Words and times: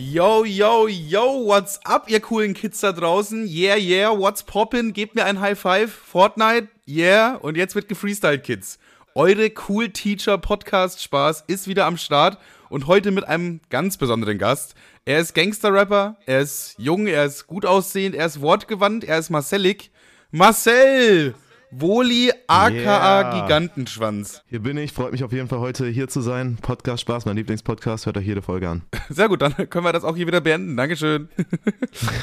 Yo, 0.00 0.44
yo, 0.44 0.86
yo, 0.86 1.44
what's 1.44 1.80
up, 1.84 2.08
ihr 2.08 2.20
coolen 2.20 2.54
Kids 2.54 2.78
da 2.78 2.92
draußen? 2.92 3.48
Yeah, 3.48 3.74
yeah, 3.74 4.16
what's 4.16 4.44
poppin'? 4.44 4.92
Gebt 4.92 5.16
mir 5.16 5.24
ein 5.24 5.40
High 5.40 5.58
Five. 5.58 5.90
Fortnite, 5.90 6.68
yeah. 6.86 7.34
Und 7.34 7.56
jetzt 7.56 7.74
wird 7.74 7.88
gefreestylt, 7.88 8.44
Kids. 8.44 8.78
Eure 9.16 9.50
Cool 9.66 9.88
Teacher 9.88 10.38
Podcast 10.38 11.02
Spaß 11.02 11.42
ist 11.48 11.66
wieder 11.66 11.84
am 11.84 11.96
Start 11.96 12.38
und 12.68 12.86
heute 12.86 13.10
mit 13.10 13.26
einem 13.26 13.60
ganz 13.70 13.96
besonderen 13.96 14.38
Gast. 14.38 14.76
Er 15.04 15.18
ist 15.18 15.34
Gangster-Rapper, 15.34 16.16
er 16.26 16.42
ist 16.42 16.76
jung, 16.78 17.08
er 17.08 17.24
ist 17.24 17.48
gut 17.48 17.66
aussehend, 17.66 18.14
er 18.14 18.26
ist 18.26 18.40
wortgewandt, 18.40 19.02
er 19.02 19.18
ist 19.18 19.30
Marcellik. 19.30 19.90
Marcel! 20.30 21.34
Woli 21.70 22.32
aka 22.46 22.70
Yeah. 22.72 23.42
Gigantenschwanz. 23.42 24.42
Hier 24.48 24.60
bin 24.60 24.78
ich, 24.78 24.92
freut 24.92 25.12
mich 25.12 25.22
auf 25.22 25.32
jeden 25.32 25.48
Fall 25.48 25.58
heute 25.58 25.86
hier 25.86 26.08
zu 26.08 26.22
sein. 26.22 26.56
Podcast 26.62 27.02
Spaß, 27.02 27.26
mein 27.26 27.36
Lieblingspodcast, 27.36 28.06
hört 28.06 28.16
euch 28.16 28.26
jede 28.26 28.40
Folge 28.40 28.70
an. 28.70 28.82
Sehr 29.10 29.28
gut, 29.28 29.42
dann 29.42 29.54
können 29.70 29.84
wir 29.84 29.92
das 29.92 30.02
auch 30.02 30.16
hier 30.16 30.26
wieder 30.26 30.40
beenden. 30.40 30.76
Dankeschön. 30.76 31.28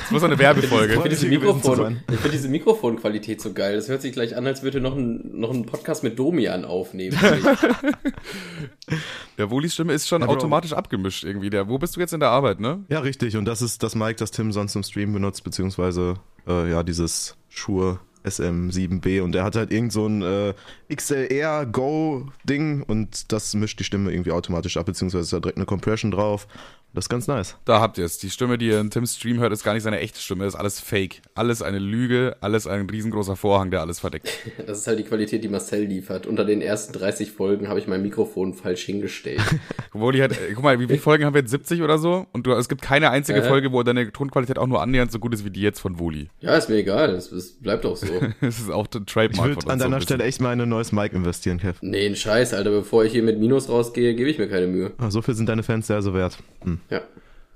Das 0.06 0.12
muss 0.12 0.24
eine 0.24 0.38
Werbefolge. 0.38 0.94
Ich 0.94 1.00
finde 1.00 1.10
diese, 1.10 1.28
Mikrofon, 1.28 2.02
ich 2.12 2.20
find 2.20 2.34
diese 2.34 2.48
Mikrofonqualität 2.48 3.42
so 3.42 3.54
geil. 3.54 3.76
Das 3.76 3.90
hört 3.90 4.02
sich 4.02 4.14
gleich 4.14 4.38
an, 4.38 4.46
als 4.46 4.62
würde 4.62 4.80
noch 4.80 4.96
ein, 4.96 5.40
noch 5.40 5.52
ein 5.52 5.66
Podcast 5.66 6.04
mit 6.04 6.20
Domian 6.20 6.64
aufnehmen. 6.64 7.18
Der 9.38 9.50
Wolis 9.50 9.74
Stimme 9.74 9.94
ist 9.94 10.08
schon 10.08 10.22
Ja, 10.22 10.28
automatisch 10.28 10.74
abgemischt 10.74 11.24
irgendwie. 11.24 11.50
Der, 11.50 11.68
wo 11.68 11.78
bist 11.80 11.96
du 11.96 12.00
jetzt 12.00 12.14
in 12.14 12.20
der 12.20 12.30
Arbeit, 12.30 12.60
ne? 12.60 12.86
Ja, 12.88 13.00
richtig. 13.00 13.36
Und 13.36 13.46
das 13.46 13.62
ist 13.62 13.84
das 13.84 13.96
Mic, 13.96 14.18
das 14.18 14.32
Tim 14.32 14.52
sonst 14.52 14.76
im 14.76 14.84
Stream 14.84 15.14
benutzt, 15.14 15.44
beziehungsweise 15.44 16.16
äh, 16.48 16.70
ja, 16.70 16.84
dieses 16.84 17.36
Shure 17.50 18.00
SM7B. 18.26 19.22
Und 19.22 19.34
der 19.34 19.44
hat 19.44 19.56
halt 19.56 19.72
irgend 19.72 19.94
so 19.94 20.08
ein 20.08 20.22
äh, 20.22 20.54
XLR 20.94 21.66
Go-Ding 21.66 22.84
und 22.84 23.32
das 23.32 23.54
mischt 23.54 23.80
die 23.80 23.84
Stimme 23.84 24.12
irgendwie 24.12 24.32
automatisch 24.32 24.78
ab, 24.78 24.86
beziehungsweise 24.86 25.24
ist 25.24 25.34
da 25.34 25.40
direkt 25.40 25.58
eine 25.58 25.66
Compression 25.66 26.12
drauf. 26.12 26.48
Das 26.94 27.06
ist 27.06 27.10
ganz 27.10 27.28
nice. 27.28 27.58
Da 27.66 27.82
habt 27.82 27.98
ihr 27.98 28.06
es. 28.06 28.20
Die 28.20 28.30
Stimme, 28.30 28.58
die 28.58 28.68
ihr 28.68 28.80
in 28.80 28.90
Tims 28.90 29.18
Stream 29.18 29.40
hört, 29.40 29.52
ist 29.52 29.66
gar 29.66 29.74
nicht 29.74 29.84
seine 29.84 30.00
echte 30.00 30.22
Stimme. 30.22 30.46
Das 30.46 30.54
ist 30.54 30.60
alles 30.62 30.80
Fake. 30.80 31.22
Alles 31.34 31.62
eine 31.62 31.78
Lüge. 31.78 32.38
Alles 32.40 32.68
ein 32.68 32.90
riesengroßer 32.90 33.36
Vorhang, 33.36 33.70
der 33.70 33.82
alles 33.82 34.00
verdeckt. 34.00 34.30
Das 34.66 34.78
ist 34.80 34.88
halt 34.88 35.00
die 35.00 35.04
Qualität, 35.04 35.44
die 35.44 35.50
Marcel 35.50 35.84
liefert. 35.84 36.26
Unter 36.26 36.46
den 36.46 36.62
ersten 36.62 36.94
30 36.94 37.32
Folgen 37.34 37.68
habe 37.68 37.80
ich 37.80 37.88
mein 37.88 38.02
Mikrofon 38.02 38.54
falsch 38.54 38.84
hingestellt. 38.86 39.42
Woli 39.92 40.20
hat, 40.20 40.32
äh, 40.32 40.54
guck 40.54 40.64
mal, 40.64 40.80
wie 40.80 40.88
viele 40.88 41.00
Folgen 41.00 41.26
haben 41.26 41.34
wir 41.34 41.42
jetzt? 41.42 41.52
70 41.52 41.82
oder 41.82 41.98
so? 41.98 42.28
Und 42.32 42.48
du, 42.48 42.54
es 42.54 42.70
gibt 42.70 42.82
keine 42.82 43.10
einzige 43.12 43.40
Äh. 43.40 43.44
Folge, 43.48 43.74
wo 43.74 43.84
deine 43.84 44.10
Tonqualität 44.14 44.58
auch 44.58 44.68
nur 44.68 44.82
annähernd 44.82 45.12
so 45.12 45.20
gut 45.20 45.34
ist 45.34 45.44
wie 45.44 45.50
die 45.52 45.62
jetzt 45.62 45.82
von 45.82 46.00
Woli. 46.00 46.30
Ja, 46.40 46.56
ist 46.56 46.70
mir 46.70 46.76
egal. 46.78 47.10
Es, 47.14 47.30
es 47.30 47.60
bleibt 47.60 47.86
auch 47.86 47.98
so. 47.98 48.08
Das 48.40 48.58
ist 48.60 48.70
auch 48.72 48.88
der 48.88 49.02
Ich 49.02 49.08
Trademark 49.14 49.36
von 49.36 49.56
würde 49.58 49.66
an 49.68 49.72
ein 49.74 49.80
deiner. 49.92 50.00
Stelle 50.02 50.24
echt 50.24 50.40
ein 50.40 50.46
neues 50.76 50.92
Mic 50.92 51.16
investieren, 51.16 51.58
Kev. 51.58 51.80
Nee, 51.82 52.06
ein 52.06 52.16
Scheiß, 52.16 52.54
Alter. 52.54 52.72
Bevor 52.72 53.06
ich 53.06 53.14
hier 53.14 53.24
mit 53.24 53.40
Minus 53.40 53.70
rausgehe, 53.70 54.14
gebe 54.14 54.30
ich 54.30 54.38
mir 54.38 54.48
keine 54.48 54.68
Mühe. 54.68 54.92
Ah, 54.98 55.10
so 55.10 55.22
viel 55.22 55.34
sind 55.34 55.48
deine 55.48 55.64
Fans 55.64 55.88
sehr 55.88 56.02
so 56.02 56.14
wert. 56.14 56.38
Hm. 56.64 56.80
Ja, 56.90 57.02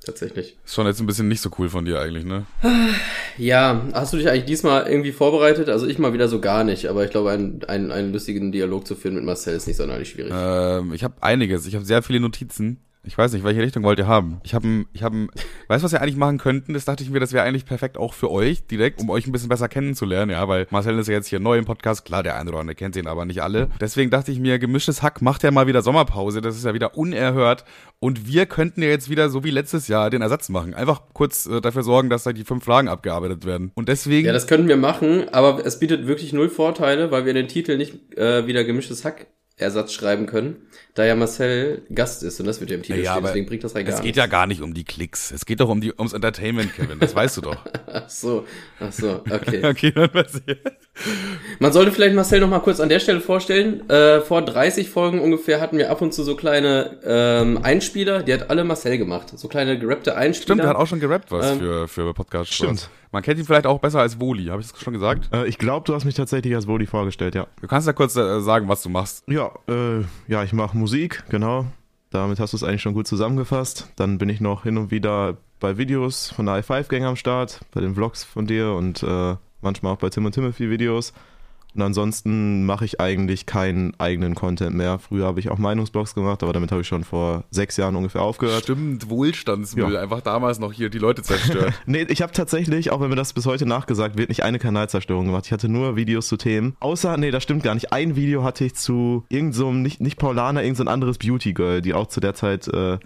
tatsächlich. 0.05 0.57
Ist 0.63 0.73
schon 0.73 0.87
jetzt 0.87 1.01
ein 1.01 1.05
bisschen 1.05 1.27
nicht 1.27 1.41
so 1.41 1.49
cool 1.59 1.69
von 1.69 1.85
dir 1.85 1.99
eigentlich, 1.99 2.23
ne? 2.23 2.45
Ja, 3.37 3.81
hast 3.93 4.13
du 4.13 4.17
dich 4.17 4.29
eigentlich 4.29 4.45
diesmal 4.45 4.87
irgendwie 4.87 5.11
vorbereitet? 5.11 5.69
Also 5.69 5.85
ich 5.85 5.99
mal 5.99 6.13
wieder 6.13 6.27
so 6.27 6.39
gar 6.39 6.63
nicht, 6.63 6.87
aber 6.87 7.03
ich 7.03 7.11
glaube, 7.11 7.31
einen, 7.31 7.63
einen, 7.67 7.91
einen 7.91 8.13
lustigen 8.13 8.51
Dialog 8.51 8.87
zu 8.87 8.95
führen 8.95 9.15
mit 9.15 9.25
Marcel 9.25 9.55
ist 9.55 9.67
nicht 9.67 9.77
sonderlich 9.77 10.09
schwierig. 10.09 10.31
Ähm, 10.33 10.93
ich 10.93 11.03
habe 11.03 11.15
einiges. 11.21 11.65
Ich 11.65 11.75
habe 11.75 11.85
sehr 11.85 12.01
viele 12.01 12.21
Notizen. 12.21 12.79
Ich 13.03 13.17
weiß 13.17 13.31
nicht, 13.31 13.45
welche 13.45 13.61
Richtung 13.61 13.83
wollt 13.83 13.97
ihr 13.97 14.07
haben? 14.07 14.41
Ich 14.43 14.53
habe, 14.53 14.85
ich 14.91 15.03
habe, 15.03 15.27
weißt 15.67 15.81
du, 15.81 15.85
was 15.85 15.91
wir 15.93 16.01
eigentlich 16.01 16.17
machen 16.17 16.37
könnten? 16.37 16.73
Das 16.73 16.83
dachte 16.83 17.01
ich 17.01 17.09
mir, 17.09 17.21
das 17.21 17.31
wäre 17.31 17.45
eigentlich 17.45 17.65
perfekt 17.65 17.97
auch 17.97 18.13
für 18.13 18.29
euch 18.29 18.67
direkt, 18.67 18.99
um 18.99 19.09
euch 19.09 19.25
ein 19.25 19.31
bisschen 19.31 19.47
besser 19.47 19.69
kennenzulernen, 19.69 20.31
ja, 20.31 20.45
weil 20.49 20.67
Marcel 20.69 20.99
ist 20.99 21.07
ja 21.07 21.13
jetzt 21.13 21.27
hier 21.27 21.39
neu 21.39 21.57
im 21.57 21.63
Podcast, 21.63 22.03
klar, 22.03 22.23
der 22.23 22.37
eine 22.37 22.49
oder 22.49 22.59
andere 22.59 22.75
kennt 22.75 22.97
ihn, 22.97 23.07
aber 23.07 23.25
nicht 23.25 23.41
alle. 23.41 23.69
Deswegen 23.79 24.11
dachte 24.11 24.33
ich 24.33 24.39
mir, 24.39 24.59
gemischtes 24.59 25.01
Hack 25.01 25.21
macht 25.21 25.43
ja 25.43 25.51
mal 25.51 25.65
wieder 25.65 25.81
Sommerpause, 25.81 26.41
das 26.41 26.57
ist 26.57 26.65
ja 26.65 26.73
wieder 26.73 26.97
unerhört 26.97 27.63
und 27.99 28.27
wir 28.27 28.45
könnten 28.45 28.83
ja 28.83 28.89
jetzt 28.89 29.09
wieder 29.09 29.29
so 29.29 29.45
wie 29.45 29.51
letztes 29.51 29.87
Jahr 29.87 30.09
den 30.09 30.21
Ersatz 30.21 30.49
machen. 30.49 30.73
Einfach 30.73 31.03
kurz 31.13 31.45
äh, 31.45 31.61
dafür 31.61 31.83
sorgen, 31.83 32.09
dass 32.09 32.23
da 32.23 32.33
die 32.33 32.43
fünf 32.43 32.65
Fragen 32.65 32.89
abgearbeitet 32.89 33.45
werden. 33.45 33.71
Und 33.75 33.87
deswegen 33.87 34.27
Ja, 34.27 34.33
das 34.33 34.45
könnten 34.45 34.67
wir 34.67 34.77
machen, 34.77 35.29
aber 35.31 35.65
es 35.65 35.79
bietet 35.79 36.05
wirklich 36.05 36.33
null 36.33 36.49
Vorteile, 36.49 37.11
weil 37.11 37.25
wir 37.25 37.33
den 37.33 37.47
Titel 37.47 37.77
nicht 37.77 38.17
äh, 38.17 38.45
wieder 38.45 38.65
gemischtes 38.65 39.05
Hack 39.05 39.27
Ersatz 39.59 39.91
schreiben 39.93 40.25
können, 40.25 40.55
da 40.95 41.05
ja 41.05 41.15
Marcel 41.15 41.83
Gast 41.93 42.23
ist 42.23 42.39
und 42.39 42.45
das 42.47 42.59
wird 42.61 42.69
ja 42.71 42.77
im 42.77 42.83
Titel 42.83 42.99
Ja, 42.99 43.11
stehen, 43.11 43.17
aber 43.17 43.27
deswegen 43.27 43.45
bringt 43.45 43.63
das 43.63 43.75
rein 43.75 43.85
gar 43.85 43.93
es 43.93 43.97
geht 43.99 44.05
nichts. 44.05 44.17
ja 44.17 44.25
gar 44.27 44.47
nicht 44.47 44.61
um 44.61 44.73
die 44.73 44.83
Klicks. 44.85 45.31
Es 45.31 45.45
geht 45.45 45.59
doch 45.59 45.69
um 45.69 45.81
die 45.81 45.93
ums 45.93 46.13
Entertainment, 46.13 46.73
Kevin. 46.75 46.99
Das 46.99 47.13
weißt 47.13 47.37
du 47.37 47.41
doch. 47.41 47.57
Ach 47.91 48.09
so, 48.09 48.45
ach 48.79 48.91
so, 48.91 49.21
okay. 49.29 49.61
Okay, 49.69 49.91
dann 49.91 50.09
passiert. 50.11 50.59
Man 51.59 51.73
sollte 51.73 51.91
vielleicht 51.91 52.15
Marcel 52.15 52.39
noch 52.39 52.49
mal 52.49 52.59
kurz 52.59 52.79
an 52.79 52.89
der 52.89 52.99
Stelle 52.99 53.19
vorstellen. 53.21 53.89
Äh, 53.89 54.21
vor 54.21 54.41
30 54.43 54.89
Folgen 54.89 55.19
ungefähr 55.21 55.59
hatten 55.59 55.77
wir 55.77 55.89
ab 55.91 56.01
und 56.01 56.13
zu 56.13 56.23
so 56.23 56.35
kleine 56.35 56.99
ähm, 57.03 57.59
Einspieler, 57.63 58.23
die 58.23 58.33
hat 58.33 58.49
alle 58.49 58.63
Marcel 58.63 58.97
gemacht. 58.97 59.37
So 59.37 59.47
kleine 59.47 59.77
gerappte 59.79 60.15
Einspieler. 60.15 60.43
Stimmt, 60.45 60.61
der 60.61 60.69
hat 60.69 60.77
auch 60.77 60.87
schon 60.87 60.99
gerappt 60.99 61.31
was 61.31 61.51
Ähm, 61.51 61.59
für, 61.59 61.87
für 61.87 62.13
Podcast. 62.13 62.53
stimmt. 62.53 62.89
Man 63.11 63.23
kennt 63.23 63.39
ihn 63.39 63.45
vielleicht 63.45 63.65
auch 63.65 63.79
besser 63.79 63.99
als 63.99 64.19
Woli, 64.19 64.45
habe 64.45 64.61
ich 64.61 64.71
das 64.71 64.79
schon 64.79 64.93
gesagt? 64.93 65.33
Äh, 65.33 65.47
ich 65.47 65.57
glaube, 65.57 65.85
du 65.85 65.95
hast 65.95 66.05
mich 66.05 66.15
tatsächlich 66.15 66.53
als 66.53 66.67
Woli 66.67 66.85
vorgestellt, 66.85 67.33
ja. 67.33 67.47
Du 67.61 67.67
kannst 67.67 67.87
ja 67.87 67.93
kurz 67.93 68.15
äh, 68.15 68.39
sagen, 68.41 68.67
was 68.67 68.83
du 68.83 68.89
machst. 68.89 69.23
Ja, 69.27 69.51
äh, 69.67 70.01
ja, 70.27 70.43
ich 70.43 70.53
mache 70.53 70.77
Musik, 70.77 71.23
genau. 71.29 71.65
Damit 72.11 72.39
hast 72.39 72.53
du 72.53 72.57
es 72.57 72.63
eigentlich 72.63 72.81
schon 72.81 72.93
gut 72.93 73.07
zusammengefasst. 73.07 73.91
Dann 73.95 74.17
bin 74.17 74.29
ich 74.29 74.41
noch 74.41 74.63
hin 74.63 74.77
und 74.77 74.91
wieder 74.91 75.37
bei 75.59 75.77
Videos 75.77 76.29
von 76.29 76.45
der 76.45 76.63
i5-Gang 76.63 77.03
am 77.03 77.15
Start, 77.15 77.61
bei 77.71 77.81
den 77.81 77.95
Vlogs 77.95 78.23
von 78.23 78.47
dir 78.47 78.73
und 78.73 79.03
äh, 79.03 79.35
manchmal 79.61 79.93
auch 79.93 79.97
bei 79.97 80.09
Tim 80.09 80.25
und 80.25 80.33
Timothy 80.33 80.69
Videos. 80.69 81.13
Und 81.75 81.81
ansonsten 81.83 82.65
mache 82.65 82.83
ich 82.85 82.99
eigentlich 82.99 83.45
keinen 83.45 83.93
eigenen 83.99 84.33
Content 84.35 84.75
mehr. 84.75 84.97
Früher 84.99 85.25
habe 85.25 85.39
ich 85.39 85.49
auch 85.49 85.57
Meinungsblogs 85.59 86.15
gemacht, 86.15 86.41
aber 86.43 86.51
damit 86.51 86.71
habe 86.71 86.81
ich 86.81 86.87
schon 86.87 87.03
vor 87.03 87.43
sechs 87.51 87.77
Jahren 87.77 87.95
ungefähr 87.95 88.21
aufgehört. 88.21 88.63
Stimmt, 88.63 89.09
Wohlstandsmüll, 89.09 89.93
Ja. 89.93 90.01
einfach 90.01 90.21
damals 90.21 90.59
noch 90.59 90.73
hier 90.73 90.89
die 90.89 90.97
Leute 90.97 91.21
zerstört. 91.21 91.73
Nee, 91.85 92.03
ich 92.09 92.21
habe 92.21 92.31
tatsächlich, 92.33 92.91
auch 92.91 92.99
wenn 93.01 93.09
mir 93.09 93.15
das 93.15 93.33
bis 93.33 93.45
heute 93.45 93.65
nachgesagt 93.65 94.17
wird, 94.17 94.29
nicht 94.29 94.43
eine 94.43 94.59
Kanalzerstörung 94.59 95.27
gemacht. 95.27 95.45
Ich 95.45 95.51
hatte 95.51 95.69
nur 95.69 95.95
Videos 95.95 96.27
zu 96.27 96.37
Themen. 96.37 96.75
Außer, 96.79 97.17
nee, 97.17 97.31
das 97.31 97.43
stimmt 97.43 97.63
gar 97.63 97.73
nicht. 97.75 97.93
Ein 97.93 98.15
Video 98.15 98.43
hatte 98.43 98.65
ich 98.65 98.75
zu 98.75 99.23
irgend 99.29 99.53
so 99.55 99.71
nicht, 99.71 100.01
nicht 100.01 100.17
Paulana, 100.17 100.63
irgend 100.63 100.77
so 100.77 100.83
anderes 100.85 101.17
Beauty 101.17 101.53
Girl, 101.53 101.81
die 101.81 101.93
auch 101.93 102.07
zu 102.07 102.19
der 102.19 102.33
Zeit 102.33 102.67
äh, 102.67 102.97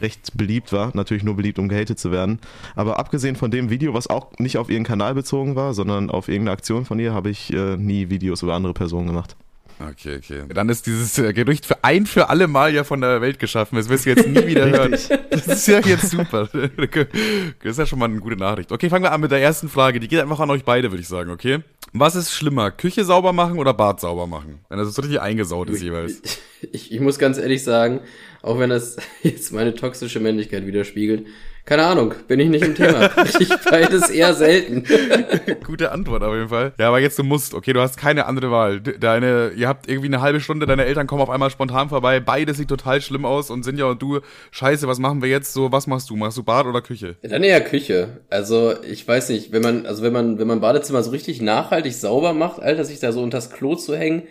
recht 0.00 0.36
beliebt 0.36 0.72
war. 0.72 0.90
Natürlich 0.94 1.22
nur 1.24 1.36
beliebt, 1.36 1.58
um 1.58 1.68
gehatet 1.68 1.98
zu 1.98 2.10
werden. 2.12 2.40
Aber 2.74 2.98
abgesehen 2.98 3.36
von 3.36 3.50
dem 3.50 3.70
Video, 3.70 3.94
was 3.94 4.08
auch 4.08 4.32
nicht 4.38 4.58
auf 4.58 4.70
ihren 4.70 4.84
Kanal 4.84 5.14
bezogen 5.14 5.54
war, 5.56 5.72
sondern 5.74 6.10
auf 6.10 6.28
irgendeine 6.28 6.52
Aktion 6.52 6.84
von 6.84 6.98
ihr, 6.98 7.14
habe 7.14 7.30
ich 7.30 7.52
äh, 7.52 7.76
nie 7.76 8.07
Videos 8.10 8.42
über 8.42 8.54
andere 8.54 8.74
Personen 8.74 9.06
gemacht. 9.06 9.36
Okay, 9.80 10.16
okay. 10.16 10.42
Dann 10.52 10.68
ist 10.68 10.86
dieses 10.86 11.18
äh, 11.18 11.32
Gerücht 11.32 11.64
für 11.64 11.84
ein 11.84 12.06
für 12.06 12.28
alle 12.28 12.48
Mal 12.48 12.74
ja 12.74 12.82
von 12.82 13.00
der 13.00 13.20
Welt 13.20 13.38
geschaffen. 13.38 13.76
Das 13.76 13.88
wirst 13.88 14.06
du 14.06 14.10
jetzt 14.10 14.26
nie 14.26 14.46
wieder 14.46 14.68
hören. 14.68 14.90
Das 14.90 15.46
ist 15.46 15.68
ja 15.68 15.78
jetzt 15.80 16.10
super. 16.10 16.48
Das 16.48 17.70
ist 17.72 17.78
ja 17.78 17.86
schon 17.86 18.00
mal 18.00 18.06
eine 18.06 18.18
gute 18.18 18.36
Nachricht. 18.36 18.72
Okay, 18.72 18.90
fangen 18.90 19.04
wir 19.04 19.12
an 19.12 19.20
mit 19.20 19.30
der 19.30 19.40
ersten 19.40 19.68
Frage. 19.68 20.00
Die 20.00 20.08
geht 20.08 20.20
einfach 20.20 20.40
an 20.40 20.50
euch 20.50 20.64
beide, 20.64 20.90
würde 20.90 21.02
ich 21.02 21.08
sagen, 21.08 21.30
okay? 21.30 21.60
Was 21.92 22.16
ist 22.16 22.32
schlimmer? 22.32 22.72
Küche 22.72 23.04
sauber 23.04 23.32
machen 23.32 23.58
oder 23.58 23.72
Bad 23.72 24.00
sauber 24.00 24.26
machen? 24.26 24.58
Wenn 24.68 24.78
das 24.78 24.92
so 24.92 25.02
richtig 25.02 25.20
eingesaut 25.20 25.70
ist 25.70 25.82
jeweils. 25.82 26.20
Ich, 26.72 26.90
ich 26.90 26.98
muss 26.98 27.20
ganz 27.20 27.38
ehrlich 27.38 27.62
sagen, 27.62 28.00
auch 28.42 28.58
wenn 28.58 28.68
das 28.68 28.96
jetzt 29.22 29.52
meine 29.52 29.76
toxische 29.76 30.18
Männlichkeit 30.18 30.66
widerspiegelt, 30.66 31.28
keine 31.68 31.84
Ahnung, 31.84 32.14
bin 32.26 32.40
ich 32.40 32.48
nicht 32.48 32.64
im 32.64 32.74
Thema. 32.74 33.10
Ich 33.38 33.48
beides 33.70 34.08
eher 34.08 34.32
selten. 34.32 34.84
Gute 35.66 35.92
Antwort 35.92 36.22
auf 36.22 36.34
jeden 36.34 36.48
Fall. 36.48 36.72
Ja, 36.78 36.88
aber 36.88 36.98
jetzt 36.98 37.18
du 37.18 37.24
musst, 37.24 37.52
okay, 37.52 37.74
du 37.74 37.80
hast 37.80 37.98
keine 37.98 38.24
andere 38.24 38.50
Wahl. 38.50 38.80
De- 38.80 38.98
Deine, 38.98 39.50
ihr 39.54 39.68
habt 39.68 39.86
irgendwie 39.88 40.06
eine 40.08 40.22
halbe 40.22 40.40
Stunde, 40.40 40.64
deine 40.66 40.86
Eltern 40.86 41.06
kommen 41.06 41.20
auf 41.20 41.28
einmal 41.28 41.50
spontan 41.50 41.90
vorbei, 41.90 42.20
beide 42.20 42.54
sieht 42.54 42.68
total 42.68 43.02
schlimm 43.02 43.26
aus 43.26 43.50
und 43.50 43.64
Sinja 43.64 43.84
und 43.84 44.00
du, 44.00 44.20
scheiße, 44.50 44.88
was 44.88 44.98
machen 44.98 45.20
wir 45.20 45.28
jetzt 45.28 45.52
so, 45.52 45.70
was 45.70 45.86
machst 45.86 46.08
du? 46.08 46.16
Machst 46.16 46.38
du 46.38 46.42
Bad 46.42 46.64
oder 46.66 46.80
Küche? 46.80 47.16
Dann 47.22 47.42
eher 47.44 47.60
Küche. 47.60 48.20
Also, 48.30 48.72
ich 48.82 49.06
weiß 49.06 49.28
nicht, 49.28 49.52
wenn 49.52 49.62
man, 49.62 49.84
also 49.84 50.02
wenn 50.02 50.12
man, 50.14 50.38
wenn 50.38 50.46
man 50.48 50.60
Badezimmer 50.60 51.02
so 51.02 51.10
richtig 51.10 51.42
nachhaltig 51.42 51.92
sauber 51.94 52.32
macht, 52.32 52.60
Alter, 52.62 52.84
sich 52.84 52.98
da 53.00 53.12
so 53.12 53.22
unters 53.22 53.50
Klo 53.50 53.74
zu 53.74 53.94
hängen, 53.94 54.22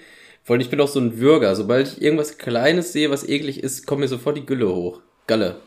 vor 0.44 0.54
allem 0.56 0.62
ich 0.62 0.70
bin 0.70 0.82
auch 0.82 0.88
so 0.88 1.00
ein 1.00 1.20
Würger. 1.20 1.56
Sobald 1.56 1.88
ich 1.88 2.02
irgendwas 2.02 2.38
Kleines 2.40 2.94
sehe, 2.94 3.12
was 3.12 3.28
eklig 3.28 3.62
ist, 3.64 3.86
kommt 3.86 4.00
mir 4.02 4.08
sofort 4.08 4.38
die 4.38 4.46
Gülle 4.46 4.68
hoch. 4.70 5.02
Galle. 5.28 5.58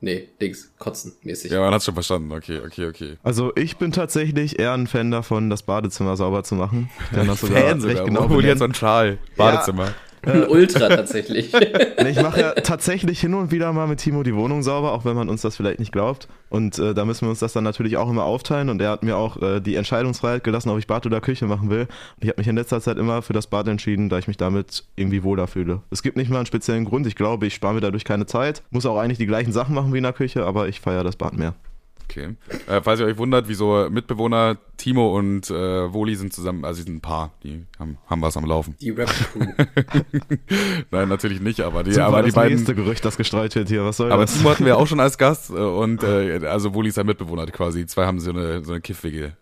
Nee, 0.00 0.28
Dings, 0.40 0.70
kotzen 0.78 1.12
mäßig. 1.22 1.50
Ja, 1.50 1.60
man 1.60 1.74
hat's 1.74 1.84
schon 1.84 1.94
verstanden. 1.94 2.30
Okay, 2.30 2.60
okay, 2.64 2.86
okay. 2.86 3.16
Also 3.24 3.52
ich 3.56 3.78
bin 3.78 3.90
tatsächlich 3.90 4.58
eher 4.60 4.72
ein 4.72 4.86
Fan 4.86 5.10
davon, 5.10 5.50
das 5.50 5.64
Badezimmer 5.64 6.16
sauber 6.16 6.44
zu 6.44 6.54
machen. 6.54 6.88
Ich 7.10 7.16
kann 7.16 7.26
das 7.26 7.40
sogar 7.40 7.62
Fan 7.62 7.80
recht 7.82 7.98
sogar. 7.98 8.04
genau 8.04 8.28
Hol 8.28 8.42
dir 8.42 8.48
jetzt 8.48 8.58
so 8.58 8.64
einen 8.64 8.74
Schal. 8.74 9.18
Badezimmer. 9.36 9.92
Ein 10.22 10.48
Ultra 10.48 10.88
tatsächlich. 10.88 11.52
Ich 11.54 12.22
mache 12.22 12.40
ja 12.40 12.52
tatsächlich 12.52 13.20
hin 13.20 13.34
und 13.34 13.50
wieder 13.50 13.72
mal 13.72 13.86
mit 13.86 14.00
Timo 14.00 14.22
die 14.22 14.34
Wohnung 14.34 14.62
sauber, 14.62 14.92
auch 14.92 15.04
wenn 15.04 15.16
man 15.16 15.28
uns 15.28 15.42
das 15.42 15.56
vielleicht 15.56 15.78
nicht 15.78 15.92
glaubt. 15.92 16.28
Und 16.50 16.78
äh, 16.78 16.94
da 16.94 17.04
müssen 17.04 17.22
wir 17.22 17.30
uns 17.30 17.40
das 17.40 17.52
dann 17.52 17.64
natürlich 17.64 17.96
auch 17.96 18.08
immer 18.08 18.24
aufteilen. 18.24 18.68
Und 18.68 18.80
er 18.80 18.90
hat 18.90 19.02
mir 19.02 19.16
auch 19.16 19.40
äh, 19.42 19.60
die 19.60 19.74
Entscheidungsfreiheit 19.74 20.44
gelassen, 20.44 20.70
ob 20.70 20.78
ich 20.78 20.86
Bad 20.86 21.06
oder 21.06 21.20
Küche 21.20 21.46
machen 21.46 21.70
will. 21.70 21.82
Und 21.82 22.22
ich 22.22 22.28
habe 22.28 22.40
mich 22.40 22.48
in 22.48 22.56
letzter 22.56 22.80
Zeit 22.80 22.96
immer 22.96 23.22
für 23.22 23.32
das 23.32 23.46
Bad 23.46 23.68
entschieden, 23.68 24.08
da 24.08 24.18
ich 24.18 24.28
mich 24.28 24.36
damit 24.36 24.84
irgendwie 24.96 25.22
wohler 25.22 25.46
fühle. 25.46 25.82
Es 25.90 26.02
gibt 26.02 26.16
nicht 26.16 26.30
mal 26.30 26.38
einen 26.38 26.46
speziellen 26.46 26.84
Grund. 26.84 27.06
Ich 27.06 27.16
glaube, 27.16 27.46
ich 27.46 27.54
spare 27.54 27.74
mir 27.74 27.80
dadurch 27.80 28.04
keine 28.04 28.26
Zeit. 28.26 28.62
Muss 28.70 28.86
auch 28.86 28.98
eigentlich 28.98 29.18
die 29.18 29.26
gleichen 29.26 29.52
Sachen 29.52 29.74
machen 29.74 29.92
wie 29.92 29.98
in 29.98 30.04
der 30.04 30.12
Küche, 30.12 30.44
aber 30.44 30.68
ich 30.68 30.80
feiere 30.80 31.04
das 31.04 31.16
Bad 31.16 31.36
mehr. 31.36 31.54
Okay. 32.10 32.36
Äh, 32.66 32.80
falls 32.82 33.00
ihr 33.00 33.06
euch 33.06 33.18
wundert, 33.18 33.48
wieso 33.48 33.88
Mitbewohner 33.90 34.56
Timo 34.78 35.16
und 35.16 35.50
äh, 35.50 35.92
Woli 35.92 36.14
sind 36.16 36.32
zusammen, 36.32 36.64
also 36.64 36.78
sie 36.78 36.84
sind 36.84 36.96
ein 36.96 37.00
Paar, 37.02 37.32
die 37.42 37.66
haben, 37.78 37.98
haben 38.06 38.22
was 38.22 38.36
am 38.38 38.46
Laufen. 38.46 38.76
Die 38.80 38.90
Rap-Crew. 38.90 39.40
Nein, 40.90 41.08
natürlich 41.08 41.40
nicht, 41.40 41.60
aber 41.60 41.84
die, 41.84 41.92
Super, 41.92 42.06
aber 42.06 42.22
die 42.22 42.28
das 42.28 42.34
beiden. 42.34 42.54
nächste 42.56 42.74
Gerücht, 42.74 43.04
das 43.04 43.18
gestreut 43.18 43.54
wird 43.54 43.68
hier. 43.68 43.84
Was 43.84 43.98
soll 43.98 44.10
Aber 44.10 44.22
das? 44.22 44.38
Timo 44.38 44.50
hatten 44.50 44.64
wir 44.64 44.78
auch 44.78 44.86
schon 44.86 45.00
als 45.00 45.18
Gast 45.18 45.50
äh, 45.50 45.54
und 45.54 46.02
äh, 46.02 46.46
also 46.46 46.72
Woli 46.74 46.88
ist 46.88 46.94
sein 46.94 47.06
Mitbewohner 47.06 47.46
quasi. 47.46 47.80
Die 47.80 47.86
zwei 47.86 48.06
haben 48.06 48.20
so 48.20 48.30
eine, 48.30 48.64
so 48.64 48.72
eine 48.72 48.80
Kiffwege. 48.80 49.36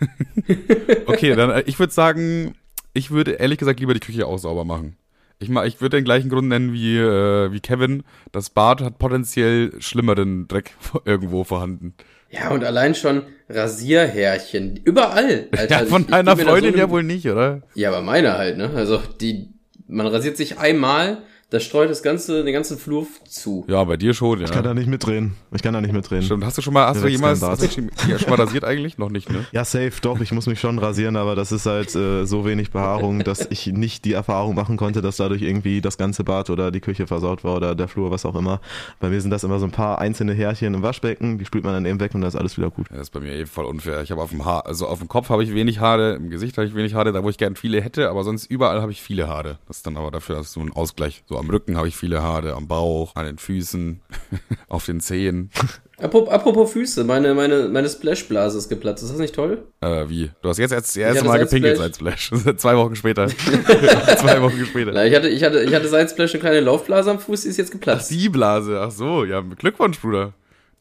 okay, 1.06 1.34
dann 1.34 1.50
äh, 1.50 1.62
ich 1.66 1.78
würde 1.80 1.92
sagen, 1.92 2.54
ich 2.92 3.10
würde 3.10 3.32
ehrlich 3.32 3.58
gesagt 3.58 3.80
lieber 3.80 3.94
die 3.94 4.00
Küche 4.00 4.26
auch 4.26 4.38
sauber 4.38 4.64
machen. 4.64 4.96
Ich, 5.40 5.48
ma- 5.48 5.64
ich 5.64 5.80
würde 5.80 5.96
den 5.98 6.04
gleichen 6.04 6.30
Grund 6.30 6.48
nennen 6.48 6.72
wie, 6.72 6.96
äh, 6.96 7.52
wie 7.52 7.60
Kevin. 7.60 8.02
Das 8.32 8.50
Bad 8.50 8.80
hat 8.80 8.98
potenziell 8.98 9.72
schlimmeren 9.80 10.48
Dreck 10.48 10.74
irgendwo 11.04 11.44
vorhanden. 11.44 11.94
ja, 12.30 12.50
und 12.50 12.64
allein 12.64 12.94
schon 12.94 13.22
Rasierhärchen. 13.48 14.76
Überall. 14.84 15.48
Alter. 15.56 15.80
Ja, 15.80 15.86
von 15.86 16.02
Ich- 16.02 16.08
deiner 16.08 16.36
Freundin 16.36 16.72
so 16.74 16.78
ja 16.78 16.90
wohl 16.90 17.02
nicht, 17.02 17.26
oder? 17.28 17.62
Ja, 17.74 17.90
aber 17.90 18.02
meine 18.02 18.36
halt, 18.38 18.56
ne? 18.56 18.70
Also 18.74 19.00
die, 19.20 19.48
man 19.86 20.06
rasiert 20.06 20.36
sich 20.36 20.58
einmal, 20.58 21.18
das 21.54 21.62
streut 21.62 21.88
das 21.88 22.02
ganze, 22.02 22.42
den 22.42 22.52
ganzen 22.52 22.78
Flur 22.78 23.06
zu. 23.28 23.64
Ja, 23.68 23.84
bei 23.84 23.96
dir 23.96 24.12
schon, 24.12 24.40
ja. 24.40 24.44
Ich 24.44 24.50
kann 24.50 24.64
da 24.64 24.74
nicht 24.74 24.88
mitreden. 24.88 25.36
Ich 25.52 25.62
kann 25.62 25.72
da 25.72 25.80
nicht 25.80 25.92
mitreden. 25.92 26.24
Stimmt, 26.24 26.44
hast 26.44 26.58
du 26.58 26.62
schon 26.62 26.74
mal, 26.74 26.88
hast 26.88 27.02
du 27.02 27.06
jemals, 27.06 27.42
hast 27.42 27.62
du 27.62 27.68
schon, 27.68 27.90
ja, 28.08 28.18
schon 28.18 28.30
mal 28.30 28.40
rasiert 28.40 28.64
eigentlich? 28.64 28.98
Noch 28.98 29.08
nicht, 29.08 29.30
ne? 29.30 29.46
Ja, 29.52 29.64
safe, 29.64 29.92
doch. 30.02 30.20
Ich 30.20 30.32
muss 30.32 30.46
mich 30.46 30.58
schon 30.58 30.80
rasieren, 30.80 31.16
aber 31.16 31.36
das 31.36 31.52
ist 31.52 31.66
halt 31.66 31.94
äh, 31.94 32.24
so 32.24 32.44
wenig 32.44 32.72
Behaarung, 32.72 33.22
dass 33.22 33.46
ich 33.50 33.68
nicht 33.68 34.04
die 34.04 34.14
Erfahrung 34.14 34.56
machen 34.56 34.76
konnte, 34.76 35.00
dass 35.00 35.16
dadurch 35.16 35.42
irgendwie 35.42 35.80
das 35.80 35.96
ganze 35.96 36.24
Bad 36.24 36.50
oder 36.50 36.72
die 36.72 36.80
Küche 36.80 37.06
versaut 37.06 37.44
war 37.44 37.54
oder 37.54 37.76
der 37.76 37.86
Flur, 37.86 38.10
was 38.10 38.26
auch 38.26 38.34
immer. 38.34 38.60
Bei 38.98 39.08
mir 39.08 39.20
sind 39.20 39.30
das 39.30 39.44
immer 39.44 39.60
so 39.60 39.66
ein 39.66 39.70
paar 39.70 40.00
einzelne 40.00 40.34
Härchen 40.34 40.74
im 40.74 40.82
Waschbecken, 40.82 41.38
die 41.38 41.44
spült 41.44 41.62
man 41.62 41.74
dann 41.74 41.86
eben 41.86 42.00
weg 42.00 42.16
und 42.16 42.22
dann 42.22 42.28
ist 42.28 42.36
alles 42.36 42.58
wieder 42.58 42.70
gut. 42.70 42.88
Ja, 42.90 42.96
das 42.96 43.06
ist 43.06 43.10
bei 43.12 43.20
mir 43.20 43.32
eh 43.32 43.46
voll 43.46 43.66
unfair. 43.66 44.02
Ich 44.02 44.10
habe 44.10 44.20
auf 44.20 44.30
dem 44.30 44.44
Haar, 44.44 44.66
also 44.66 44.88
auf 44.88 44.98
dem 44.98 45.06
Kopf 45.06 45.28
habe 45.28 45.44
ich 45.44 45.54
wenig 45.54 45.78
Haare, 45.78 46.14
im 46.16 46.30
Gesicht 46.30 46.58
habe 46.58 46.66
ich 46.66 46.74
wenig 46.74 46.94
Haare, 46.94 47.12
da 47.12 47.22
wo 47.22 47.30
ich 47.30 47.38
gern 47.38 47.54
viele 47.54 47.80
hätte, 47.80 48.10
aber 48.10 48.24
sonst 48.24 48.46
überall 48.46 48.82
habe 48.82 48.90
ich 48.90 49.00
viele 49.00 49.28
Haare. 49.28 49.58
Das 49.68 49.76
ist 49.76 49.86
dann 49.86 49.96
aber 49.96 50.10
dafür 50.10 50.34
das 50.34 50.46
ist 50.46 50.52
so 50.54 50.60
ein 50.60 50.72
Ausgleich. 50.72 51.22
So 51.26 51.38
am 51.38 51.43
Rücken 51.50 51.76
habe 51.76 51.88
ich 51.88 51.96
viele 51.96 52.22
Haare, 52.22 52.54
am 52.54 52.68
Bauch, 52.68 53.14
an 53.16 53.26
den 53.26 53.38
Füßen, 53.38 54.00
auf 54.68 54.86
den 54.86 55.00
Zehen. 55.00 55.50
Apropos, 55.98 56.72
Füße, 56.72 57.04
meine, 57.04 57.34
meine, 57.34 57.68
meine 57.68 57.88
Splashblase 57.88 58.58
ist 58.58 58.68
geplatzt. 58.68 59.02
Ist 59.04 59.12
das 59.12 59.18
nicht 59.18 59.34
toll? 59.34 59.62
Äh, 59.80 60.08
wie? 60.08 60.30
Du 60.42 60.48
hast 60.48 60.58
jetzt 60.58 60.72
erst 60.72 60.88
das 60.88 60.96
erste 60.96 61.24
Mal 61.24 61.38
gepinkelt 61.38 61.76
seit 61.76 61.94
Splash. 61.94 62.30
Zwei 62.56 62.76
Wochen 62.76 62.96
später. 62.96 63.28
Zwei 64.18 64.42
Wochen 64.42 64.66
später. 64.66 64.90
Na, 64.92 65.06
ich 65.06 65.14
hatte, 65.14 65.28
ich 65.28 65.44
hatte, 65.44 65.62
ich 65.62 65.72
hatte 65.72 65.88
seit 65.88 66.10
Splash 66.10 66.34
eine 66.34 66.40
kleine 66.40 66.60
Laufblase 66.60 67.10
am 67.10 67.20
Fuß, 67.20 67.42
die 67.42 67.48
ist 67.48 67.58
jetzt 67.58 67.68
Ach, 67.68 67.74
geplatzt. 67.74 68.10
die 68.10 68.28
Blase. 68.28 68.80
Ach 68.80 68.90
so, 68.90 69.24
ja, 69.24 69.40
Glückwunsch, 69.40 70.00
Bruder. 70.00 70.32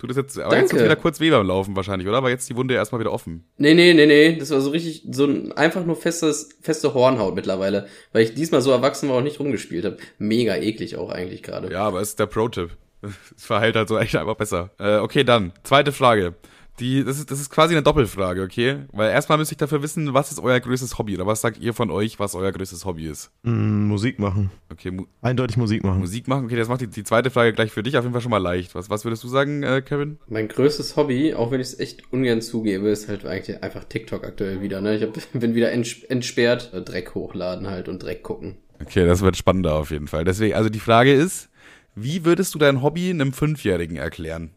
Tut 0.04 0.10
das 0.10 0.18
jetzt, 0.18 0.38
aber 0.38 0.58
jetzt 0.58 0.72
Danke. 0.72 0.84
ist 0.84 0.84
wieder 0.84 0.98
kurz 0.98 1.22
weh 1.22 1.30
beim 1.30 1.48
Laufen 1.48 1.78
wahrscheinlich, 1.78 2.10
oder? 2.10 2.18
Aber 2.18 2.30
jetzt 2.30 2.50
die 2.50 2.58
Wunde 2.58 2.74
erstmal 2.74 3.00
wieder 3.00 3.14
offen. 3.14 3.46
Nee, 3.56 3.74
nee, 3.74 3.94
nee, 3.94 4.06
nee, 4.06 4.36
das 4.36 4.50
war 4.50 4.60
so 4.60 4.72
richtig, 4.72 5.08
so 5.10 5.24
ein, 5.24 5.54
einfach 5.54 5.86
nur 5.86 5.96
festes, 5.96 6.50
feste 6.60 6.94
Hornhaut 6.94 7.36
mittlerweile. 7.36 7.88
Weil 8.12 8.24
ich 8.24 8.34
diesmal 8.34 8.60
so 8.62 8.72
erwachsen 8.72 9.08
war 9.08 9.16
und 9.16 9.24
nicht 9.24 9.40
rumgespielt 9.40 9.86
habe. 9.86 9.96
Mega 10.18 10.58
eklig 10.58 10.98
auch 10.98 11.10
eigentlich 11.10 11.42
gerade. 11.42 11.72
Ja, 11.72 11.86
aber 11.86 12.02
es 12.02 12.10
ist 12.10 12.20
der 12.20 12.26
Pro-Tipp. 12.26 12.72
Es 13.38 13.46
verhält 13.46 13.78
halt 13.78 13.88
so 13.88 13.98
echt 13.98 14.14
einfach 14.18 14.36
besser. 14.36 14.72
Äh, 14.78 14.98
okay, 14.98 15.24
dann, 15.24 15.54
zweite 15.64 15.94
Frage. 15.94 16.36
Die, 16.80 17.04
das, 17.04 17.20
ist, 17.20 17.30
das 17.30 17.40
ist 17.40 17.52
quasi 17.52 17.76
eine 17.76 17.84
Doppelfrage, 17.84 18.42
okay? 18.42 18.80
Weil 18.92 19.12
erstmal 19.12 19.38
müsste 19.38 19.54
ich 19.54 19.58
dafür 19.58 19.84
wissen, 19.84 20.14
was 20.14 20.32
ist 20.32 20.40
euer 20.40 20.60
größtes 20.60 20.98
Hobby? 20.98 21.16
Oder 21.16 21.28
was 21.28 21.42
sagt 21.42 21.60
ihr 21.60 21.74
von 21.74 21.92
euch, 21.92 22.20
was 22.20 22.34
euer 22.34 22.52
größtes 22.52 22.86
Hobby 22.86 23.06
ist? 23.06 23.32
Mm, 23.44 23.86
Musik 23.86 24.18
machen. 24.18 24.50
Okay, 24.72 24.90
Mu 24.90 25.06
Eindeutig 25.22 25.58
Musik 25.58 25.84
machen. 25.84 26.00
Musik 26.00 26.28
machen. 26.28 26.46
Okay, 26.46 26.56
das 26.56 26.70
macht 26.70 26.82
die, 26.82 26.88
die 26.88 27.04
zweite 27.04 27.30
Frage 27.30 27.54
gleich 27.54 27.72
für 27.72 27.84
dich 27.84 27.96
auf 27.98 28.04
jeden 28.04 28.14
Fall 28.14 28.22
schon 28.22 28.32
mal 28.32 28.40
leicht. 28.40 28.74
Was, 28.74 28.90
was 28.90 29.06
würdest 29.06 29.24
du 29.24 29.28
sagen, 29.28 29.62
äh, 29.62 29.84
Kevin? 29.84 30.18
Mein 30.28 30.48
größtes 30.48 30.96
Hobby, 30.96 31.36
auch 31.36 31.52
wenn 31.52 31.62
ich 31.62 31.68
es 31.68 31.80
echt 31.80 32.12
ungern 32.12 32.42
zugebe, 32.42 32.90
ist 32.90 33.08
halt 33.08 33.26
eigentlich 33.26 33.62
einfach 33.62 33.84
TikTok 33.84 34.24
aktuell 34.24 34.62
wieder. 34.62 34.82
Ne? 34.82 34.96
Ich 34.96 35.04
hab, 35.04 35.14
bin 35.40 35.54
wieder 35.54 35.72
ents 35.72 36.04
entsperrt. 36.04 36.72
Dreck 36.86 37.14
hochladen 37.14 37.68
halt 37.68 37.88
und 37.88 38.02
Dreck 38.02 38.24
gucken. 38.24 38.56
Okay, 38.82 39.06
das 39.06 39.22
wird 39.22 39.38
spannender 39.38 39.76
auf 39.76 39.92
jeden 39.92 40.08
Fall. 40.08 40.26
Deswegen, 40.26 40.56
also 40.56 40.70
die 40.70 40.80
Frage 40.80 41.14
ist, 41.14 41.50
wie 41.96 42.26
würdest 42.26 42.56
du 42.56 42.60
dein 42.60 42.82
Hobby 42.82 43.12
einem 43.12 43.32
Fünfjährigen 43.32 43.98
erklären? 43.98 44.52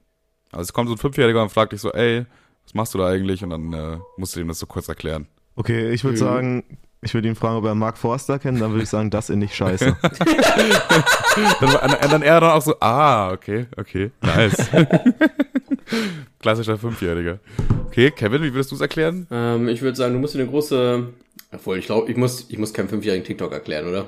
Also 0.52 0.62
es 0.62 0.72
kommt 0.72 0.88
so 0.88 0.94
ein 0.94 0.98
Fünfjähriger 0.98 1.42
und 1.42 1.50
fragt 1.50 1.72
dich 1.72 1.80
so, 1.80 1.92
ey, 1.92 2.24
was 2.64 2.74
machst 2.74 2.94
du 2.94 2.98
da 2.98 3.08
eigentlich? 3.08 3.42
Und 3.44 3.50
dann 3.50 3.72
äh, 3.72 3.98
musst 4.16 4.34
du 4.36 4.40
ihm 4.40 4.48
das 4.48 4.58
so 4.58 4.66
kurz 4.66 4.88
erklären. 4.88 5.26
Okay, 5.56 5.90
ich 5.90 6.04
würde 6.04 6.14
Mhm. 6.16 6.20
sagen, 6.20 6.64
ich 7.02 7.14
würde 7.14 7.28
ihn 7.28 7.34
fragen, 7.36 7.56
ob 7.56 7.64
er 7.64 7.74
Mark 7.74 7.98
Forster 7.98 8.38
kennt, 8.38 8.60
dann 8.60 8.70
würde 8.72 8.82
ich 8.82 8.88
sagen, 8.88 9.10
das 9.10 9.30
in 9.30 9.38
nicht 9.38 9.54
scheiße. 9.54 9.96
Dann, 11.60 11.74
und 11.74 12.12
dann 12.12 12.22
er 12.22 12.40
dann 12.40 12.50
auch 12.50 12.62
so, 12.62 12.74
ah, 12.80 13.30
okay, 13.30 13.66
okay, 13.76 14.10
nice. 14.22 14.56
Klassischer 16.40 16.78
Fünfjähriger. 16.78 17.38
Okay, 17.86 18.10
Kevin, 18.10 18.42
wie 18.42 18.52
würdest 18.52 18.70
du 18.70 18.74
es 18.74 18.80
erklären? 18.80 19.26
Ähm, 19.30 19.68
ich 19.68 19.82
würde 19.82 19.96
sagen, 19.96 20.14
du 20.14 20.20
musst 20.20 20.34
dir 20.34 20.40
eine 20.40 20.48
große. 20.50 21.08
Obwohl, 21.52 21.78
ich 21.78 21.86
glaube, 21.86 22.10
ich 22.10 22.16
muss, 22.16 22.46
ich 22.48 22.58
muss 22.58 22.72
keinem 22.74 22.88
fünfjährigen 22.88 23.24
TikTok 23.24 23.52
erklären, 23.52 23.86
oder? 23.88 24.06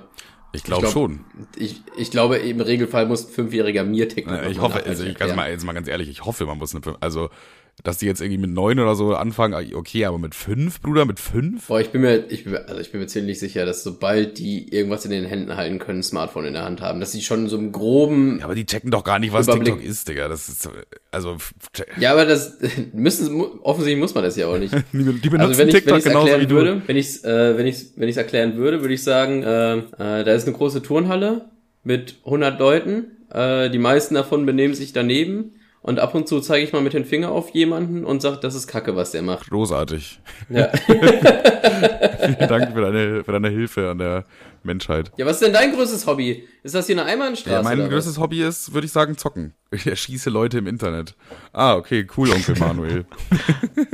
Ich 0.53 0.62
glaube 0.62 0.83
glaub, 0.83 0.93
schon. 0.93 1.21
Ich, 1.56 1.83
ich 1.97 2.11
glaube, 2.11 2.39
im 2.39 2.61
Regelfall 2.61 3.06
muss 3.06 3.27
ein 3.27 3.33
Fünfjähriger 3.33 3.85
mir 3.85 4.09
TikTok 4.09 4.43
Äh, 4.43 4.50
Ich 4.50 4.61
hoffe, 4.61 4.85
also 4.85 5.05
ich 5.05 5.17
ganz 5.17 5.35
mal, 5.35 5.50
jetzt 5.50 5.65
mal 5.65 5.75
ganz 5.75 5.89
ehrlich, 5.89 6.09
ich 6.09 6.25
hoffe, 6.25 6.47
man 6.47 6.59
muss 6.59 6.75
eine 6.75 6.83
Fünf, 6.83 6.97
also, 7.00 7.29
dass 7.85 7.99
die 7.99 8.07
jetzt 8.07 8.21
irgendwie 8.21 8.39
mit 8.41 8.51
neun 8.51 8.79
oder 8.81 8.95
so 8.95 9.15
anfangen, 9.15 9.55
ah, 9.55 9.63
okay, 9.77 10.05
aber 10.05 10.19
mit 10.19 10.35
fünf, 10.35 10.81
Bruder, 10.81 11.05
mit 11.05 11.21
fünf? 11.21 11.69
Boah, 11.69 11.81
ich 11.81 11.91
bin 11.91 12.01
mir, 12.01 12.25
ich 12.31 12.45
bin, 12.45 12.57
also 12.57 12.81
ich 12.81 12.91
bin 12.91 13.01
mir 13.01 13.07
ziemlich 13.07 13.39
sicher, 13.39 13.65
dass 13.67 13.83
sobald 13.85 14.39
die 14.39 14.69
irgendwas 14.75 15.05
in 15.05 15.11
den 15.11 15.25
Händen 15.25 15.57
halten 15.57 15.79
können, 15.79 16.01
ein 16.01 16.03
Smartphone 16.03 16.47
in 16.47 16.53
der 16.55 16.65
Hand 16.65 16.81
haben, 16.81 16.99
dass 17.01 17.13
sie 17.13 17.23
schon 17.23 17.49
so 17.49 17.57
im 17.57 17.71
groben, 17.73 18.39
Ja, 18.39 18.47
aber 18.47 18.55
die 18.55 18.67
checken 18.67 18.91
doch 18.91 19.05
gar 19.05 19.19
nicht, 19.19 19.33
was 19.33 19.47
Überblick. 19.47 19.67
TikTok 19.75 19.85
ist, 19.85 20.09
Digga. 20.09 20.29
Das 20.29 20.49
ist, 20.49 20.63
so- 20.63 20.71
also, 21.11 21.37
ja, 21.99 22.13
aber 22.13 22.27
das 22.27 22.59
müssen, 22.93 23.41
offensichtlich 23.63 24.01
muss 24.01 24.15
man 24.15 24.25
das 24.25 24.37
ja 24.37 24.47
auch 24.49 24.59
nicht. 24.59 24.75
die, 24.93 24.99
die 24.99 25.29
benutzen 25.29 25.41
Also 25.41 25.59
wenn 25.59 25.69
ich 25.69 25.75
wenn 25.75 25.81
TikTok 25.81 25.97
ich's 25.99 26.05
genauso 26.07 26.27
wie 26.27 26.31
erklären 26.33 26.49
du. 26.49 26.55
würde, 26.57 26.83
wenn 26.87 26.97
ich 26.97 27.25
äh, 27.25 27.57
wenn 27.57 27.67
ich 27.67 27.87
wenn 27.97 28.09
ich 28.09 28.17
erklären 28.17 28.57
würde, 28.57 28.81
würde 28.81 28.95
ich 28.95 29.03
sagen, 29.03 29.43
äh, 29.43 29.77
äh, 29.79 29.85
da 30.25 30.33
ist 30.35 30.47
eine 30.47 30.57
große 30.57 30.83
Turnhalle 30.83 31.51
mit 31.85 32.17
100 32.25 32.59
Leuten. 32.59 33.05
Äh, 33.33 33.71
die 33.71 33.79
meisten 33.79 34.15
davon 34.15 34.47
benehmen 34.47 34.75
sich 34.75 34.93
daneben 34.93 35.53
und 35.88 36.00
ab 36.00 36.14
und 36.14 36.29
zu 36.29 36.40
zeige 36.40 36.67
ich 36.67 36.75
mal 36.75 36.82
mit 36.82 36.93
den 36.93 37.06
Finger 37.06 37.31
auf 37.31 37.55
jemanden 37.55 38.05
und 38.05 38.20
sage, 38.20 38.37
das 38.43 38.55
ist 38.55 38.67
Kacke, 38.67 38.94
was 38.94 39.12
der 39.12 39.23
macht. 39.23 39.49
Großartig. 39.49 40.20
Ja. 40.50 40.69
Vielen 40.87 42.46
Dank 42.46 42.75
für 42.75 42.82
deine, 42.82 43.25
für 43.25 43.32
deine 43.32 43.49
Hilfe 43.49 43.88
an 43.88 43.96
der 43.96 44.26
Menschheit. 44.62 45.11
ja, 45.17 45.25
was 45.25 45.37
ist 45.37 45.46
denn 45.46 45.55
dein 45.55 45.73
größtes 45.73 46.06
Hobby? 46.06 46.46
Ist 46.62 46.75
das 46.75 46.88
hier 46.88 46.96
eine 47.00 47.06
Einbahnstraße? 47.06 47.55
Ja, 47.55 47.62
mein 47.62 47.88
größtes 47.88 48.19
Hobby 48.19 48.43
ist, 48.43 48.75
würde 48.75 48.85
ich 48.85 48.93
sagen, 48.93 49.17
zocken. 49.17 49.55
Ich 49.70 49.87
erschieße 49.87 50.29
Leute 50.29 50.58
im 50.58 50.67
Internet. 50.67 51.14
Ah, 51.55 51.76
okay, 51.76 52.06
cool, 52.19 52.31
Onkel 52.32 52.58
Manuel. 52.58 53.06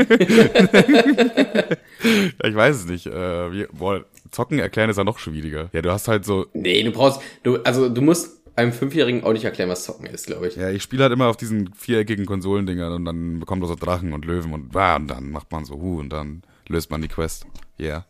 ja, 2.42 2.48
ich 2.48 2.54
weiß 2.56 2.74
es 2.74 2.86
nicht. 2.86 3.06
Äh, 3.06 3.52
wie, 3.52 3.66
boah, 3.72 4.04
zocken 4.32 4.58
erklären 4.58 4.90
ist 4.90 4.96
ja 4.96 5.04
noch 5.04 5.20
schwieriger. 5.20 5.70
Ja, 5.72 5.80
du 5.80 5.92
hast 5.92 6.08
halt 6.08 6.24
so, 6.24 6.46
Nee, 6.54 6.82
du 6.82 6.90
brauchst, 6.90 7.20
du, 7.44 7.62
also 7.62 7.88
du 7.88 8.02
musst 8.02 8.43
einem 8.56 8.72
Fünfjährigen 8.72 9.24
auch 9.24 9.32
nicht 9.32 9.44
erklären, 9.44 9.70
was 9.70 9.84
Zocken 9.84 10.06
ist, 10.06 10.26
glaube 10.26 10.48
ich. 10.48 10.56
ja, 10.56 10.70
ich 10.70 10.82
spiele 10.82 11.02
halt 11.02 11.12
immer 11.12 11.26
auf 11.26 11.36
diesen 11.36 11.74
viereckigen 11.74 12.26
Konsolendingern 12.26 12.92
und 12.92 13.04
dann 13.04 13.40
bekommt 13.40 13.60
man 13.60 13.68
so 13.68 13.74
Drachen 13.74 14.12
und 14.12 14.24
Löwen 14.24 14.52
und, 14.52 14.76
ah, 14.76 14.96
und 14.96 15.08
dann 15.08 15.30
macht 15.30 15.50
man 15.50 15.64
so, 15.64 15.74
hu, 15.74 15.98
und 15.98 16.10
dann 16.10 16.42
löst 16.68 16.90
man 16.90 17.02
die 17.02 17.08
Quest. 17.08 17.46
Yeah. 17.78 18.06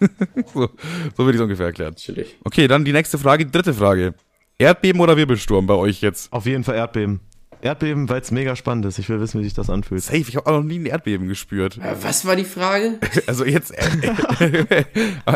so, 0.54 0.68
so 1.16 1.24
würde 1.24 1.30
ich 1.30 1.36
es 1.36 1.40
ungefähr 1.40 1.66
erklären. 1.66 1.94
Natürlich. 1.94 2.36
Okay, 2.44 2.68
dann 2.68 2.84
die 2.84 2.92
nächste 2.92 3.18
Frage, 3.18 3.46
die 3.46 3.52
dritte 3.52 3.74
Frage. 3.74 4.14
Erdbeben 4.58 5.00
oder 5.00 5.16
Wirbelsturm 5.16 5.66
bei 5.66 5.74
euch 5.74 6.00
jetzt? 6.00 6.32
Auf 6.32 6.46
jeden 6.46 6.64
Fall 6.64 6.76
Erdbeben. 6.76 7.20
Erdbeben, 7.60 8.08
weil 8.08 8.20
es 8.20 8.30
mega 8.30 8.54
spannend 8.56 8.86
ist. 8.86 8.98
Ich 8.98 9.08
will 9.08 9.20
wissen, 9.20 9.40
wie 9.40 9.44
sich 9.44 9.54
das 9.54 9.68
anfühlt. 9.70 10.02
Safe, 10.02 10.18
ich 10.18 10.36
habe 10.36 10.46
auch 10.46 10.58
noch 10.58 10.62
nie 10.62 10.78
ein 10.78 10.86
Erdbeben 10.86 11.28
gespürt. 11.28 11.78
Was 12.02 12.24
war 12.26 12.36
die 12.36 12.44
Frage? 12.44 12.98
Also 13.26 13.44
jetzt 13.44 13.72
äh, 13.76 14.84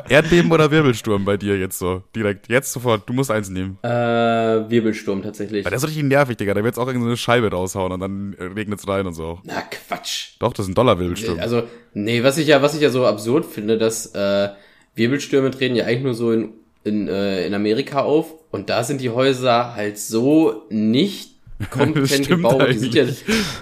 Erdbeben 0.08 0.50
oder 0.52 0.70
Wirbelsturm 0.70 1.24
bei 1.24 1.36
dir 1.36 1.58
jetzt 1.58 1.78
so 1.78 2.02
direkt 2.14 2.48
jetzt 2.48 2.72
sofort. 2.72 3.08
Du 3.08 3.12
musst 3.12 3.30
eins 3.30 3.50
nehmen. 3.50 3.78
äh, 3.82 3.88
Wirbelsturm 3.88 5.22
tatsächlich. 5.22 5.64
Weil 5.64 5.72
das 5.72 5.82
ist 5.82 5.88
richtig 5.88 6.04
nervig, 6.04 6.36
Digga. 6.36 6.54
Da 6.54 6.64
wird's 6.64 6.78
auch 6.78 6.86
irgendeine 6.86 7.16
Scheibe 7.16 7.50
raushauen 7.50 7.92
und 7.92 8.00
dann 8.00 8.34
äh, 8.38 8.44
regnet's 8.44 8.86
rein 8.88 9.06
und 9.06 9.14
so. 9.14 9.40
Na 9.44 9.62
Quatsch. 9.62 10.36
Doch, 10.38 10.52
das 10.52 10.66
ist 10.66 10.72
ein 10.72 10.74
Dollar-Wirbelsturm. 10.74 11.38
Also, 11.40 11.64
nee, 11.94 12.22
was 12.22 12.38
ich 12.38 12.46
ja, 12.46 12.62
was 12.62 12.74
ich 12.74 12.80
ja 12.80 12.90
so 12.90 13.04
absurd 13.06 13.44
finde, 13.44 13.78
dass 13.78 14.06
äh, 14.14 14.48
Wirbelstürme 14.94 15.50
treten 15.50 15.74
ja 15.74 15.84
eigentlich 15.84 16.02
nur 16.04 16.14
so 16.14 16.32
in, 16.32 16.50
in, 16.84 17.08
äh, 17.08 17.46
in 17.46 17.54
Amerika 17.54 18.00
auf 18.02 18.34
und 18.50 18.70
da 18.70 18.84
sind 18.84 19.00
die 19.00 19.10
Häuser 19.10 19.74
halt 19.74 19.98
so 19.98 20.64
nicht 20.70 21.31
kompetent 21.70 22.28
gebaut. 22.28 22.68
Die 22.72 22.78
sind, 22.78 22.94
ja, 22.94 23.04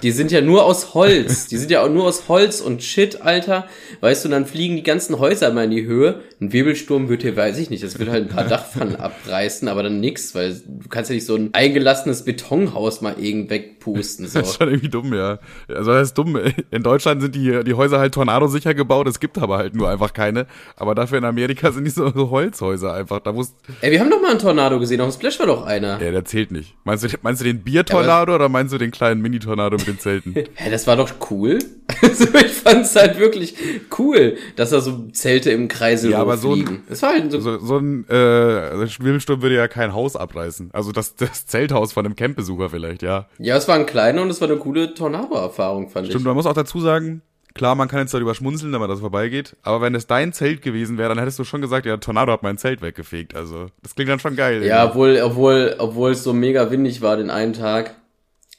die 0.03 0.11
sind 0.11 0.31
ja 0.31 0.41
nur 0.41 0.65
aus 0.65 0.93
Holz. 0.93 1.47
Die 1.47 1.57
sind 1.57 1.71
ja 1.71 1.83
auch 1.83 1.89
nur 1.89 2.05
aus 2.05 2.27
Holz 2.27 2.61
und 2.61 2.83
Shit, 2.83 3.21
Alter. 3.21 3.67
Weißt 3.99 4.25
du, 4.25 4.29
dann 4.29 4.45
fliegen 4.45 4.75
die 4.75 4.83
ganzen 4.83 5.19
Häuser 5.19 5.51
mal 5.51 5.65
in 5.65 5.71
die 5.71 5.85
Höhe. 5.85 6.21
Ein 6.39 6.53
Wirbelsturm 6.53 7.09
wird 7.09 7.21
hier, 7.21 7.35
weiß 7.35 7.57
ich 7.57 7.69
nicht, 7.69 7.83
das 7.83 7.99
wird 7.99 8.09
halt 8.09 8.25
ein 8.25 8.35
paar 8.35 8.43
Dachpfannen 8.47 8.95
abreißen, 8.95 9.67
aber 9.67 9.83
dann 9.83 9.99
nix, 9.99 10.33
weil 10.35 10.53
du 10.53 10.89
kannst 10.89 11.09
ja 11.09 11.15
nicht 11.15 11.25
so 11.25 11.35
ein 11.35 11.49
eingelassenes 11.53 12.23
Betonhaus 12.23 13.01
mal 13.01 13.15
irgend 13.19 13.47
wegpusten. 13.81 14.27
So. 14.27 14.39
Das 14.39 14.49
ist 14.49 14.57
schon 14.57 14.69
irgendwie 14.69 14.89
dumm, 14.89 15.13
ja. 15.13 15.39
Also 15.67 15.91
das 15.91 16.09
ist 16.09 16.17
dumm. 16.17 16.39
In 16.71 16.83
Deutschland 16.83 17.21
sind 17.21 17.35
die, 17.35 17.63
die 17.63 17.73
Häuser 17.73 17.99
halt 17.99 18.13
tornadosicher 18.13 18.73
gebaut, 18.73 19.07
es 19.07 19.19
gibt 19.19 19.37
aber 19.37 19.57
halt 19.57 19.75
nur 19.75 19.89
einfach 19.89 20.13
keine. 20.13 20.47
Aber 20.75 20.95
dafür 20.95 21.17
in 21.17 21.25
Amerika 21.25 21.71
sind 21.71 21.85
die 21.85 21.89
so, 21.89 22.09
so 22.11 22.29
Holzhäuser 22.31 22.93
einfach. 22.93 23.19
Da 23.19 23.33
muss. 23.33 23.53
Ey, 23.81 23.91
wir 23.91 23.99
haben 23.99 24.09
doch 24.09 24.21
mal 24.21 24.31
einen 24.31 24.39
Tornado 24.39 24.79
gesehen, 24.79 25.01
auf 25.01 25.09
dem 25.09 25.13
Splash 25.13 25.39
war 25.39 25.47
doch 25.47 25.65
einer. 25.65 26.01
Ja, 26.01 26.11
der 26.11 26.25
zählt 26.25 26.51
nicht. 26.51 26.75
Meinst 26.83 27.03
du, 27.03 27.07
meinst 27.21 27.41
du 27.41 27.45
den 27.45 27.63
Biertornado 27.63 28.35
oder 28.35 28.49
meinst 28.49 28.73
du 28.73 28.77
den 28.77 28.91
kleinen 28.91 29.21
Mini-Tornado 29.21 29.77
mit 29.77 29.87
den 29.87 29.99
Zelten? 29.99 30.33
Hä, 30.55 30.69
das 30.69 30.87
war 30.87 30.95
doch 30.95 31.11
cool. 31.29 31.59
Also 32.01 32.23
ich 32.33 32.53
fand's 32.53 32.95
halt 32.95 33.19
wirklich 33.19 33.55
cool, 33.99 34.37
dass 34.55 34.71
da 34.71 34.81
so 34.81 35.09
Zelte 35.11 35.51
im 35.51 35.67
Kreise 35.67 36.09
Ja, 36.09 36.19
aber 36.19 36.37
so 36.37 36.53
ein-. 36.53 36.81
Das 36.89 37.01
war 37.01 37.11
halt 37.11 37.31
so. 37.31 37.39
So, 37.39 37.59
so 37.59 37.77
ein 37.77 38.07
äh, 38.09 38.13
Wirbelsturm 38.13 39.41
würde 39.41 39.55
ja 39.55 39.67
kein 39.67 39.93
Haus 39.93 40.15
abreißen. 40.15 40.71
Also 40.73 40.91
das, 40.91 41.15
das 41.15 41.45
Zelthaus 41.45 41.93
von 41.93 42.05
einem 42.05 42.15
Campbesucher 42.15 42.69
vielleicht, 42.69 43.01
ja. 43.03 43.27
Ja, 43.37 43.57
es 43.57 43.67
war 43.71 43.79
ein 43.79 43.85
kleiner 43.85 44.21
und 44.21 44.29
es 44.29 44.41
war 44.41 44.49
eine 44.49 44.57
coole 44.57 44.93
Tornado-Erfahrung, 44.93 45.89
fand 45.89 46.07
Stimmt, 46.07 46.21
ich. 46.21 46.25
man 46.25 46.35
muss 46.35 46.45
auch 46.45 46.53
dazu 46.53 46.81
sagen, 46.81 47.21
klar, 47.53 47.75
man 47.75 47.87
kann 47.87 48.01
jetzt 48.01 48.13
darüber 48.13 48.35
schmunzeln, 48.35 48.73
wenn 48.73 48.81
man 48.81 48.89
das 48.89 48.99
vorbeigeht, 48.99 49.55
aber 49.63 49.79
wenn 49.81 49.95
es 49.95 50.07
dein 50.07 50.33
Zelt 50.33 50.61
gewesen 50.61 50.97
wäre, 50.97 51.09
dann 51.09 51.19
hättest 51.19 51.39
du 51.39 51.45
schon 51.45 51.61
gesagt, 51.61 51.85
ja, 51.85 51.95
Tornado 51.97 52.33
hat 52.33 52.43
mein 52.43 52.57
Zelt 52.57 52.81
weggefegt. 52.81 53.33
Also, 53.33 53.67
das 53.81 53.95
klingt 53.95 54.09
dann 54.09 54.19
schon 54.19 54.35
geil. 54.35 54.63
Ja, 54.65 54.89
obwohl, 54.89 55.21
obwohl, 55.23 55.75
obwohl 55.77 56.11
es 56.11 56.23
so 56.23 56.33
mega 56.33 56.69
windig 56.69 57.01
war 57.01 57.15
den 57.15 57.29
einen 57.29 57.53
Tag. 57.53 57.95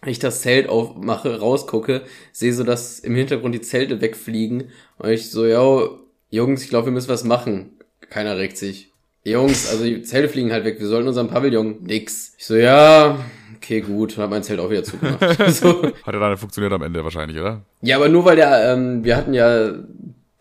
Ich 0.06 0.18
das 0.18 0.40
Zelt 0.40 0.68
aufmache, 0.68 1.38
rausgucke, 1.38 2.02
sehe 2.32 2.52
so, 2.54 2.64
dass 2.64 2.98
im 2.98 3.14
Hintergrund 3.14 3.54
die 3.54 3.60
Zelte 3.60 4.00
wegfliegen. 4.00 4.70
Und 4.98 5.10
ich 5.10 5.30
so, 5.30 5.44
ja, 5.44 5.88
Jungs, 6.30 6.64
ich 6.64 6.70
glaube, 6.70 6.86
wir 6.86 6.92
müssen 6.92 7.10
was 7.10 7.22
machen. 7.22 7.70
Keiner 8.10 8.36
regt 8.38 8.56
sich. 8.56 8.90
Jungs, 9.24 9.70
also 9.70 9.84
die 9.84 10.02
Zelte 10.02 10.28
fliegen 10.28 10.50
halt 10.50 10.64
weg. 10.64 10.80
Wir 10.80 10.88
sollten 10.88 11.06
unseren 11.06 11.28
Pavillon 11.28 11.82
nix. 11.82 12.34
Ich 12.38 12.46
so, 12.46 12.56
ja, 12.56 13.20
okay, 13.62 13.80
gut. 13.80 14.18
Hab 14.18 14.30
mein 14.30 14.42
Zelt 14.42 14.60
auch 14.60 14.70
wieder 14.70 14.82
zugemacht. 14.82 15.20
so. 15.54 15.82
Hat 15.82 16.14
ja 16.14 16.18
dann 16.20 16.36
funktioniert 16.36 16.72
am 16.72 16.82
Ende 16.82 17.04
wahrscheinlich, 17.04 17.38
oder? 17.38 17.62
Ja, 17.80 17.96
aber 17.96 18.08
nur 18.08 18.24
weil 18.24 18.36
der, 18.36 18.72
ähm, 18.72 19.04
wir 19.04 19.16
hatten 19.16 19.34
ja 19.34 19.72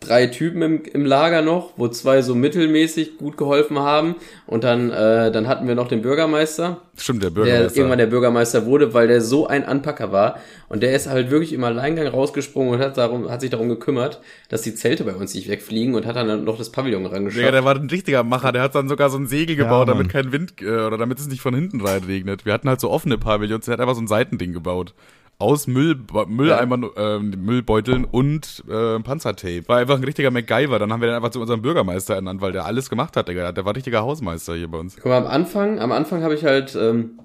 drei 0.06 0.26
Typen 0.26 0.62
im, 0.62 0.82
im 0.84 1.06
Lager 1.06 1.42
noch, 1.42 1.72
wo 1.76 1.88
zwei 1.88 2.22
so 2.22 2.34
mittelmäßig 2.34 3.16
gut 3.16 3.36
geholfen 3.36 3.78
haben. 3.78 4.16
Und 4.46 4.64
dann, 4.64 4.90
äh, 4.90 5.32
dann 5.32 5.48
hatten 5.48 5.66
wir 5.66 5.74
noch 5.74 5.88
den 5.88 6.02
Bürgermeister 6.02 6.82
Stimmt, 6.96 7.22
der 7.22 7.30
der 7.30 7.34
Bürgermeister. 7.34 7.76
irgendwann 7.76 7.98
der 7.98 8.06
Bürgermeister 8.06 8.66
wurde, 8.66 8.92
weil 8.92 9.08
der 9.08 9.20
so 9.20 9.46
ein 9.46 9.64
Anpacker 9.64 10.12
war 10.12 10.38
und 10.68 10.82
der 10.82 10.94
ist 10.94 11.06
halt 11.06 11.30
wirklich 11.30 11.52
im 11.52 11.64
Alleingang 11.64 12.06
rausgesprungen 12.06 12.74
und 12.74 12.80
hat 12.80 12.96
darum 12.96 13.30
hat 13.30 13.40
sich 13.40 13.50
darum 13.50 13.68
gekümmert, 13.68 14.20
dass 14.48 14.62
die 14.62 14.74
Zelte 14.74 15.04
bei 15.04 15.14
uns 15.14 15.34
nicht 15.34 15.48
wegfliegen 15.48 15.94
und 15.94 16.06
hat 16.06 16.16
dann 16.16 16.44
noch 16.44 16.56
das 16.58 16.70
Pavillon 16.70 17.04
rangeschafft. 17.06 17.40
Digga, 17.40 17.50
der 17.50 17.64
war 17.64 17.76
ein 17.76 17.90
richtiger 17.90 18.22
Macher, 18.24 18.52
der 18.52 18.62
hat 18.62 18.74
dann 18.74 18.88
sogar 18.88 19.10
so 19.10 19.18
ein 19.18 19.26
Segel 19.26 19.56
gebaut, 19.56 19.86
Mann. 19.86 19.98
damit 19.98 20.08
kein 20.10 20.32
Wind, 20.32 20.54
äh, 20.62 20.64
oder 20.64 20.96
damit 20.96 21.18
es 21.18 21.28
nicht 21.28 21.42
von 21.42 21.54
hinten 21.54 21.80
reinregnet. 21.80 22.46
Wir 22.46 22.52
hatten 22.52 22.68
halt 22.68 22.80
so 22.80 22.90
offene 22.90 23.18
Pavillons, 23.18 23.66
der 23.66 23.74
hat 23.74 23.80
einfach 23.80 23.94
so 23.94 24.00
ein 24.00 24.08
Seitending 24.08 24.52
gebaut. 24.52 24.94
Aus 25.42 25.66
Müll, 25.66 25.96
Mülleimern, 26.28 26.88
ähm, 26.96 27.34
Müllbeuteln 27.44 28.04
und 28.04 28.62
äh, 28.70 29.00
Panzertape. 29.00 29.68
War 29.68 29.78
einfach 29.78 29.96
ein 29.96 30.04
richtiger 30.04 30.30
MacGyver. 30.30 30.78
Dann 30.78 30.92
haben 30.92 31.00
wir 31.00 31.08
den 31.08 31.16
einfach 31.16 31.30
zu 31.30 31.40
unserem 31.40 31.62
Bürgermeister 31.62 32.14
ernannt, 32.14 32.40
weil 32.40 32.52
der 32.52 32.64
alles 32.64 32.88
gemacht 32.88 33.16
hat, 33.16 33.28
Digga. 33.28 33.52
Der 33.52 33.64
war 33.64 33.74
richtiger 33.74 34.02
Hausmeister 34.02 34.54
hier 34.54 34.68
bei 34.68 34.78
uns. 34.78 34.96
Guck 34.96 35.06
mal, 35.06 35.18
am 35.18 35.26
Anfang, 35.26 35.80
am 35.80 35.92
Anfang 35.92 36.22
habe 36.22 36.34
ich 36.34 36.44
halt 36.44 36.76
ähm, 36.76 37.18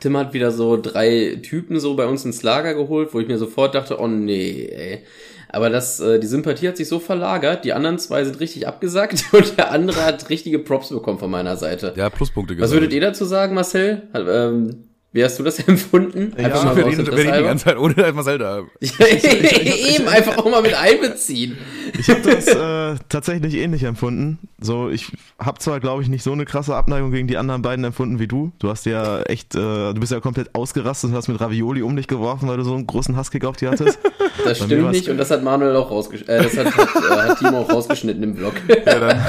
Tim 0.00 0.16
hat 0.16 0.34
wieder 0.34 0.50
so 0.50 0.76
drei 0.80 1.38
Typen 1.42 1.80
so 1.80 1.94
bei 1.96 2.06
uns 2.06 2.24
ins 2.24 2.42
Lager 2.42 2.74
geholt, 2.74 3.14
wo 3.14 3.20
ich 3.20 3.28
mir 3.28 3.38
sofort 3.38 3.74
dachte, 3.74 4.00
oh 4.00 4.06
nee, 4.06 4.66
ey. 4.66 5.04
Aber 5.48 5.70
das, 5.70 6.00
äh, 6.00 6.18
die 6.18 6.26
Sympathie 6.26 6.68
hat 6.68 6.76
sich 6.76 6.88
so 6.88 6.98
verlagert, 6.98 7.64
die 7.64 7.72
anderen 7.72 7.98
zwei 7.98 8.24
sind 8.24 8.40
richtig 8.40 8.66
abgesackt 8.66 9.24
und 9.32 9.56
der 9.56 9.70
andere 9.70 10.04
hat 10.04 10.28
richtige 10.28 10.58
Props 10.58 10.88
bekommen 10.88 11.18
von 11.18 11.30
meiner 11.30 11.56
Seite. 11.56 11.94
Ja, 11.96 12.10
Pluspunkte 12.10 12.58
Was 12.58 12.72
würdet 12.72 12.92
ihr 12.92 13.00
dazu 13.00 13.24
sagen, 13.24 13.54
Marcel? 13.54 14.02
Ähm, 14.14 14.84
wie 15.14 15.22
hast 15.22 15.38
du 15.38 15.44
das 15.44 15.60
empfunden? 15.68 16.34
Ja, 16.36 16.48
mal 16.48 16.76
Wir 16.76 16.86
reden, 16.86 17.06
wir 17.06 17.12
reden 17.12 17.34
die 17.38 17.44
ganze 17.44 17.66
Zeit 17.66 17.78
ohne 17.78 17.94
Marcel 18.12 18.36
da. 18.36 18.62
Ja, 18.80 19.06
eben 19.06 20.08
einfach 20.08 20.36
auch 20.38 20.50
mal 20.50 20.60
mit 20.60 20.74
einbeziehen. 20.74 21.56
Ich 21.96 22.10
habe 22.10 22.20
das 22.22 22.48
äh, 22.48 22.98
tatsächlich 23.08 23.54
ähnlich 23.54 23.84
empfunden. 23.84 24.40
So, 24.60 24.90
ich 24.90 25.12
habe 25.38 25.60
zwar, 25.60 25.78
glaube 25.78 26.02
ich, 26.02 26.08
nicht 26.08 26.24
so 26.24 26.32
eine 26.32 26.44
krasse 26.44 26.74
Abneigung 26.74 27.12
gegen 27.12 27.28
die 27.28 27.36
anderen 27.36 27.62
beiden 27.62 27.84
empfunden 27.84 28.18
wie 28.18 28.26
du. 28.26 28.50
Du 28.58 28.68
hast 28.68 28.86
ja 28.86 29.22
echt, 29.22 29.54
äh, 29.54 29.58
du 29.58 30.00
bist 30.00 30.10
ja 30.10 30.18
komplett 30.18 30.52
ausgerastet 30.52 31.10
und 31.10 31.16
hast 31.16 31.28
mit 31.28 31.40
Ravioli 31.40 31.82
um 31.82 31.94
dich 31.94 32.08
geworfen, 32.08 32.48
weil 32.48 32.56
du 32.56 32.64
so 32.64 32.74
einen 32.74 32.88
großen 32.88 33.14
Hasskick 33.14 33.44
auf 33.44 33.56
die 33.56 33.68
hattest. 33.68 33.98
Das 34.44 34.58
Bei 34.58 34.66
stimmt 34.66 34.90
nicht 34.90 35.08
und 35.08 35.16
das 35.16 35.30
hat 35.30 35.44
Manuel 35.44 35.76
auch 35.76 35.90
rausgeschnitten. 35.90 36.34
Äh, 36.34 36.42
das 36.42 36.56
hat, 36.56 36.76
hat, 36.76 36.88
äh, 36.96 37.28
hat 37.28 37.38
Timo 37.38 37.60
auch 37.60 37.70
rausgeschnitten 37.70 38.22
im 38.22 38.36
Vlog. 38.36 38.54
Ja, 38.68 38.98
dann, 38.98 39.24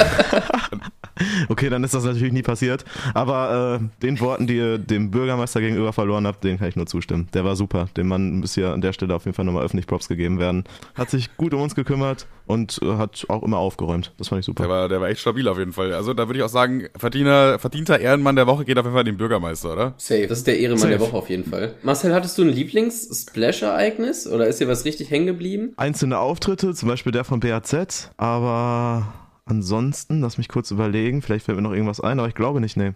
Okay, 1.50 1.69
dann 1.69 1.84
ist 1.84 1.93
das 1.93 2.03
natürlich 2.03 2.34
nie 2.34 2.41
passiert. 2.41 2.86
Aber 3.13 3.79
äh, 3.81 4.01
den 4.01 4.19
Worten, 4.19 4.48
die 4.48 4.55
ihr 4.57 4.77
dem 4.77 5.12
Bürgermeister 5.12 5.62
gegenüber 5.62 5.93
verloren 5.93 6.25
habt, 6.27 6.43
den 6.43 6.57
kann 6.57 6.67
ich 6.67 6.75
nur 6.75 6.88
zustimmen. 6.88 7.27
Der 7.34 7.45
war 7.45 7.55
super. 7.55 7.88
Dem 7.98 8.07
Mann 8.07 8.39
muss 8.39 8.55
hier 8.55 8.74
an 8.74 8.81
der 8.81 8.93
Stelle 8.93 9.15
auf 9.15 9.25
jeden 9.25 9.36
Fall 9.36 9.45
nochmal 9.45 9.63
öffentlich 9.63 9.88
Props 9.88 10.07
gegeben 10.07 10.39
werden. 10.39 10.63
Hat 10.95 11.10
sich 11.10 11.36
gut 11.38 11.53
um 11.53 11.62
uns 11.62 11.75
gekümmert 11.75 12.27
und 12.48 12.79
äh, 12.81 12.95
hat 12.98 13.25
auch 13.29 13.43
immer 13.43 13.57
aufgeräumt. 13.57 14.12
Das 14.17 14.29
fand 14.29 14.39
ich 14.39 14.45
super. 14.45 14.63
der, 14.63 14.69
war, 14.69 14.89
der 14.89 15.01
war 15.01 15.10
echt 15.10 15.22
stabil 15.22 15.48
auf 15.48 15.57
jeden 15.57 15.74
Fall. 15.74 15.93
Also 15.93 16.13
da 16.13 16.27
würde 16.27 16.39
ich 16.39 16.43
auch 16.43 16.50
sagen, 16.50 16.88
verdiener, 16.98 17.60
verdienter 17.60 18.00
Ehrenmann 18.00 18.36
der 18.36 18.48
Woche 18.48 18.65
geht 18.65 18.77
auf 18.77 18.86
jeden 18.86 18.95
Fall 18.95 19.03
den 19.03 19.17
Bürgermeister, 19.17 19.74
oder? 19.74 19.93
Safe. 19.98 20.27
Das 20.27 20.39
ist 20.39 20.48
der 20.48 20.60
Ehrenmann 20.60 20.79
Safe. 20.79 20.91
der 20.91 21.00
Woche 21.00 21.15
auf 21.15 21.29
jeden 21.29 21.45
Fall. 21.50 21.75
Marcel, 21.84 22.13
hattest 22.13 22.38
du 22.38 22.43
ein 22.43 22.50
Lieblings-Splash-Ereignis 22.50 24.27
oder 24.27 24.48
ist 24.48 24.60
dir 24.60 24.67
was 24.67 24.86
richtig 24.86 25.12
hängen 25.12 25.27
geblieben? 25.27 25.74
einzelne 25.77 26.19
Auftritte, 26.19 26.74
zum 26.74 26.89
Beispiel 26.89 27.12
der 27.12 27.24
von 27.24 27.39
BAZ, 27.39 28.12
aber 28.17 29.13
ansonsten, 29.46 30.22
lass 30.22 30.38
mich 30.38 30.50
kurz 30.50 30.72
überlegen, 30.72 31.22
vielleicht 31.22 31.46
fällt 31.46 31.56
mir 31.58 31.62
noch 31.62 31.72
irgendwas 31.72 32.02
ein, 32.02 32.20
aber 32.20 32.28
ich 32.28 32.36
glaube 32.36 32.62
nicht, 32.62 32.78
nee. 32.78 32.94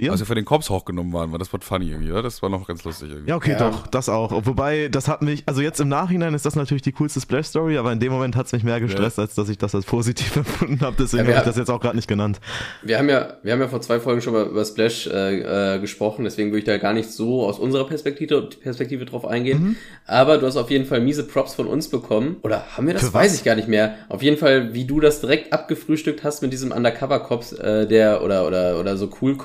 Ihr? 0.00 0.10
Als 0.10 0.20
wir 0.20 0.26
für 0.26 0.34
den 0.34 0.44
Cops 0.44 0.70
hochgenommen 0.70 1.12
waren, 1.12 1.30
war 1.32 1.38
das 1.38 1.52
war 1.52 1.60
funny 1.60 1.90
irgendwie, 1.90 2.10
oder? 2.10 2.22
Das 2.22 2.42
war 2.42 2.48
noch 2.48 2.66
ganz 2.66 2.84
lustig 2.84 3.10
irgendwie. 3.10 3.28
ja, 3.30 3.36
okay, 3.36 3.52
Ja. 3.52 3.70
doch, 3.70 3.86
das 3.86 4.08
auch. 4.08 4.32
Wobei, 4.46 4.88
das 4.88 5.08
hat 5.08 5.22
mich, 5.22 5.42
also 5.46 5.60
jetzt 5.60 5.78
im 5.80 5.88
Nachhinein 5.88 6.34
ist 6.34 6.46
das 6.46 6.56
natürlich 6.56 6.82
die 6.82 6.92
coolste 6.92 7.20
Splash-Story, 7.20 7.76
aber 7.78 7.92
in 7.92 8.00
dem 8.00 8.12
Moment 8.12 8.34
hat 8.36 8.46
es 8.46 8.52
mich 8.52 8.64
mehr 8.64 8.80
gestresst, 8.80 9.18
als 9.18 9.34
dass 9.34 9.48
ich 9.48 9.58
das 9.58 9.74
als 9.74 9.84
positiv 9.84 10.34
empfunden 10.36 10.80
habe. 10.80 10.96
Deswegen 10.98 11.24
Ja, 11.24 11.30
habe 11.32 11.38
ich 11.40 11.46
das 11.46 11.56
jetzt 11.56 11.70
auch 11.70 11.80
gerade 11.80 11.96
nicht 11.96 12.08
genannt. 12.08 12.40
Wir 12.82 12.98
haben 12.98 13.08
ja, 13.08 13.34
wir 13.42 13.52
haben 13.52 13.60
ja 13.60 13.68
vor 13.68 13.80
zwei 13.82 14.00
Folgen 14.00 14.22
schon 14.22 14.32
mal 14.32 14.46
über 14.46 14.64
Splash 14.64 15.06
äh, 15.06 15.74
äh, 15.76 15.78
gesprochen, 15.80 16.24
deswegen 16.24 16.50
würde 16.50 16.58
ich 16.60 16.64
da 16.64 16.78
gar 16.78 16.92
nicht 16.92 17.10
so 17.10 17.46
aus 17.46 17.58
unserer 17.58 17.86
Perspektive, 17.86 18.48
Perspektive 18.60 19.04
drauf 19.04 19.26
eingehen. 19.26 19.62
Mhm. 19.62 19.76
Aber 20.06 20.38
du 20.38 20.46
hast 20.46 20.56
auf 20.56 20.70
jeden 20.70 20.86
Fall 20.86 21.00
miese 21.00 21.24
Props 21.26 21.54
von 21.54 21.66
uns 21.66 21.88
bekommen. 21.88 22.36
Oder 22.42 22.64
haben 22.76 22.86
wir 22.86 22.94
das? 22.94 23.02
Für 23.04 23.14
Weiß 23.14 23.32
was? 23.32 23.38
ich 23.38 23.44
gar 23.44 23.54
nicht 23.56 23.68
mehr. 23.68 23.96
Auf 24.08 24.22
jeden 24.22 24.36
Fall, 24.38 24.72
wie 24.74 24.84
du 24.86 25.00
das 25.00 25.20
direkt 25.20 25.52
abgefrühstückt 25.52 26.24
hast 26.24 26.42
mit 26.42 26.52
diesem 26.52 26.72
Undercover-Cops, 26.72 27.52
äh, 27.52 27.86
der 27.86 28.22
oder 28.22 28.46
oder 28.46 28.78
oder 28.80 28.96
so 28.96 29.10
cool 29.20 29.36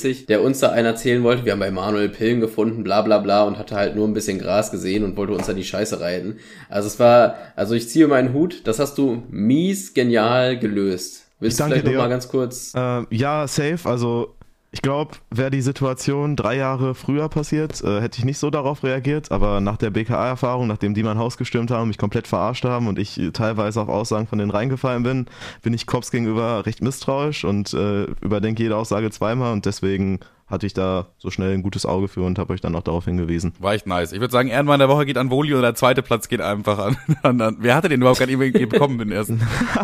Cop-mäßig, 0.00 0.26
der 0.26 0.42
uns 0.42 0.60
da 0.60 0.70
einen 0.70 0.86
erzählen 0.86 1.22
wollte. 1.22 1.44
Wir 1.44 1.52
haben 1.52 1.60
bei 1.60 1.70
Manuel 1.70 2.08
Pillen 2.08 2.40
gefunden, 2.40 2.82
bla 2.82 3.02
bla 3.02 3.18
bla 3.18 3.44
und 3.44 3.58
hatte 3.58 3.74
halt 3.74 3.96
nur 3.96 4.06
ein 4.06 4.14
bisschen 4.14 4.38
Gras 4.38 4.70
gesehen 4.70 5.04
und 5.04 5.16
wollte 5.16 5.32
uns 5.32 5.46
da 5.46 5.52
die 5.52 5.64
Scheiße 5.64 6.00
reiten. 6.00 6.36
Also 6.68 6.88
es 6.88 6.98
war, 6.98 7.36
also 7.56 7.74
ich 7.74 7.88
ziehe 7.88 8.08
meinen 8.08 8.32
Hut. 8.32 8.62
Das 8.64 8.78
hast 8.78 8.98
du 8.98 9.22
mies 9.30 9.94
genial 9.94 10.58
gelöst. 10.58 11.26
Willst 11.38 11.58
du 11.58 11.62
danke 11.62 11.74
vielleicht 11.74 11.86
noch 11.86 11.92
dir. 11.92 11.98
mal 11.98 12.08
ganz 12.08 12.28
kurz? 12.28 12.72
Äh, 12.74 13.02
ja, 13.10 13.46
safe. 13.46 13.78
Also 13.84 14.34
ich 14.72 14.82
glaube, 14.82 15.16
wäre 15.30 15.50
die 15.50 15.62
Situation 15.62 16.36
drei 16.36 16.56
Jahre 16.56 16.94
früher 16.94 17.28
passiert, 17.28 17.82
äh, 17.82 18.00
hätte 18.00 18.18
ich 18.18 18.24
nicht 18.24 18.38
so 18.38 18.50
darauf 18.50 18.84
reagiert. 18.84 19.32
Aber 19.32 19.60
nach 19.60 19.76
der 19.76 19.90
BKA-Erfahrung, 19.90 20.66
nachdem 20.68 20.94
die 20.94 21.02
mein 21.02 21.18
Haus 21.18 21.36
gestürmt 21.36 21.70
haben, 21.72 21.88
mich 21.88 21.98
komplett 21.98 22.28
verarscht 22.28 22.64
haben 22.64 22.86
und 22.86 22.98
ich 22.98 23.18
äh, 23.18 23.32
teilweise 23.32 23.80
auf 23.80 23.88
Aussagen 23.88 24.26
von 24.28 24.38
denen 24.38 24.50
reingefallen 24.52 25.02
bin, 25.02 25.26
bin 25.62 25.74
ich 25.74 25.86
Cops 25.86 26.10
gegenüber 26.12 26.64
recht 26.66 26.82
misstrauisch 26.82 27.44
und 27.44 27.74
äh, 27.74 28.04
überdenke 28.20 28.62
jede 28.62 28.76
Aussage 28.76 29.10
zweimal 29.10 29.52
und 29.52 29.66
deswegen 29.66 30.20
hatte 30.46 30.66
ich 30.66 30.74
da 30.74 31.06
so 31.18 31.30
schnell 31.30 31.54
ein 31.54 31.62
gutes 31.62 31.86
Auge 31.86 32.08
für 32.08 32.22
und 32.22 32.36
habe 32.38 32.52
euch 32.52 32.60
dann 32.60 32.74
auch 32.74 32.82
darauf 32.82 33.04
hingewiesen. 33.04 33.52
War 33.60 33.74
echt 33.74 33.86
nice. 33.86 34.10
Ich 34.12 34.18
würde 34.20 34.32
sagen, 34.32 34.48
Ehrenmann 34.48 34.80
der 34.80 34.88
Woche 34.88 35.06
geht 35.06 35.16
an 35.16 35.30
Woli 35.30 35.54
und 35.54 35.62
der 35.62 35.76
zweite 35.76 36.02
Platz 36.02 36.26
geht 36.28 36.40
einfach 36.40 36.78
an. 36.78 36.96
an, 37.22 37.40
an 37.40 37.56
wer 37.60 37.76
hatte 37.76 37.88
den 37.88 38.00
überhaupt 38.00 38.18
gar 38.18 38.26
nicht 38.26 38.38
irgendwie 38.40 38.66
bekommen, 38.66 38.98
den 38.98 39.12
ersten? 39.12 39.40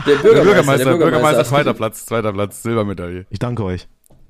Der 0.06 0.16
Der 0.16 0.42
Bürgermeister, 0.42 0.96
Bürgermeister, 0.96 1.38
hast 1.40 1.50
du- 1.50 1.54
zweiter 1.54 1.74
Platz, 1.74 2.06
zweiter 2.06 2.32
Platz, 2.32 2.62
Silbermedaille. 2.64 3.26
Ich 3.30 3.38
danke 3.38 3.62
euch. 3.64 3.86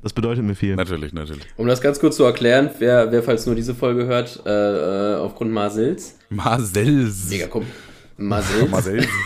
Das 0.06 0.12
bedeutet 0.12 0.44
mir 0.44 0.54
viel. 0.54 0.76
Natürlich, 0.76 1.12
natürlich. 1.12 1.42
Um 1.56 1.66
das 1.66 1.80
ganz 1.80 1.98
kurz 1.98 2.14
zu 2.14 2.22
erklären, 2.22 2.70
wer, 2.78 3.10
wer 3.10 3.24
falls 3.24 3.44
nur 3.44 3.56
diese 3.56 3.74
Folge 3.74 4.06
hört, 4.06 4.40
äh, 4.46 4.50
äh, 4.50 5.16
aufgrund 5.16 5.50
Marcels. 5.50 6.16
Marcells. 6.28 7.28
Mega, 7.28 7.48
komm. 7.48 7.66
Marcels. 8.16 8.70
Marcells. 8.70 9.06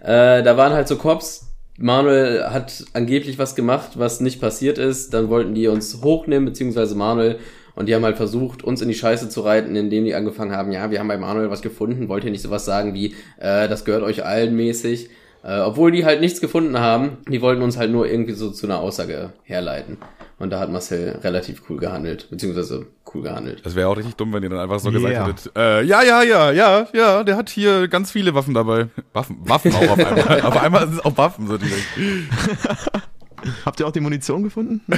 Äh, 0.00 0.42
da 0.42 0.56
waren 0.56 0.72
halt 0.72 0.88
so 0.88 0.96
Cops. 0.96 1.48
Manuel 1.76 2.44
hat 2.44 2.82
angeblich 2.94 3.38
was 3.38 3.54
gemacht, 3.54 3.90
was 3.98 4.20
nicht 4.20 4.40
passiert 4.40 4.78
ist. 4.78 5.12
Dann 5.12 5.28
wollten 5.28 5.54
die 5.54 5.68
uns 5.68 6.00
hochnehmen, 6.02 6.46
beziehungsweise 6.46 6.94
Manuel. 6.94 7.38
Und 7.74 7.86
die 7.86 7.94
haben 7.94 8.04
halt 8.04 8.16
versucht, 8.16 8.64
uns 8.64 8.80
in 8.80 8.88
die 8.88 8.94
Scheiße 8.94 9.28
zu 9.28 9.42
reiten, 9.42 9.76
indem 9.76 10.06
die 10.06 10.14
angefangen 10.14 10.52
haben, 10.52 10.72
ja, 10.72 10.90
wir 10.90 10.98
haben 10.98 11.08
bei 11.08 11.18
Manuel 11.18 11.50
was 11.50 11.60
gefunden, 11.60 12.08
wollt 12.08 12.24
ihr 12.24 12.30
nicht 12.30 12.42
sowas 12.42 12.64
sagen 12.64 12.94
wie, 12.94 13.14
äh, 13.38 13.68
das 13.68 13.84
gehört 13.84 14.02
euch 14.02 14.24
allen 14.24 14.56
mäßig. 14.56 15.10
Äh, 15.42 15.60
obwohl 15.60 15.92
die 15.92 16.04
halt 16.04 16.20
nichts 16.20 16.40
gefunden 16.40 16.78
haben, 16.78 17.18
die 17.28 17.40
wollten 17.40 17.62
uns 17.62 17.76
halt 17.76 17.90
nur 17.90 18.06
irgendwie 18.08 18.32
so 18.32 18.50
zu 18.50 18.66
einer 18.66 18.80
Aussage 18.80 19.32
herleiten. 19.44 19.98
Und 20.38 20.50
da 20.50 20.60
hat 20.60 20.70
Marcel 20.70 21.18
relativ 21.22 21.62
cool 21.68 21.78
gehandelt, 21.78 22.28
beziehungsweise 22.30 22.86
cool 23.12 23.22
gehandelt. 23.22 23.64
Das 23.64 23.74
wäre 23.74 23.88
auch 23.88 23.96
richtig 23.96 24.14
dumm, 24.14 24.32
wenn 24.32 24.42
ihr 24.42 24.50
dann 24.50 24.60
einfach 24.60 24.78
so 24.78 24.90
Yeah. 24.90 24.98
gesagt 25.00 25.28
hättet, 25.28 25.56
äh, 25.56 25.82
ja, 25.82 26.02
ja, 26.02 26.22
ja, 26.22 26.52
ja, 26.52 26.86
ja, 26.92 27.24
der 27.24 27.36
hat 27.36 27.48
hier 27.50 27.88
ganz 27.88 28.12
viele 28.12 28.34
Waffen 28.34 28.54
dabei. 28.54 28.86
Waffen, 29.12 29.38
Waffen 29.40 29.74
auch 29.74 29.90
auf 29.90 29.98
einmal. 29.98 30.40
auf 30.42 30.56
einmal 30.56 30.86
sind 30.86 30.94
es 30.98 31.04
auch 31.04 31.16
Waffen 31.16 31.48
so 31.48 31.58
direkt. 31.58 31.84
Habt 33.64 33.80
ihr 33.80 33.86
auch 33.86 33.92
die 33.92 34.00
Munition 34.00 34.42
gefunden? 34.42 34.80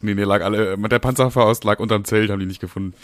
Nee, 0.00 0.14
nee, 0.14 0.24
lag 0.24 0.42
alle, 0.42 0.76
mit 0.76 0.90
der 0.92 0.98
Panzerfaust 0.98 1.64
lag 1.64 1.78
unterm 1.78 2.04
Zelt, 2.04 2.30
haben 2.30 2.40
die 2.40 2.46
nicht 2.46 2.60
gefunden. 2.60 2.94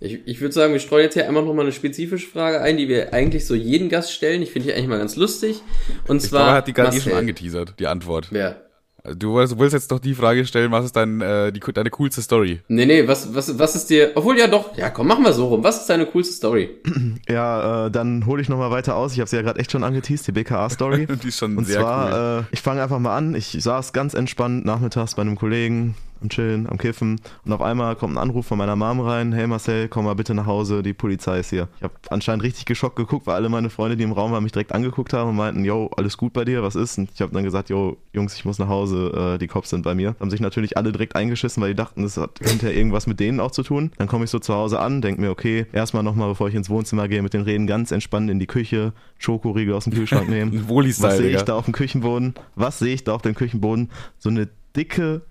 Ich, 0.00 0.20
ich 0.26 0.40
würde 0.40 0.52
sagen, 0.52 0.72
wir 0.72 0.80
streuen 0.80 1.04
jetzt 1.04 1.14
hier 1.14 1.26
einmal 1.26 1.44
nochmal 1.44 1.64
eine 1.64 1.72
spezifische 1.72 2.28
Frage 2.28 2.60
ein, 2.60 2.76
die 2.76 2.88
wir 2.88 3.12
eigentlich 3.12 3.46
so 3.46 3.54
jeden 3.54 3.88
Gast 3.88 4.12
stellen. 4.12 4.42
Ich 4.42 4.50
finde 4.52 4.68
die 4.68 4.74
eigentlich 4.74 4.88
mal 4.88 4.98
ganz 4.98 5.16
lustig. 5.16 5.62
Und 6.06 6.18
Ich 6.22 6.28
zwar. 6.30 6.40
glaube, 6.40 6.50
er 6.52 6.56
hat 6.56 6.68
die 6.68 6.72
gerade 6.72 6.96
eh 6.96 7.00
schon 7.00 7.12
angeteasert, 7.12 7.74
die 7.78 7.86
Antwort. 7.86 8.28
Wer? 8.30 8.63
Du 9.06 9.34
willst, 9.34 9.74
jetzt 9.74 9.92
doch 9.92 9.98
die 9.98 10.14
Frage 10.14 10.46
stellen, 10.46 10.72
was 10.72 10.86
ist 10.86 10.96
dein, 10.96 11.20
äh, 11.20 11.52
die, 11.52 11.60
deine 11.60 11.90
coolste 11.90 12.22
Story? 12.22 12.62
Nee, 12.68 12.86
nee, 12.86 13.06
was, 13.06 13.34
was, 13.34 13.58
was 13.58 13.76
ist 13.76 13.90
dir. 13.90 14.12
Obwohl 14.14 14.38
ja 14.38 14.46
doch. 14.46 14.74
Ja, 14.78 14.88
komm, 14.88 15.08
machen 15.08 15.22
wir 15.24 15.34
so 15.34 15.48
rum. 15.48 15.62
Was 15.62 15.82
ist 15.82 15.90
deine 15.90 16.06
coolste 16.06 16.34
Story? 16.34 16.70
Ja, 17.28 17.86
äh, 17.86 17.90
dann 17.90 18.26
hole 18.26 18.42
ich 18.42 18.48
nochmal 18.48 18.70
weiter 18.70 18.96
aus. 18.96 19.12
Ich 19.12 19.20
habe 19.20 19.28
sie 19.28 19.36
ja 19.36 19.42
gerade 19.42 19.58
echt 19.58 19.72
schon 19.72 19.82
angeteased, 19.84 20.26
die 20.26 20.32
BKA-Story. 20.32 21.06
Die 21.22 21.28
ist 21.28 21.38
schon 21.38 21.56
Und 21.56 21.64
sehr 21.66 21.80
zwar, 21.80 22.06
cool. 22.06 22.44
äh, 22.44 22.44
ich 22.52 22.60
fange 22.60 22.82
einfach 22.82 22.98
mal 22.98 23.16
an. 23.16 23.34
Ich 23.34 23.56
saß 23.58 23.92
ganz 23.92 24.14
entspannt 24.14 24.64
nachmittags 24.64 25.14
bei 25.14 25.22
einem 25.22 25.36
Kollegen 25.36 25.94
am 26.24 26.28
Chillen, 26.30 26.68
am 26.68 26.78
Kiffen. 26.78 27.20
Und 27.44 27.52
auf 27.52 27.60
einmal 27.60 27.96
kommt 27.96 28.14
ein 28.14 28.18
Anruf 28.18 28.46
von 28.46 28.58
meiner 28.58 28.76
Mom 28.76 29.00
rein. 29.00 29.32
Hey 29.32 29.46
Marcel, 29.46 29.88
komm 29.88 30.06
mal 30.06 30.14
bitte 30.14 30.34
nach 30.34 30.46
Hause, 30.46 30.82
die 30.82 30.94
Polizei 30.94 31.40
ist 31.40 31.50
hier. 31.50 31.68
Ich 31.76 31.82
habe 31.82 31.94
anscheinend 32.08 32.42
richtig 32.42 32.64
geschockt 32.64 32.96
geguckt, 32.96 33.26
weil 33.26 33.34
alle 33.34 33.48
meine 33.48 33.70
Freunde, 33.70 33.96
die 33.96 34.04
im 34.04 34.12
Raum 34.12 34.32
waren, 34.32 34.42
mich 34.42 34.52
direkt 34.52 34.72
angeguckt 34.72 35.12
haben 35.12 35.30
und 35.30 35.36
meinten, 35.36 35.64
yo, 35.64 35.90
alles 35.96 36.16
gut 36.16 36.32
bei 36.32 36.44
dir, 36.44 36.62
was 36.62 36.74
ist? 36.76 36.98
Und 36.98 37.10
ich 37.14 37.20
habe 37.20 37.32
dann 37.32 37.44
gesagt, 37.44 37.68
yo, 37.68 37.96
Jungs, 38.12 38.34
ich 38.34 38.44
muss 38.44 38.58
nach 38.58 38.68
Hause, 38.68 38.93
äh, 38.94 39.38
die 39.38 39.46
Cops 39.46 39.70
sind 39.70 39.82
bei 39.82 39.94
mir. 39.94 40.16
Haben 40.20 40.30
sich 40.30 40.40
natürlich 40.40 40.76
alle 40.76 40.92
direkt 40.92 41.16
eingeschissen, 41.16 41.62
weil 41.62 41.70
die 41.70 41.76
dachten, 41.76 42.02
das 42.02 42.16
hat 42.16 42.38
hinterher 42.42 42.76
irgendwas 42.76 43.06
mit 43.06 43.20
denen 43.20 43.40
auch 43.40 43.50
zu 43.50 43.62
tun. 43.62 43.92
Dann 43.98 44.08
komme 44.08 44.24
ich 44.24 44.30
so 44.30 44.38
zu 44.38 44.54
Hause 44.54 44.80
an, 44.80 45.02
denke 45.02 45.20
mir, 45.20 45.30
okay, 45.30 45.66
erstmal 45.72 46.02
nochmal, 46.02 46.28
bevor 46.28 46.48
ich 46.48 46.54
ins 46.54 46.70
Wohnzimmer 46.70 47.08
gehe, 47.08 47.22
mit 47.22 47.34
den 47.34 47.42
Reden 47.42 47.66
ganz 47.66 47.90
entspannt 47.90 48.30
in 48.30 48.38
die 48.38 48.46
Küche, 48.46 48.92
Schokoriegel 49.18 49.74
aus 49.74 49.84
dem 49.84 49.92
Kühlschrank 49.92 50.28
nehmen. 50.28 50.64
Was 51.04 51.18
sehe 51.18 51.36
ich 51.36 51.42
da 51.42 51.54
auf 51.54 51.64
dem 51.64 51.74
Küchenboden? 51.74 52.34
Was 52.54 52.78
sehe 52.78 52.94
ich 52.94 53.04
da 53.04 53.14
auf 53.14 53.22
dem 53.22 53.34
Küchenboden? 53.34 53.90
So 54.18 54.28
eine 54.30 54.48
dicke 54.76 55.22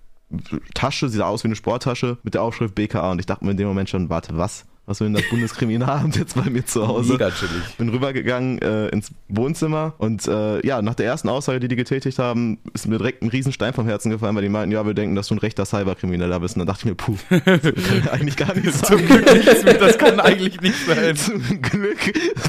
Tasche, 0.74 1.08
sie 1.08 1.18
sah 1.18 1.26
aus 1.26 1.44
wie 1.44 1.48
eine 1.48 1.56
Sporttasche 1.56 2.18
mit 2.22 2.34
der 2.34 2.42
Aufschrift 2.42 2.74
BKA 2.74 3.12
und 3.12 3.18
ich 3.20 3.26
dachte 3.26 3.44
mir 3.44 3.52
in 3.52 3.56
dem 3.56 3.68
Moment 3.68 3.88
schon, 3.88 4.08
warte, 4.08 4.36
was? 4.36 4.64
Was 4.86 5.00
will 5.00 5.06
denn 5.06 5.14
das 5.14 5.30
Bundeskriminalamt 5.30 6.16
jetzt 6.16 6.34
bei 6.34 6.50
mir 6.50 6.66
zu 6.66 6.86
Hause? 6.86 7.14
Mega 7.14 7.30
chillig. 7.30 7.76
Bin 7.78 7.88
rübergegangen 7.88 8.60
äh, 8.60 8.88
ins 8.88 9.12
Wohnzimmer 9.28 9.94
und 9.96 10.28
äh, 10.28 10.64
ja, 10.66 10.82
nach 10.82 10.94
der 10.94 11.06
ersten 11.06 11.30
Aussage, 11.30 11.58
die 11.58 11.68
die 11.68 11.76
getätigt 11.76 12.18
haben, 12.18 12.58
ist 12.74 12.86
mir 12.86 12.98
direkt 12.98 13.22
ein 13.22 13.30
Riesenstein 13.30 13.72
vom 13.72 13.86
Herzen 13.86 14.10
gefallen, 14.10 14.36
weil 14.36 14.42
die 14.42 14.50
meinten, 14.50 14.72
ja, 14.72 14.84
wir 14.84 14.92
denken, 14.92 15.14
dass 15.16 15.28
du 15.28 15.36
ein 15.36 15.38
rechter 15.38 15.64
Cyberkrimineller 15.64 16.38
bist. 16.38 16.56
Und 16.56 16.60
dann 16.60 16.66
dachte 16.66 16.80
ich 16.80 16.84
mir, 16.84 16.94
puh, 16.96 17.16
das 17.30 17.62
kann 17.62 18.08
eigentlich 18.12 18.36
gar 18.36 18.54
nicht 18.54 18.72
sein. 18.74 18.98
Zum 18.98 19.06
Glück 19.06 19.32
nicht, 19.32 19.80
das 19.80 19.96
kann 19.96 20.20
eigentlich 20.20 20.60
nicht 20.60 20.86
sein. 20.86 21.16
Zum 21.24 21.62
Glück, 21.62 21.98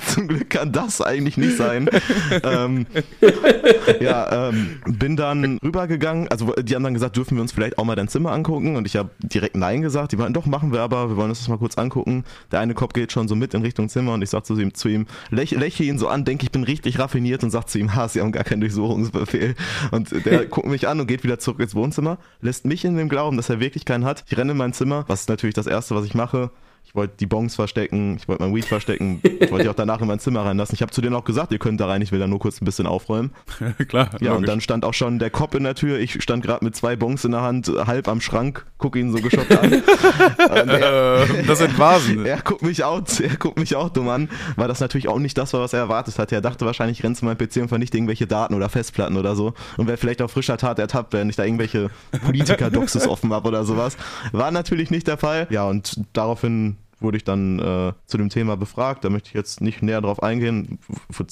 zum 0.08 0.28
Glück 0.28 0.50
kann 0.50 0.72
das 0.74 1.00
eigentlich 1.00 1.38
nicht 1.38 1.56
sein. 1.56 1.90
ähm, 2.44 2.86
ja, 4.02 4.50
ähm, 4.50 4.80
bin 4.86 5.16
dann 5.16 5.58
rübergegangen. 5.64 6.28
Also 6.28 6.52
die 6.62 6.76
haben 6.76 6.84
dann 6.84 6.94
gesagt, 6.94 7.16
dürfen 7.16 7.38
wir 7.38 7.42
uns 7.42 7.54
vielleicht 7.54 7.78
auch 7.78 7.86
mal 7.86 7.96
dein 7.96 8.10
Zimmer 8.10 8.34
angucken? 8.34 8.76
Und 8.76 8.86
ich 8.88 8.98
habe 8.98 9.10
direkt 9.20 9.56
Nein 9.56 9.82
gesagt. 9.82 10.12
Die 10.12 10.18
meinten, 10.18 10.34
doch, 10.34 10.46
machen 10.46 10.74
wir 10.74 10.82
aber, 10.82 11.10
wir 11.10 11.16
wollen 11.16 11.30
uns 11.30 11.40
das 11.40 11.48
mal 11.48 11.58
kurz 11.58 11.78
angucken. 11.78 12.25
Der 12.52 12.60
eine 12.60 12.74
Kopf 12.74 12.94
geht 12.94 13.12
schon 13.12 13.28
so 13.28 13.36
mit 13.36 13.54
in 13.54 13.62
Richtung 13.62 13.90
Zimmer 13.90 14.14
und 14.14 14.22
ich 14.22 14.30
sag 14.30 14.46
zu 14.46 14.60
ihm, 14.60 14.74
zu 14.74 14.88
ihm 14.88 15.08
läch, 15.30 15.52
lächle 15.52 15.86
ihn 15.86 15.98
so 15.98 16.08
an, 16.08 16.26
denke, 16.26 16.46
ich 16.46 16.52
bin 16.52 16.64
richtig 16.64 17.00
raffiniert 17.00 17.44
und 17.44 17.52
sag 17.52 17.68
zu 17.68 17.80
ihm, 17.80 17.96
ha, 17.96 18.08
sie 18.08 18.22
haben 18.22 18.32
gar 18.32 18.44
keinen 18.44 18.62
Durchsuchungsbefehl. 18.62 19.56
Und 19.92 20.26
der 20.26 20.46
guckt 20.48 20.68
mich 20.68 20.88
an 20.88 21.00
und 21.00 21.08
geht 21.08 21.24
wieder 21.24 21.40
zurück 21.40 21.60
ins 21.60 21.76
Wohnzimmer, 21.76 22.18
lässt 22.42 22.66
mich 22.66 22.86
in 22.86 22.96
dem 22.98 23.10
Glauben, 23.10 23.38
dass 23.38 23.50
er 23.50 23.60
wirklich 23.60 23.86
keinen 23.86 24.06
hat. 24.06 24.24
Ich 24.30 24.38
renne 24.38 24.52
in 24.52 24.58
mein 24.58 24.74
Zimmer, 24.74 25.06
was 25.08 25.22
ist 25.22 25.30
natürlich 25.30 25.56
das 25.56 25.68
Erste, 25.68 25.96
was 25.96 26.06
ich 26.06 26.16
mache. 26.16 26.52
Ich 26.86 26.96
wollte 26.96 27.16
die 27.20 27.26
Bongs 27.26 27.56
verstecken, 27.56 28.16
ich 28.18 28.28
wollte 28.28 28.44
mein 28.44 28.56
Weed 28.56 28.64
verstecken, 28.66 29.20
ich 29.24 29.52
wollte 29.52 29.64
die 29.64 29.70
auch 29.70 29.76
danach 29.76 30.00
in 30.02 30.08
mein 30.08 30.20
Zimmer 30.20 30.46
reinlassen. 30.46 30.76
Ich 30.76 30.82
habe 30.82 30.92
zu 30.92 31.02
denen 31.02 31.14
auch 31.16 31.26
gesagt, 31.26 31.52
ihr 31.52 31.60
könnt 31.60 31.82
da 31.82 31.88
rein, 31.88 32.02
ich 32.02 32.12
will 32.14 32.20
da 32.20 32.28
nur 32.28 32.40
kurz 32.40 32.62
ein 32.62 32.66
bisschen 32.66 32.88
aufräumen. 32.88 33.32
Klar, 33.90 34.10
Ja, 34.22 34.30
und 34.32 34.36
logisch. 34.38 34.48
dann 34.48 34.62
stand 34.62 34.86
auch 34.86 34.94
schon 34.94 35.20
der 35.20 35.30
Cop 35.30 35.56
in 35.56 35.64
der 35.64 35.76
Tür. 35.76 36.00
Ich 36.00 36.22
stand 36.24 36.44
gerade 36.44 36.64
mit 36.64 36.76
zwei 36.76 36.96
Bongs 36.96 37.26
in 37.26 37.32
der 37.32 37.42
Hand, 37.42 37.68
halb 37.68 38.08
am 38.08 38.22
Schrank, 38.22 38.66
guck 38.78 38.96
ihn 38.96 39.12
so 39.12 39.18
geschockt 39.22 39.52
an. 39.58 39.74
Und 39.74 40.70
er, 40.70 41.26
Ähm, 41.30 41.48
das 41.48 41.58
sind 41.60 41.78
Vasen. 41.78 42.26
er 42.26 42.42
guckt 42.42 42.62
mich 42.62 42.84
auch, 42.84 43.02
er 43.22 43.36
guckt 43.38 43.58
mich 43.60 43.76
auch 43.76 43.90
dumm 43.90 44.08
an, 44.10 44.30
weil 44.56 44.68
das 44.68 44.80
natürlich 44.80 45.08
auch 45.10 45.20
nicht 45.20 45.38
das 45.38 45.52
war, 45.54 45.62
was 45.62 45.74
er 45.74 45.80
erwartet 45.80 46.18
hatte. 46.20 46.36
Er 46.36 46.42
dachte 46.42 46.66
wahrscheinlich, 46.66 47.00
ich 47.00 47.04
renne 47.04 47.16
zu 47.16 47.26
meinem 47.26 47.38
PC 47.38 47.58
und 47.58 47.68
vernichte 47.68 47.98
irgendwelche 47.98 48.28
Daten 48.28 48.54
oder 48.54 48.70
Festplatten 48.70 49.18
oder 49.18 49.36
so 49.36 49.54
und 49.78 49.88
wäre 49.88 49.98
vielleicht 49.98 50.22
auf 50.22 50.32
frischer 50.32 50.58
Tat 50.58 50.80
ertappt, 50.80 51.14
wenn 51.14 51.30
ich 51.30 51.36
da 51.36 51.44
irgendwelche 51.44 51.90
Politiker-Doxes 52.24 53.08
offen 53.08 53.34
habe 53.34 53.48
oder 53.48 53.64
sowas. 53.66 53.98
War 54.32 54.52
natürlich 54.52 54.92
nicht 54.92 55.08
der 55.08 55.18
Fall. 55.18 55.48
Ja, 55.50 55.66
und 55.66 56.00
daraufhin 56.14 56.75
wurde 57.00 57.18
ich 57.18 57.24
dann 57.24 57.60
äh, 57.60 57.94
zu 58.06 58.18
dem 58.18 58.30
Thema 58.30 58.58
befragt. 58.58 59.04
Da 59.04 59.10
möchte 59.10 59.30
ich 59.30 59.34
jetzt 59.34 59.62
nicht 59.62 59.82
näher 59.82 60.02
drauf 60.02 60.24
eingehen, 60.24 60.80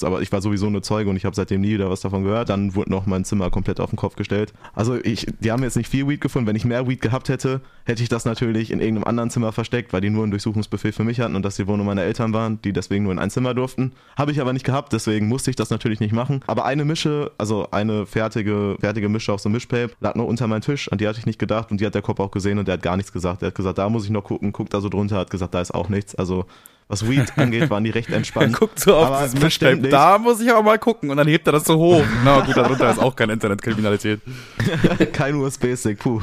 aber 0.02 0.22
ich 0.22 0.32
war 0.32 0.42
sowieso 0.42 0.68
eine 0.68 0.82
Zeuge 0.82 1.10
und 1.10 1.16
ich 1.16 1.26
habe 1.26 1.36
seitdem 1.36 1.62
nie 1.62 1.74
wieder 1.74 1.90
was 1.90 2.02
davon 2.02 2.24
gehört. 2.24 2.50
Dann 2.50 2.76
wurde 2.76 2.92
noch 2.92 3.06
mein 3.06 3.26
Zimmer 3.26 3.50
komplett 3.50 3.80
auf 3.80 3.90
den 3.90 3.98
Kopf 3.98 4.16
gestellt. 4.16 4.54
Also 4.74 4.96
ich, 4.96 5.28
die 5.40 5.52
haben 5.52 5.64
jetzt 5.64 5.78
nicht 5.78 5.90
viel 5.90 6.08
Weed 6.08 6.22
gefunden. 6.22 6.48
Wenn 6.48 6.56
ich 6.56 6.66
mehr 6.66 6.88
Weed 6.88 7.02
gehabt 7.02 7.30
hätte, 7.30 7.62
hätte 7.86 8.04
ich 8.04 8.10
das 8.10 8.26
natürlich 8.26 8.72
in 8.72 8.80
irgendeinem 8.80 9.08
anderen 9.08 9.30
Zimmer 9.30 9.52
versteckt, 9.52 9.94
weil 9.94 10.02
die 10.02 10.10
nur 10.10 10.24
einen 10.24 10.32
Durchsuchungsbefehl 10.32 10.92
für 10.92 11.04
mich 11.04 11.20
hatten 11.20 11.36
und 11.36 11.44
das 11.44 11.56
die 11.56 11.68
Wohnung 11.68 11.86
meiner 11.86 12.04
Eltern 12.04 12.34
waren, 12.34 12.62
die 12.62 12.74
deswegen 12.74 13.04
nur 13.04 13.14
in 13.14 13.20
ein 13.20 13.30
Zimmer 13.30 13.54
durften. 13.54 13.94
Habe 14.18 14.32
ich 14.32 14.42
aber 14.42 14.54
nicht 14.54 14.66
gehabt, 14.66 14.94
deswegen 14.94 15.28
musste 15.28 15.50
ich 15.50 15.56
das 15.56 15.70
natürlich 15.70 16.00
nicht 16.00 16.14
machen. 16.14 16.42
Aber 16.48 16.66
eine 16.66 16.86
Mische, 16.86 17.32
also 17.38 17.70
eine 17.72 18.06
fertige, 18.06 18.78
fertige 18.80 19.10
Mische 19.10 19.34
auf 19.34 19.40
so 19.40 19.50
einem 19.50 19.54
Mischpape, 19.54 19.94
lag 20.00 20.16
nur 20.16 20.28
unter 20.28 20.48
meinem 20.48 20.62
Tisch, 20.62 20.92
an 20.92 20.98
die 20.98 21.08
hatte 21.08 21.20
ich 21.20 21.26
nicht 21.26 21.40
gedacht 21.40 21.72
und 21.72 21.82
die 21.82 21.86
hat 21.86 21.96
der 21.96 22.02
Kopf 22.02 22.20
auch 22.20 22.32
gesehen 22.32 22.60
und 22.60 22.68
der 22.68 22.74
hat 22.74 22.84
gar 22.84 22.98
nichts 22.98 23.12
gesagt. 23.12 23.42
Der 23.42 23.48
hat 23.48 23.56
gesagt, 23.56 23.78
da 23.78 23.90
muss 23.90 24.06
ich 24.06 24.12
noch 24.12 24.24
gucken, 24.24 24.52
guckt 24.52 24.74
da 24.74 24.82
so 24.82 24.90
drunter, 24.90 25.18
hat 25.18 25.30
gesagt, 25.30 25.53
da 25.54 25.62
ist 25.62 25.74
auch 25.74 25.90
nichts. 25.90 26.16
Also 26.16 26.46
was 26.88 27.08
Weed 27.10 27.32
angeht, 27.38 27.70
waren 27.70 27.84
die 27.84 27.90
recht 27.90 28.10
Er 28.10 28.18
entspannt. 28.18 28.54
guckt 28.54 28.80
so 28.80 28.96
auf 28.96 29.32
verständlich. 29.32 29.92
Da 29.92 30.18
muss 30.18 30.42
ich 30.42 30.52
aber 30.52 30.64
mal 30.64 30.80
gucken. 30.80 31.10
Und 31.10 31.18
dann 31.18 31.28
hebt 31.28 31.48
er 31.48 31.54
das 31.54 31.66
so 31.66 31.78
hoch. 31.78 32.04
Na 32.24 32.42
gut, 32.42 32.56
darunter 32.56 32.90
ist 32.92 33.00
auch 33.00 33.16
keine 33.16 33.34
Internetkriminalität. 33.34 34.22
Kein 35.14 35.36
USB-Stick, 35.36 36.00
puh. 36.00 36.22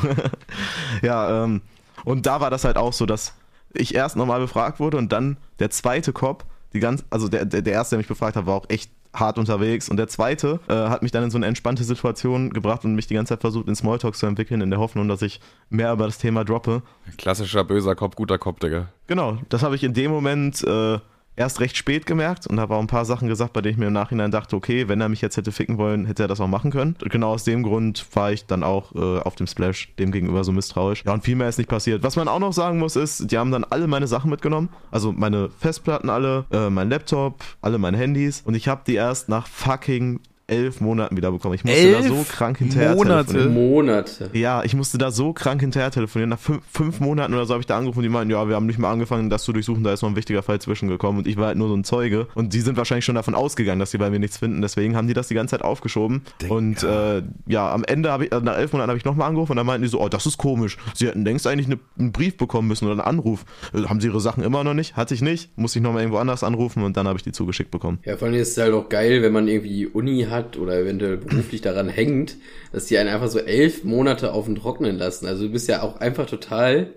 ja, 1.03 1.45
ähm, 1.45 1.63
und 2.05 2.27
da 2.27 2.41
war 2.41 2.51
das 2.51 2.65
halt 2.65 2.77
auch 2.77 2.93
so, 2.93 3.07
dass 3.07 3.35
ich 3.73 3.95
erst 3.95 4.17
nochmal 4.17 4.41
befragt 4.41 4.81
wurde 4.81 4.97
und 4.97 5.13
dann 5.13 5.37
der 5.59 5.71
zweite 5.71 6.13
Cop, 6.13 6.45
die 6.73 6.81
ganz, 6.81 7.05
also 7.11 7.29
der, 7.29 7.45
der, 7.45 7.63
der 7.63 7.73
erste, 7.73 7.95
der 7.95 7.99
mich 7.99 8.09
befragt 8.09 8.37
hat, 8.37 8.47
war 8.47 8.55
auch 8.55 8.67
echt 8.69 8.91
hart 9.13 9.39
unterwegs 9.39 9.89
und 9.89 9.97
der 9.97 10.09
zweite 10.09 10.61
äh, 10.69 10.75
hat 10.75 11.03
mich 11.03 11.11
dann 11.11 11.25
in 11.25 11.31
so 11.31 11.39
eine 11.39 11.47
entspannte 11.47 11.85
Situation 11.85 12.51
gebracht 12.51 12.85
und 12.85 12.95
mich 12.95 13.07
die 13.07 13.15
ganze 13.15 13.35
Zeit 13.35 13.41
versucht 13.41 13.69
in 13.69 13.75
Smalltalk 13.75 14.15
zu 14.15 14.27
entwickeln, 14.27 14.61
in 14.61 14.71
der 14.71 14.79
Hoffnung, 14.79 15.09
dass 15.09 15.23
ich 15.23 15.41
mehr 15.69 15.93
über 15.93 16.07
das 16.07 16.19
Thema 16.19 16.45
droppe. 16.45 16.83
Klassischer 17.19 17.65
böser 17.65 17.97
Kopf, 17.97 18.15
guter 18.15 18.39
Kopf, 18.39 18.61
Digga. 18.61 18.89
Genau, 19.07 19.39
das 19.49 19.63
habe 19.63 19.75
ich 19.75 19.83
in 19.83 19.95
dem 19.95 20.11
Moment 20.11 20.63
äh, 20.63 20.99
erst 21.41 21.61
recht 21.61 21.77
spät 21.77 22.05
gemerkt 22.05 22.47
und 22.47 22.61
habe 22.61 22.75
auch 22.75 22.81
ein 22.81 22.87
paar 22.87 23.07
Sachen 23.07 23.27
gesagt, 23.27 23.55
bei 23.55 23.63
denen 23.63 23.73
ich 23.73 23.79
mir 23.79 23.87
im 23.87 23.95
Nachhinein 23.95 24.31
dachte, 24.31 24.55
okay, 24.55 24.89
wenn 24.89 25.01
er 25.01 25.09
mich 25.09 25.23
jetzt 25.23 25.39
hätte 25.39 25.53
ficken 25.53 25.79
wollen, 25.79 26.05
hätte 26.05 26.25
er 26.25 26.29
das 26.29 26.39
auch 26.39 26.47
machen 26.47 26.71
können. 26.71 26.97
Und 27.03 27.11
genau 27.11 27.31
aus 27.31 27.45
dem 27.45 27.63
Grund 27.63 28.07
war 28.13 28.31
ich 28.31 28.45
dann 28.45 28.63
auch 28.63 28.95
äh, 28.95 29.21
auf 29.21 29.37
dem 29.37 29.47
Splash 29.47 29.93
dem 29.99 30.13
gegenüber 30.13 30.45
so 30.45 30.53
misstrauisch. 30.53 31.03
Ja, 31.07 31.15
und 31.15 31.25
viel 31.25 31.37
mehr 31.37 31.49
ist 31.49 31.57
nicht 31.57 31.71
passiert. 31.71 32.03
Was 32.03 32.17
man 32.17 32.29
auch 32.29 32.39
noch 32.39 32.53
sagen 32.53 32.79
muss, 32.79 32.95
ist, 32.95 33.33
die 33.33 33.39
haben 33.39 33.51
dann 33.51 33.65
alle 33.65 33.87
meine 33.87 34.07
Sachen 34.07 34.31
mitgenommen. 34.31 34.69
Also 34.91 35.13
meine 35.13 35.49
Festplatten 35.49 36.11
alle, 36.11 36.45
äh, 36.53 36.69
mein 36.69 36.91
Laptop, 36.91 37.43
alle 37.63 37.79
meine 37.79 37.97
Handys. 37.97 38.43
Und 38.45 38.55
ich 38.55 38.69
habe 38.69 38.83
die 38.87 38.95
erst 38.95 39.31
nach 39.31 39.47
fucking 39.47 40.21
elf 40.51 40.81
Monaten 40.81 41.17
wieder 41.17 41.33
bekommen. 41.33 41.55
Ich 41.55 41.65
musste 41.65 41.93
da 41.93 41.99
Elf 41.99 42.09
so 42.09 42.27
krank 42.29 42.59
hinterher 42.59 42.95
Monate? 42.95 43.33
telefonieren. 43.33 43.71
Monate. 43.71 44.31
Ja, 44.33 44.63
ich 44.65 44.75
musste 44.75 44.99
da 44.99 45.11
so 45.11 45.33
krank 45.33 45.61
hinterher 45.61 45.91
telefonieren. 45.91 46.31
Nach 46.31 46.39
fünf, 46.39 46.63
fünf 46.71 47.01
Monaten 47.01 47.35
oder 47.35 47.47
so 47.47 47.55
habe 47.55 47.61
ich 47.61 47.67
da 47.67 47.77
angerufen 47.77 47.99
und 47.99 48.03
die 48.03 48.09
meinten, 48.09 48.31
ja, 48.31 48.49
wir 48.49 48.57
haben 48.57 48.67
nicht 48.67 48.79
mal 48.79 48.91
angefangen, 48.91 49.31
das 49.31 49.45
zu 49.45 49.53
durchsuchen, 49.53 49.85
da 49.85 49.93
ist 49.93 50.03
noch 50.03 50.11
ein 50.11 50.17
wichtiger 50.17 50.43
Fall 50.43 50.61
zwischengekommen 50.61 51.21
und 51.21 51.27
ich 51.27 51.37
war 51.37 51.49
halt 51.49 51.59
nur 51.59 51.69
so 51.69 51.75
ein 51.75 51.85
Zeuge. 51.85 52.27
Und 52.35 52.53
die 52.53 52.61
sind 52.61 52.77
wahrscheinlich 52.77 53.05
schon 53.05 53.15
davon 53.15 53.35
ausgegangen, 53.35 53.81
dass 53.81 53.91
sie 53.91 53.99
bei 53.99 54.11
mir 54.11 54.19
nichts 54.19 54.39
finden, 54.39 54.61
deswegen 54.61 54.97
haben 54.97 55.07
die 55.07 55.15
das 55.15 55.29
die 55.29 55.35
ganze 55.35 55.53
Zeit 55.53 55.63
aufgeschoben. 55.63 56.23
Digga. 56.43 56.55
Und 56.55 56.83
äh, 56.83 57.23
ja, 57.47 57.73
am 57.73 57.85
Ende 57.85 58.11
habe 58.11 58.27
ich, 58.27 58.33
also 58.33 58.45
nach 58.45 58.57
elf 58.57 58.73
Monaten 58.73 58.91
habe 58.91 58.99
ich 58.99 59.05
nochmal 59.05 59.29
angerufen 59.29 59.53
und 59.53 59.57
dann 59.57 59.67
meinten 59.67 59.83
die 59.83 59.89
so, 59.89 60.01
oh, 60.01 60.09
das 60.09 60.27
ist 60.27 60.39
komisch. 60.39 60.77
Sie 60.95 61.07
hätten 61.07 61.25
längst 61.25 61.47
eigentlich 61.47 61.67
eine, 61.67 61.79
einen 61.99 62.13
Brief 62.13 62.37
bekommen 62.37 62.69
müssen 62.69 62.87
oder 62.87 62.93
einen 62.93 63.19
Anruf. 63.19 63.45
Äh, 63.73 63.83
haben 63.85 64.01
sie 64.01 64.09
ihre 64.09 64.21
Sachen 64.21 64.43
immer 64.43 64.65
noch 64.65 64.75
nicht? 64.75 64.97
Hatte 64.97 65.15
ich 65.15 65.23
nicht. 65.23 65.57
Musste 65.57 65.79
ich 65.79 65.83
nochmal 65.83 66.03
irgendwo 66.03 66.19
anders 66.19 66.43
anrufen 66.43 66.83
und 66.83 66.97
dann 66.97 67.07
habe 67.07 67.17
ich 67.17 67.23
die 67.23 67.33
zugeschickt 67.33 67.71
bekommen. 67.71 67.99
Ja, 68.05 68.17
vor 68.17 68.29
allem 68.29 68.37
ist 68.37 68.53
es 68.53 68.59
halt 68.59 68.73
auch 68.73 68.89
geil, 68.89 69.23
wenn 69.23 69.33
man 69.33 69.47
irgendwie 69.49 69.87
Uni 69.87 70.27
hat 70.31 70.40
oder 70.57 70.79
eventuell 70.79 71.17
beruflich 71.17 71.61
daran 71.61 71.89
hängt, 71.89 72.37
dass 72.73 72.87
die 72.87 72.99
einen 72.99 73.09
einfach 73.09 73.29
so 73.29 73.39
elf 73.39 73.85
Monate 73.85 74.33
auf 74.33 74.47
den 74.47 74.57
Trocknen 74.57 74.97
lassen. 74.97 75.27
Also 75.27 75.45
du 75.45 75.53
bist 75.53 75.69
ja 75.69 75.83
auch 75.83 75.97
einfach 75.97 76.27
total, 76.27 76.95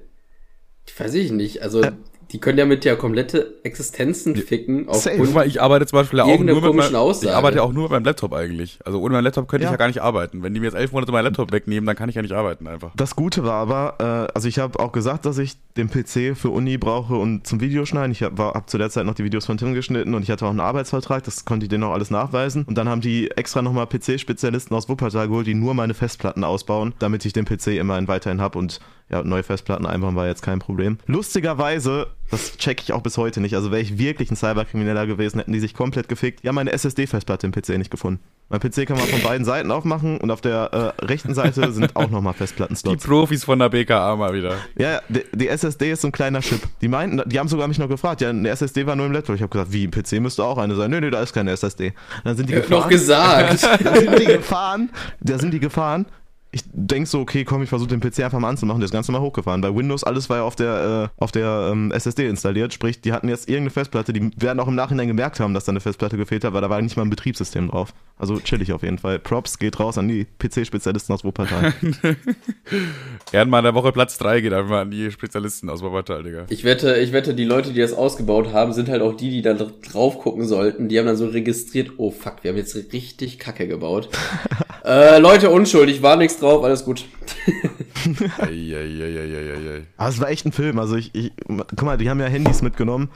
weiß 0.98 1.14
ich 1.16 1.32
nicht, 1.32 1.62
also 1.62 1.82
die 2.34 2.40
können 2.40 2.58
ja 2.58 2.66
mit 2.66 2.84
ja 2.84 2.96
komplette 2.96 3.60
Existenzen 3.64 4.36
ficken 4.36 4.88
safe. 4.92 5.24
mal, 5.34 5.46
ich 5.48 5.62
arbeite 5.62 5.86
zum 5.86 6.00
Beispiel 6.00 6.20
auch 6.20 6.40
nur 6.40 6.62
mit 6.62 6.74
meinem, 6.74 7.12
ich 7.22 7.32
arbeite 7.32 7.62
auch 7.62 7.72
nur 7.72 7.84
mit 7.84 7.92
meinem 7.92 8.06
Laptop 8.06 8.34
eigentlich. 8.34 8.80
Also 8.84 9.00
ohne 9.00 9.14
meinen 9.14 9.26
Laptop 9.26 9.48
könnte 9.48 9.64
ich 9.64 9.68
Ja. 9.68 9.72
ja 9.74 9.78
gar 9.78 9.88
nicht 9.88 10.02
arbeiten. 10.02 10.42
Wenn 10.42 10.54
die 10.56 10.60
mir 10.60 10.66
jetzt 10.66 10.76
elf 10.76 10.92
Monate 10.92 11.12
meinen 11.12 11.26
Laptop 11.26 11.52
wegnehmen, 11.52 11.86
dann 11.86 11.96
kann 11.96 12.10
ich 12.10 12.16
ja 12.16 12.24
nicht 12.24 12.34
arbeiten 12.34 12.68
einfach. 12.68 12.92
Das 12.96 13.16
Gute 13.16 13.44
war 13.44 13.54
aber, 13.54 14.30
äh, 14.30 14.34
also 14.34 14.48
ich 14.48 14.58
habe 14.58 14.80
auch 14.80 14.92
gesagt, 14.92 15.28
dass 15.28 15.38
ich 15.38 15.58
den 15.78 15.90
PC 15.90 16.36
für 16.36 16.50
Uni 16.50 16.80
brauche 16.80 17.16
und 17.16 17.46
zum 17.46 17.62
Videoschneiden. 17.62 18.12
Ich 18.12 18.24
habe 18.24 18.44
hab 18.44 18.68
zu 18.68 18.80
der 18.80 18.90
Zeit 18.90 19.06
noch 19.06 19.14
die 19.14 19.24
Videos 19.24 19.46
von 19.46 19.58
Tim 19.58 19.76
geschnitten 19.76 20.16
und 20.16 20.24
ich 20.24 20.32
hatte 20.32 20.46
auch 20.46 20.50
einen 20.50 20.60
Arbeitsvertrag, 20.60 21.24
das 21.24 21.46
konnte 21.46 21.66
ich 21.66 21.70
denen 21.70 21.84
auch 21.84 21.94
alles 21.94 22.10
nachweisen. 22.10 22.64
Und 22.68 22.80
dann 22.80 22.90
haben 22.90 23.02
die 23.02 23.30
extra 23.30 23.62
nochmal 23.62 23.86
PC-Spezialisten 23.86 24.76
aus 24.76 24.90
Wuppertal 24.90 25.28
geholt, 25.28 25.46
die 25.46 25.54
nur 25.54 25.76
meine 25.76 25.94
Festplatten 25.94 26.44
ausbauen, 26.44 26.94
damit 26.98 27.26
ich 27.26 27.34
den 27.34 27.46
PC 27.46 27.68
immerhin 27.78 28.08
weiterhin 28.08 28.42
habe 28.42 28.58
und 28.58 28.80
ja, 29.10 29.24
neue 29.24 29.44
Festplatten 29.44 29.86
einbauen 29.86 30.16
war 30.16 30.28
jetzt 30.28 30.42
kein 30.42 30.60
Problem. 30.60 30.98
Lustigerweise, 31.06 32.08
das 32.32 32.58
check 32.58 32.82
ich 32.82 32.94
auch 32.94 33.02
bis 33.02 33.18
heute 33.18 33.42
nicht, 33.42 33.56
also 33.56 33.72
wäre 33.72 33.82
ich 33.82 33.98
wirklich 33.98 34.32
ein 34.32 34.36
Cyberkrimineller 34.36 35.06
gewesen, 35.06 35.40
hätten 35.40 35.54
die 35.54 35.60
sich 35.60 35.74
komplett 35.74 36.08
gefickt. 36.08 36.44
Ja, 36.44 36.52
meine 36.52 36.72
SSD-Festplatte 36.72 37.46
im 37.46 37.52
PC 37.52 37.78
nicht 37.78 37.92
gefunden. 37.92 38.22
Mein 38.50 38.60
PC 38.60 38.86
kann 38.86 38.98
man 38.98 39.08
von 39.08 39.22
beiden 39.22 39.46
Seiten 39.46 39.72
aufmachen 39.72 40.18
und 40.18 40.30
auf 40.30 40.42
der 40.42 40.96
äh, 41.02 41.06
rechten 41.06 41.34
Seite 41.34 41.72
sind 41.74 41.96
auch 41.96 42.10
nochmal 42.10 42.34
Die 42.34 42.40
Festplatten-Slots. 42.40 43.06
Profis 43.06 43.44
von 43.44 43.60
der 43.60 43.70
BKA 43.70 44.16
mal 44.16 44.34
wieder. 44.34 44.56
Ja, 44.78 44.92
ja, 44.94 45.02
die, 45.10 45.24
die 45.34 45.48
SSD 45.48 45.92
ist 45.92 46.02
so 46.02 46.10
ein 46.10 46.12
kleiner 46.12 46.42
Chip. 46.42 46.62
Die 46.82 46.88
meinten, 46.88 47.22
die 47.28 47.40
haben 47.40 47.48
sogar 47.48 47.68
mich 47.68 47.80
noch 47.80 47.90
gefragt, 47.90 48.22
ja, 48.22 48.30
eine 48.30 48.50
SSD 48.50 48.86
war 48.86 48.96
nur 48.96 49.06
im 49.06 49.12
Laptop. 49.12 49.36
Ich 49.36 49.42
habe 49.42 49.50
gesagt, 49.50 49.72
wie, 49.72 49.86
im 49.86 49.92
PC 49.92 50.14
müsste 50.22 50.44
auch 50.44 50.58
eine 50.58 50.76
sein. 50.76 50.92
Nö, 50.92 51.02
nö, 51.02 51.10
da 51.10 51.22
ist 51.22 51.34
keine 51.34 51.52
SSD. 51.52 51.94
Dann 52.24 52.38
sind 52.38 52.50
die 52.50 52.56
noch 52.56 52.62
gefahren. 52.64 52.90
gesagt. 52.90 53.70
Da 53.84 53.96
sind 53.96 54.20
die 54.20 54.26
gefahren, 54.26 54.90
da 55.20 55.38
sind 55.40 55.54
die 55.54 55.60
gefahren, 55.60 56.06
ich 56.54 56.64
denk 56.72 57.08
so, 57.08 57.20
okay, 57.20 57.44
komm, 57.44 57.64
ich 57.64 57.70
versuche 57.70 57.90
den 57.90 58.00
PC 58.00 58.20
einfach 58.20 58.38
mal 58.38 58.50
anzumachen, 58.50 58.80
der 58.80 58.86
ist 58.86 58.92
ganz 58.92 59.08
normal 59.08 59.24
hochgefahren. 59.24 59.62
Bei 59.62 59.76
Windows, 59.76 60.04
alles 60.04 60.30
war 60.30 60.38
ja 60.38 60.44
auf 60.44 60.56
der, 60.56 61.10
äh, 61.12 61.22
auf 61.22 61.32
der 61.32 61.70
ähm, 61.72 61.92
SSD 61.92 62.28
installiert, 62.30 62.74
sprich, 62.74 63.02
die 63.02 63.12
hatten 63.12 63.28
jetzt 63.28 63.50
irgendeine 63.50 63.72
Festplatte, 63.72 64.14
die 64.14 64.30
werden 64.38 64.60
auch 64.60 64.68
im 64.68 64.76
Nachhinein 64.76 65.08
gemerkt 65.08 65.40
haben, 65.40 65.56
dass 65.56 65.66
da 65.66 65.72
eine 65.72 65.80
Festplatte 65.80 66.16
gefehlt 66.16 66.44
hat, 66.44 66.54
weil 66.54 66.62
da 66.62 66.70
war 66.70 66.80
nicht 66.82 66.96
mal 66.96 67.04
ein 67.04 67.10
Betriebssystem 67.10 67.70
drauf. 67.70 67.94
Also 68.16 68.40
chillig 68.40 68.72
auf 68.72 68.84
jeden 68.84 69.00
Fall. 69.00 69.18
Props 69.18 69.58
geht 69.58 69.80
raus 69.80 69.98
an 69.98 70.08
die 70.08 70.28
PC-Spezialisten 70.38 71.14
aus 71.14 71.24
Wuppertal. 71.24 71.74
Ehrenmann 73.32 73.64
der 73.64 73.74
Woche 73.74 73.92
Platz 73.92 74.20
3 74.20 74.42
geht 74.42 74.54
einfach 74.54 74.82
an 74.82 74.92
die 74.92 75.10
Spezialisten 75.12 75.70
aus 75.70 75.82
Wuppertal, 75.82 76.22
Digga. 76.22 76.46
Ich 76.50 76.64
wette, 76.64 76.98
ich 76.98 77.12
wette, 77.12 77.34
die 77.34 77.46
Leute, 77.46 77.74
die 77.74 77.80
das 77.80 77.94
ausgebaut 77.94 78.54
haben, 78.54 78.72
sind 78.74 78.90
halt 78.90 79.02
auch 79.02 79.16
die, 79.16 79.32
die 79.32 79.42
da 79.42 79.56
drauf 79.56 80.20
gucken 80.20 80.46
sollten. 80.46 80.88
Die 80.88 81.00
haben 81.00 81.08
dann 81.08 81.18
so 81.18 81.26
registriert, 81.26 81.94
oh 81.98 82.12
fuck, 82.12 82.44
wir 82.44 82.52
haben 82.52 82.58
jetzt 82.58 82.76
richtig 82.94 83.40
Kacke 83.40 83.68
gebaut. 83.68 84.10
äh, 84.86 85.18
Leute, 85.18 85.50
unschuldig, 85.50 86.04
war 86.04 86.16
nichts 86.16 86.43
drauf, 86.44 86.64
alles 86.64 86.86
gut. 86.86 87.06
Eieieiei. 88.40 89.84
Aber 89.98 90.10
es 90.10 90.20
war 90.20 90.30
echt 90.30 90.46
ein 90.46 90.52
Film. 90.52 90.80
Also 90.80 90.96
ich, 90.96 91.14
ich, 91.16 91.32
guck 91.48 91.84
mal, 91.84 91.98
die 91.98 92.10
haben 92.10 92.20
ja 92.20 92.28
Handys 92.28 92.62
mitgenommen. 92.62 93.10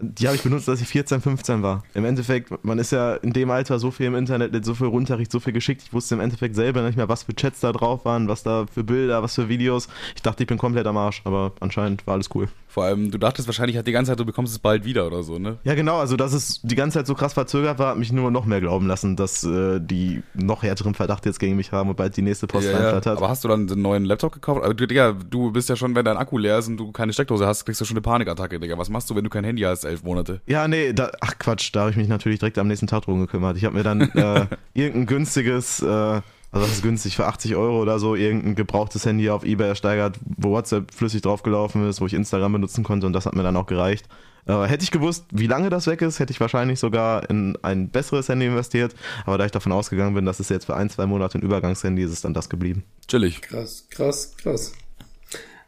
Die 0.00 0.26
habe 0.26 0.36
ich 0.36 0.42
benutzt, 0.44 0.68
als 0.68 0.80
ich 0.80 0.86
14, 0.88 1.20
15 1.20 1.62
war. 1.62 1.82
Im 1.94 2.04
Endeffekt, 2.04 2.64
man 2.64 2.78
ist 2.78 2.92
ja 2.92 3.14
in 3.14 3.32
dem 3.32 3.50
Alter 3.50 3.80
so 3.80 3.90
viel 3.90 4.06
im 4.06 4.14
Internet, 4.14 4.64
so 4.64 4.74
viel 4.74 4.86
runterricht, 4.86 5.32
so 5.32 5.40
viel 5.40 5.52
geschickt. 5.52 5.82
Ich 5.82 5.92
wusste 5.92 6.14
im 6.14 6.20
Endeffekt 6.20 6.54
selber 6.54 6.82
nicht 6.82 6.96
mehr, 6.96 7.08
was 7.08 7.24
für 7.24 7.34
Chats 7.34 7.58
da 7.60 7.72
drauf 7.72 8.04
waren, 8.04 8.28
was 8.28 8.44
da 8.44 8.66
für 8.72 8.84
Bilder, 8.84 9.24
was 9.24 9.34
für 9.34 9.48
Videos. 9.48 9.88
Ich 10.14 10.22
dachte, 10.22 10.44
ich 10.44 10.46
bin 10.46 10.56
komplett 10.56 10.86
am 10.86 10.96
Arsch, 10.96 11.22
aber 11.24 11.52
anscheinend 11.58 12.06
war 12.06 12.14
alles 12.14 12.28
cool. 12.34 12.48
Vor 12.68 12.84
allem, 12.84 13.10
du 13.10 13.18
dachtest 13.18 13.48
wahrscheinlich 13.48 13.76
halt 13.76 13.86
die 13.88 13.92
ganze 13.92 14.12
Zeit, 14.12 14.20
du 14.20 14.24
bekommst 14.26 14.52
es 14.52 14.58
bald 14.60 14.84
wieder 14.84 15.06
oder 15.06 15.22
so, 15.24 15.38
ne? 15.38 15.56
Ja, 15.64 15.74
genau, 15.74 15.98
also 15.98 16.16
dass 16.16 16.32
es 16.32 16.60
die 16.62 16.76
ganze 16.76 16.98
Zeit 16.98 17.06
so 17.08 17.14
krass 17.14 17.32
verzögert 17.32 17.78
war, 17.80 17.88
hat 17.88 17.98
mich 17.98 18.12
nur 18.12 18.30
noch 18.30 18.44
mehr 18.44 18.60
glauben 18.60 18.86
lassen, 18.86 19.16
dass 19.16 19.42
äh, 19.42 19.80
die 19.80 20.22
noch 20.34 20.62
härteren 20.62 20.94
Verdacht 20.94 21.26
jetzt 21.26 21.40
gegen 21.40 21.56
mich 21.56 21.72
haben 21.72 21.88
und 21.88 21.96
bald 21.96 22.16
die 22.16 22.22
nächste 22.22 22.46
Post 22.46 22.66
Ja, 22.66 22.72
ja. 22.72 22.78
reinflattert. 22.78 23.16
Aber 23.16 23.28
hast 23.30 23.42
du 23.42 23.48
dann 23.48 23.68
einen 23.68 23.82
neuen 23.82 24.04
Laptop 24.04 24.32
gekauft? 24.34 24.62
Aber 24.62 24.74
du, 24.74 24.86
Digga, 24.86 25.12
du 25.28 25.50
bist 25.50 25.68
ja 25.68 25.74
schon, 25.76 25.96
wenn 25.96 26.04
dein 26.04 26.18
Akku 26.18 26.38
leer 26.38 26.58
ist 26.58 26.68
und 26.68 26.76
du 26.76 26.92
keine 26.92 27.12
Steckdose 27.12 27.46
hast, 27.46 27.64
kriegst 27.64 27.80
du 27.80 27.84
schon 27.84 27.96
eine 27.96 28.02
Panikattacke, 28.02 28.60
Digga. 28.60 28.76
Was 28.78 28.90
machst 28.90 29.08
du, 29.10 29.16
wenn 29.16 29.24
du 29.24 29.30
kein 29.30 29.44
Handy 29.44 29.62
hast, 29.62 29.84
elf 29.88 30.02
Monate? 30.02 30.40
Ja, 30.46 30.68
nee, 30.68 30.92
da, 30.92 31.10
ach 31.20 31.38
Quatsch, 31.38 31.70
da 31.72 31.80
habe 31.80 31.90
ich 31.90 31.96
mich 31.96 32.08
natürlich 32.08 32.38
direkt 32.38 32.58
am 32.58 32.68
nächsten 32.68 32.86
Tag 32.86 33.02
drum 33.04 33.20
gekümmert. 33.20 33.56
Ich 33.56 33.64
habe 33.64 33.76
mir 33.76 33.82
dann 33.82 34.00
äh, 34.00 34.46
irgendein 34.74 35.06
günstiges, 35.06 35.82
äh, 35.82 35.86
also 35.86 36.22
das 36.52 36.70
ist 36.70 36.82
günstig, 36.82 37.16
für 37.16 37.26
80 37.26 37.56
Euro 37.56 37.80
oder 37.82 37.98
so, 37.98 38.14
irgendein 38.14 38.54
gebrauchtes 38.54 39.04
Handy 39.04 39.30
auf 39.30 39.44
Ebay 39.44 39.68
ersteigert, 39.68 40.18
wo 40.24 40.50
WhatsApp 40.50 40.92
flüssig 40.92 41.22
draufgelaufen 41.22 41.88
ist, 41.88 42.00
wo 42.00 42.06
ich 42.06 42.14
Instagram 42.14 42.52
benutzen 42.52 42.84
konnte 42.84 43.06
und 43.06 43.12
das 43.12 43.26
hat 43.26 43.34
mir 43.34 43.42
dann 43.42 43.56
auch 43.56 43.66
gereicht. 43.66 44.06
Äh, 44.48 44.66
hätte 44.66 44.82
ich 44.82 44.90
gewusst, 44.90 45.26
wie 45.30 45.46
lange 45.46 45.68
das 45.68 45.86
weg 45.86 46.00
ist, 46.00 46.18
hätte 46.18 46.32
ich 46.32 46.40
wahrscheinlich 46.40 46.80
sogar 46.80 47.28
in 47.28 47.58
ein 47.62 47.90
besseres 47.90 48.30
Handy 48.30 48.46
investiert. 48.46 48.94
Aber 49.26 49.36
da 49.36 49.44
ich 49.44 49.52
davon 49.52 49.72
ausgegangen 49.72 50.14
bin, 50.14 50.24
dass 50.24 50.40
es 50.40 50.48
jetzt 50.48 50.64
für 50.64 50.74
ein, 50.74 50.88
zwei 50.88 51.04
Monate 51.04 51.38
ein 51.38 51.42
Übergangshandy 51.42 52.02
ist, 52.02 52.12
ist 52.12 52.24
dann 52.24 52.32
das 52.32 52.48
geblieben. 52.48 52.84
Chillig. 53.08 53.42
Krass, 53.42 53.86
krass, 53.90 54.34
krass. 54.38 54.72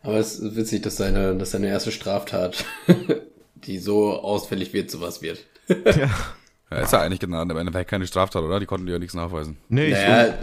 Aber 0.03 0.17
es 0.17 0.39
ist 0.39 0.57
witzig, 0.57 0.83
dass 0.83 0.97
deine, 0.97 1.37
dass 1.37 1.51
deine 1.51 1.69
erste 1.69 1.93
Straftat, 1.93 2.65
die 3.65 3.79
so 3.79 4.13
ausfällig 4.21 4.73
wird, 4.73 4.91
sowas 4.91 5.23
wird. 5.23 5.39
ja. 5.69 6.11
Ja, 6.73 6.79
ist 6.83 6.93
ja 6.93 7.01
eigentlich 7.01 7.19
genau, 7.19 7.43
im 7.43 7.51
Endeffekt 7.57 7.91
keine 7.91 8.07
Straftat, 8.07 8.43
oder? 8.45 8.61
Die 8.61 8.67
konnten 8.67 8.87
dir 8.87 8.93
ja 8.93 8.99
nichts 9.01 9.15
nachweisen. 9.15 9.57
Nee, 9.69 9.87
ich, 9.87 9.95
Naja, 9.95 10.35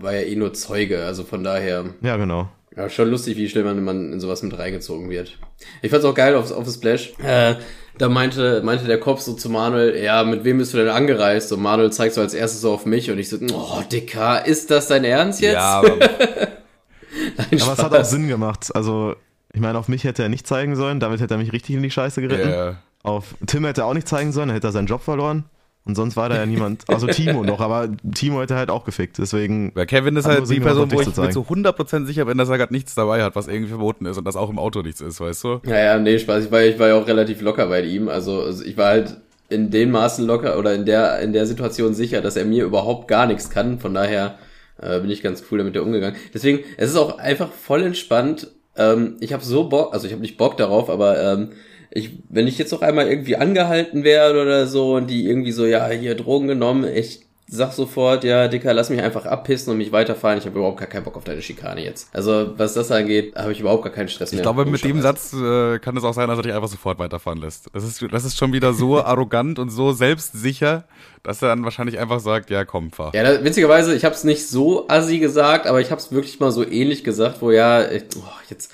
war 0.00 0.14
ja 0.14 0.20
eh 0.20 0.36
nur 0.36 0.54
Zeuge, 0.54 1.04
also 1.04 1.24
von 1.24 1.42
daher. 1.42 1.86
ja, 2.02 2.16
genau. 2.16 2.48
Ja, 2.76 2.88
schon 2.88 3.10
lustig, 3.10 3.36
wie 3.36 3.48
schnell 3.48 3.64
man, 3.64 3.82
man 3.84 4.12
in 4.14 4.20
sowas 4.20 4.42
mit 4.42 4.56
reingezogen 4.56 5.10
wird. 5.10 5.38
Ich 5.82 5.90
fand's 5.90 6.06
auch 6.06 6.14
geil 6.14 6.34
auf, 6.36 6.50
auf 6.52 6.64
das 6.64 6.74
Splash. 6.76 7.12
Äh, 7.22 7.56
da 7.98 8.08
meinte, 8.08 8.62
meinte 8.64 8.86
der 8.86 8.98
Kopf 8.98 9.20
so 9.20 9.34
zu 9.34 9.50
Manuel, 9.50 10.02
ja, 10.02 10.24
mit 10.24 10.44
wem 10.44 10.56
bist 10.58 10.72
du 10.72 10.78
denn 10.78 10.88
angereist? 10.88 11.52
Und 11.52 11.60
Manuel 11.60 11.92
zeigt 11.92 12.14
so 12.14 12.22
als 12.22 12.32
erstes 12.32 12.62
so 12.62 12.72
auf 12.72 12.86
mich 12.86 13.10
und 13.10 13.18
ich 13.18 13.28
so, 13.28 13.36
oh, 13.52 13.82
Dicker, 13.90 14.46
ist 14.46 14.70
das 14.70 14.86
dein 14.88 15.04
Ernst 15.04 15.40
jetzt? 15.42 15.54
Ja, 15.54 15.80
aber 15.80 15.96
Nein, 17.36 17.60
Aber 17.60 17.72
es 17.72 17.78
hat 17.78 17.94
auch. 17.94 18.04
Sinn 18.04 18.26
gemacht. 18.28 18.74
Also, 18.74 19.16
ich 19.52 19.60
meine, 19.60 19.78
auf 19.78 19.88
mich 19.88 20.04
hätte 20.04 20.22
er 20.22 20.28
nicht 20.28 20.46
zeigen 20.46 20.76
sollen, 20.76 21.00
damit 21.00 21.20
hätte 21.20 21.34
er 21.34 21.38
mich 21.38 21.52
richtig 21.52 21.76
in 21.76 21.82
die 21.82 21.90
Scheiße 21.90 22.20
geritten. 22.20 22.50
ja. 22.50 22.76
Auf 23.04 23.34
Tim 23.46 23.64
hätte 23.64 23.80
er 23.80 23.86
auch 23.88 23.94
nicht 23.94 24.06
zeigen 24.06 24.30
sollen, 24.30 24.48
dann 24.48 24.54
hätte 24.54 24.68
er 24.68 24.72
seinen 24.72 24.86
Job 24.86 25.02
verloren. 25.02 25.44
Und 25.84 25.96
sonst 25.96 26.16
war 26.16 26.28
da 26.28 26.36
ja 26.36 26.46
niemand, 26.46 26.84
also 26.88 27.08
Timo 27.08 27.42
noch, 27.42 27.60
aber 27.60 27.88
Timo 28.14 28.40
hätte 28.40 28.54
halt 28.54 28.70
auch 28.70 28.84
gefickt. 28.84 29.18
Deswegen, 29.18 29.72
Weil 29.74 29.86
Kevin 29.86 30.14
ist 30.14 30.26
halt 30.26 30.48
die 30.48 30.60
Person, 30.60 30.92
wo 30.92 31.00
ich 31.00 31.12
zu 31.12 31.20
mir 31.20 31.30
zu 31.30 31.40
100% 31.40 32.06
sicher 32.06 32.24
bin, 32.24 32.38
dass 32.38 32.48
er 32.48 32.58
gerade 32.58 32.72
nichts 32.72 32.94
dabei 32.94 33.24
hat, 33.24 33.34
was 33.34 33.48
irgendwie 33.48 33.70
verboten 33.70 34.06
ist 34.06 34.16
und 34.16 34.24
das 34.24 34.36
auch 34.36 34.48
im 34.48 34.60
Auto 34.60 34.82
nichts 34.82 35.00
ist, 35.00 35.20
weißt 35.20 35.42
du? 35.42 35.60
Ja, 35.66 35.78
ja, 35.78 35.98
nee, 35.98 36.20
Spaß. 36.20 36.44
Ich 36.44 36.52
war, 36.52 36.62
ich 36.62 36.78
war 36.78 36.88
ja 36.88 36.94
auch 36.94 37.08
relativ 37.08 37.40
locker 37.40 37.66
bei 37.66 37.82
ihm. 37.82 38.08
Also, 38.08 38.42
also 38.42 38.64
ich 38.64 38.76
war 38.76 38.90
halt 38.90 39.16
in 39.48 39.70
den 39.70 39.90
Maßen 39.90 40.24
locker 40.24 40.56
oder 40.56 40.72
in 40.72 40.86
der, 40.86 41.18
in 41.18 41.32
der 41.32 41.46
Situation 41.46 41.94
sicher, 41.94 42.20
dass 42.20 42.36
er 42.36 42.44
mir 42.44 42.64
überhaupt 42.64 43.08
gar 43.08 43.26
nichts 43.26 43.50
kann. 43.50 43.80
Von 43.80 43.92
daher 43.92 44.38
äh, 44.80 45.00
bin 45.00 45.10
ich 45.10 45.20
ganz 45.20 45.42
cool 45.50 45.58
damit 45.58 45.76
umgegangen. 45.76 46.16
Deswegen, 46.32 46.60
es 46.76 46.90
ist 46.90 46.96
auch 46.96 47.18
einfach 47.18 47.50
voll 47.50 47.82
entspannt. 47.82 48.48
Ähm, 48.76 49.16
ich 49.20 49.32
habe 49.32 49.44
so 49.44 49.68
Bock, 49.68 49.92
also 49.92 50.06
ich 50.06 50.12
habe 50.12 50.22
nicht 50.22 50.36
Bock 50.36 50.56
darauf, 50.56 50.88
aber 50.90 51.22
ähm, 51.22 51.52
ich, 51.90 52.10
wenn 52.28 52.46
ich 52.46 52.58
jetzt 52.58 52.72
noch 52.72 52.82
einmal 52.82 53.08
irgendwie 53.08 53.36
angehalten 53.36 54.04
werde 54.04 54.40
oder 54.40 54.66
so 54.66 54.94
und 54.94 55.08
die 55.08 55.26
irgendwie 55.26 55.52
so, 55.52 55.66
ja, 55.66 55.88
hier 55.88 56.14
Drogen 56.14 56.48
genommen, 56.48 56.84
ich 56.84 57.26
sag 57.52 57.72
sofort, 57.72 58.24
ja, 58.24 58.48
Dicker, 58.48 58.72
lass 58.72 58.88
mich 58.88 59.02
einfach 59.02 59.26
abpissen 59.26 59.70
und 59.70 59.76
mich 59.76 59.92
weiterfahren. 59.92 60.38
Ich 60.38 60.46
habe 60.46 60.58
überhaupt 60.58 60.78
gar 60.78 60.88
keinen 60.88 61.04
Bock 61.04 61.16
auf 61.16 61.24
deine 61.24 61.42
Schikane 61.42 61.84
jetzt. 61.84 62.08
Also, 62.14 62.54
was 62.56 62.72
das 62.72 62.90
angeht, 62.90 63.34
habe 63.36 63.52
ich 63.52 63.60
überhaupt 63.60 63.84
gar 63.84 63.92
keinen 63.92 64.08
Stress 64.08 64.32
mehr. 64.32 64.38
Ich 64.38 64.42
glaube, 64.42 64.64
mit 64.64 64.82
dem. 64.82 65.02
Satz 65.02 65.34
äh, 65.34 65.78
kann 65.80 65.96
es 65.96 66.04
auch 66.04 66.14
sein, 66.14 66.28
dass 66.28 66.38
er 66.38 66.42
dich 66.42 66.52
einfach 66.54 66.68
sofort 66.68 66.98
weiterfahren 66.98 67.38
lässt. 67.40 67.66
Das 67.74 67.84
ist, 67.84 68.02
das 68.10 68.24
ist 68.24 68.38
schon 68.38 68.52
wieder 68.52 68.72
so 68.72 69.00
arrogant 69.04 69.58
und 69.58 69.68
so 69.68 69.92
selbstsicher, 69.92 70.84
dass 71.22 71.42
er 71.42 71.48
dann 71.48 71.64
wahrscheinlich 71.64 71.98
einfach 71.98 72.20
sagt, 72.20 72.48
ja, 72.50 72.64
komm, 72.64 72.90
fahr. 72.90 73.12
Ja, 73.14 73.22
da, 73.22 73.44
witzigerweise, 73.44 73.94
ich 73.94 74.04
habe 74.04 74.14
es 74.14 74.24
nicht 74.24 74.48
so 74.48 74.88
assi 74.88 75.18
gesagt, 75.18 75.66
aber 75.66 75.80
ich 75.80 75.90
habe 75.90 76.00
es 76.00 76.10
wirklich 76.12 76.40
mal 76.40 76.52
so 76.52 76.66
ähnlich 76.66 77.04
gesagt, 77.04 77.42
wo 77.42 77.50
ja, 77.50 77.90
ich, 77.90 78.04
oh, 78.16 78.22
jetzt, 78.48 78.72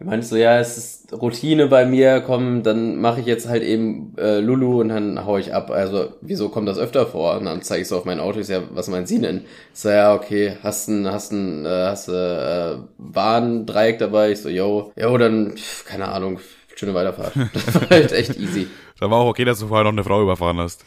ich 0.00 0.06
meine 0.06 0.22
so, 0.22 0.36
ja, 0.36 0.58
es 0.58 0.76
ist 0.76 1.12
Routine 1.12 1.68
bei 1.68 1.86
mir, 1.86 2.20
komm, 2.20 2.64
dann 2.64 3.00
mache 3.00 3.20
ich 3.20 3.26
jetzt 3.26 3.48
halt 3.48 3.62
eben 3.62 4.12
äh, 4.18 4.40
Lulu 4.40 4.80
und 4.80 4.88
dann 4.88 5.24
hau 5.24 5.38
ich 5.38 5.54
ab. 5.54 5.70
Also, 5.70 6.14
wieso 6.20 6.48
kommt 6.48 6.68
das 6.68 6.78
öfter 6.78 7.06
vor? 7.06 7.36
Und 7.38 7.44
dann 7.44 7.62
zeige 7.62 7.82
ich 7.82 7.88
so 7.88 7.98
auf 7.98 8.04
mein 8.04 8.18
Auto, 8.18 8.40
ich 8.40 8.46
so, 8.46 8.54
ja, 8.54 8.62
was 8.70 8.88
meinen 8.88 9.06
Sie 9.06 9.20
denn? 9.20 9.44
Ich 9.72 9.80
so, 9.80 9.90
ja, 9.90 10.12
okay, 10.14 10.56
hast 10.64 10.88
ein, 10.88 11.06
hast 11.06 11.32
ein, 11.32 11.64
äh, 11.64 11.86
hast 11.86 12.08
äh, 12.08 12.76
Bahndreieck 12.98 14.00
dabei? 14.00 14.32
Ich 14.32 14.40
so, 14.40 14.48
yo, 14.48 14.92
yo, 14.96 15.16
dann, 15.16 15.56
pf, 15.56 15.84
keine 15.84 16.08
Ahnung, 16.08 16.40
schöne 16.74 16.94
Weiterfahrt. 16.94 17.32
Das 17.52 17.74
war 17.74 17.88
halt 17.88 18.12
echt 18.12 18.36
easy. 18.36 18.66
Da 18.98 19.10
war 19.10 19.18
auch 19.18 19.28
okay, 19.28 19.44
dass 19.44 19.60
du 19.60 19.68
vorher 19.68 19.84
noch 19.84 19.92
eine 19.92 20.04
Frau 20.04 20.22
überfahren 20.22 20.58
hast. 20.58 20.84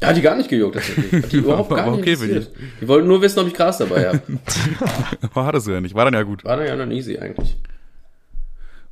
Ja, 0.00 0.08
hat 0.08 0.16
die 0.16 0.22
gar 0.22 0.36
nicht 0.36 0.48
gejuckt, 0.48 0.74
tatsächlich. 0.74 1.22
Hat 1.22 1.32
die 1.32 1.36
überhaupt 1.38 1.70
gar 1.70 1.86
War 1.86 1.90
nicht 1.92 2.00
okay 2.00 2.12
interessiert. 2.12 2.50
Die 2.80 2.88
wollten 2.88 3.08
nur 3.08 3.22
wissen, 3.22 3.38
ob 3.40 3.46
ich 3.46 3.54
Gras 3.54 3.78
dabei 3.78 4.08
habe. 4.08 4.20
Hattest 5.34 5.66
du 5.66 5.72
ja 5.72 5.80
nicht. 5.80 5.94
War 5.94 6.04
dann 6.04 6.14
ja 6.14 6.22
gut. 6.22 6.44
War 6.44 6.56
dann 6.56 6.66
ja 6.66 6.76
dann 6.76 6.90
easy 6.90 7.18
eigentlich. 7.18 7.56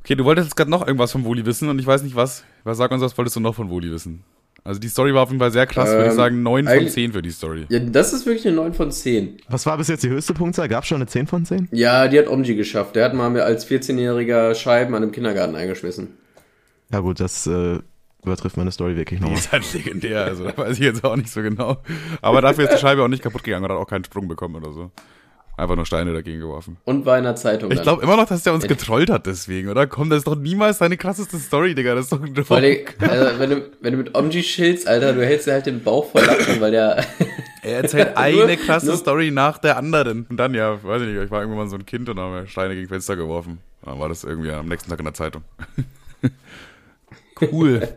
Okay, 0.03 0.15
du 0.15 0.25
wolltest 0.25 0.47
jetzt 0.47 0.55
gerade 0.55 0.71
noch 0.71 0.85
irgendwas 0.85 1.11
von 1.11 1.23
Woli 1.25 1.45
wissen 1.45 1.69
und 1.69 1.79
ich 1.79 1.85
weiß 1.85 2.03
nicht 2.03 2.15
was. 2.15 2.43
Was 2.63 2.77
sag 2.77 2.91
uns, 2.91 3.01
was 3.01 3.17
wolltest 3.17 3.35
du 3.35 3.39
noch 3.39 3.55
von 3.55 3.69
Woli 3.69 3.91
wissen? 3.91 4.23
Also 4.63 4.79
die 4.79 4.89
Story 4.89 5.13
war 5.13 5.23
auf 5.23 5.29
jeden 5.29 5.39
Fall 5.39 5.51
sehr 5.51 5.65
krass, 5.65 5.89
würde 5.89 6.03
ich 6.05 6.09
Ähm, 6.11 6.15
sagen 6.15 6.43
9 6.43 6.65
von 6.65 6.73
eigentlich- 6.73 6.93
10 6.93 7.13
für 7.13 7.21
die 7.23 7.31
Story. 7.31 7.65
Ja, 7.69 7.79
das 7.79 8.13
ist 8.13 8.25
wirklich 8.27 8.45
eine 8.47 8.55
9 8.57 8.73
von 8.73 8.91
10. 8.91 9.37
was 9.47 9.65
war 9.65 9.77
bis 9.77 9.87
jetzt 9.87 10.03
die 10.03 10.09
höchste 10.09 10.33
Punktzahl? 10.33 10.67
Gab 10.67 10.85
schon 10.85 10.97
eine 10.97 11.07
10 11.07 11.25
von 11.27 11.45
10? 11.45 11.67
Ja, 11.71 12.07
die 12.07 12.19
hat 12.19 12.27
Omji 12.27 12.55
geschafft. 12.55 12.95
Der 12.95 13.05
hat 13.05 13.13
mal 13.15 13.29
mir 13.31 13.43
als 13.43 13.67
14-jähriger 13.67 14.53
Scheiben 14.55 14.93
an 14.93 15.01
einem 15.03 15.11
Kindergarten 15.11 15.55
eingeschmissen. 15.55 16.09
Ja 16.91 16.99
gut, 16.99 17.19
das 17.19 17.47
äh, 17.47 17.79
übertrifft 18.23 18.57
meine 18.57 18.71
Story 18.71 18.95
wirklich 18.95 19.19
Die 19.19 19.23
nochmal. 19.23 19.39
ist 19.39 19.51
halt 19.51 19.71
legendär, 19.73 20.25
also 20.25 20.43
da 20.45 20.55
weiß 20.57 20.73
ich 20.73 20.83
jetzt 20.85 21.03
auch 21.03 21.15
nicht 21.15 21.29
so 21.29 21.41
genau. 21.41 21.77
Aber 22.21 22.41
dafür 22.41 22.65
ist 22.65 22.73
die 22.73 22.79
Scheibe 22.79 23.03
auch 23.03 23.07
nicht 23.07 23.23
kaputt 23.23 23.43
gegangen 23.43 23.65
und 23.65 23.71
hat 23.71 23.77
auch 23.79 23.87
keinen 23.87 24.03
Sprung 24.03 24.27
bekommen 24.27 24.55
oder 24.55 24.71
so. 24.71 24.91
Einfach 25.57 25.75
nur 25.75 25.85
Steine 25.85 26.13
dagegen 26.13 26.39
geworfen. 26.39 26.77
Und 26.85 27.05
war 27.05 27.17
in 27.17 27.23
der 27.23 27.35
Zeitung 27.35 27.71
Ich 27.71 27.81
glaube 27.81 28.01
immer 28.01 28.15
noch, 28.15 28.25
dass 28.25 28.43
der 28.43 28.53
uns 28.53 28.67
getrollt 28.67 29.09
hat 29.09 29.27
deswegen, 29.27 29.69
oder? 29.69 29.85
Komm, 29.85 30.09
das 30.09 30.19
ist 30.19 30.27
doch 30.27 30.35
niemals 30.35 30.79
deine 30.79 30.97
krasseste 30.97 31.37
Story, 31.37 31.75
Digga. 31.75 31.93
Das 31.93 32.05
ist 32.05 32.13
doch 32.13 32.21
ein 32.21 32.35
Vor 32.35 32.57
allem, 32.57 32.85
also, 32.99 33.39
wenn, 33.39 33.49
du, 33.49 33.71
wenn 33.81 33.91
du 33.91 33.97
mit 33.97 34.15
Omji 34.17 34.41
chillst, 34.41 34.87
Alter, 34.87 35.13
du 35.13 35.25
hältst 35.25 35.47
dir 35.47 35.53
halt 35.53 35.65
den 35.65 35.83
Bauch 35.83 36.09
voll 36.09 36.23
Lachen, 36.23 36.59
weil 36.61 36.71
der... 36.71 37.05
Er 37.63 37.83
erzählt 37.83 38.11
eine 38.17 38.57
krasse 38.57 38.97
Story 38.97 39.31
nach 39.31 39.57
der 39.59 39.77
anderen. 39.77 40.25
Und 40.29 40.37
dann, 40.37 40.53
ja, 40.53 40.83
weiß 40.83 41.03
ich 41.03 41.09
nicht, 41.09 41.23
ich 41.23 41.31
war 41.31 41.41
irgendwann 41.41 41.65
mal 41.65 41.69
so 41.69 41.75
ein 41.75 41.85
Kind 41.85 42.09
und 42.09 42.19
haben 42.19 42.47
Steine 42.47 42.75
gegen 42.75 42.87
Fenster 42.87 43.15
geworfen. 43.15 43.59
Dann 43.83 43.99
war 43.99 44.09
das 44.09 44.23
irgendwie 44.23 44.51
am 44.51 44.67
nächsten 44.67 44.89
Tag 44.89 44.99
in 44.99 45.05
der 45.05 45.13
Zeitung. 45.13 45.43
cool. 47.41 47.87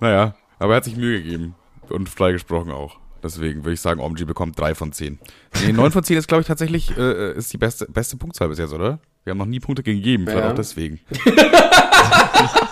naja, 0.00 0.34
aber 0.58 0.74
er 0.74 0.76
hat 0.76 0.84
sich 0.84 0.96
Mühe 0.96 1.22
gegeben. 1.22 1.54
Und 1.88 2.08
freigesprochen 2.08 2.70
auch. 2.70 2.98
Deswegen 3.22 3.64
würde 3.64 3.74
ich 3.74 3.80
sagen, 3.80 4.00
Omji 4.00 4.24
bekommt 4.24 4.58
drei 4.58 4.74
von 4.74 4.92
zehn. 4.92 5.18
Nee, 5.64 5.72
neun 5.72 5.90
von 5.90 6.04
zehn 6.04 6.16
ist, 6.16 6.28
glaube 6.28 6.42
ich, 6.42 6.46
tatsächlich 6.46 6.96
äh, 6.96 7.32
ist 7.32 7.52
die 7.52 7.58
beste, 7.58 7.86
beste 7.86 8.16
Punktzahl 8.16 8.48
bis 8.48 8.58
jetzt, 8.58 8.72
oder? 8.72 8.98
Wir 9.24 9.32
haben 9.32 9.38
noch 9.38 9.46
nie 9.46 9.60
Punkte 9.60 9.82
gegeben, 9.82 10.24
vielleicht 10.26 10.44
Ja. 10.44 10.50
auch 10.52 10.54
deswegen. 10.56 11.00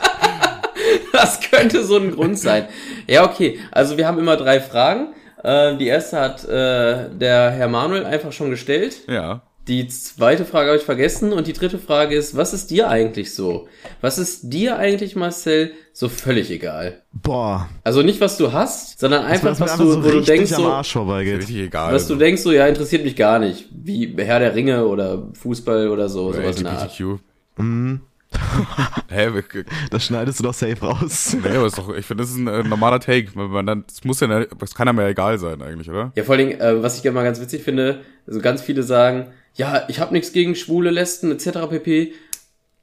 Das 1.13 1.41
könnte 1.41 1.83
so 1.85 1.97
ein 1.97 2.11
Grund 2.13 2.39
sein. 2.39 2.67
Ja, 3.07 3.25
okay. 3.25 3.59
Also 3.73 3.97
wir 3.97 4.07
haben 4.07 4.19
immer 4.19 4.37
drei 4.37 4.61
Fragen. 4.61 5.15
Äh, 5.43 5.77
die 5.77 5.87
erste 5.87 6.21
hat 6.21 6.45
äh, 6.45 7.09
der 7.11 7.51
Herr 7.53 7.69
Manuel 7.69 8.05
einfach 8.05 8.33
schon 8.33 8.51
gestellt. 8.51 8.97
Ja. 9.09 9.41
Die 9.69 9.89
zweite 9.89 10.45
Frage 10.45 10.69
habe 10.69 10.79
ich 10.79 10.85
vergessen 10.85 11.33
und 11.33 11.49
die 11.49 11.53
dritte 11.53 11.79
Frage 11.81 12.15
ist, 12.15 12.37
was 12.37 12.55
ist 12.55 12.71
dir 12.71 12.89
eigentlich 12.89 13.35
so? 13.35 13.67
Was 14.01 14.17
ist 14.17 14.53
dir 14.53 14.79
eigentlich, 14.79 15.17
Marcel, 15.17 15.73
so 15.93 16.09
völlig 16.09 16.53
egal? 16.53 17.03
Boah. 17.13 17.69
Also 17.83 18.03
nicht, 18.03 18.21
was 18.21 18.37
du 18.37 18.53
hast, 18.53 19.01
sondern 19.01 19.25
einfach, 19.25 19.51
was 19.51 19.61
einfach 19.63 19.79
du, 19.79 19.91
so 19.91 20.05
wo 20.05 20.11
du 20.11 20.21
denkst, 20.21 20.53
so, 20.53 20.67
Arsch 20.69 20.93
vorbeigeht. 20.93 21.39
Richtig 21.39 21.57
egal. 21.57 21.93
was 21.93 22.07
du 22.07 22.15
denkst, 22.15 22.43
so, 22.43 22.53
ja, 22.53 22.67
interessiert 22.69 23.03
mich 23.05 23.17
gar 23.17 23.41
nicht. 23.41 23.67
Wie 23.73 24.15
Herr 24.17 24.39
der 24.39 24.55
Ringe 24.55 24.87
oder 24.87 25.29
Fußball 25.33 25.89
oder 25.89 26.09
so, 26.09 26.27
Oder 26.29 26.43
sowas 26.43 26.59
in 26.59 26.65
der 26.65 26.73
Art. 26.73 26.83
LGBTQ. 27.01 27.21
Mhm. 27.57 28.01
Hä, 29.09 29.31
wir- 29.33 29.65
Das 29.91 30.05
schneidest 30.05 30.39
du 30.39 30.45
doch 30.45 30.55
safe 30.55 30.79
raus. 30.81 31.37
nee, 31.43 31.57
aber 31.57 31.67
ist 31.67 31.79
doch, 31.79 31.93
ich 31.95 32.07
finde, 32.07 32.23
das 32.23 32.31
ist 32.31 32.37
ein 32.37 32.47
äh, 32.49 32.63
normaler 32.63 33.01
Take. 33.01 33.29
weil 33.35 33.49
Man 33.49 33.67
dann, 33.67 33.85
das 33.89 34.05
muss 34.05 34.21
ja, 34.21 34.45
das 34.45 34.75
kann 34.77 34.87
einem 34.89 34.99
ja 35.01 35.09
egal 35.09 35.39
sein 35.39 35.61
eigentlich, 35.63 35.89
oder? 35.91 36.13
Ja, 36.15 36.23
vor 36.25 36.37
allen 36.37 36.49
Dingen, 36.51 36.61
äh, 36.61 36.83
was 36.83 36.97
ich 36.97 37.03
gerne 37.03 37.15
mal 37.17 37.25
ganz 37.25 37.41
witzig 37.41 37.63
finde, 37.63 38.03
also 38.27 38.41
ganz 38.41 38.63
viele 38.63 38.83
sagen, 38.85 39.29
ja, 39.57 39.87
ich 39.89 40.01
habe 40.01 40.13
nichts 40.13 40.33
gegen 40.33 40.55
Schwule, 40.55 40.91
Lesben 40.91 41.33
etc. 41.33 41.69
pp. 41.71 42.13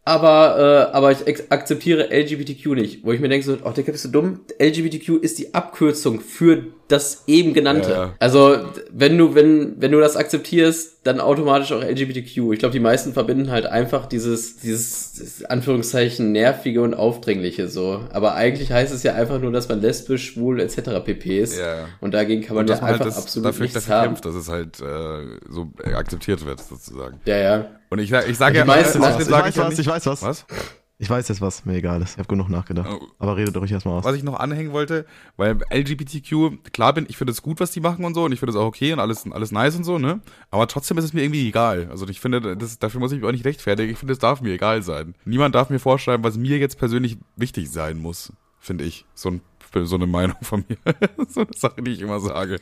Aber, 0.06 0.90
äh, 0.92 0.96
aber 0.96 1.12
ich 1.12 1.50
akzeptiere 1.50 2.10
LGBTQ 2.12 2.66
nicht. 2.76 3.06
Wo 3.06 3.14
ich 3.14 3.22
mir 3.22 3.30
denke, 3.30 3.46
so, 3.46 3.58
oh, 3.64 3.70
der 3.72 3.84
bist 3.84 4.04
du 4.04 4.10
dumm? 4.10 4.42
LGBTQ 4.60 5.22
ist 5.22 5.40
die 5.40 5.54
Abkürzung 5.54 6.20
für 6.20 6.64
das 6.90 7.24
eben 7.28 7.54
genannte. 7.54 7.90
Ja. 7.90 8.14
Also, 8.20 8.58
wenn 8.92 9.18
du, 9.18 9.34
wenn, 9.34 9.82
wenn 9.82 9.94
du 9.94 10.02
das 10.02 10.18
akzeptierst, 10.18 10.94
dann 11.04 11.22
automatisch 11.22 11.72
auch 11.72 11.82
LGBTQ. 11.82 12.52
Ich 12.52 12.60
glaube, 12.60 12.74
die 12.74 12.82
meisten 12.82 13.14
verbinden 13.14 13.50
halt 13.50 13.66
einfach 13.66 14.06
dieses, 14.06 14.58
dieses, 14.58 15.46
Anführungszeichen 15.46 16.34
nervige 16.34 16.82
und 16.82 16.94
aufdringliche 16.94 17.70
so. 17.70 18.02
Aber 18.12 18.36
eigentlich 18.36 18.74
heißt 18.74 18.94
es 18.94 19.04
ja 19.04 19.14
einfach 19.14 19.40
nur, 19.40 19.54
dass 19.54 19.70
man 19.70 19.82
lesbisch, 19.82 20.34
schwul 20.34 20.60
etc. 20.60 21.04
pp 21.04 21.40
ist. 21.40 21.58
Ja. 21.58 21.88
Und 22.02 22.14
dagegen 22.14 22.42
kann 22.42 22.56
man 22.56 22.66
Und 22.66 22.70
ja 22.70 22.76
man 22.76 22.84
halt 22.84 22.94
einfach 22.96 23.06
das, 23.06 23.18
absolut 23.24 23.50
dafür, 23.50 23.62
nichts 23.64 23.76
dafür 23.76 23.96
haben. 23.96 24.08
kämpft, 24.08 24.26
dass 24.26 24.36
es 24.36 24.50
halt 24.50 24.82
äh, 24.82 25.40
so 25.50 25.72
akzeptiert 25.96 26.46
wird, 26.46 26.60
sozusagen. 26.60 27.22
Ja, 27.26 27.38
ja. 27.38 27.70
Und 27.94 28.00
ich, 28.00 28.12
ich 28.12 28.38
sage 28.40 28.58
ja, 28.58 28.66
meisten- 28.66 29.00
was, 29.02 29.20
ich 29.20 29.26
sag 29.26 29.46
weiß 29.46 29.56
ja 29.56 29.68
was, 29.68 29.78
ich 29.78 29.86
weiß 29.86 30.06
was. 30.08 30.24
Was? 30.24 30.46
Ich 30.98 31.08
weiß 31.12 31.28
jetzt 31.28 31.42
was, 31.42 31.64
mir 31.64 31.76
egal 31.76 32.02
ist. 32.02 32.14
Ich 32.14 32.18
habe 32.18 32.28
genug 32.28 32.50
nachgedacht. 32.50 32.90
Oh. 32.92 33.06
Aber 33.20 33.38
redet 33.38 33.56
euch 33.56 33.72
erstmal 33.72 34.00
aus. 34.00 34.04
Was 34.04 34.16
ich 34.16 34.24
noch 34.24 34.40
anhängen 34.40 34.72
wollte, 34.72 35.06
weil 35.38 35.60
LGBTQ, 35.72 36.72
klar 36.74 36.94
bin, 36.94 37.06
ich 37.08 37.18
finde 37.18 37.34
es 37.34 37.44
gut, 37.44 37.60
was 37.60 37.70
die 37.70 37.82
machen 37.82 38.04
und 38.04 38.16
so, 38.16 38.24
und 38.24 38.32
ich 38.32 38.40
finde 38.40 38.50
es 38.50 38.56
auch 38.56 38.66
okay 38.66 38.94
und 38.94 39.00
alles, 39.00 39.32
alles 39.32 39.52
nice 39.52 39.76
und 39.76 39.84
so, 39.84 40.00
ne? 40.00 40.22
Aber 40.50 40.68
trotzdem 40.68 40.98
ist 40.98 41.04
es 41.04 41.14
mir 41.14 41.22
irgendwie 41.22 41.48
egal. 41.48 41.88
Also 41.92 42.08
ich 42.08 42.20
finde, 42.20 42.58
das, 42.58 42.80
dafür 42.80 43.00
muss 43.00 43.12
ich 43.12 43.20
mich 43.20 43.28
auch 43.28 43.32
nicht 43.32 43.46
rechtfertigen. 43.46 43.92
Ich 43.92 44.00
finde, 44.00 44.14
es 44.14 44.20
darf 44.20 44.42
mir 44.42 44.54
egal 44.54 44.82
sein. 44.82 45.14
Niemand 45.24 45.54
darf 45.54 45.70
mir 45.70 45.78
vorschreiben, 45.78 46.24
was 46.24 46.36
mir 46.36 46.58
jetzt 46.58 46.80
persönlich 46.80 47.20
wichtig 47.36 47.70
sein 47.70 48.00
muss, 48.00 48.34
finde 48.60 48.86
ich. 48.86 49.06
So, 49.14 49.30
ein, 49.30 49.42
so 49.84 49.98
eine 49.98 50.08
Meinung 50.08 50.38
von 50.42 50.66
mir. 50.68 50.78
so 51.28 51.42
eine 51.42 51.54
Sache, 51.56 51.84
die 51.84 51.92
ich 51.92 52.02
immer 52.02 52.20
sage. 52.20 52.58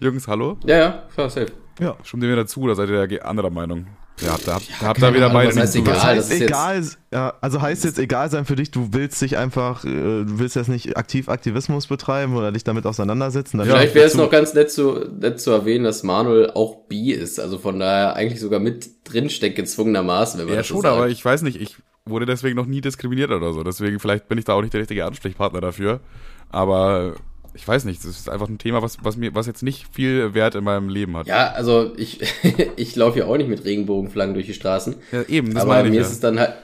Jungs, 0.00 0.28
hallo? 0.28 0.58
Ja, 0.66 0.76
ja, 0.76 1.02
klar, 1.14 1.30
safe. 1.30 1.52
Ja. 1.80 1.96
Stimmt 2.02 2.24
ihr 2.24 2.28
mir 2.28 2.36
dazu 2.36 2.60
oder 2.60 2.74
seid 2.74 2.90
ihr 2.90 3.26
anderer 3.26 3.50
Meinung? 3.50 3.86
Ja, 4.20 4.32
habt, 4.32 4.46
habt, 4.48 4.80
habt 4.80 5.02
da 5.02 5.12
wieder 5.14 5.28
beide 5.30 5.54
heißt 5.60 5.76
egal? 5.76 6.16
das 6.16 6.30
ist 6.30 6.40
jetzt- 6.40 6.48
egal, 6.50 6.82
ja, 7.12 7.34
also 7.42 7.60
heißt 7.60 7.84
jetzt 7.84 7.98
egal 7.98 8.30
sein 8.30 8.46
für 8.46 8.56
dich, 8.56 8.70
du 8.70 8.88
willst 8.92 9.20
dich 9.20 9.36
einfach, 9.36 9.84
äh, 9.84 9.88
du 9.90 10.38
willst 10.38 10.56
jetzt 10.56 10.68
nicht 10.68 10.96
aktiv 10.96 11.28
Aktivismus 11.28 11.86
betreiben 11.86 12.34
oder 12.34 12.50
dich 12.50 12.64
damit 12.64 12.86
auseinandersetzen. 12.86 13.58
Dann 13.58 13.66
Vielleicht 13.66 13.94
wäre 13.94 14.06
es 14.06 14.14
noch 14.14 14.30
ganz 14.30 14.54
nett 14.54 14.70
zu, 14.70 15.04
nett 15.20 15.38
zu 15.40 15.50
erwähnen, 15.50 15.84
dass 15.84 16.02
Manuel 16.02 16.50
auch 16.50 16.86
bi 16.88 17.12
ist. 17.12 17.38
Also 17.38 17.58
von 17.58 17.78
daher 17.78 18.16
eigentlich 18.16 18.40
sogar 18.40 18.58
mit 18.58 18.88
drinsteckt, 19.04 19.56
gezwungenermaßen, 19.56 20.40
wenn 20.40 20.46
man 20.46 20.54
Ja, 20.54 20.60
das 20.60 20.68
so 20.68 20.74
schon, 20.76 20.82
sagt. 20.82 20.94
aber 20.96 21.08
ich 21.08 21.22
weiß 21.22 21.42
nicht, 21.42 21.60
ich 21.60 21.76
wurde 22.06 22.24
deswegen 22.24 22.56
noch 22.56 22.66
nie 22.66 22.80
diskriminiert 22.80 23.30
oder 23.32 23.52
so. 23.52 23.62
Deswegen, 23.64 24.00
vielleicht 24.00 24.28
bin 24.28 24.38
ich 24.38 24.44
da 24.46 24.54
auch 24.54 24.62
nicht 24.62 24.72
der 24.72 24.80
richtige 24.80 25.04
Ansprechpartner 25.04 25.60
dafür. 25.60 26.00
Aber 26.48 27.14
ich 27.56 27.66
weiß 27.66 27.84
nicht, 27.86 28.04
das 28.04 28.10
ist 28.10 28.28
einfach 28.28 28.48
ein 28.48 28.58
Thema, 28.58 28.82
was, 28.82 28.98
was 29.02 29.16
mir, 29.16 29.34
was 29.34 29.46
jetzt 29.46 29.62
nicht 29.62 29.86
viel 29.92 30.34
Wert 30.34 30.54
in 30.54 30.64
meinem 30.64 30.88
Leben 30.88 31.16
hat. 31.16 31.26
Ja, 31.26 31.52
also 31.52 31.92
ich, 31.96 32.20
ich 32.76 32.94
laufe 32.96 33.18
ja 33.18 33.26
auch 33.26 33.36
nicht 33.36 33.48
mit 33.48 33.64
Regenbogenflaggen 33.64 34.34
durch 34.34 34.46
die 34.46 34.54
Straßen. 34.54 34.94
Ja, 35.10 35.22
eben, 35.22 35.54
das 35.54 35.62
aber 35.62 35.74
meine 35.74 35.88
ich 35.88 35.94
mir 35.94 36.00
ja. 36.00 36.06
ist 36.06 36.12
es 36.12 36.20
dann 36.20 36.38
halt, 36.38 36.54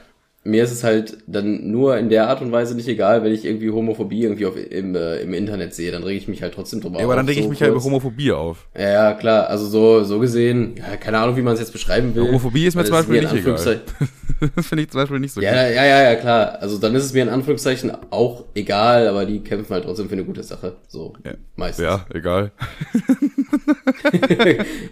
mir 0.45 0.63
ist 0.63 0.71
es 0.71 0.83
halt 0.83 1.17
dann 1.25 1.71
nur 1.71 1.97
in 1.97 2.09
der 2.09 2.27
Art 2.27 2.41
und 2.41 2.51
Weise 2.51 2.75
nicht 2.75 2.87
egal, 2.89 3.23
wenn 3.23 3.31
ich 3.33 3.45
irgendwie 3.45 3.69
Homophobie 3.71 4.23
irgendwie 4.23 4.45
auf, 4.45 4.55
im, 4.57 4.93
äh, 4.95 5.17
im 5.21 5.33
Internet 5.33 5.73
sehe, 5.73 5.89
dann 5.91 6.03
rege 6.03 6.17
ich 6.17 6.27
mich 6.27 6.41
halt 6.41 6.53
trotzdem 6.53 6.81
drüber 6.81 6.99
Ja, 6.99 7.05
aber 7.05 7.15
dann 7.15 7.25
denke 7.25 7.39
ich 7.39 7.45
so 7.45 7.49
mich 7.49 7.59
ja 7.61 7.67
über 7.67 7.75
kurz. 7.75 7.85
Homophobie 7.85 8.31
auf. 8.33 8.67
Ja, 8.77 8.89
ja, 8.91 9.13
klar, 9.13 9.47
also 9.49 9.65
so, 9.67 10.03
so 10.03 10.19
gesehen, 10.19 10.75
ja, 10.77 10.97
keine 10.97 11.19
Ahnung, 11.19 11.37
wie 11.37 11.41
man 11.41 11.53
es 11.53 11.59
jetzt 11.61 11.71
beschreiben 11.71 12.13
will. 12.13 12.23
Homophobie 12.23 12.65
ist 12.65 12.75
mir 12.75 12.83
zum 12.83 12.91
Beispiel 12.95 13.15
in 13.15 13.23
nicht 13.23 13.33
egal. 13.35 13.81
Das 14.57 14.67
finde 14.67 14.83
ich 14.83 14.89
zum 14.89 14.99
Beispiel 14.99 15.19
nicht 15.19 15.31
so 15.33 15.39
Ja, 15.39 15.69
ja, 15.69 15.85
ja, 15.85 16.01
ja, 16.03 16.15
klar. 16.15 16.57
Also 16.59 16.77
dann 16.77 16.93
ist 16.95 17.05
es 17.05 17.13
mir 17.13 17.21
in 17.23 17.29
Anführungszeichen 17.29 17.93
auch 18.09 18.43
egal, 18.55 19.07
aber 19.07 19.25
die 19.25 19.39
kämpfen 19.39 19.71
halt 19.73 19.85
trotzdem 19.85 20.07
für 20.09 20.13
eine 20.15 20.25
gute 20.25 20.43
Sache. 20.43 20.75
So, 20.89 21.13
Ja. 21.25 21.31
meistens. 21.55 21.85
Ja, 21.85 22.05
egal. 22.13 22.51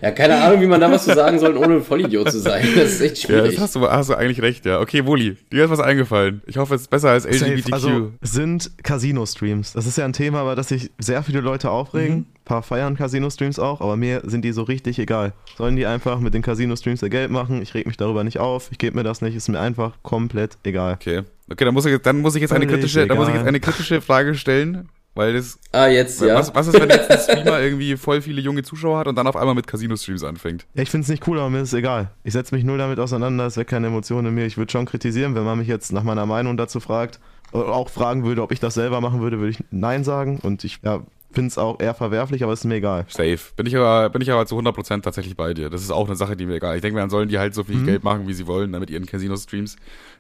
Ja, 0.02 0.12
keine 0.12 0.42
Ahnung, 0.42 0.62
wie 0.62 0.68
man 0.68 0.80
da 0.82 0.90
was 0.92 1.04
zu 1.04 1.14
sagen 1.14 1.38
soll, 1.40 1.58
ohne 1.58 1.76
ein 1.76 1.84
Vollidiot 1.84 2.32
zu 2.32 2.40
sein. 2.40 2.66
Das 2.76 2.94
ist 2.94 3.02
echt 3.02 3.18
Ja, 3.24 3.28
schwierig. 3.28 3.56
das 3.56 3.64
hast 3.64 3.76
du, 3.76 3.82
hast 3.82 4.10
du 4.10 4.16
eigentlich 4.16 4.42
recht, 4.42 4.66
ja. 4.66 4.80
Okay, 4.80 5.06
Woli, 5.06 5.38
dir 5.52 5.66
ist 5.66 5.70
was 5.70 5.80
eingefallen. 5.80 6.42
Ich 6.46 6.58
hoffe, 6.58 6.76
es 6.76 6.82
ist 6.82 6.90
besser 6.90 7.10
als. 7.10 7.26
LGBTQ. 7.26 7.74
Also 7.74 8.12
sind 8.22 8.72
Casino-Streams. 8.84 9.74
Das 9.74 9.86
ist 9.86 9.98
ja 9.98 10.06
ein 10.06 10.14
Thema, 10.14 10.42
über 10.42 10.56
das 10.56 10.70
sich 10.70 10.92
sehr 10.98 11.24
viele 11.24 11.42
Leute 11.42 11.70
aufregen. 11.70 12.16
Mhm. 12.16 12.22
Ein 12.22 12.46
paar 12.46 12.64
feiern 12.64 12.96
Casino-Streams 12.98 13.60
auch, 13.60 13.82
aber 13.82 13.96
mir 13.96 14.22
sind 14.26 14.44
die 14.44 14.52
so 14.52 14.64
richtig 14.64 15.00
egal. 15.00 15.34
Sollen 15.58 15.76
die 15.76 15.86
einfach 15.86 16.20
mit 16.20 16.34
den 16.34 16.42
Casino-Streams 16.42 17.02
ihr 17.02 17.10
Geld 17.10 17.32
machen? 17.32 17.62
Ich 17.62 17.74
reg 17.74 17.86
mich 17.86 17.98
darüber 17.98 18.24
nicht 18.24 18.40
auf. 18.40 18.70
Ich 18.72 18.78
gebe 18.78 18.96
mir 18.96 19.04
das 19.04 19.22
nicht. 19.22 19.36
Ist 19.36 19.50
mir 19.50 19.60
einfach 19.60 19.94
komplett 20.04 20.58
egal. 20.64 20.94
okay. 20.94 21.24
Okay, 21.52 21.66
dann 21.66 21.74
muss 21.74 21.86
ich, 21.86 22.02
dann 22.02 22.22
muss 22.22 22.36
ich 22.36 22.42
jetzt 22.42 22.54
eine 22.54 22.66
kritische, 22.66 23.06
dann 23.06 23.18
muss 23.18 23.28
ich 23.28 23.34
jetzt 23.34 23.46
eine 23.46 23.60
kritische 23.60 24.00
Frage 24.00 24.36
stellen, 24.36 24.88
weil 25.14 25.34
das 25.34 25.60
ah, 25.72 25.88
jetzt, 25.88 26.22
ja. 26.22 26.36
Was, 26.36 26.54
was 26.56 26.68
ist, 26.68 26.80
wenn 26.80 26.90
jetzt 26.90 27.12
ein 27.12 27.20
Streamer 27.40 27.60
irgendwie 27.60 27.98
voll 27.98 28.22
viele 28.22 28.42
junge 28.42 28.64
Zuschauer 28.64 29.00
hat 29.00 29.08
und 29.08 29.16
dann 29.16 29.28
auf 29.28 29.36
einmal 29.36 29.56
mit 29.56 29.68
Casino-Streams 29.68 30.24
anfängt? 30.24 30.66
Ja, 30.74 30.84
ich 30.84 30.90
finde 30.90 31.04
es 31.04 31.10
nicht 31.10 31.28
cool, 31.28 31.40
aber 31.40 31.50
mir 31.50 31.60
ist 31.60 31.70
es 31.70 31.74
egal. 31.74 32.12
Ich 32.24 32.34
setze 32.34 32.56
mich 32.56 32.64
null 32.64 32.78
damit 32.78 33.00
auseinander, 33.00 33.46
es 33.46 33.58
weckt 33.58 33.70
keine 33.70 33.88
Emotionen 33.88 34.28
in 34.28 34.36
mir. 34.36 34.46
Ich 34.46 34.58
würde 34.58 34.72
schon 34.72 34.86
kritisieren, 34.86 35.36
wenn 35.36 35.44
man 35.44 35.58
mich 35.58 35.68
jetzt 35.68 35.92
nach 35.92 36.04
meiner 36.04 36.26
Meinung 36.26 36.58
dazu 36.58 36.80
fragt, 36.80 37.20
oder 37.52 37.70
auch 37.70 37.90
fragen 37.90 38.24
würde, 38.24 38.42
ob 38.42 38.52
ich 38.52 38.60
das 38.62 38.74
selber 38.76 39.02
machen 39.02 39.22
würde, 39.22 39.40
würde 39.40 39.52
ich 39.52 39.64
Nein 39.72 40.04
sagen. 40.06 40.40
Und 40.42 40.64
ich 40.64 40.80
ja, 40.84 41.02
finde 41.32 41.50
es 41.50 41.58
auch 41.58 41.80
eher 41.82 41.94
verwerflich, 41.94 42.44
aber 42.44 42.54
es 42.54 42.62
ist 42.62 42.66
mir 42.66 42.76
egal. 42.76 43.06
Safe. 43.10 43.40
Bin 43.58 43.66
ich 43.66 43.76
aber, 43.76 44.10
bin 44.10 44.22
ich 44.22 44.32
aber 44.32 44.46
zu 44.46 44.58
100% 44.58 45.02
tatsächlich 45.02 45.36
bei 45.36 45.54
dir. 45.54 45.70
Das 45.70 45.82
ist 45.82 45.92
auch 45.92 46.08
eine 46.08 46.16
Sache, 46.16 46.38
die 46.38 46.46
mir 46.46 46.56
egal. 46.56 46.76
Ich 46.76 46.82
denke, 46.82 47.00
dann 47.00 47.10
sollen 47.10 47.28
die 47.28 47.40
halt 47.40 47.54
so 47.54 47.66
viel 47.66 47.76
Mhm. 47.78 47.86
Geld 47.86 48.04
machen, 48.06 48.28
wie 48.28 48.34
sie 48.34 48.48
wollen, 48.48 48.72
damit 48.72 48.90
ihren 48.90 49.06
Casino-Streams. 49.06 49.76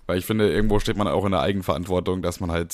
Weil 0.08 0.18
ich 0.18 0.26
finde, 0.26 0.52
irgendwo 0.52 0.80
steht 0.80 0.98
man 0.98 1.08
auch 1.08 1.24
in 1.24 1.32
der 1.32 1.40
Eigenverantwortung, 1.42 2.22
dass 2.22 2.42
man 2.42 2.52
halt, 2.52 2.74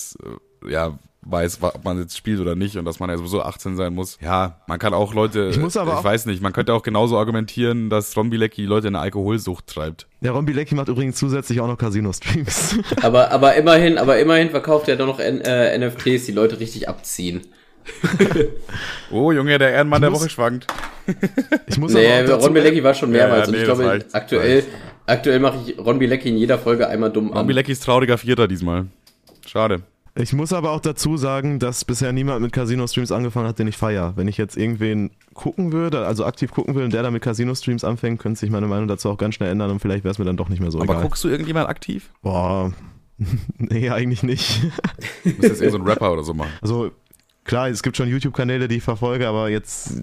äh, 0.66 0.72
ja, 0.72 0.98
weiß, 1.30 1.60
ob 1.62 1.84
man 1.84 2.00
jetzt 2.00 2.18
spielt 2.18 2.40
oder 2.40 2.56
nicht 2.56 2.78
und 2.78 2.86
dass 2.86 3.00
man 3.00 3.10
ja 3.10 3.18
sowieso 3.18 3.42
18 3.42 3.76
sein 3.76 3.94
muss. 3.94 4.18
Ja, 4.22 4.62
man 4.68 4.80
kann 4.80 4.94
auch 4.94 5.14
Leute, 5.14 5.50
Ich 5.52 5.60
muss 5.60 5.76
aber 5.78 5.92
ich 5.94 5.98
auch- 6.00 6.04
weiß 6.04 6.26
nicht, 6.26 6.42
man 6.42 6.54
könnte 6.54 6.74
auch 6.74 6.84
genauso 6.84 7.18
argumentieren, 7.18 7.90
dass 7.90 8.16
Ron 8.16 8.30
Bilecki 8.30 8.66
Leute 8.66 8.88
in 8.88 8.96
eine 8.96 9.04
Alkoholsucht 9.04 9.68
treibt. 9.68 10.08
Der 10.22 10.32
Ron 10.32 10.46
Bilecki 10.46 10.76
macht 10.76 10.88
übrigens 10.88 11.18
zusätzlich 11.18 11.60
auch 11.62 11.68
noch 11.68 11.78
Casino-Streams. 11.78 12.78
Aber, 13.02 13.32
aber 13.32 13.56
immerhin, 13.56 13.98
aber 13.98 14.20
immerhin 14.20 14.50
verkauft 14.50 14.88
er 14.88 14.96
doch 14.96 15.08
noch 15.08 15.20
N 15.20 15.42
äh, 15.42 15.78
NFTs, 15.78 16.26
die 16.26 16.32
Leute 16.32 16.60
richtig 16.60 16.88
abziehen. 16.90 17.42
Oh, 19.12 19.32
Junge, 19.32 19.58
der 19.58 19.72
Ehrenmann 19.72 20.02
der 20.02 20.12
Woche 20.12 20.30
schwankt. 20.30 20.68
Ich 21.68 21.78
muss 21.78 21.94
Nee, 21.94 22.12
aber 22.12 22.34
Ron 22.34 22.54
Bilecki 22.54 22.84
war 22.84 22.94
schon 22.94 23.14
Ja, 23.14 23.28
mehrmals 23.28 23.42
ja, 23.44 23.46
und 23.48 23.52
nee, 23.54 23.62
ich 23.62 23.68
das 23.68 23.78
glaube, 23.78 23.90
reicht, 23.92 24.14
aktuell, 24.14 24.64
aktuell 25.06 25.40
mache 25.40 25.58
ich 25.66 25.78
Ron 25.80 26.00
Bilecki 26.00 26.28
in 26.28 26.38
jeder 26.38 26.58
Folge 26.60 26.86
einmal 26.90 27.12
dumm 27.14 27.30
Ron 27.30 27.38
an. 27.38 27.48
Bilecki 27.48 27.72
ist 27.72 27.84
trauriger 27.86 28.18
Vierter 28.18 28.46
diesmal. 28.50 28.88
Schade. 29.46 29.84
Ich 30.18 30.34
muss 30.34 30.54
aber 30.54 30.72
auch 30.72 30.80
dazu 30.80 31.18
sagen, 31.18 31.60
dass 31.60 31.86
bisher 31.86 32.12
niemand 32.12 32.42
mit 32.42 32.52
Casino-Streams 32.52 33.12
angefangen 33.12 33.48
hat, 33.48 33.60
den 33.60 33.68
ich 33.68 33.78
feier. 33.78 34.14
Wenn 34.16 34.28
ich 34.28 34.38
jetzt 34.38 34.58
irgendwen 34.58 35.12
gucken 35.34 35.72
würde, 35.72 36.06
also 36.06 36.26
aktiv 36.26 36.52
gucken 36.52 36.76
will 36.76 36.84
und 36.84 36.94
der 36.94 37.04
da 37.04 37.12
mit 37.12 37.22
Casino-Streams 37.22 37.84
anfängt, 37.84 38.20
könnte 38.20 38.40
sich 38.40 38.50
meine 38.50 38.68
Meinung 38.68 38.88
dazu 38.88 39.10
auch 39.10 39.18
ganz 39.18 39.36
schnell 39.36 39.52
ändern 39.52 39.72
und 39.72 39.80
vielleicht 39.80 40.04
wäre 40.04 40.12
es 40.12 40.20
mir 40.20 40.26
dann 40.26 40.38
doch 40.38 40.50
nicht 40.50 40.60
mehr 40.60 40.72
so 40.72 40.80
Aber 40.80 40.94
egal. 40.94 41.04
guckst 41.04 41.24
du 41.24 41.30
irgendjemand 41.30 41.70
aktiv? 41.70 42.12
Boah, 42.22 42.74
nee, 43.58 43.90
eigentlich 43.90 44.24
nicht. 44.24 44.64
Du 45.24 45.30
musst 45.30 45.44
jetzt 45.44 45.62
irgend 45.62 45.72
so 45.72 45.78
ein 45.80 45.88
Rapper 45.88 46.12
oder 46.14 46.24
so 46.24 46.34
machen. 46.34 46.52
Also 46.62 46.92
klar, 47.44 47.70
es 47.70 47.84
gibt 47.84 47.98
schon 47.98 48.10
YouTube-Kanäle, 48.10 48.68
die 48.68 48.78
ich 48.78 48.84
verfolge, 48.84 49.28
aber 49.28 49.50
jetzt 49.50 50.02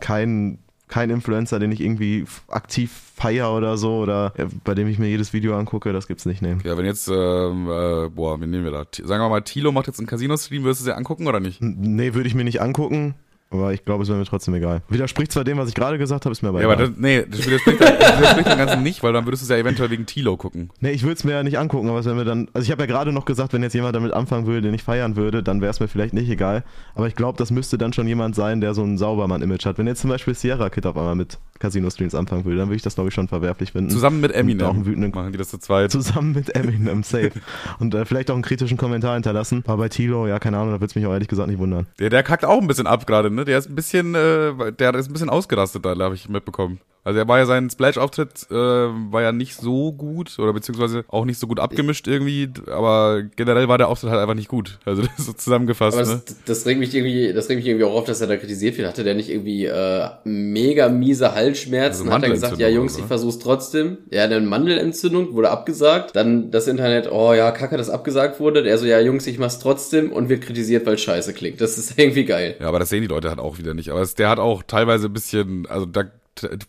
kein, 0.00 0.58
kein 0.90 1.08
Influencer, 1.08 1.58
den 1.58 1.72
ich 1.72 1.80
irgendwie 1.80 2.24
aktiv 2.48 2.90
feier 3.16 3.52
oder 3.54 3.76
so 3.78 3.96
oder 3.98 4.32
äh, 4.36 4.46
bei 4.64 4.74
dem 4.74 4.88
ich 4.88 4.98
mir 4.98 5.08
jedes 5.08 5.32
Video 5.32 5.56
angucke, 5.56 5.92
das 5.92 6.06
gibt's 6.06 6.26
nicht, 6.26 6.42
nee. 6.42 6.56
Ja, 6.64 6.76
wenn 6.76 6.84
jetzt, 6.84 7.08
ähm, 7.08 7.66
äh, 7.68 8.08
boah, 8.10 8.40
wen 8.40 8.50
nehmen 8.50 8.64
wir 8.64 8.72
da? 8.72 8.84
Sagen 8.92 9.22
wir 9.22 9.28
mal, 9.28 9.40
Tilo 9.42 9.72
macht 9.72 9.86
jetzt 9.86 9.98
einen 9.98 10.06
Casino-Stream, 10.06 10.64
wirst 10.64 10.80
du 10.80 10.84
sie 10.84 10.94
angucken 10.96 11.26
oder 11.26 11.40
nicht? 11.40 11.62
N- 11.62 11.76
Nee, 11.80 12.14
würde 12.14 12.28
ich 12.28 12.34
mir 12.34 12.44
nicht 12.44 12.60
angucken, 12.60 13.14
aber 13.50 13.72
ich 13.72 13.84
glaube, 13.84 14.02
es 14.02 14.08
wäre 14.08 14.18
mir 14.18 14.24
trotzdem 14.24 14.54
egal. 14.54 14.82
Widerspricht 14.88 15.32
zwar 15.32 15.44
dem, 15.44 15.58
was 15.58 15.68
ich 15.68 15.74
gerade 15.74 15.98
gesagt 15.98 16.24
habe, 16.24 16.32
ist 16.32 16.42
mir 16.42 16.48
aber 16.50 16.60
Ja, 16.60 16.66
aber 16.66 16.74
egal. 16.74 16.88
das, 16.88 16.98
nee, 16.98 17.24
das 17.28 17.46
widerspricht, 17.46 17.80
das 17.80 18.18
widerspricht 18.18 18.48
dem 18.48 18.58
Ganzen 18.58 18.82
nicht, 18.82 19.02
weil 19.02 19.12
dann 19.12 19.26
würdest 19.26 19.42
du 19.42 19.44
es 19.44 19.50
ja 19.50 19.56
eventuell 19.56 19.90
wegen 19.90 20.06
Tilo 20.06 20.36
gucken. 20.36 20.70
Nee, 20.80 20.90
ich 20.92 21.02
würde 21.02 21.14
es 21.14 21.24
mir 21.24 21.32
ja 21.32 21.42
nicht 21.42 21.58
angucken, 21.58 21.88
aber 21.88 22.04
wäre 22.04 22.14
mir 22.14 22.24
dann. 22.24 22.48
Also 22.52 22.64
ich 22.64 22.70
habe 22.70 22.82
ja 22.82 22.86
gerade 22.86 23.12
noch 23.12 23.24
gesagt, 23.24 23.52
wenn 23.52 23.62
jetzt 23.62 23.74
jemand 23.74 23.94
damit 23.96 24.12
anfangen 24.12 24.46
würde, 24.46 24.62
den 24.62 24.74
ich 24.74 24.82
feiern 24.82 25.16
würde, 25.16 25.42
dann 25.42 25.60
wäre 25.60 25.70
es 25.70 25.80
mir 25.80 25.88
vielleicht 25.88 26.14
nicht 26.14 26.30
egal. 26.30 26.64
Aber 26.94 27.06
ich 27.08 27.16
glaube, 27.16 27.38
das 27.38 27.50
müsste 27.50 27.78
dann 27.78 27.92
schon 27.92 28.06
jemand 28.06 28.34
sein, 28.34 28.60
der 28.60 28.74
so 28.74 28.82
ein 28.82 28.98
Saubermann-Image 28.98 29.66
hat. 29.66 29.78
Wenn 29.78 29.86
jetzt 29.86 30.00
zum 30.00 30.10
Beispiel 30.10 30.34
Sierra 30.34 30.70
Kid 30.70 30.86
auf 30.86 30.96
einmal 30.96 31.16
mit 31.16 31.38
Casino-Streams 31.58 32.14
anfangen 32.14 32.44
würde, 32.44 32.58
dann 32.58 32.68
würde 32.68 32.76
ich 32.76 32.82
das, 32.82 32.94
glaube 32.94 33.08
ich, 33.08 33.14
schon 33.14 33.28
verwerflich 33.28 33.72
finden. 33.72 33.90
Zusammen 33.90 34.20
mit 34.20 34.30
Und 34.32 34.36
auch 34.36 34.40
einen 34.40 34.50
Eminem 34.50 34.86
wütenden 34.86 35.10
machen 35.14 35.32
die 35.32 35.38
das 35.38 35.50
zu 35.50 35.58
zweit. 35.58 35.90
Zusammen 35.92 36.32
mit 36.32 36.54
Eminem, 36.54 37.02
safe. 37.02 37.32
Und 37.78 37.94
äh, 37.94 38.04
vielleicht 38.06 38.30
auch 38.30 38.34
einen 38.34 38.42
kritischen 38.42 38.78
Kommentar 38.78 39.14
hinterlassen. 39.14 39.62
Aber 39.66 39.76
bei 39.78 39.88
Tilo, 39.88 40.26
ja, 40.26 40.38
keine 40.38 40.56
Ahnung, 40.56 40.70
da 40.72 40.80
würde 40.80 40.86
es 40.86 40.94
mich 40.94 41.06
auch 41.06 41.12
ehrlich 41.12 41.28
gesagt 41.28 41.48
nicht 41.48 41.58
wundern. 41.58 41.86
Der, 41.98 42.10
der 42.10 42.22
kackt 42.22 42.44
auch 42.44 42.60
ein 42.60 42.66
bisschen 42.66 42.86
ab 42.86 43.06
gerade, 43.06 43.30
ne? 43.30 43.39
Der 43.44 43.58
ist 43.58 43.68
ein 43.68 43.74
bisschen, 43.74 44.14
äh, 44.14 44.72
der 44.72 44.94
ist 44.94 45.08
ein 45.08 45.12
bisschen 45.12 45.30
ausgerastet 45.30 45.84
da, 45.84 45.96
habe 45.96 46.14
ich 46.14 46.28
mitbekommen. 46.28 46.80
Also 47.02 47.18
er 47.18 47.28
war 47.28 47.38
ja 47.38 47.46
sein 47.46 47.70
Splash-Auftritt 47.70 48.46
äh, 48.50 48.54
war 48.54 49.22
ja 49.22 49.32
nicht 49.32 49.56
so 49.56 49.92
gut 49.92 50.38
oder 50.38 50.52
beziehungsweise 50.52 51.04
auch 51.08 51.24
nicht 51.24 51.38
so 51.38 51.46
gut 51.46 51.58
abgemischt 51.58 52.06
irgendwie, 52.06 52.48
aber 52.66 53.22
generell 53.36 53.68
war 53.68 53.78
der 53.78 53.88
Auftritt 53.88 54.10
halt 54.10 54.20
einfach 54.20 54.34
nicht 54.34 54.48
gut. 54.48 54.78
Also 54.84 55.02
das 55.16 55.18
ist 55.18 55.26
so 55.26 55.32
zusammengefasst. 55.32 55.98
Aber 55.98 56.06
ne? 56.06 56.22
das, 56.24 56.36
das 56.44 56.66
regt 56.66 56.80
mich 56.80 56.94
irgendwie, 56.94 57.32
das 57.32 57.48
regt 57.48 57.58
mich 57.58 57.66
irgendwie 57.66 57.84
auch 57.84 57.94
auf, 57.94 58.04
dass 58.04 58.20
er 58.20 58.26
da 58.26 58.36
kritisiert 58.36 58.76
wird. 58.76 58.88
Hatte 58.88 59.04
der 59.04 59.14
nicht 59.14 59.30
irgendwie 59.30 59.64
äh, 59.64 60.08
mega 60.24 60.88
miese 60.88 61.34
Halsschmerzen? 61.34 62.02
Also 62.08 62.12
hat 62.12 62.22
er 62.22 62.30
gesagt, 62.30 62.58
ja 62.58 62.68
Jungs, 62.68 62.94
oder? 62.94 63.02
ich 63.02 63.08
versuch's 63.08 63.38
trotzdem. 63.38 63.98
Ja, 64.10 64.24
eine 64.24 64.40
Mandelentzündung 64.40 65.32
wurde 65.32 65.50
abgesagt. 65.50 66.14
Dann 66.14 66.50
das 66.50 66.66
Internet, 66.66 67.10
oh 67.10 67.32
ja, 67.32 67.50
kacke, 67.50 67.76
dass 67.76 67.88
abgesagt 67.88 68.40
wurde. 68.40 68.62
Der 68.62 68.76
so, 68.76 68.86
ja 68.86 69.00
Jungs, 69.00 69.26
ich 69.26 69.38
mach's 69.38 69.58
trotzdem 69.58 70.12
und 70.12 70.28
wird 70.28 70.42
kritisiert, 70.42 70.86
weil 70.86 70.98
scheiße 70.98 71.32
klingt. 71.32 71.60
Das 71.60 71.78
ist 71.78 71.94
irgendwie 71.98 72.24
geil. 72.24 72.56
Ja, 72.60 72.68
aber 72.68 72.78
das 72.78 72.90
sehen 72.90 73.02
die 73.02 73.08
Leute 73.08 73.30
halt 73.30 73.38
auch 73.38 73.58
wieder 73.58 73.72
nicht. 73.72 73.90
Aber 73.90 74.02
es, 74.02 74.14
der 74.14 74.28
hat 74.28 74.38
auch 74.38 74.62
teilweise 74.62 75.06
ein 75.06 75.12
bisschen, 75.12 75.66
also 75.66 75.86
da 75.86 76.04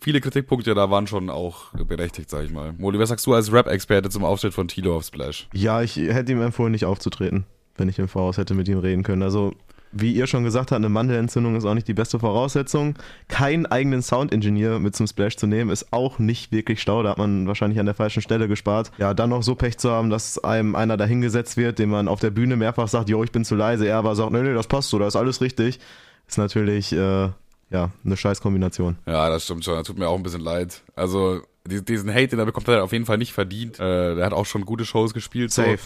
viele 0.00 0.20
Kritikpunkte 0.20 0.74
da 0.74 0.90
waren 0.90 1.06
schon 1.06 1.30
auch 1.30 1.72
berechtigt, 1.74 2.30
sag 2.30 2.44
ich 2.44 2.52
mal. 2.52 2.74
Moli, 2.78 2.98
was 2.98 3.08
sagst 3.08 3.26
du 3.26 3.34
als 3.34 3.52
Rap-Experte 3.52 4.10
zum 4.10 4.24
Auftritt 4.24 4.54
von 4.54 4.68
Tilo 4.68 4.96
auf 4.96 5.04
Splash? 5.04 5.48
Ja, 5.52 5.82
ich 5.82 5.96
hätte 5.96 6.32
ihm 6.32 6.42
empfohlen, 6.42 6.72
nicht 6.72 6.84
aufzutreten, 6.84 7.44
wenn 7.76 7.88
ich 7.88 7.98
im 7.98 8.08
Voraus 8.08 8.38
hätte 8.38 8.54
mit 8.54 8.68
ihm 8.68 8.78
reden 8.78 9.02
können. 9.02 9.22
Also, 9.22 9.54
wie 9.92 10.12
ihr 10.12 10.26
schon 10.26 10.42
gesagt 10.42 10.70
habt, 10.70 10.78
eine 10.78 10.88
Mandelentzündung 10.88 11.54
ist 11.54 11.66
auch 11.66 11.74
nicht 11.74 11.86
die 11.86 11.94
beste 11.94 12.18
Voraussetzung. 12.18 12.94
Keinen 13.28 13.66
eigenen 13.66 14.02
Sound-Engineer 14.02 14.78
mit 14.78 14.96
zum 14.96 15.06
Splash 15.06 15.36
zu 15.36 15.46
nehmen, 15.46 15.70
ist 15.70 15.92
auch 15.92 16.18
nicht 16.18 16.50
wirklich 16.50 16.80
schlau. 16.80 17.02
Da 17.02 17.10
hat 17.10 17.18
man 17.18 17.46
wahrscheinlich 17.46 17.78
an 17.78 17.86
der 17.86 17.94
falschen 17.94 18.22
Stelle 18.22 18.48
gespart. 18.48 18.90
Ja, 18.98 19.12
dann 19.12 19.30
noch 19.30 19.42
so 19.42 19.54
Pech 19.54 19.78
zu 19.78 19.90
haben, 19.90 20.08
dass 20.08 20.42
einem 20.42 20.74
einer 20.74 20.96
dahingesetzt 20.96 21.56
wird, 21.58 21.78
dem 21.78 21.90
man 21.90 22.08
auf 22.08 22.20
der 22.20 22.30
Bühne 22.30 22.56
mehrfach 22.56 22.88
sagt, 22.88 23.10
jo, 23.10 23.22
ich 23.22 23.32
bin 23.32 23.44
zu 23.44 23.54
leise. 23.54 23.86
Er 23.86 23.98
aber 23.98 24.14
sagt, 24.14 24.32
nee, 24.32 24.42
nee, 24.42 24.54
das 24.54 24.66
passt 24.66 24.88
so, 24.88 24.98
da 24.98 25.06
ist 25.06 25.16
alles 25.16 25.42
richtig. 25.42 25.78
Ist 26.26 26.38
natürlich, 26.38 26.92
äh, 26.94 27.28
ja, 27.72 27.90
eine 28.04 28.16
scheiß 28.16 28.40
Kombination. 28.40 28.98
Ja, 29.06 29.28
das 29.28 29.44
stimmt 29.44 29.64
schon. 29.64 29.74
Das 29.74 29.86
tut 29.86 29.98
mir 29.98 30.08
auch 30.08 30.16
ein 30.16 30.22
bisschen 30.22 30.40
leid. 30.42 30.82
Also, 30.94 31.40
die- 31.66 31.84
diesen 31.84 32.10
Hate, 32.12 32.28
den 32.28 32.38
er 32.38 32.46
bekommt, 32.46 32.68
hat 32.68 32.74
er 32.76 32.84
auf 32.84 32.92
jeden 32.92 33.06
Fall 33.06 33.18
nicht 33.18 33.32
verdient. 33.32 33.78
Äh, 33.80 34.14
der 34.16 34.24
hat 34.26 34.32
auch 34.32 34.46
schon 34.46 34.64
gute 34.64 34.84
Shows 34.84 35.14
gespielt. 35.14 35.52
So. 35.52 35.62
Safe. 35.62 35.78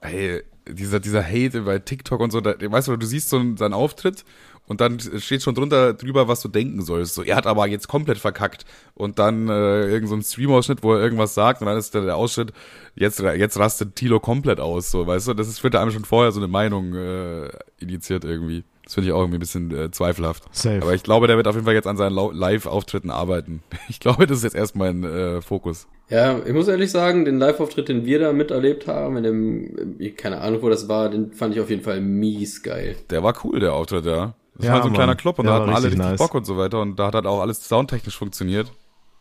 Ey, 0.00 0.42
dieser, 0.68 1.00
dieser 1.00 1.24
Hate 1.24 1.62
bei 1.62 1.78
TikTok 1.78 2.20
und 2.20 2.30
so, 2.30 2.40
da, 2.40 2.54
weißt 2.58 2.88
du, 2.88 2.96
du 2.96 3.06
siehst 3.06 3.28
so 3.30 3.38
einen- 3.38 3.56
seinen 3.56 3.72
Auftritt 3.74 4.24
und 4.66 4.80
dann 4.80 4.98
steht 5.00 5.42
schon 5.42 5.54
drunter 5.54 5.92
drüber, 5.94 6.26
was 6.28 6.40
du 6.40 6.48
denken 6.48 6.82
sollst. 6.82 7.14
So, 7.14 7.22
er 7.22 7.36
hat 7.36 7.46
aber 7.46 7.66
jetzt 7.66 7.88
komplett 7.88 8.18
verkackt. 8.18 8.64
Und 8.94 9.18
dann 9.18 9.48
äh, 9.48 9.86
irgend 9.88 10.08
so 10.08 10.14
ein 10.14 10.22
Stream-Ausschnitt, 10.22 10.82
wo 10.82 10.94
er 10.94 11.00
irgendwas 11.00 11.34
sagt 11.34 11.60
und 11.60 11.66
dann 11.66 11.76
ist 11.78 11.94
der, 11.94 12.02
der 12.02 12.16
Ausschnitt, 12.16 12.52
jetzt, 12.94 13.20
jetzt 13.20 13.58
rastet 13.58 13.96
Tilo 13.96 14.20
komplett 14.20 14.60
aus, 14.60 14.90
so, 14.90 15.06
weißt 15.06 15.28
du, 15.28 15.34
das 15.34 15.48
ist, 15.48 15.62
wird 15.64 15.74
einem 15.76 15.90
schon 15.90 16.04
vorher 16.04 16.32
so 16.32 16.40
eine 16.40 16.48
Meinung 16.48 16.94
äh, 16.94 17.48
initiiert 17.80 18.24
irgendwie. 18.24 18.64
Das 18.84 18.94
finde 18.94 19.08
ich 19.08 19.12
auch 19.14 19.20
irgendwie 19.20 19.38
ein 19.38 19.40
bisschen 19.40 19.70
äh, 19.74 19.90
zweifelhaft. 19.90 20.44
Safe. 20.54 20.80
Aber 20.82 20.94
ich 20.94 21.02
glaube, 21.02 21.26
der 21.26 21.36
wird 21.36 21.48
auf 21.48 21.54
jeden 21.54 21.64
Fall 21.64 21.74
jetzt 21.74 21.86
an 21.86 21.96
seinen 21.96 22.14
Live-Auftritten 22.14 23.10
arbeiten. 23.10 23.62
Ich 23.88 24.00
glaube, 24.00 24.26
das 24.26 24.38
ist 24.38 24.44
jetzt 24.44 24.54
erst 24.56 24.76
mein 24.76 25.04
äh, 25.04 25.40
Fokus. 25.40 25.86
Ja, 26.10 26.38
ich 26.44 26.52
muss 26.52 26.68
ehrlich 26.68 26.90
sagen, 26.90 27.24
den 27.24 27.38
Live-Auftritt, 27.38 27.88
den 27.88 28.04
wir 28.04 28.18
da 28.18 28.32
miterlebt 28.32 28.86
haben, 28.86 29.16
in 29.16 29.22
dem, 29.22 29.96
ich- 29.98 30.16
keine 30.16 30.40
Ahnung, 30.40 30.60
wo 30.62 30.68
das 30.68 30.88
war, 30.88 31.08
den 31.08 31.32
fand 31.32 31.54
ich 31.54 31.60
auf 31.60 31.70
jeden 31.70 31.82
Fall 31.82 32.00
mies 32.00 32.62
geil. 32.62 32.96
Der 33.10 33.22
war 33.22 33.34
cool, 33.44 33.58
der 33.60 33.72
Auftritt, 33.72 34.04
ja. 34.04 34.34
Das 34.56 34.66
Ja, 34.66 34.72
war 34.74 34.82
so 34.82 34.88
ein 34.88 34.92
Mann. 34.92 34.98
kleiner 34.98 35.16
Club 35.16 35.38
und 35.38 35.46
Der 35.46 35.54
da 35.54 35.60
hatten 35.62 35.70
alle 35.70 35.86
richtig 35.86 35.98
richtig 36.00 36.10
nice. 36.12 36.18
Bock 36.18 36.34
und 36.34 36.44
so 36.44 36.56
weiter 36.58 36.80
und 36.82 36.96
da 36.98 37.06
hat 37.06 37.14
halt 37.14 37.26
auch 37.26 37.40
alles 37.40 37.66
soundtechnisch 37.68 38.16
funktioniert. 38.18 38.70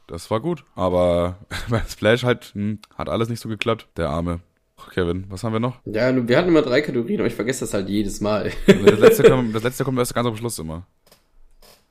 Das 0.07 0.29
war 0.29 0.41
gut. 0.41 0.65
Aber 0.75 1.37
bei 1.69 1.81
Splash 1.89 2.23
halt 2.25 2.51
hm, 2.53 2.79
hat 2.97 3.07
alles 3.09 3.29
nicht 3.29 3.39
so 3.39 3.47
geklappt. 3.49 3.87
Der 3.97 4.09
Arme. 4.09 4.41
Kevin, 4.93 5.25
was 5.29 5.43
haben 5.43 5.53
wir 5.53 5.59
noch? 5.59 5.79
Ja, 5.85 6.15
wir 6.27 6.37
hatten 6.37 6.49
immer 6.49 6.61
drei 6.61 6.81
Kategorien, 6.81 7.19
aber 7.19 7.27
ich 7.27 7.35
vergesse 7.35 7.61
das 7.61 7.73
halt 7.73 7.89
jedes 7.89 8.21
Mal. 8.21 8.51
Das 8.67 8.99
letzte, 8.99 9.23
kommt, 9.23 9.53
das 9.55 9.63
letzte 9.63 9.83
kommt 9.83 9.97
erst 9.99 10.13
ganz 10.15 10.27
am 10.27 10.35
Schluss 10.35 10.59
immer. 10.59 10.87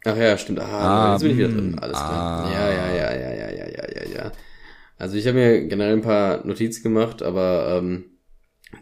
Ach 0.04 0.16
ja, 0.16 0.36
stimmt. 0.36 0.60
Ah, 0.60 1.10
Ah, 1.10 1.12
jetzt 1.12 1.22
bin 1.22 1.30
ich 1.32 1.38
wieder 1.38 1.48
drin. 1.48 1.78
Alles 1.78 1.96
klar. 1.96 2.44
ah. 2.46 2.50
Ja, 2.52 2.70
ja, 2.72 2.94
ja, 2.94 3.14
ja, 3.14 3.32
ja, 3.34 3.50
ja, 3.50 3.68
ja, 3.68 4.02
ja, 4.02 4.14
ja. 4.24 4.32
Also 4.98 5.16
ich 5.16 5.26
habe 5.26 5.36
mir 5.38 5.66
generell 5.66 5.94
ein 5.94 6.02
paar 6.02 6.46
Notizen 6.46 6.82
gemacht, 6.82 7.22
aber 7.22 7.78
ähm, 7.78 8.04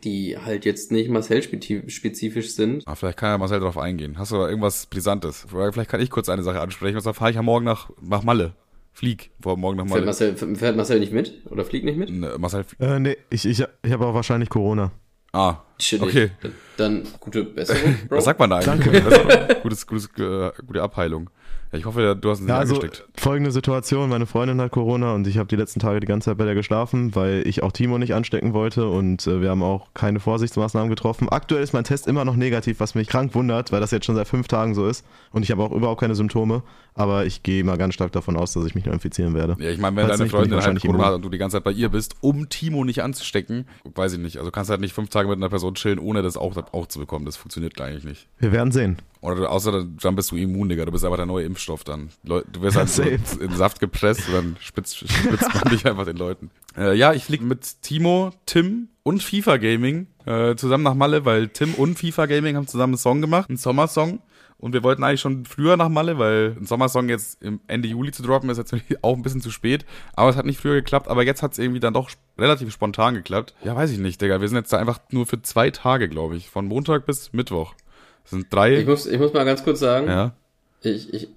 die 0.04 0.36
halt 0.38 0.64
jetzt 0.64 0.92
nicht 0.92 1.10
Marcel-spezifisch 1.10 2.52
sind. 2.54 2.84
Ah, 2.86 2.94
vielleicht 2.94 3.18
kann 3.18 3.30
ja 3.30 3.38
Marcel 3.38 3.60
darauf 3.60 3.78
eingehen. 3.78 4.18
Hast 4.18 4.32
du 4.32 4.36
da 4.36 4.48
irgendwas 4.48 4.86
Brisantes? 4.86 5.46
Vielleicht 5.50 5.90
kann 5.90 6.00
ich 6.00 6.10
kurz 6.10 6.28
eine 6.28 6.42
Sache 6.42 6.60
ansprechen. 6.60 6.96
Und 6.96 7.02
zwar 7.02 7.14
fahre 7.14 7.30
ich 7.30 7.36
ja 7.36 7.42
morgen 7.42 7.64
nach, 7.64 7.90
nach 8.00 8.22
Malle. 8.22 8.54
Flieg 8.92 9.30
vor 9.40 9.56
morgen 9.56 9.78
nach 9.78 9.86
Fährt. 9.86 10.04
Marcel, 10.04 10.36
fährt 10.36 10.76
Marcel 10.76 11.00
nicht 11.00 11.12
mit? 11.12 11.46
Oder 11.50 11.64
fliegt 11.64 11.84
nicht 11.84 11.96
mit? 11.98 12.10
Ne, 12.10 12.36
Marcel, 12.38 12.64
Äh, 12.78 12.98
nee, 13.00 13.16
ich, 13.30 13.46
ich, 13.46 13.64
ich 13.82 13.92
habe 13.92 14.06
auch 14.06 14.14
wahrscheinlich 14.14 14.48
Corona. 14.48 14.90
ah, 15.32 15.56
Shit, 15.80 16.02
okay. 16.02 16.30
Dann, 16.42 16.52
dann 16.76 17.02
gute 17.18 17.44
Besserung, 17.44 17.96
Bro. 18.08 18.18
Was 18.18 18.24
sagt 18.24 18.38
man 18.38 18.50
da 18.50 18.58
eigentlich? 18.58 19.02
Danke. 19.02 19.56
Gutes, 19.62 19.86
gutes, 19.86 20.06
äh, 20.18 20.50
gute 20.66 20.82
Abheilung. 20.82 21.30
Ja, 21.72 21.78
ich 21.78 21.84
hoffe, 21.84 22.16
du 22.20 22.30
hast 22.30 22.40
ihn 22.40 22.46
nicht 22.46 22.50
Ja, 22.50 22.58
also 22.58 22.74
angesteckt. 22.80 23.08
folgende 23.16 23.52
Situation, 23.52 24.08
meine 24.10 24.26
Freundin 24.26 24.60
hat 24.60 24.72
Corona 24.72 25.14
und 25.14 25.24
ich 25.28 25.38
habe 25.38 25.46
die 25.46 25.54
letzten 25.54 25.78
Tage 25.78 26.00
die 26.00 26.06
ganze 26.08 26.30
Zeit 26.30 26.36
bei 26.38 26.44
der 26.44 26.56
geschlafen, 26.56 27.14
weil 27.14 27.46
ich 27.46 27.62
auch 27.62 27.70
Timo 27.70 27.96
nicht 27.96 28.12
anstecken 28.12 28.54
wollte 28.54 28.88
und 28.88 29.24
äh, 29.28 29.40
wir 29.40 29.50
haben 29.50 29.62
auch 29.62 29.86
keine 29.94 30.18
Vorsichtsmaßnahmen 30.18 30.90
getroffen. 30.90 31.28
Aktuell 31.28 31.62
ist 31.62 31.72
mein 31.72 31.84
Test 31.84 32.08
immer 32.08 32.24
noch 32.24 32.34
negativ, 32.34 32.80
was 32.80 32.96
mich 32.96 33.06
krank 33.06 33.36
wundert, 33.36 33.70
weil 33.70 33.78
das 33.80 33.92
jetzt 33.92 34.04
schon 34.04 34.16
seit 34.16 34.26
fünf 34.26 34.48
Tagen 34.48 34.74
so 34.74 34.88
ist 34.88 35.04
und 35.30 35.44
ich 35.44 35.52
habe 35.52 35.62
auch 35.62 35.70
überhaupt 35.70 36.00
keine 36.00 36.16
Symptome, 36.16 36.64
aber 36.94 37.24
ich 37.24 37.44
gehe 37.44 37.62
mal 37.62 37.78
ganz 37.78 37.94
stark 37.94 38.10
davon 38.10 38.36
aus, 38.36 38.52
dass 38.52 38.64
ich 38.64 38.74
mich 38.74 38.84
nur 38.84 38.92
infizieren 38.92 39.34
werde. 39.34 39.56
Ja, 39.60 39.70
ich 39.70 39.78
meine, 39.78 39.94
wenn 39.94 40.06
Falls 40.06 40.18
deine 40.18 40.24
nicht, 40.24 40.32
Freundin 40.32 40.50
halt 40.54 40.62
wahrscheinlich 40.62 40.82
Corona 40.84 41.04
hat 41.06 41.14
und 41.14 41.22
du 41.24 41.28
die 41.28 41.38
ganze 41.38 41.58
Zeit 41.58 41.64
bei 41.64 41.70
ihr 41.70 41.88
bist, 41.90 42.16
um 42.20 42.48
Timo 42.48 42.84
nicht 42.84 43.00
anzustecken, 43.04 43.66
weiß 43.94 44.14
ich 44.14 44.18
nicht. 44.18 44.38
Also 44.38 44.50
kannst 44.50 44.70
halt 44.72 44.80
nicht 44.80 44.92
fünf 44.92 45.08
Tage 45.08 45.28
mit 45.28 45.36
einer 45.36 45.48
Person 45.48 45.69
chillen, 45.74 45.98
ohne 45.98 46.22
das 46.22 46.36
auch, 46.36 46.56
auch 46.72 46.86
zu 46.86 46.98
bekommen. 46.98 47.24
Das 47.24 47.36
funktioniert 47.36 47.80
eigentlich 47.80 48.04
nicht. 48.04 48.28
Wir 48.38 48.52
werden 48.52 48.72
sehen. 48.72 48.98
Oder 49.20 49.50
außer 49.50 49.84
dann 49.84 50.16
bist 50.16 50.30
du 50.30 50.36
immun, 50.36 50.68
Digga. 50.68 50.84
Du 50.84 50.92
bist 50.92 51.04
einfach 51.04 51.18
der 51.18 51.26
neue 51.26 51.44
Impfstoff 51.44 51.84
dann. 51.84 52.08
Du 52.24 52.42
wirst 52.60 52.76
halt 52.76 52.88
so 52.88 53.02
Safe. 53.02 53.18
in 53.44 53.54
Saft 53.54 53.80
gepresst 53.80 54.28
und 54.28 54.34
dann 54.34 54.56
spitzt, 54.60 54.96
spitzt 54.98 55.54
man 55.54 55.72
dich 55.72 55.84
einfach 55.86 56.06
den 56.06 56.16
Leuten. 56.16 56.50
Äh, 56.76 56.96
ja, 56.96 57.12
ich 57.12 57.24
fliege 57.24 57.44
mit 57.44 57.82
Timo, 57.82 58.32
Tim 58.46 58.88
und 59.02 59.22
FIFA 59.22 59.58
Gaming 59.58 60.06
äh, 60.24 60.54
zusammen 60.56 60.84
nach 60.84 60.94
Malle, 60.94 61.24
weil 61.24 61.48
Tim 61.48 61.74
und 61.74 61.98
FIFA 61.98 62.26
Gaming 62.26 62.56
haben 62.56 62.66
zusammen 62.66 62.94
einen 62.94 62.98
Song 62.98 63.20
gemacht, 63.20 63.50
einen 63.50 63.58
Sommersong. 63.58 64.20
Und 64.60 64.74
wir 64.74 64.82
wollten 64.82 65.02
eigentlich 65.02 65.22
schon 65.22 65.46
früher 65.46 65.76
nach 65.78 65.88
Malle, 65.88 66.18
weil 66.18 66.54
ein 66.58 66.66
Sommersong 66.66 67.08
jetzt 67.08 67.42
im 67.42 67.60
Ende 67.66 67.88
Juli 67.88 68.12
zu 68.12 68.22
droppen 68.22 68.50
ist 68.50 68.58
jetzt 68.58 68.74
auch 69.02 69.16
ein 69.16 69.22
bisschen 69.22 69.40
zu 69.40 69.50
spät. 69.50 69.86
Aber 70.12 70.28
es 70.28 70.36
hat 70.36 70.44
nicht 70.44 70.60
früher 70.60 70.74
geklappt, 70.74 71.08
aber 71.08 71.24
jetzt 71.24 71.42
hat 71.42 71.52
es 71.52 71.58
irgendwie 71.58 71.80
dann 71.80 71.94
doch 71.94 72.10
relativ 72.38 72.70
spontan 72.72 73.14
geklappt. 73.14 73.54
Ja, 73.64 73.74
weiß 73.74 73.90
ich 73.90 73.98
nicht, 73.98 74.20
Digga. 74.20 74.40
Wir 74.40 74.48
sind 74.48 74.58
jetzt 74.58 74.72
da 74.72 74.78
einfach 74.78 75.00
nur 75.10 75.26
für 75.26 75.40
zwei 75.42 75.70
Tage, 75.70 76.08
glaube 76.08 76.36
ich. 76.36 76.50
Von 76.50 76.66
Montag 76.66 77.06
bis 77.06 77.32
Mittwoch. 77.32 77.74
Das 78.22 78.32
sind 78.32 78.52
drei. 78.52 78.76
Ich 78.76 78.86
muss, 78.86 79.06
ich 79.06 79.18
muss 79.18 79.32
mal 79.32 79.44
ganz 79.44 79.64
kurz 79.64 79.80
sagen, 79.80 80.08
ja. 80.08 80.34
ich, 80.82 81.12
ich, 81.14 81.28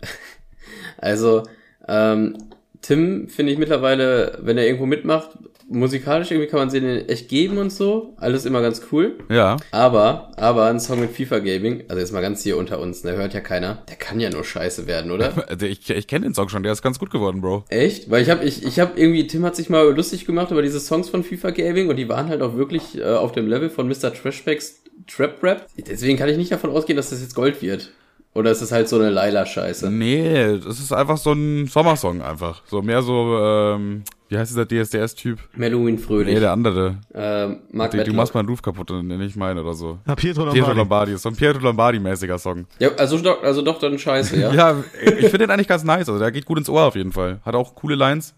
also, 0.98 1.44
ähm, 1.88 2.38
Tim 2.82 3.30
finde 3.30 3.54
ich 3.54 3.58
mittlerweile, 3.58 4.38
wenn 4.42 4.58
er 4.58 4.66
irgendwo 4.66 4.86
mitmacht, 4.86 5.30
musikalisch 5.74 6.32
irgendwie 6.32 6.50
kann 6.50 6.60
man 6.60 6.70
sie 6.70 6.80
den 6.80 7.10
echt 7.10 7.30
geben 7.30 7.58
und 7.58 7.72
so, 7.72 8.14
alles 8.18 8.46
immer 8.46 8.62
ganz 8.62 8.82
cool. 8.92 9.18
Ja. 9.30 9.58
Aber, 9.72 10.32
aber 10.38 10.66
ein 10.66 10.80
Song 10.80 11.00
mit 11.00 11.12
FIFA 11.12 11.40
Gaming, 11.40 11.84
also 11.88 12.00
jetzt 12.00 12.14
mal 12.14 12.22
ganz 12.22 12.44
hier 12.44 12.58
unter 12.58 12.80
uns, 12.80 13.04
ne, 13.04 13.14
hört 13.14 13.34
ja 13.34 13.42
keiner, 13.42 13.84
der 13.90 13.96
kann 13.96 14.20
ja 14.20 14.30
nur 14.30 14.44
scheiße 14.44 14.88
werden, 14.88 15.12
oder? 15.12 15.34
Also 15.54 15.66
ich, 15.66 15.88
ich 15.90 16.08
kenne 16.08 16.26
den 16.26 16.34
Song 16.34 16.50
schon, 16.50 16.64
der 16.64 16.72
ist 16.72 16.82
ganz 16.82 16.98
gut 17.00 17.12
geworden, 17.12 17.42
Bro. 17.42 17.66
Echt? 17.70 18.10
Weil 18.10 18.24
ich 18.24 18.30
habe 18.30 18.44
ich, 18.44 18.66
ich 18.66 18.80
hab 18.80 18.98
irgendwie, 18.98 19.28
Tim 19.28 19.46
hat 19.46 19.56
sich 19.56 19.70
mal 19.70 19.94
lustig 19.94 20.26
gemacht 20.26 20.52
über 20.52 20.62
diese 20.62 20.80
Songs 20.80 21.10
von 21.10 21.24
FIFA 21.24 21.52
Gaming 21.52 21.90
und 21.90 21.98
die 21.98 22.10
waren 22.10 22.30
halt 22.30 22.42
auch 22.42 22.56
wirklich 22.56 22.98
äh, 22.98 23.04
auf 23.04 23.34
dem 23.34 23.48
Level 23.48 23.70
von 23.70 23.88
Mr. 23.88 24.14
Trashbacks 24.14 24.84
Trap 25.08 25.44
Rap. 25.44 25.68
Deswegen 25.78 26.18
kann 26.18 26.30
ich 26.30 26.38
nicht 26.38 26.52
davon 26.52 26.70
ausgehen, 26.72 26.98
dass 26.98 27.10
das 27.10 27.22
jetzt 27.22 27.36
Gold 27.36 27.62
wird. 27.62 27.92
Oder 28.36 28.52
ist 28.52 28.62
das 28.62 28.72
halt 28.72 28.90
so 28.90 28.98
eine 28.98 29.12
Laila-Scheiße? 29.12 29.92
Nee, 29.92 30.58
das 30.58 30.80
ist 30.80 30.92
einfach 30.92 31.18
so 31.18 31.34
ein 31.34 31.68
Sommersong 31.68 32.22
einfach. 32.22 32.64
So 32.66 32.82
mehr 32.82 33.04
so, 33.04 33.38
ähm, 33.40 34.04
wie 34.34 34.38
heißt 34.39 34.52
dieser 34.52 34.65
DSDS-Typ? 34.65 35.39
Halloween 35.58 36.00
fröhlich. 36.00 36.34
Nee, 36.34 36.39
der 36.39 36.52
andere. 36.52 36.98
ähm, 37.13 37.60
Mark 37.72 37.91
Du, 37.91 38.04
du 38.04 38.13
machst 38.13 38.34
meinen 38.34 38.50
Roof 38.50 38.62
kaputt, 38.62 38.89
und 38.89 39.08
nicht 39.08 39.36
meinen 39.36 39.60
oder 39.60 39.74
so. 39.74 40.00
Ja, 40.08 40.15
Pietro 40.15 40.46
Pietro 40.46 40.69
Lombardi. 40.69 40.78
Lombardi, 40.80 41.13
ist 41.13 41.22
so 41.22 41.30
ein 41.30 41.36
Pietro 41.36 41.60
Lombardi-mäßiger 41.60 42.39
Song. 42.39 42.65
Ja, 42.80 42.89
also 42.98 43.19
doch, 43.19 43.43
also 43.43 43.62
doch 43.62 43.78
dann 43.80 43.98
scheiße, 44.00 44.39
ja. 44.39 44.52
Ja, 44.63 44.84
ich 45.06 45.26
finde 45.30 45.39
den 45.39 45.52
eigentlich 45.52 45.67
ganz 45.67 45.84
nice. 45.84 46.10
Also 46.10 46.17
der 46.17 46.32
geht 46.32 46.46
gut 46.46 46.58
ins 46.58 46.69
Ohr 46.69 46.82
auf 46.84 46.96
jeden 46.96 47.12
Fall. 47.12 47.39
Hat 47.46 47.54
auch 47.54 47.76
coole 47.76 47.96
Lines. 47.96 48.34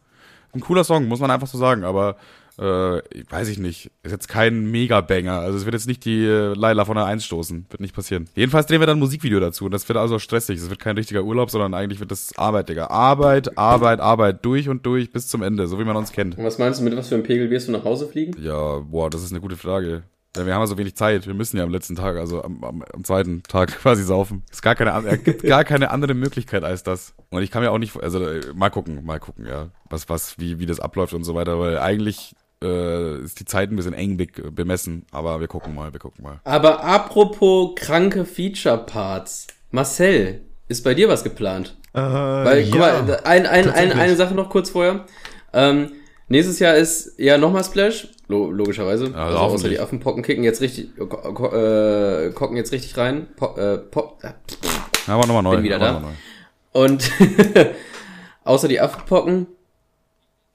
Ein 0.54 0.60
cooler 0.60 0.84
Song, 0.84 1.08
muss 1.08 1.20
man 1.20 1.32
einfach 1.32 1.48
so 1.48 1.58
sagen. 1.58 1.84
Aber 1.84 2.18
äh, 2.58 3.02
weiß 3.30 3.50
ich 3.50 3.60
nicht. 3.60 3.92
Ist 4.04 4.12
jetzt 4.12 4.28
kein 4.28 4.72
Mega-Banger. 4.72 5.40
Also 5.40 5.58
es 5.58 5.66
wird 5.66 5.74
jetzt 5.74 5.88
nicht 5.88 6.06
die 6.06 6.26
äh, 6.26 6.54
Laila 6.54 6.86
von 6.86 6.96
der 6.96 7.06
Eins 7.06 7.26
stoßen. 7.26 7.66
Wird 7.70 7.82
nicht 7.82 7.96
passieren. 7.96 8.30
Jedenfalls 8.36 8.68
drehen 8.68 8.80
wir 8.80 8.88
dann 8.88 8.98
ein 8.98 9.02
Musikvideo 9.02 9.40
dazu. 9.40 9.66
Und 9.66 9.72
das 9.72 9.88
wird 9.88 9.98
also 9.98 10.20
stressig. 10.20 10.60
Es 10.60 10.70
wird 10.70 10.80
kein 10.80 10.98
richtiger 10.98 11.24
Urlaub, 11.24 11.52
sondern 11.52 11.74
eigentlich 11.74 12.00
wird 12.00 12.12
das 12.12 12.38
Arbeit, 12.38 12.70
Digga. 12.70 12.88
Arbeit, 12.88 13.58
Arbeit, 13.58 14.00
Arbeit. 14.00 14.46
Durch 14.46 14.70
und 14.70 14.86
durch 14.86 15.12
bis 15.12 15.28
zum 15.28 15.42
Ende. 15.42 15.68
So 15.68 15.80
wie 15.80 15.84
man 15.84 15.96
uns 15.96 16.12
kennt. 16.12 16.38
Und 16.38 16.46
was 16.46 16.58
meinst 16.58 16.80
du, 16.80 16.84
mit 16.84 16.96
was 16.96 17.10
für 17.10 17.16
einem 17.16 17.24
Pegel 17.24 17.50
wirst 17.50 17.68
du 17.68 17.72
nach 17.72 17.84
Hause 17.84 18.08
fliegen? 18.08 18.42
Ja, 18.42 18.80
boah, 18.80 19.10
das 19.10 19.24
ist 19.24 19.32
eine 19.32 19.42
gute 19.42 19.58
Frage. 19.58 20.04
Ja, 20.36 20.46
wir 20.46 20.54
haben 20.54 20.62
ja 20.62 20.68
so 20.68 20.78
wenig 20.78 20.96
Zeit. 20.96 21.28
Wir 21.28 21.34
müssen 21.34 21.58
ja 21.58 21.64
am 21.64 21.70
letzten 21.70 21.96
Tag, 21.96 22.18
also 22.18 22.44
am, 22.44 22.64
am, 22.64 22.84
am 22.94 23.04
zweiten 23.04 23.44
Tag 23.44 23.70
quasi 23.82 24.04
saufen. 24.04 24.44
Es 24.52 24.62
gar 24.62 24.76
keine, 24.76 25.18
gibt 25.18 25.44
gar 25.44 25.64
keine 25.64 25.92
andere 25.92 26.14
Möglichkeit 26.14 26.64
als 26.64 26.84
das. 26.84 27.14
Und 27.30 27.42
ich 27.42 27.52
kann 27.52 27.64
mir 27.64 27.72
auch 27.72 27.78
nicht, 27.78 28.02
also 28.02 28.26
äh, 28.26 28.42
mal 28.54 28.70
gucken, 28.70 29.06
mal 29.06 29.20
gucken, 29.20 29.46
ja, 29.46 29.70
was, 29.90 30.10
was, 30.10 30.38
wie, 30.38 30.60
wie 30.60 30.66
das 30.66 30.80
abläuft 30.80 31.14
und 31.14 31.24
so 31.24 31.36
weiter, 31.36 31.60
weil 31.60 31.80
eigentlich 31.80 32.36
äh, 32.66 33.24
ist 33.24 33.40
die 33.40 33.46
Zeit 33.46 33.72
ein 33.72 33.76
bisschen 33.76 33.94
eng 33.94 34.18
be 34.18 34.28
bemessen, 34.52 35.06
aber 35.12 35.40
wir 35.40 35.48
gucken 35.48 35.76
mal, 35.76 35.94
wir 35.94 36.00
gucken 36.00 36.24
mal. 36.24 36.40
Aber 36.44 36.84
apropos 36.84 37.76
kranke 37.76 38.26
Feature-Parts. 38.26 39.48
Marcel, 39.72 40.42
ist 40.68 40.84
bei 40.84 40.94
dir 40.94 41.10
was 41.10 41.24
geplant? 41.24 41.76
Äh, 41.94 42.00
Weil, 42.00 42.64
guck 42.66 42.76
ja, 42.76 43.04
mal, 43.04 43.20
ein, 43.24 43.46
ein, 43.46 43.70
ein, 43.70 43.92
eine 43.94 44.16
Sache 44.16 44.34
noch 44.36 44.50
kurz 44.50 44.72
vorher. 44.72 45.06
Ähm, 45.54 45.92
nächstes 46.28 46.60
Jahr 46.60 46.76
ist 46.76 47.18
ja 47.18 47.38
nochmal 47.38 47.64
Splash, 47.64 48.10
lo 48.28 48.52
logischerweise. 48.52 49.12
Ja, 49.12 49.28
also 49.28 49.38
außer 49.38 49.70
die 49.70 49.80
Affenpocken 49.80 50.24
kicken 50.24 50.44
jetzt 50.44 50.62
richtig, 50.62 50.96
ko 50.98 51.08
ko 51.08 51.56
äh, 51.56 52.32
kocken 52.32 52.58
jetzt 52.58 52.72
richtig 52.72 52.98
rein. 52.98 53.28
Po 53.36 53.56
äh, 53.56 53.78
po 53.78 54.18
äh, 54.22 54.32
Ja, 55.08 55.14
aber 55.16 55.28
nochmal 55.28 55.44
neu. 55.44 55.56
Bin 55.56 55.64
wieder 55.64 55.80
da. 55.80 55.94
noch 55.94 56.02
mal 56.02 56.08
neu. 56.10 56.84
und 56.84 57.10
außer 58.44 58.68
die 58.68 58.82
Affenpocken 58.82 59.48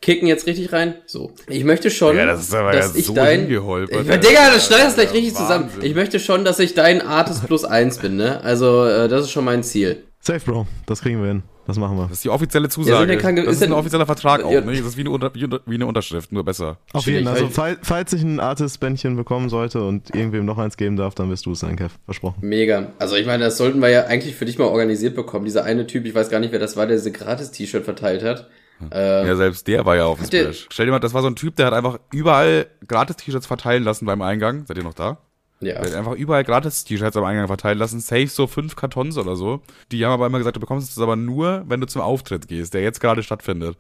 kicken 0.02 0.26
jetzt 0.28 0.46
richtig 0.46 0.72
rein. 0.72 0.94
So. 1.06 1.32
Ich 1.48 1.64
möchte 1.64 1.90
schon, 1.90 2.16
Ja, 2.16 2.26
das 2.26 2.40
ist 2.42 2.54
aber 2.54 2.72
dass 2.72 2.92
ja 2.94 2.98
ich 3.00 3.06
so 3.06 3.14
dein. 3.14 3.40
hingeholpert, 3.40 4.02
Ich, 4.04 4.10
ey. 4.10 4.18
Digga, 4.20 4.50
das 4.54 4.66
schneidet 4.66 4.86
das 4.86 4.94
gleich 4.94 5.08
Ja, 5.08 5.12
richtig 5.12 5.34
zusammen. 5.34 5.64
Wahnsinn. 5.66 5.82
Ich 5.90 5.94
möchte 5.94 6.20
schon, 6.20 6.44
dass 6.44 6.58
ich 6.58 6.74
dein 6.74 7.02
Artist 7.02 7.46
plus 7.46 7.64
eins 7.64 7.98
bin, 7.98 8.16
ne? 8.16 8.40
Also, 8.42 8.84
äh, 8.86 9.08
das 9.08 9.24
ist 9.24 9.30
schon 9.30 9.44
mein 9.44 9.62
Ziel. 9.62 10.04
Safe, 10.20 10.40
Bro. 10.40 10.66
Das 10.86 11.00
kriegen 11.02 11.20
wir 11.20 11.28
hin. 11.28 11.42
Das 11.66 11.78
machen 11.78 11.96
wir. 11.96 12.04
Das 12.04 12.12
ist 12.12 12.24
die 12.24 12.30
offizielle 12.30 12.64
Ja, 12.64 12.70
Zusage. 12.70 13.12
ja 13.12 13.32
das 13.32 13.44
ist 13.46 13.52
ist 13.52 13.62
ein 13.62 13.72
offizieller 13.72 14.06
Vertrag 14.06 14.42
auch, 14.42 14.50
Ja. 14.50 14.60
ne? 14.60 14.72
Das 14.72 14.80
ist 14.80 14.96
wie 14.96 15.02
eine, 15.02 15.10
Unter 15.10 15.30
wie 15.34 15.74
eine 15.74 15.86
Unterschrift, 15.86 16.32
nur 16.32 16.44
besser. 16.44 16.78
Auf 16.92 17.06
jeden 17.06 17.24
Fall. 17.26 17.34
Also, 17.34 17.44
weil- 17.46 17.52
fall, 17.52 17.78
falls 17.82 18.12
ich 18.12 18.22
ein 18.22 18.40
Artist-Bändchen 18.40 19.16
bekommen 19.16 19.48
sollte 19.50 19.82
und 19.84 20.12
irgendwem 20.14 20.46
noch 20.46 20.58
eins 20.58 20.76
geben 20.76 20.96
darf, 20.96 21.14
dann 21.14 21.28
bist 21.30 21.46
du 21.46 21.52
es 21.52 21.60
sein, 21.60 21.76
Kev. 21.76 21.94
Versprochen. 22.06 22.38
Mega. 22.40 22.88
Also 22.98 23.14
ich 23.16 23.26
meine, 23.26 23.44
das 23.44 23.56
sollten 23.56 23.80
wir 23.80 23.88
ja 23.90 24.06
eigentlich 24.06 24.34
für 24.34 24.46
dich 24.46 24.58
mal 24.58 24.64
organisiert 24.64 25.14
bekommen. 25.14 25.44
Dieser 25.44 25.62
eine 25.64 25.86
Typ, 25.86 26.06
ich 26.06 26.14
weiß 26.14 26.28
gar 26.28 26.40
nicht, 26.40 26.52
wer 26.52 26.58
das 26.58 26.76
war, 26.76 26.86
der 26.86 26.96
diese 26.96 27.12
Gratis-T-Shirt 27.12 27.84
verteilt 27.84 28.24
hat. 28.24 28.48
Äh, 28.92 29.26
Ja, 29.26 29.36
selbst 29.36 29.66
der 29.66 29.84
war 29.84 29.96
ja 29.96 30.06
auf 30.06 30.18
dem 30.18 30.26
Splash. 30.26 30.66
Stell 30.70 30.86
dir 30.86 30.92
mal, 30.92 30.98
das 31.00 31.14
war 31.14 31.22
so 31.22 31.28
ein 31.28 31.36
Typ, 31.36 31.56
der 31.56 31.66
hat 31.66 31.74
einfach 31.74 31.98
überall 32.12 32.66
Gratis-T-Shirts 32.86 33.46
verteilen 33.46 33.82
lassen 33.84 34.06
beim 34.06 34.22
Eingang. 34.22 34.64
Seid 34.66 34.76
ihr 34.78 34.84
noch 34.84 34.94
da? 34.94 35.18
ja. 35.60 35.74
Der 35.74 35.80
hat 35.90 35.94
einfach 35.94 36.14
überall 36.14 36.42
Gratis-T-Shirts 36.44 37.16
am 37.16 37.24
Eingang 37.24 37.46
verteilen 37.46 37.78
lassen. 37.78 38.00
Safe 38.00 38.26
so 38.28 38.46
fünf 38.46 38.76
Kartons 38.76 39.18
oder 39.18 39.36
so. 39.36 39.60
Die 39.92 40.04
haben 40.04 40.12
aber 40.12 40.26
immer 40.26 40.38
gesagt, 40.38 40.56
du 40.56 40.60
bekommst 40.60 40.90
es 40.90 40.98
aber 40.98 41.16
nur, 41.16 41.64
wenn 41.68 41.80
du 41.80 41.86
zum 41.86 42.00
Auftritt 42.02 42.48
gehst, 42.48 42.72
der 42.74 42.82
jetzt 42.82 43.00
gerade 43.00 43.22
stattfindet. 43.22 43.76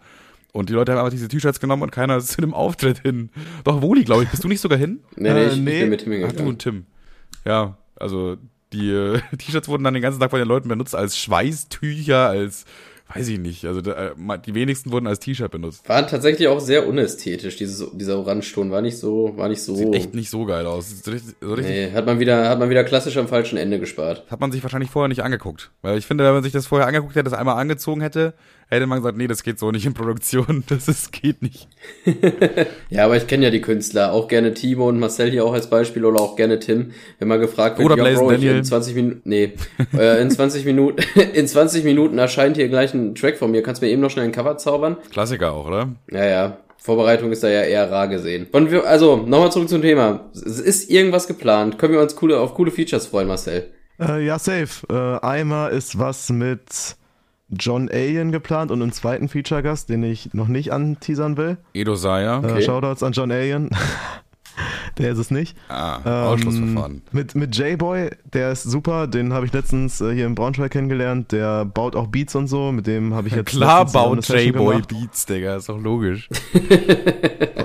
Und 0.52 0.68
die 0.68 0.72
Leute 0.74 0.92
haben 0.92 0.98
einfach 0.98 1.12
diese 1.12 1.28
T-Shirts 1.28 1.60
genommen 1.60 1.82
und 1.82 1.92
keiner 1.92 2.16
ist 2.18 2.28
zu 2.32 2.40
dem 2.40 2.52
Auftritt 2.54 2.98
hin. 2.98 3.30
Doch, 3.64 3.80
Woli, 3.82 4.04
glaube 4.04 4.24
ich. 4.24 4.28
Bist 4.30 4.44
du 4.44 4.48
nicht 4.48 4.60
sogar 4.60 4.78
hin? 4.78 5.00
Nee, 5.16 5.32
nee, 5.32 5.44
Äh, 5.44 5.46
ich, 5.46 5.52
ich 5.54 5.58
nee. 5.60 5.80
bin 5.80 5.90
mit 5.90 6.06
ihm 6.06 6.26
Ach, 6.28 6.32
du 6.32 6.42
und 6.44 6.58
Tim. 6.60 6.86
Ja, 7.46 7.78
also 7.96 8.36
die 8.72 8.90
äh, 8.90 9.20
T-Shirts 9.38 9.68
wurden 9.68 9.84
dann 9.84 9.94
den 9.94 10.02
ganzen 10.02 10.20
Tag 10.20 10.30
von 10.30 10.38
den 10.38 10.48
Leuten 10.48 10.68
benutzt 10.68 10.94
als 10.94 11.16
Schweißtücher, 11.18 12.28
als, 12.28 12.64
weiß 13.14 13.28
ich 13.28 13.38
nicht, 13.38 13.64
also 13.64 13.80
da, 13.80 14.10
äh, 14.10 14.38
die 14.46 14.54
wenigsten 14.54 14.92
wurden 14.92 15.06
als 15.06 15.18
T-Shirt 15.18 15.50
benutzt. 15.50 15.88
War 15.88 16.06
tatsächlich 16.06 16.48
auch 16.48 16.60
sehr 16.60 16.86
unästhetisch, 16.86 17.56
dieses, 17.56 17.86
dieser 17.92 18.18
Orangeton. 18.18 18.70
War 18.70 18.82
nicht 18.82 18.98
so, 18.98 19.36
war 19.36 19.48
nicht 19.48 19.62
so. 19.62 19.74
Sieht 19.74 19.94
echt 19.94 20.14
nicht 20.14 20.30
so 20.30 20.44
geil 20.44 20.66
aus. 20.66 21.02
So 21.02 21.10
richtig, 21.10 21.34
so 21.40 21.54
richtig 21.54 21.74
nee, 21.74 21.92
hat 21.92 22.06
man 22.06 22.20
wieder, 22.20 22.48
hat 22.48 22.58
man 22.58 22.70
wieder 22.70 22.84
klassisch 22.84 23.16
am 23.16 23.28
falschen 23.28 23.58
Ende 23.58 23.80
gespart. 23.80 24.24
hat 24.30 24.40
man 24.40 24.52
sich 24.52 24.62
wahrscheinlich 24.62 24.90
vorher 24.90 25.08
nicht 25.08 25.22
angeguckt. 25.22 25.70
Weil 25.82 25.98
ich 25.98 26.06
finde, 26.06 26.24
wenn 26.24 26.34
man 26.34 26.42
sich 26.42 26.52
das 26.52 26.66
vorher 26.66 26.86
angeguckt 26.86 27.14
hätte, 27.14 27.24
das 27.24 27.38
einmal 27.38 27.56
angezogen 27.56 28.00
hätte, 28.00 28.34
hätte 28.70 28.86
man 28.86 28.98
gesagt, 28.98 29.18
nee, 29.18 29.26
das 29.26 29.42
geht 29.42 29.58
so 29.58 29.70
nicht 29.70 29.84
in 29.84 29.94
Produktion, 29.94 30.64
das 30.68 30.88
ist, 30.88 31.12
geht 31.12 31.42
nicht. 31.42 31.68
Ja, 32.88 33.04
aber 33.04 33.16
ich 33.16 33.26
kenne 33.26 33.44
ja 33.44 33.50
die 33.50 33.60
Künstler, 33.60 34.12
auch 34.12 34.26
gerne 34.26 34.52
Timo 34.52 34.88
und 34.88 34.98
Marcel 34.98 35.30
hier 35.30 35.44
auch 35.44 35.52
als 35.52 35.70
Beispiel 35.70 36.04
oder 36.04 36.20
auch 36.20 36.36
gerne 36.36 36.58
Tim. 36.58 36.92
Wenn 37.18 37.28
mal 37.28 37.38
gefragt 37.38 37.78
wird, 37.78 37.86
Oder 37.86 38.10
ja, 38.10 38.18
Bro, 38.18 38.30
in 38.30 38.64
20 38.64 38.94
Minuten, 38.94 39.20
nee, 39.24 39.52
äh, 39.96 40.20
in 40.20 40.30
20 40.30 40.64
Minuten, 40.64 41.02
in 41.34 41.46
20 41.46 41.84
Minuten 41.84 42.18
erscheint 42.18 42.56
hier 42.56 42.68
gleich 42.68 42.92
ein 42.94 43.14
Track 43.14 43.38
von 43.38 43.50
mir. 43.50 43.62
Kannst 43.62 43.80
du 43.80 43.86
mir 43.86 43.92
eben 43.92 44.02
noch 44.02 44.10
schnell 44.10 44.24
ein 44.24 44.32
Cover 44.32 44.56
zaubern? 44.56 44.96
Klassiker 45.10 45.52
auch, 45.52 45.66
oder? 45.66 45.90
Ja, 46.10 46.24
ja. 46.24 46.58
Vorbereitung 46.78 47.30
ist 47.30 47.44
da 47.44 47.48
ja 47.48 47.62
eher 47.62 47.90
rar 47.90 48.08
gesehen. 48.08 48.46
Und 48.52 48.70
wir, 48.70 48.86
also, 48.86 49.16
nochmal 49.16 49.52
zurück 49.52 49.68
zum 49.68 49.82
Thema. 49.82 50.30
Es 50.32 50.58
ist 50.58 50.90
irgendwas 50.90 51.26
geplant. 51.26 51.78
Können 51.78 51.92
wir 51.92 52.00
uns 52.00 52.16
coole, 52.16 52.40
auf 52.40 52.54
coole 52.54 52.70
Features 52.70 53.06
freuen, 53.06 53.28
Marcel? 53.28 53.70
Äh, 54.00 54.24
ja, 54.24 54.38
safe. 54.38 54.86
Äh, 54.88 55.24
einmal 55.24 55.72
ist 55.72 55.98
was 55.98 56.30
mit 56.30 56.96
John 57.50 57.88
Alien 57.90 58.32
geplant 58.32 58.70
und 58.70 58.80
einem 58.82 58.92
zweiten 58.92 59.28
Feature-Gast, 59.28 59.88
den 59.88 60.02
ich 60.04 60.32
noch 60.34 60.48
nicht 60.48 60.72
anteasern 60.72 61.36
will. 61.36 61.56
Edo 61.74 61.94
Saya. 61.96 62.40
Äh, 62.40 62.46
Okay. 62.50 62.62
Shoutouts 62.62 63.02
an 63.02 63.12
John 63.12 63.30
Alien. 63.32 63.70
Der 64.98 65.12
ist 65.12 65.18
es 65.18 65.30
nicht. 65.30 65.56
Ah, 65.68 66.28
Ausschlussverfahren. 66.30 66.92
Ähm, 66.94 67.02
mit 67.12 67.34
mit 67.34 67.56
J-Boy, 67.56 68.10
der 68.32 68.52
ist 68.52 68.64
super. 68.64 69.06
Den 69.06 69.32
habe 69.32 69.46
ich 69.46 69.52
letztens 69.52 70.00
äh, 70.00 70.12
hier 70.14 70.26
in 70.26 70.34
Braunschweig 70.34 70.70
kennengelernt. 70.70 71.32
Der 71.32 71.64
baut 71.64 71.96
auch 71.96 72.08
Beats 72.08 72.34
und 72.34 72.48
so. 72.48 72.72
Mit 72.72 72.86
dem 72.86 73.14
habe 73.14 73.28
ich 73.28 73.34
jetzt 73.36 73.50
Klar 73.50 73.86
baut 73.86 74.26
J-Boy. 74.28 74.82
Beats, 74.88 75.26
Digga, 75.26 75.56
ist 75.56 75.68
doch 75.68 75.78
logisch. 75.78 76.28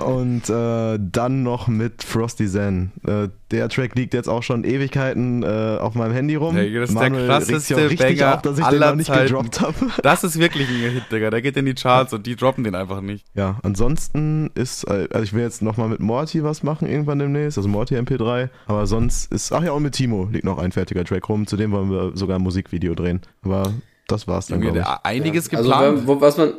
Und 0.06 0.48
äh, 0.48 0.98
dann 1.00 1.42
noch 1.42 1.66
mit 1.66 2.04
Frosty 2.04 2.46
Zen. 2.46 2.92
Äh, 3.04 3.28
der 3.50 3.68
Track 3.68 3.96
liegt 3.96 4.14
jetzt 4.14 4.28
auch 4.28 4.42
schon 4.42 4.62
Ewigkeiten 4.64 5.42
äh, 5.42 5.78
auf 5.80 5.94
meinem 5.94 6.12
Handy 6.12 6.36
rum. 6.36 6.54
Hey, 6.54 6.72
das 6.72 6.90
ist 6.90 6.94
der 6.98 7.10
Manuel 7.10 7.40
sich 7.40 7.54
krasseste 7.54 7.96
Banger 7.96 8.34
auf, 8.34 8.42
dass 8.42 8.58
ich 8.58 8.64
den 8.64 8.74
aller 8.74 8.90
noch 8.90 8.96
nicht 8.96 9.06
Zeiten. 9.06 9.26
gedroppt 9.26 9.60
habe. 9.60 9.74
Das 10.02 10.22
ist 10.22 10.38
wirklich 10.38 10.68
ein 10.68 10.92
Hit, 10.92 11.04
Digga. 11.10 11.30
Der 11.30 11.42
geht 11.42 11.56
in 11.56 11.66
die 11.66 11.74
Charts 11.74 12.12
und 12.12 12.24
die 12.26 12.36
droppen 12.36 12.62
den 12.62 12.76
einfach 12.76 13.00
nicht. 13.00 13.24
Ja, 13.34 13.58
ansonsten 13.64 14.50
ist, 14.54 14.84
äh, 14.84 15.08
also 15.10 15.24
ich 15.24 15.32
will 15.32 15.42
jetzt 15.42 15.62
nochmal 15.62 15.88
mit 15.88 15.98
Morty 16.00 16.44
was 16.44 16.62
machen 16.62 16.75
irgendwann 16.82 17.18
demnächst, 17.18 17.58
also 17.58 17.68
Morty 17.68 17.96
MP3, 17.96 18.48
aber 18.66 18.86
sonst 18.86 19.32
ist, 19.32 19.52
ach 19.52 19.62
ja, 19.62 19.72
und 19.72 19.82
mit 19.82 19.94
Timo 19.94 20.28
liegt 20.30 20.44
noch 20.44 20.58
ein 20.58 20.72
fertiger 20.72 21.04
Track 21.04 21.28
rum, 21.28 21.46
zu 21.46 21.56
dem 21.56 21.72
wollen 21.72 21.90
wir 21.90 22.12
sogar 22.14 22.38
ein 22.38 22.42
Musikvideo 22.42 22.94
drehen. 22.94 23.20
Aber 23.42 23.72
das 24.08 24.28
war's 24.28 24.46
dann, 24.46 24.60
glaube 24.60 24.78
ich. 24.78 24.86
einiges 25.04 25.52
Also, 25.52 25.70
geplant. 25.70 26.06
wo, 26.06 26.20
was 26.20 26.36
man, 26.36 26.52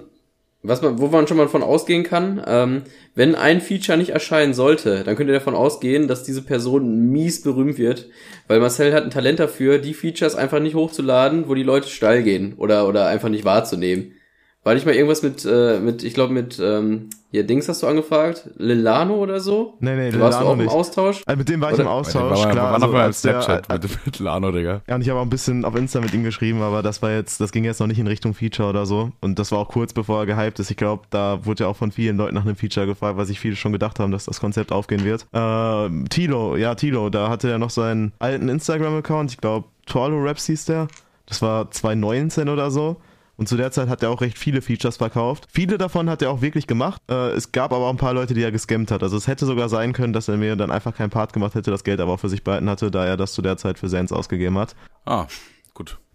was 0.64 0.82
man, 0.82 1.00
wo 1.00 1.08
man 1.08 1.28
schon 1.28 1.38
mal 1.38 1.48
von 1.48 1.64
ausgehen 1.64 2.04
kann, 2.04 2.42
ähm, 2.46 2.82
wenn 3.16 3.36
ein 3.36 3.62
Feature 3.62 3.98
nicht 3.98 4.10
erscheinen 4.10 4.54
sollte, 4.54 5.04
dann 5.04 5.16
könnt 5.16 5.30
ihr 5.30 5.34
davon 5.34 5.56
ausgehen, 5.56 6.08
dass 6.08 6.24
diese 6.24 6.42
Person 6.42 7.10
mies 7.12 7.42
berühmt 7.42 7.78
wird, 7.78 8.08
weil 8.48 8.60
Marcel 8.60 8.94
hat 8.94 9.04
ein 9.04 9.12
Talent 9.12 9.40
dafür, 9.40 9.78
die 9.78 9.94
Features 9.94 10.36
einfach 10.36 10.60
nicht 10.60 10.76
hochzuladen, 10.76 11.48
wo 11.48 11.56
die 11.56 11.64
Leute 11.64 11.88
steil 11.88 12.24
gehen 12.24 12.54
oder, 12.58 12.88
oder 12.88 13.08
einfach 13.08 13.30
nicht 13.30 13.46
wahrzunehmen. 13.46 14.14
War 14.68 14.74
nicht 14.74 14.86
mal 14.86 14.94
irgendwas 14.96 15.24
mit, 15.24 15.46
äh, 15.46 15.80
mit, 15.80 16.04
ich 16.04 16.14
glaube 16.14 16.34
mit, 16.34 16.60
ähm, 16.62 17.10
hier 17.32 17.46
Dings 17.48 17.70
hast 17.70 17.84
du 17.84 17.88
angefragt? 17.88 18.50
Lilano 18.58 19.16
oder 19.16 19.40
so? 19.40 19.76
Nee, 19.80 19.96
nee, 19.96 20.12
Du 20.12 20.20
warst 20.20 20.42
du 20.42 20.44
Lilano 20.44 20.60
auch 20.62 20.64
im. 20.64 20.68
Austausch? 20.70 21.24
Also 21.26 21.38
mit 21.38 21.48
dem 21.48 21.62
war 21.62 21.70
ich 21.70 21.76
Oder- 21.76 21.84
im 21.84 21.90
Austausch, 21.90 22.38
war, 22.38 22.52
klar. 22.52 22.66
war 22.66 22.74
also 22.74 22.86
noch 22.86 22.92
mal 22.92 23.00
im 23.00 23.06
als 23.06 23.22
der- 23.22 23.42
Snapchat 23.42 23.70
äh, 23.70 23.88
mit, 23.88 24.06
mit 24.06 24.20
Lano, 24.20 24.52
Digga. 24.52 24.82
Ja, 24.86 24.96
und 24.96 25.02
ich 25.04 25.10
habe 25.10 25.20
auch 25.20 25.24
ein 25.24 25.30
bisschen 25.30 25.64
auf 25.64 25.74
Insta 25.78 26.02
mit 26.02 26.14
ihm 26.14 26.24
geschrieben, 26.26 26.62
aber 26.62 26.84
das 26.84 27.02
war 27.02 27.12
jetzt, 27.12 27.40
das 27.40 27.54
ging 27.54 27.64
jetzt 27.64 27.80
noch 27.80 27.88
nicht 27.88 28.00
in 28.00 28.08
Richtung 28.08 28.34
Feature 28.34 28.68
oder 28.68 28.86
so. 28.86 29.12
Und 29.22 29.40
das 29.40 29.54
war 29.54 29.60
auch 29.60 29.70
kurz 29.70 29.94
bevor 29.94 30.20
er 30.20 30.26
gehypt 30.26 30.60
ist. 30.60 30.70
Ich 30.70 30.76
glaube, 30.76 31.04
da 31.12 31.46
wurde 31.46 31.64
ja 31.64 31.70
auch 31.70 31.78
von 31.78 31.94
vielen 31.94 32.18
Leuten 32.18 32.36
nach 32.36 32.44
einem 32.46 32.58
Feature 32.58 32.86
gefragt, 32.88 33.18
weil 33.18 33.26
sich 33.26 33.40
viele 33.40 33.56
schon 33.56 33.72
gedacht 33.72 34.00
haben, 34.02 34.12
dass 34.12 34.26
das 34.26 34.42
Konzept 34.42 34.74
aufgehen 34.74 35.06
wird. 35.06 35.28
Ähm, 35.32 36.10
Tilo, 36.10 36.58
ja, 36.58 36.76
Tilo, 36.76 37.10
da 37.10 37.30
hatte 37.30 37.50
er 37.50 37.58
noch 37.58 37.70
seinen 37.70 38.12
alten 38.20 38.50
Instagram-Account. 38.50 39.32
Ich 39.32 39.38
glaube, 39.38 39.66
Torlo 39.86 40.22
Raps 40.22 40.46
hieß 40.48 40.66
der. 40.66 40.90
Das 41.26 41.42
war 41.42 41.72
2019 41.72 42.50
oder 42.50 42.70
so. 42.70 42.98
Und 43.38 43.48
zu 43.48 43.56
der 43.56 43.72
Zeit 43.72 43.88
hat 43.88 44.02
er 44.02 44.10
auch 44.10 44.22
recht 44.22 44.38
viele 44.38 44.62
Features 44.62 44.98
verkauft. 44.98 45.48
Viele 45.52 45.78
davon 45.78 46.10
hat 46.10 46.24
er 46.24 46.32
auch 46.32 46.42
wirklich 46.42 46.66
gemacht. 46.66 47.02
Äh, 47.08 47.30
es 47.32 47.52
gab 47.52 47.72
aber 47.72 47.86
auch 47.86 47.92
ein 47.92 47.98
paar 47.98 48.14
Leute, 48.14 48.34
die 48.34 48.42
er 48.42 48.52
gescammt 48.52 48.90
hat. 48.90 49.04
Also 49.04 49.16
es 49.16 49.28
hätte 49.28 49.46
sogar 49.46 49.70
sein 49.70 49.94
können, 49.94 50.12
dass 50.12 50.28
er 50.28 50.38
mir 50.38 50.56
dann 50.56 50.72
einfach 50.72 50.96
keinen 50.96 51.12
Part 51.12 51.34
gemacht 51.34 51.54
hätte, 51.54 51.70
das 51.70 51.84
Geld 51.84 52.00
aber 52.00 52.14
auch 52.14 52.20
für 52.20 52.30
sich 52.30 52.44
behalten 52.44 52.70
hatte, 52.70 52.90
da 52.90 53.06
er 53.06 53.16
das 53.16 53.34
zu 53.34 53.44
der 53.44 53.58
Zeit 53.58 53.78
für 53.78 53.90
Sans 53.90 54.12
ausgegeben 54.12 54.58
hat. 54.58 54.76
Ah. 55.06 55.28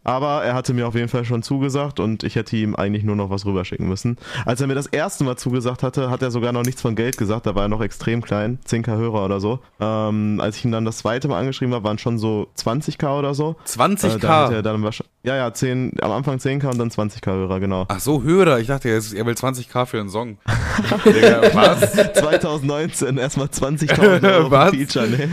Aber 0.04 0.42
er 0.42 0.54
hatte 0.54 0.74
mir 0.74 0.86
auf 0.88 0.94
jeden 0.94 1.08
Fall 1.08 1.24
schon 1.24 1.42
zugesagt 1.42 2.00
und 2.00 2.24
ich 2.24 2.36
hätte 2.36 2.56
ihm 2.56 2.74
eigentlich 2.74 3.04
nur 3.04 3.16
noch 3.16 3.30
was 3.30 3.46
rüberschicken 3.46 3.88
müssen. 3.88 4.16
Als 4.44 4.60
er 4.60 4.66
mir 4.66 4.74
das 4.74 4.86
erste 4.86 5.24
Mal 5.24 5.36
zugesagt 5.36 5.82
hatte, 5.82 6.10
hat 6.10 6.22
er 6.22 6.30
sogar 6.30 6.52
noch 6.52 6.64
nichts 6.64 6.82
von 6.82 6.94
Geld 6.94 7.16
gesagt, 7.16 7.46
da 7.46 7.54
war 7.54 7.62
er 7.62 7.68
noch 7.68 7.80
extrem 7.80 8.22
klein, 8.22 8.58
10k 8.66 8.96
Hörer 8.96 9.24
oder 9.24 9.40
so. 9.40 9.60
Ähm, 9.80 10.40
als 10.42 10.56
ich 10.56 10.64
ihn 10.64 10.72
dann 10.72 10.84
das 10.84 10.98
zweite 10.98 11.28
Mal 11.28 11.38
angeschrieben 11.38 11.74
habe, 11.74 11.84
waren 11.84 11.98
schon 11.98 12.18
so 12.18 12.48
20k 12.58 13.18
oder 13.18 13.34
so. 13.34 13.56
Äh, 13.64 13.68
20k? 13.68 14.18
da 14.18 14.44
hätte 14.44 14.54
er 14.56 14.62
dann 14.62 14.82
ja, 15.24 15.36
ja, 15.36 15.54
10, 15.54 15.92
am 16.02 16.10
Anfang 16.10 16.38
10k 16.38 16.66
und 16.68 16.78
dann 16.78 16.90
20k 16.90 17.30
Hörer, 17.30 17.60
genau. 17.60 17.84
Ach 17.88 18.00
so, 18.00 18.22
Hörer. 18.22 18.58
Ich 18.58 18.66
dachte, 18.66 18.88
er 18.88 19.26
will 19.26 19.34
20k 19.34 19.86
für 19.86 20.00
einen 20.00 20.08
Song. 20.08 20.38
Digga, 21.04 21.42
was? 21.54 21.92
2019 22.14 23.18
erstmal 23.18 23.46
20.000 23.46 24.32
Euro 24.34 24.50
Was? 24.50 24.70
Feature, 24.70 25.08
ne? 25.08 25.28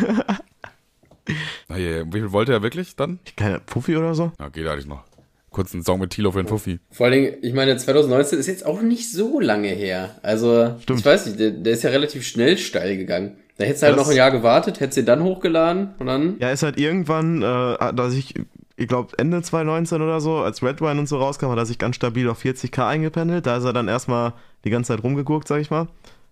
Na, 1.68 1.78
ja, 1.78 2.06
wie 2.06 2.12
viel 2.20 2.32
wollte 2.32 2.52
er 2.54 2.62
wirklich 2.64 2.96
dann? 2.96 3.20
Keine 3.36 3.60
Puffi 3.60 3.96
oder 3.98 4.14
so? 4.16 4.32
Ja, 4.40 4.50
geht 4.50 4.68
eigentlich 4.68 4.88
noch. 4.88 5.04
Kurz 5.52 5.74
einen 5.74 5.84
Song 5.84 6.00
mit 6.00 6.12
Tilo 6.12 6.32
für 6.32 6.44
den 6.44 6.48
Fuffi. 6.48 6.80
Vor 6.92 7.08
allen 7.08 7.14
Dingen, 7.24 7.34
ich 7.42 7.54
meine, 7.54 7.76
2019 7.76 8.38
ist 8.38 8.48
jetzt 8.48 8.66
auch 8.66 8.82
nicht 8.82 9.12
so 9.12 9.40
lange 9.40 9.70
her. 9.70 10.16
Also, 10.22 10.76
Stimmt. 10.82 11.00
ich 11.00 11.06
weiß 11.06 11.26
nicht, 11.26 11.40
der, 11.40 11.52
der 11.52 11.74
ist 11.74 11.84
ja 11.84 11.90
relativ 11.90 12.26
schnell 12.26 12.58
steil 12.58 12.98
gegangen. 12.98 13.38
Da 13.58 13.66
hättest 13.66 13.82
du 13.82 13.88
halt 13.88 13.98
Das- 13.98 14.06
noch 14.06 14.12
ein 14.12 14.16
Jahr 14.18 14.32
gewartet, 14.32 14.80
hättest 14.80 14.98
du 15.00 15.04
dann 15.04 15.24
hochgeladen 15.24 15.96
und 15.98 16.06
dann. 16.06 16.36
Ja, 16.40 16.52
ist 16.52 16.62
halt 16.64 16.80
irgendwann, 16.80 17.42
äh, 17.42 17.94
dass 17.94 18.14
ich, 18.14 18.36
ich 18.78 18.88
glaube 18.88 19.14
Ende 19.18 19.42
2019 19.42 20.02
oder 20.04 20.22
so, 20.22 20.38
als 20.38 20.62
Red 20.64 20.82
Wine 20.82 21.00
und 21.00 21.08
so 21.10 21.18
rauskam, 21.18 21.48
hat 21.50 21.58
er 21.58 21.66
sich 21.66 21.80
ganz 21.80 21.96
stabil 21.96 22.30
auf 22.30 22.40
40k 22.46 22.88
eingependelt. 22.88 23.46
Da 23.48 23.58
ist 23.58 23.64
er 23.66 23.74
dann 23.74 23.88
erstmal 23.88 24.34
die 24.66 24.70
ganze 24.70 24.94
Zeit 24.94 25.04
rumgeguckt, 25.04 25.48
sag 25.48 25.60
ich 25.62 25.72
mal. 25.72 25.88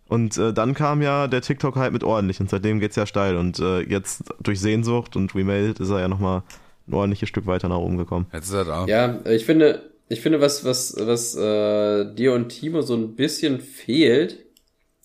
Und 0.08 0.38
äh, 0.38 0.54
dann 0.54 0.74
kam 0.74 1.02
ja 1.02 1.28
der 1.28 1.42
TikTok 1.42 1.76
halt 1.76 1.94
mit 1.94 2.04
ordentlich 2.04 2.40
und 2.40 2.50
seitdem 2.50 2.80
geht's 2.80 2.96
ja 2.96 3.06
steil. 3.06 3.36
Und 3.36 3.60
äh, 3.60 3.82
jetzt 3.82 4.24
durch 4.42 4.60
Sehnsucht 4.60 5.16
und 5.16 5.36
Remade 5.36 5.76
ist 5.80 5.90
er 5.90 6.00
ja 6.00 6.08
nochmal 6.08 6.44
ein 6.88 6.94
ordentliches 6.94 7.30
Stück 7.30 7.46
weiter 7.46 7.68
nach 7.68 7.78
oben 7.78 7.98
gekommen. 7.98 8.28
Jetzt 8.34 8.48
ist 8.48 8.54
er 8.54 8.66
da. 8.66 8.86
Ja, 8.86 9.20
ich 9.26 9.46
finde, 9.46 9.92
ich 10.08 10.22
finde, 10.22 10.40
was, 10.40 10.64
was, 10.64 10.96
was 10.98 11.36
äh, 11.36 12.14
dir 12.16 12.34
und 12.34 12.50
Timo 12.50 12.82
so 12.82 12.96
ein 12.96 13.16
bisschen 13.16 13.60
fehlt, 13.60 14.46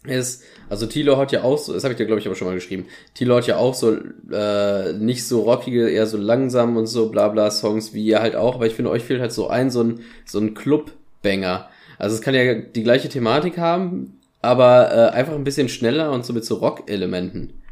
ist, 0.05 0.43
also 0.69 0.87
Tilo 0.87 1.17
hat 1.17 1.31
ja 1.33 1.43
auch 1.43 1.59
so, 1.59 1.73
das 1.73 1.85
habe 1.85 1.93
ich 1.93 1.99
dir 1.99 2.07
glaube 2.07 2.21
ich 2.21 2.27
aber 2.27 2.35
schon 2.35 2.49
mal 2.49 2.55
geschrieben, 2.55 2.87
Tilo 3.15 3.37
hat 3.37 3.47
ja 3.47 3.57
auch 3.57 3.75
so 3.75 3.97
äh, 4.33 4.93
nicht 4.95 5.27
so 5.27 5.43
rockige, 5.43 5.89
eher 5.89 6.07
so 6.07 6.17
langsam 6.17 6.77
und 6.77 6.87
so 6.87 7.09
bla 7.09 7.29
bla 7.29 7.51
Songs 7.51 7.95
wie 7.95 8.05
ihr 8.05 8.21
halt 8.21 8.35
auch, 8.35 8.57
aber 8.57 8.67
ich 8.67 8.75
finde, 8.75 8.91
euch 8.91 9.05
fehlt 9.05 9.21
halt 9.21 9.33
so 9.33 9.49
ein, 9.49 9.71
so 9.71 9.83
ein, 9.83 10.01
so 10.25 10.41
ein 10.41 10.55
Club-Banger. 10.55 11.69
Also 11.99 12.17
es 12.17 12.21
kann 12.21 12.35
ja 12.35 12.55
die 12.55 12.83
gleiche 12.83 13.09
Thematik 13.09 13.59
haben, 13.59 14.19
aber 14.43 14.93
äh, 14.93 15.11
einfach 15.13 15.35
ein 15.35 15.45
bisschen 15.45 15.69
schneller 15.69 16.13
und 16.13 16.27
so 16.27 16.33
mit 16.33 16.45
so 16.45 16.57
Rock-Elementen. 16.57 17.63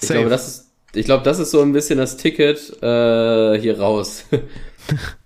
Ich 0.00 0.08
Safe. 0.08 0.20
glaube, 0.20 0.30
das 0.30 0.48
ist, 0.48 0.70
ich 0.94 1.04
glaube, 1.04 1.24
das 1.24 1.38
ist 1.38 1.50
so 1.50 1.60
ein 1.60 1.72
bisschen 1.72 1.98
das 1.98 2.16
Ticket 2.16 2.82
äh, 2.82 3.60
hier 3.60 3.78
raus. 3.78 4.24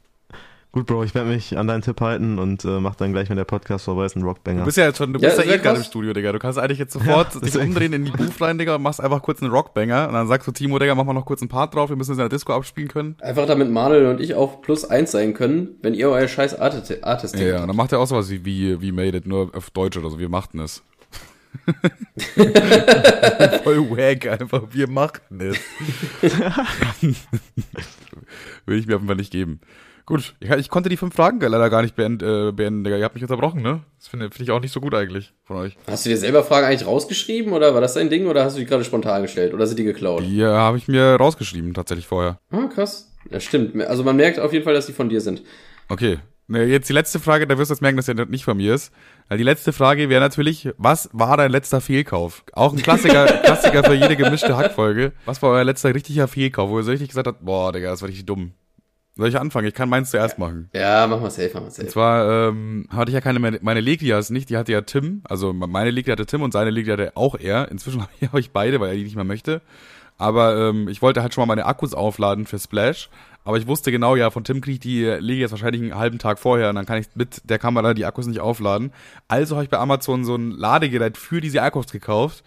Gut, 0.76 0.84
Bro, 0.84 1.04
ich 1.04 1.14
werde 1.14 1.30
mich 1.30 1.56
an 1.56 1.68
deinen 1.68 1.80
Tipp 1.80 2.02
halten 2.02 2.38
und 2.38 2.62
äh, 2.66 2.80
mach 2.80 2.96
dann 2.96 3.10
gleich, 3.14 3.30
wenn 3.30 3.38
der 3.38 3.46
Podcast 3.46 3.86
vorbei 3.86 4.04
ist, 4.04 4.14
einen 4.14 4.26
Rockbanger. 4.26 4.58
Du 4.58 4.66
bist 4.66 4.76
ja 4.76 4.84
jetzt 4.84 4.98
schon, 4.98 5.10
du 5.14 5.18
Ja, 5.20 5.30
bist 5.30 5.42
ja, 5.42 5.54
eh 5.54 5.56
gerade 5.56 5.78
im. 5.78 5.82
Studio, 5.84 6.12
Digga. 6.12 6.32
Du 6.32 6.38
kannst 6.38 6.58
eigentlich 6.58 6.78
jetzt 6.78 6.92
sofort 6.98 7.34
Ja, 7.34 7.40
dich 7.40 7.56
umdrehen 7.56 7.94
in 7.94 8.04
die 8.04 8.10
Booth 8.10 8.38
rein, 8.42 8.58
Digga, 8.58 8.74
und 8.74 8.82
machst 8.82 9.00
einfach 9.00 9.22
kurz 9.22 9.40
einen 9.40 9.52
Rockbanger 9.52 10.06
und 10.08 10.12
dann 10.12 10.28
sagst 10.28 10.46
du, 10.46 10.52
Timo, 10.52 10.78
Digga, 10.78 10.94
mach 10.94 11.04
mal 11.04 11.14
noch 11.14 11.24
kurz 11.24 11.40
einen 11.40 11.48
Part 11.48 11.74
drauf, 11.74 11.88
wir 11.88 11.96
müssen 11.96 12.12
es 12.12 12.18
in 12.18 12.20
der 12.20 12.28
Disco 12.28 12.52
abspielen 12.52 12.90
können. 12.90 13.16
Einfach 13.22 13.46
damit 13.46 13.70
Manuel 13.70 14.04
und 14.04 14.20
ich 14.20 14.34
auf 14.34 14.60
plus 14.60 14.84
eins 14.84 15.12
sein 15.12 15.32
können, 15.32 15.76
wenn 15.80 15.94
ihr 15.94 16.10
euer 16.10 16.28
scheiß 16.28 16.60
Artist 16.60 17.02
Artist 17.02 17.38
Ja, 17.38 17.46
ja, 17.46 17.62
und 17.62 17.68
dann 17.68 17.76
macht 17.76 17.92
er 17.92 17.98
auch 17.98 18.06
sowas 18.06 18.28
wie, 18.28 18.44
wie, 18.44 18.78
wie 18.82 18.92
Made 18.92 19.16
It, 19.16 19.26
nur 19.26 19.56
auf 19.56 19.70
Deutsch 19.70 19.96
oder 19.96 20.10
so, 20.10 20.18
wir 20.18 20.28
machten 20.28 20.60
es. 20.60 20.82
Voll 23.64 23.90
wack, 23.96 24.26
einfach, 24.26 24.64
wir 24.72 24.90
machten 24.90 25.40
es. 25.40 25.56
Will 28.66 28.78
ich 28.78 28.86
mir 28.86 28.96
einfach 28.96 29.14
nicht 29.14 29.32
geben. 29.32 29.58
Gut, 30.06 30.36
ich, 30.38 30.48
ich 30.48 30.70
konnte 30.70 30.88
die 30.88 30.96
fünf 30.96 31.16
Fragen 31.16 31.40
leider 31.40 31.68
gar 31.68 31.82
nicht 31.82 31.96
beend, 31.96 32.22
äh, 32.22 32.52
beenden, 32.52 32.84
Digga. 32.84 32.96
Ihr 32.96 33.04
habt 33.04 33.16
mich 33.16 33.24
unterbrochen, 33.24 33.60
ne? 33.60 33.82
Das 33.98 34.06
finde 34.06 34.30
find 34.30 34.48
ich 34.48 34.52
auch 34.52 34.60
nicht 34.60 34.72
so 34.72 34.80
gut 34.80 34.94
eigentlich 34.94 35.34
von 35.42 35.56
euch. 35.56 35.76
Hast 35.88 36.06
du 36.06 36.10
dir 36.10 36.16
selber 36.16 36.44
Fragen 36.44 36.64
eigentlich 36.64 36.86
rausgeschrieben 36.86 37.52
oder 37.52 37.74
war 37.74 37.80
das 37.80 37.94
dein 37.94 38.08
Ding 38.08 38.26
oder 38.26 38.44
hast 38.44 38.56
du 38.56 38.60
die 38.60 38.66
gerade 38.66 38.84
spontan 38.84 39.22
gestellt 39.22 39.52
oder 39.52 39.66
sind 39.66 39.80
die 39.80 39.84
geklaut? 39.84 40.22
Die 40.22 40.40
äh, 40.40 40.46
habe 40.46 40.78
ich 40.78 40.86
mir 40.86 41.16
rausgeschrieben, 41.16 41.74
tatsächlich 41.74 42.06
vorher. 42.06 42.38
Ah, 42.50 42.68
krass. 42.72 43.12
Ja, 43.30 43.40
stimmt. 43.40 43.82
Also 43.82 44.04
man 44.04 44.14
merkt 44.14 44.38
auf 44.38 44.52
jeden 44.52 44.64
Fall, 44.64 44.74
dass 44.74 44.86
die 44.86 44.92
von 44.92 45.08
dir 45.08 45.20
sind. 45.20 45.42
Okay. 45.88 46.18
Ne, 46.48 46.62
jetzt 46.62 46.88
die 46.88 46.92
letzte 46.92 47.18
Frage, 47.18 47.48
da 47.48 47.58
wirst 47.58 47.70
du 47.70 47.74
jetzt 47.74 47.80
merken, 47.80 47.96
dass 47.96 48.06
der 48.06 48.26
nicht 48.26 48.44
von 48.44 48.56
mir 48.56 48.76
ist. 48.76 48.92
Die 49.32 49.42
letzte 49.42 49.72
Frage 49.72 50.08
wäre 50.08 50.20
natürlich, 50.20 50.68
was 50.78 51.10
war 51.12 51.36
dein 51.36 51.50
letzter 51.50 51.80
Fehlkauf? 51.80 52.44
Auch 52.52 52.72
ein 52.72 52.80
Klassiker, 52.80 53.26
Klassiker 53.44 53.82
für 53.82 53.94
jede 53.94 54.14
gemischte 54.14 54.56
Hackfolge. 54.56 55.12
Was 55.24 55.42
war 55.42 55.50
euer 55.50 55.64
letzter 55.64 55.92
richtiger 55.92 56.28
Fehlkauf, 56.28 56.70
wo 56.70 56.78
ihr 56.78 56.84
so 56.84 56.92
richtig 56.92 57.08
gesagt 57.08 57.26
habt, 57.26 57.44
boah, 57.44 57.72
Digga, 57.72 57.90
das 57.90 58.00
war 58.02 58.08
richtig 58.08 58.26
dumm. 58.26 58.52
Soll 59.16 59.28
ich 59.28 59.38
anfangen? 59.38 59.66
Ich 59.66 59.74
kann 59.74 59.88
meins 59.88 60.10
zuerst 60.10 60.38
machen. 60.38 60.68
Ja, 60.74 61.06
mach 61.06 61.20
mal 61.20 61.30
safe, 61.30 61.50
mach 61.54 61.60
mal 61.60 61.66
Und 61.66 61.72
safe. 61.72 61.88
zwar 61.88 62.48
ähm, 62.48 62.86
hatte 62.90 63.10
ich 63.10 63.14
ja 63.14 63.22
keine, 63.22 63.38
meine 63.38 63.80
Leglias 63.80 64.28
nicht, 64.30 64.50
die 64.50 64.58
hatte 64.58 64.72
ja 64.72 64.82
Tim. 64.82 65.22
Also 65.24 65.54
meine 65.54 65.90
Leglia 65.90 66.12
hatte 66.12 66.26
Tim 66.26 66.42
und 66.42 66.52
seine 66.52 66.70
Leglia 66.70 66.92
hatte 66.94 67.12
auch 67.16 67.34
er. 67.34 67.70
Inzwischen 67.70 68.02
habe 68.22 68.40
ich 68.40 68.50
beide, 68.50 68.78
weil 68.78 68.90
er 68.90 68.94
die 68.96 69.04
nicht 69.04 69.16
mehr 69.16 69.24
möchte. 69.24 69.62
Aber 70.18 70.56
ähm, 70.68 70.88
ich 70.88 71.00
wollte 71.02 71.22
halt 71.22 71.32
schon 71.34 71.42
mal 71.42 71.46
meine 71.46 71.66
Akkus 71.66 71.94
aufladen 71.94 72.46
für 72.46 72.58
Splash. 72.58 73.08
Aber 73.44 73.58
ich 73.58 73.66
wusste 73.66 73.92
genau, 73.92 74.16
ja, 74.16 74.30
von 74.30 74.44
Tim 74.44 74.60
kriege 74.60 74.74
ich 74.74 74.80
die 74.80 75.04
Legias 75.04 75.50
wahrscheinlich 75.52 75.80
einen 75.80 75.94
halben 75.94 76.18
Tag 76.18 76.38
vorher 76.38 76.68
und 76.68 76.74
dann 76.74 76.84
kann 76.84 76.98
ich 76.98 77.06
mit 77.14 77.48
der 77.48 77.58
Kamera 77.58 77.94
die 77.94 78.04
Akkus 78.04 78.26
nicht 78.26 78.40
aufladen. 78.40 78.92
Also 79.28 79.54
habe 79.54 79.64
ich 79.64 79.70
bei 79.70 79.78
Amazon 79.78 80.24
so 80.24 80.34
ein 80.34 80.50
Ladegerät 80.50 81.16
für 81.16 81.40
diese 81.40 81.62
Akkus 81.62 81.86
gekauft 81.86 82.42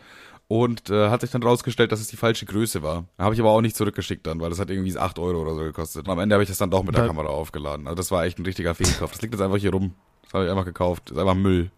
und 0.49 0.89
äh, 0.89 1.09
hat 1.09 1.21
sich 1.21 1.29
dann 1.29 1.43
rausgestellt, 1.43 1.91
dass 1.91 2.01
es 2.01 2.07
die 2.07 2.17
falsche 2.17 2.47
Größe 2.47 2.81
war. 2.81 3.05
Habe 3.19 3.35
ich 3.35 3.39
aber 3.39 3.51
auch 3.51 3.61
nicht 3.61 3.75
zurückgeschickt 3.75 4.25
dann, 4.25 4.41
weil 4.41 4.49
das 4.49 4.59
hat 4.59 4.71
irgendwie 4.71 4.97
8 4.97 5.19
Euro 5.19 5.43
oder 5.43 5.53
so 5.53 5.61
gekostet. 5.61 6.07
Und 6.07 6.11
am 6.11 6.17
Ende 6.17 6.33
habe 6.33 6.41
ich 6.41 6.49
das 6.49 6.57
dann 6.57 6.71
doch 6.71 6.83
mit 6.83 6.97
der 6.97 7.05
Kamera 7.05 7.27
aufgeladen. 7.27 7.85
Also 7.85 7.95
das 7.95 8.09
war 8.09 8.25
echt 8.25 8.39
ein 8.39 8.45
richtiger 8.45 8.73
Fehlkauf. 8.73 9.11
Das 9.11 9.21
liegt 9.21 9.35
jetzt 9.35 9.41
einfach 9.41 9.57
hier 9.57 9.71
rum. 9.71 9.93
Das 10.23 10.33
habe 10.33 10.45
ich 10.45 10.51
einfach 10.51 10.65
gekauft. 10.65 11.03
Das 11.05 11.17
ist 11.17 11.21
einfach 11.21 11.35
Müll. 11.35 11.69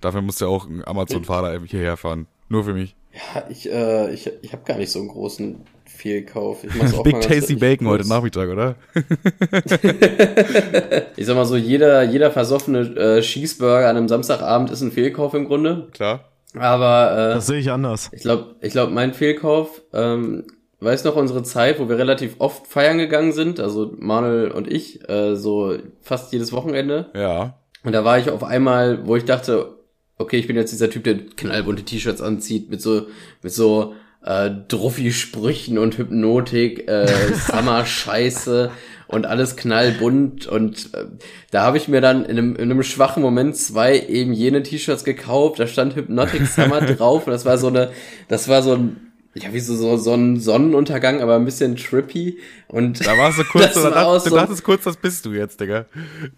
Dafür 0.00 0.22
musste 0.22 0.48
auch 0.48 0.66
ein 0.66 0.82
Amazon-Fahrer 0.86 1.60
hierher 1.66 1.98
fahren. 1.98 2.26
Nur 2.48 2.64
für 2.64 2.72
mich. 2.72 2.96
Ja, 3.12 3.44
ich, 3.50 3.70
äh, 3.70 4.14
ich, 4.14 4.30
ich 4.40 4.52
habe 4.52 4.62
gar 4.64 4.78
nicht 4.78 4.90
so 4.90 5.00
einen 5.00 5.08
großen 5.08 5.60
Fehlkauf. 5.84 6.64
Ich 6.64 6.74
mach's 6.76 6.94
auch 6.98 7.02
Big 7.02 7.20
Tasty 7.20 7.56
Bacon 7.56 7.88
heute 7.88 8.04
kurz. 8.04 8.08
Nachmittag, 8.08 8.48
oder? 8.48 8.76
Ich 11.16 11.26
sag 11.26 11.36
mal 11.36 11.44
so, 11.44 11.56
jeder, 11.56 12.02
jeder 12.02 12.30
versoffene 12.30 12.80
äh, 12.96 13.20
Cheeseburger 13.20 13.88
an 13.88 13.98
einem 13.98 14.08
Samstagabend 14.08 14.70
ist 14.70 14.80
ein 14.80 14.92
Fehlkauf 14.92 15.34
im 15.34 15.44
Grunde. 15.44 15.88
Klar. 15.92 16.24
Aber 16.58 17.30
äh, 17.30 17.34
Das 17.34 17.46
sehe 17.46 17.58
ich 17.58 17.70
anders. 17.70 18.10
ich 18.12 18.22
glaube, 18.22 18.56
ich 18.60 18.72
glaub, 18.72 18.90
mein 18.90 19.14
Fehlkauf, 19.14 19.82
ähm, 19.92 20.44
weiß 20.80 21.04
noch 21.04 21.16
unsere 21.16 21.42
Zeit, 21.42 21.80
wo 21.80 21.88
wir 21.88 21.98
relativ 21.98 22.36
oft 22.38 22.66
feiern 22.66 22.98
gegangen 22.98 23.32
sind, 23.32 23.58
also 23.60 23.92
Manuel 23.98 24.50
und 24.50 24.70
ich, 24.70 25.08
äh, 25.08 25.34
so 25.34 25.76
fast 26.00 26.32
jedes 26.32 26.52
Wochenende. 26.52 27.10
Ja. 27.14 27.58
Und 27.82 27.92
da 27.92 28.04
war 28.04 28.18
ich 28.18 28.30
auf 28.30 28.44
einmal, 28.44 29.06
wo 29.06 29.16
ich 29.16 29.24
dachte, 29.24 29.78
okay, 30.18 30.36
ich 30.38 30.46
bin 30.46 30.56
jetzt 30.56 30.72
dieser 30.72 30.90
Typ, 30.90 31.04
der 31.04 31.18
knallbunte 31.36 31.82
T-Shirts 31.82 32.22
anzieht, 32.22 32.70
mit 32.70 32.80
so, 32.80 33.06
mit 33.42 33.52
so 33.52 33.94
äh, 34.24 34.50
Druffi-Sprüchen 34.68 35.78
und 35.78 35.98
Hypnotik, 35.98 36.88
äh, 36.88 37.06
Summer-Scheiße 37.34 38.70
und 39.14 39.26
alles 39.26 39.56
knallbunt. 39.56 40.46
Und 40.46 40.92
äh, 40.94 41.04
da 41.50 41.62
habe 41.62 41.76
ich 41.78 41.88
mir 41.88 42.00
dann 42.00 42.24
in 42.24 42.36
einem, 42.38 42.56
in 42.56 42.70
einem 42.70 42.82
schwachen 42.82 43.22
Moment 43.22 43.56
zwei 43.56 43.98
eben 43.98 44.32
jene 44.32 44.62
T-Shirts 44.62 45.04
gekauft. 45.04 45.58
Da 45.60 45.66
stand 45.66 45.96
Hypnotic 45.96 46.46
Summer 46.46 46.80
drauf 46.82 47.26
und 47.26 47.32
das 47.32 47.44
war 47.44 47.56
so 47.58 47.68
eine, 47.68 47.90
das 48.28 48.48
war 48.48 48.62
so 48.62 48.74
ein 48.74 48.96
ja, 49.36 49.52
wie 49.52 49.58
so, 49.58 49.74
so, 49.74 49.96
so 49.96 50.14
ein 50.14 50.38
Sonnenuntergang, 50.38 51.20
aber 51.20 51.34
ein 51.34 51.44
bisschen 51.44 51.74
trippy. 51.74 52.38
Und 52.68 53.04
Da 53.04 53.18
warst 53.18 53.38
du 53.40 53.42
kurz, 53.50 53.64
Das 53.64 53.74
du, 53.74 53.82
war 53.82 53.90
dacht, 53.90 54.26
du 54.26 54.30
so- 54.30 54.36
dachtest 54.36 54.62
kurz, 54.62 54.84
das 54.84 54.96
bist 54.96 55.26
du 55.26 55.32
jetzt, 55.32 55.60
Digga. 55.60 55.86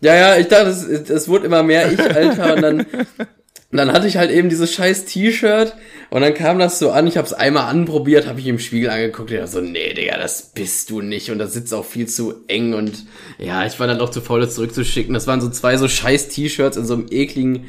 Ja, 0.00 0.14
ja, 0.14 0.36
ich 0.36 0.48
dachte, 0.48 0.68
es, 0.70 0.82
es 0.86 1.28
wurde 1.28 1.44
immer 1.44 1.62
mehr 1.62 1.92
ich, 1.92 2.00
Alter, 2.00 2.54
und 2.54 2.62
dann, 2.62 2.86
und 3.76 3.88
dann 3.88 3.92
hatte 3.92 4.08
ich 4.08 4.16
halt 4.16 4.30
eben 4.30 4.48
dieses 4.48 4.72
scheiß 4.72 5.04
T-Shirt 5.04 5.74
und 6.08 6.22
dann 6.22 6.32
kam 6.32 6.58
das 6.58 6.78
so 6.78 6.92
an, 6.92 7.06
ich 7.06 7.18
habe 7.18 7.26
es 7.26 7.34
einmal 7.34 7.64
anprobiert, 7.64 8.26
habe 8.26 8.40
ich 8.40 8.46
im 8.46 8.58
Spiegel 8.58 8.88
angeguckt 8.88 9.30
und 9.32 9.46
so, 9.46 9.60
nee, 9.60 9.92
Digga, 9.92 10.16
das 10.16 10.50
bist 10.54 10.88
du 10.88 11.02
nicht 11.02 11.30
und 11.30 11.38
das 11.38 11.52
sitzt 11.52 11.74
auch 11.74 11.84
viel 11.84 12.08
zu 12.08 12.36
eng 12.48 12.72
und 12.72 13.04
ja, 13.38 13.66
ich 13.66 13.78
war 13.78 13.86
dann 13.86 13.98
doch 13.98 14.08
zu 14.08 14.22
faul, 14.22 14.40
das 14.40 14.54
zurückzuschicken. 14.54 15.12
Das 15.12 15.26
waren 15.26 15.42
so 15.42 15.50
zwei 15.50 15.76
so 15.76 15.88
scheiß 15.88 16.28
T-Shirts 16.28 16.78
in 16.78 16.86
so 16.86 16.94
einem 16.94 17.08
ekligen 17.10 17.66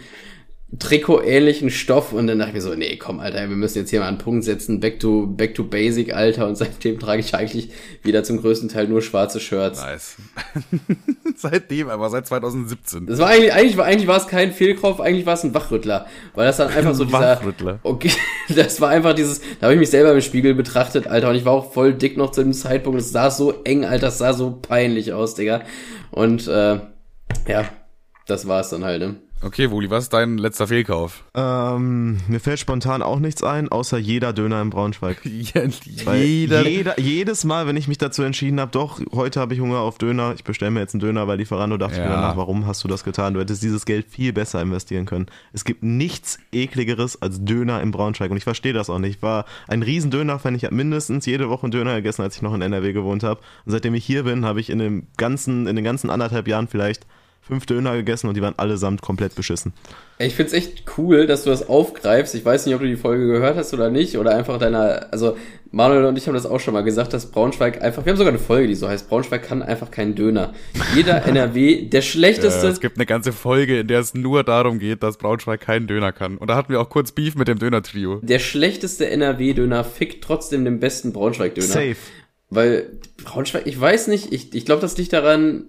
Trikot-ähnlichen 0.77 1.69
Stoff 1.69 2.11
und 2.11 2.27
dann 2.27 2.39
dachte 2.39 2.49
ich 2.49 2.55
mir 2.55 2.61
so, 2.61 2.75
nee, 2.75 2.97
komm, 2.97 3.21
Alter, 3.21 3.47
wir 3.47 3.55
müssen 3.55 3.77
jetzt 3.77 3.89
hier 3.89 4.01
mal 4.01 4.09
einen 4.09 4.17
Punkt 4.17 4.43
setzen, 4.43 4.81
back 4.81 4.99
to, 4.99 5.25
back 5.25 5.55
to 5.55 5.63
basic, 5.63 6.13
Alter, 6.13 6.45
und 6.45 6.55
seitdem 6.57 6.99
trage 6.99 7.21
ich 7.21 7.33
eigentlich 7.33 7.69
wieder 8.03 8.25
zum 8.25 8.41
größten 8.41 8.67
Teil 8.67 8.89
nur 8.89 9.01
schwarze 9.01 9.39
Shirts. 9.39 9.79
Nice. 9.79 10.17
Seitdem, 11.37 11.87
aber 11.87 12.09
seit 12.09 12.27
2017. 12.27 13.05
Das 13.05 13.17
war 13.19 13.27
eigentlich, 13.29 13.53
eigentlich 13.53 13.77
war, 13.77 13.85
eigentlich 13.85 14.07
war 14.07 14.17
es 14.17 14.27
kein 14.27 14.51
Fehlkauf, 14.51 14.99
eigentlich 14.99 15.25
war 15.25 15.35
es 15.35 15.43
ein 15.45 15.53
Wachrüttler. 15.53 16.05
Weil 16.35 16.47
das 16.47 16.57
dann 16.57 16.69
einfach 16.69 16.95
so 16.95 17.05
dieser, 17.05 17.19
Wachrüttler. 17.19 17.79
okay, 17.83 18.11
das 18.55 18.81
war 18.81 18.89
einfach 18.89 19.13
dieses, 19.13 19.39
da 19.59 19.67
habe 19.67 19.75
ich 19.75 19.79
mich 19.79 19.89
selber 19.89 20.11
im 20.11 20.21
Spiegel 20.21 20.53
betrachtet, 20.53 21.07
Alter, 21.07 21.29
und 21.29 21.35
ich 21.35 21.45
war 21.45 21.53
auch 21.53 21.71
voll 21.71 21.93
dick 21.93 22.17
noch 22.17 22.31
zu 22.31 22.43
dem 22.43 22.51
Zeitpunkt, 22.51 22.99
es 22.99 23.13
sah 23.13 23.31
so 23.31 23.63
eng, 23.63 23.85
Alter, 23.85 24.07
es 24.07 24.17
sah 24.17 24.33
so 24.33 24.59
peinlich 24.61 25.13
aus, 25.13 25.35
Digga. 25.35 25.61
Und, 26.11 26.45
äh, 26.49 26.81
ja, 27.47 27.69
das 28.25 28.49
war 28.49 28.59
es 28.59 28.69
dann 28.69 28.83
halt, 28.83 28.99
ne? 28.99 29.15
Okay, 29.47 29.71
Wuli, 29.71 29.89
was 29.89 30.03
ist 30.05 30.13
dein 30.13 30.37
letzter 30.37 30.67
Fehlkauf? 30.67 31.23
Ähm, 31.33 32.17
mir 32.27 32.41
fällt 32.41 32.59
spontan 32.59 33.01
auch 33.01 33.19
nichts 33.19 33.43
ein, 33.43 33.69
außer 33.69 33.97
jeder 33.97 34.33
Döner 34.33 34.61
in 34.61 34.69
Braunschweig. 34.69 35.21
Jeder. 35.23 36.63
jeder, 36.67 36.99
jedes 36.99 37.45
Mal, 37.45 37.65
wenn 37.65 37.77
ich 37.77 37.87
mich 37.87 37.97
dazu 37.97 38.23
entschieden 38.23 38.59
habe, 38.59 38.71
doch, 38.71 38.99
heute 39.13 39.39
habe 39.39 39.53
ich 39.53 39.61
Hunger 39.61 39.79
auf 39.79 39.97
Döner, 39.99 40.33
ich 40.35 40.43
bestelle 40.43 40.71
mir 40.71 40.81
jetzt 40.81 40.95
einen 40.95 40.99
Döner, 40.99 41.27
weil 41.29 41.37
Lieferando 41.37 41.77
dachte 41.77 41.93
ich 41.93 41.99
Ja. 41.99 42.07
mir 42.07 42.11
danach, 42.15 42.35
warum 42.35 42.65
hast 42.67 42.83
du 42.83 42.89
das 42.89 43.05
getan? 43.05 43.33
Du 43.35 43.39
hättest 43.39 43.63
dieses 43.63 43.85
Geld 43.85 44.07
viel 44.09 44.33
besser 44.33 44.61
investieren 44.61 45.05
können. 45.05 45.27
Es 45.53 45.63
gibt 45.63 45.81
nichts 45.81 46.39
ekligeres 46.51 47.21
als 47.21 47.41
Döner 47.45 47.81
in 47.81 47.91
Braunschweig 47.91 48.29
und 48.29 48.35
ich 48.37 48.43
verstehe 48.43 48.73
das 48.73 48.89
auch 48.89 48.99
nicht. 48.99 49.15
Ich 49.17 49.21
war 49.21 49.45
ein 49.69 49.81
riesen 49.81 50.11
Döner-Fan, 50.11 50.55
ich 50.55 50.65
habe 50.65 50.75
mindestens 50.75 51.25
jede 51.25 51.47
Woche 51.47 51.63
einen 51.63 51.71
Döner 51.71 51.95
gegessen, 51.95 52.21
als 52.21 52.35
ich 52.35 52.41
noch 52.41 52.53
in 52.53 52.61
NRW 52.61 52.91
gewohnt 52.91 53.23
habe. 53.23 53.39
Und 53.65 53.71
seitdem 53.71 53.93
ich 53.95 54.03
hier 54.05 54.23
bin, 54.23 54.43
habe 54.43 54.59
ich 54.59 54.69
in, 54.69 54.79
dem 54.79 55.07
ganzen, 55.15 55.67
in 55.67 55.77
den 55.77 55.85
ganzen 55.85 56.09
anderthalb 56.09 56.49
Jahren 56.49 56.67
vielleicht 56.67 57.05
fünf 57.47 57.65
Döner 57.65 57.95
gegessen 57.95 58.27
und 58.27 58.35
die 58.35 58.41
waren 58.41 58.57
allesamt 58.57 59.01
komplett 59.01 59.35
beschissen. 59.35 59.73
Ich 60.19 60.35
find's 60.35 60.53
echt 60.53 60.83
cool, 60.97 61.27
dass 61.27 61.43
du 61.43 61.49
das 61.49 61.67
aufgreifst. 61.69 62.35
Ich 62.35 62.43
weiß 62.43 62.65
nicht, 62.65 62.75
ob 62.75 62.81
du 62.81 62.87
die 62.87 62.95
Folge 62.95 63.27
gehört 63.27 63.55
hast 63.55 63.73
oder 63.73 63.89
nicht, 63.89 64.17
oder 64.17 64.35
einfach 64.35 64.57
deiner, 64.57 65.07
also 65.11 65.37
Manuel 65.71 66.05
und 66.05 66.17
ich 66.17 66.27
haben 66.27 66.33
das 66.33 66.45
auch 66.45 66.59
schon 66.59 66.73
mal 66.73 66.81
gesagt, 66.81 67.13
dass 67.13 67.27
Braunschweig 67.31 67.81
einfach, 67.81 68.05
wir 68.05 68.11
haben 68.11 68.17
sogar 68.17 68.31
eine 68.31 68.41
Folge, 68.41 68.67
die 68.67 68.75
so 68.75 68.87
heißt, 68.87 69.09
Braunschweig 69.09 69.43
kann 69.43 69.61
einfach 69.61 69.91
keinen 69.91 70.15
Döner. 70.15 70.53
Jeder 70.95 71.25
NRW, 71.25 71.87
der 71.87 72.01
schlechteste, 72.01 72.67
es 72.67 72.79
gibt 72.79 72.97
eine 72.97 73.05
ganze 73.05 73.31
Folge, 73.31 73.81
in 73.81 73.87
der 73.87 73.99
es 73.99 74.13
nur 74.13 74.43
darum 74.43 74.79
geht, 74.79 75.03
dass 75.03 75.17
Braunschweig 75.17 75.59
keinen 75.61 75.87
Döner 75.87 76.11
kann. 76.11 76.37
Und 76.37 76.49
da 76.49 76.55
hatten 76.55 76.71
wir 76.71 76.81
auch 76.81 76.89
kurz 76.89 77.11
Beef 77.11 77.35
mit 77.35 77.47
dem 77.47 77.59
Döner-Trio. 77.59 78.19
der 78.23 78.39
schlechteste 78.39 79.09
NRW-Döner 79.09 79.83
fickt 79.83 80.23
trotzdem 80.23 80.65
den 80.65 80.79
besten 80.79 81.13
Braunschweig-Döner. 81.13 81.67
Safe. 81.67 81.95
Weil 82.49 82.99
Braunschweig, 83.23 83.67
ich 83.67 83.79
weiß 83.79 84.07
nicht, 84.07 84.31
ich, 84.31 84.55
ich 84.55 84.65
glaube, 84.65 84.81
das 84.81 84.97
liegt 84.97 85.13
daran, 85.13 85.65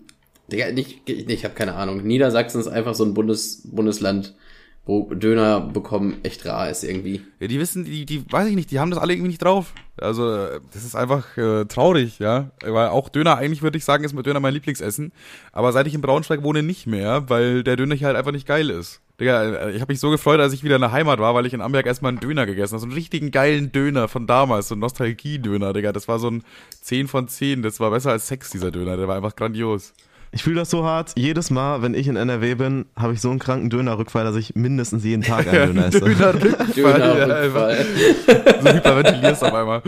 Digga, 0.51 0.73
nicht, 0.73 1.09
ich, 1.09 1.29
ich 1.29 1.45
habe 1.45 1.55
keine 1.55 1.75
Ahnung. 1.75 2.03
Niedersachsen 2.03 2.61
ist 2.61 2.69
einfach 2.69 2.95
so 2.95 3.05
ein 3.05 3.15
Bundes, 3.15 3.63
Bundesland, 3.65 4.35
wo 4.87 5.05
Döner 5.13 5.61
bekommen 5.61 6.17
echt 6.23 6.47
rar 6.47 6.71
ist 6.71 6.83
irgendwie. 6.83 7.21
Ja, 7.41 7.47
die 7.47 7.61
wissen, 7.61 7.85
die, 7.85 8.07
die, 8.07 8.25
weiß 8.33 8.49
ich 8.49 8.55
nicht, 8.55 8.71
die 8.71 8.81
haben 8.81 8.91
das 8.91 8.99
alle 8.99 9.13
irgendwie 9.13 9.29
nicht 9.29 9.45
drauf. 9.45 9.75
Also, 9.99 10.35
äh, 10.35 10.61
das 10.73 10.85
ist 10.85 10.97
einfach 10.97 11.37
äh, 11.37 11.67
traurig, 11.67 12.19
ja. 12.19 12.51
Weil 12.63 12.89
auch 12.89 13.11
Döner, 13.11 13.37
eigentlich 13.37 13.61
würde 13.61 13.77
ich 13.77 13.85
sagen, 13.85 14.05
ist 14.05 14.15
mit 14.15 14.25
Döner 14.25 14.41
mein 14.41 14.55
Lieblingsessen. 14.55 15.13
Aber 15.53 15.73
seit 15.73 15.87
ich 15.87 15.95
in 15.95 16.01
Braunschweig 16.01 16.43
wohne, 16.43 16.63
nicht 16.63 16.87
mehr, 16.87 17.29
weil 17.29 17.63
der 17.63 17.77
Döner 17.77 17.95
hier 17.95 18.07
halt 18.07 18.17
einfach 18.17 18.33
nicht 18.33 18.47
geil 18.47 18.71
ist. 18.71 19.03
Digga, 19.21 19.69
ich 19.69 19.81
habe 19.81 19.93
mich 19.93 20.01
so 20.01 20.11
gefreut, 20.11 20.41
als 20.41 20.53
ich 20.55 20.63
wieder 20.65 20.77
in 20.77 20.81
der 20.81 20.93
Heimat 20.93 21.19
war, 21.19 21.35
weil 21.35 21.45
ich 21.45 21.53
in 21.53 21.61
Amberg 21.61 21.87
erstmal 21.87 22.11
einen 22.11 22.21
Döner 22.21 22.47
gegessen 22.47 22.75
habe. 22.75 22.81
So 22.81 22.87
einen 22.87 22.95
richtigen 22.95 23.31
geilen 23.31 23.73
Döner 23.73 24.09
von 24.09 24.27
damals, 24.27 24.69
so 24.69 24.77
ein 24.77 24.79
Nostalgie-Döner, 24.79 25.75
Digga. 25.75 25.93
Das 25.93 26.09
war 26.09 26.19
so 26.19 26.31
ein 26.31 26.45
10 26.81 27.09
von 27.09 27.29
10. 27.29 27.63
Das 27.63 27.81
war 27.81 27.91
besser 27.91 28.13
als 28.13 28.29
Sex, 28.29 28.51
dieser 28.51 28.71
Döner. 28.71 28.97
Der 28.97 29.09
war 29.09 29.17
einfach 29.17 29.37
grandios. 29.37 29.93
Ich 30.31 30.43
fühle 30.43 30.57
das 30.57 30.71
so 30.71 30.85
hart. 30.85 31.13
Jedes 31.17 31.51
Mal, 31.51 31.83
wenn 31.83 31.95
ich 31.95 32.07
in 32.07 32.17
NRW 32.17 32.55
bin, 32.55 32.87
habe 32.97 33.15
ich 33.15 33.21
so 33.21 33.31
einen 33.31 33.39
kranken 33.39 33.71
Dönerrückfall, 33.71 34.25
dass 34.25 34.37
ich 34.37 34.55
mindestens 34.55 35.05
jeden 35.05 35.23
Tag 35.23 35.49
einen 35.49 35.75
Döner 35.75 35.87
esse. 35.87 36.01
Dönerrückfall. 36.01 36.73
Dönerrückfall. 36.75 37.87
Ja, 38.27 38.63
so 38.63 38.69
hyperventilierst 38.69 39.45
auf 39.45 39.55
einmal. 39.55 39.83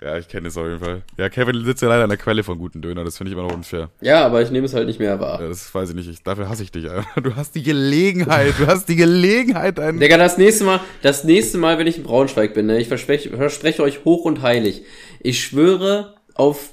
Ja, 0.00 0.18
ich 0.18 0.28
kenne 0.28 0.48
es 0.48 0.56
auf 0.56 0.66
jeden 0.66 0.78
Fall. 0.78 1.02
Ja, 1.18 1.28
Kevin 1.28 1.64
sitzt 1.64 1.82
ja 1.82 1.88
leider 1.88 2.04
an 2.04 2.08
der 2.08 2.18
Quelle 2.18 2.44
von 2.44 2.58
guten 2.58 2.80
Döner. 2.80 3.04
Das 3.04 3.18
finde 3.18 3.32
ich 3.32 3.36
immer 3.36 3.48
noch 3.48 3.54
unfair. 3.54 3.90
Ja, 4.00 4.24
aber 4.24 4.40
ich 4.40 4.50
nehme 4.50 4.66
es 4.66 4.74
halt 4.74 4.86
nicht 4.86 5.00
mehr 5.00 5.18
wahr. 5.18 5.40
Ja, 5.40 5.48
das 5.48 5.74
weiß 5.74 5.90
ich 5.90 5.96
nicht. 5.96 6.08
Ich, 6.08 6.22
dafür 6.22 6.48
hasse 6.48 6.62
ich 6.62 6.70
dich. 6.70 6.88
Alter. 6.88 7.20
Du 7.20 7.34
hast 7.34 7.54
die 7.56 7.62
Gelegenheit. 7.62 8.54
Du 8.58 8.66
hast 8.66 8.88
die 8.88 8.96
Gelegenheit. 8.96 9.80
Einen 9.80 9.98
Digga, 9.98 10.16
das 10.16 10.38
nächste 10.38 10.64
Mal, 10.64 10.80
das 11.02 11.24
nächste 11.24 11.58
Mal, 11.58 11.78
wenn 11.78 11.86
ich 11.88 11.96
in 11.98 12.04
Braunschweig 12.04 12.54
bin, 12.54 12.66
ne, 12.66 12.78
ich 12.80 12.88
verspreche, 12.88 13.30
verspreche 13.36 13.82
euch 13.82 14.04
hoch 14.04 14.24
und 14.24 14.42
heilig. 14.42 14.84
Ich 15.20 15.42
schwöre 15.42 16.14
auf 16.34 16.72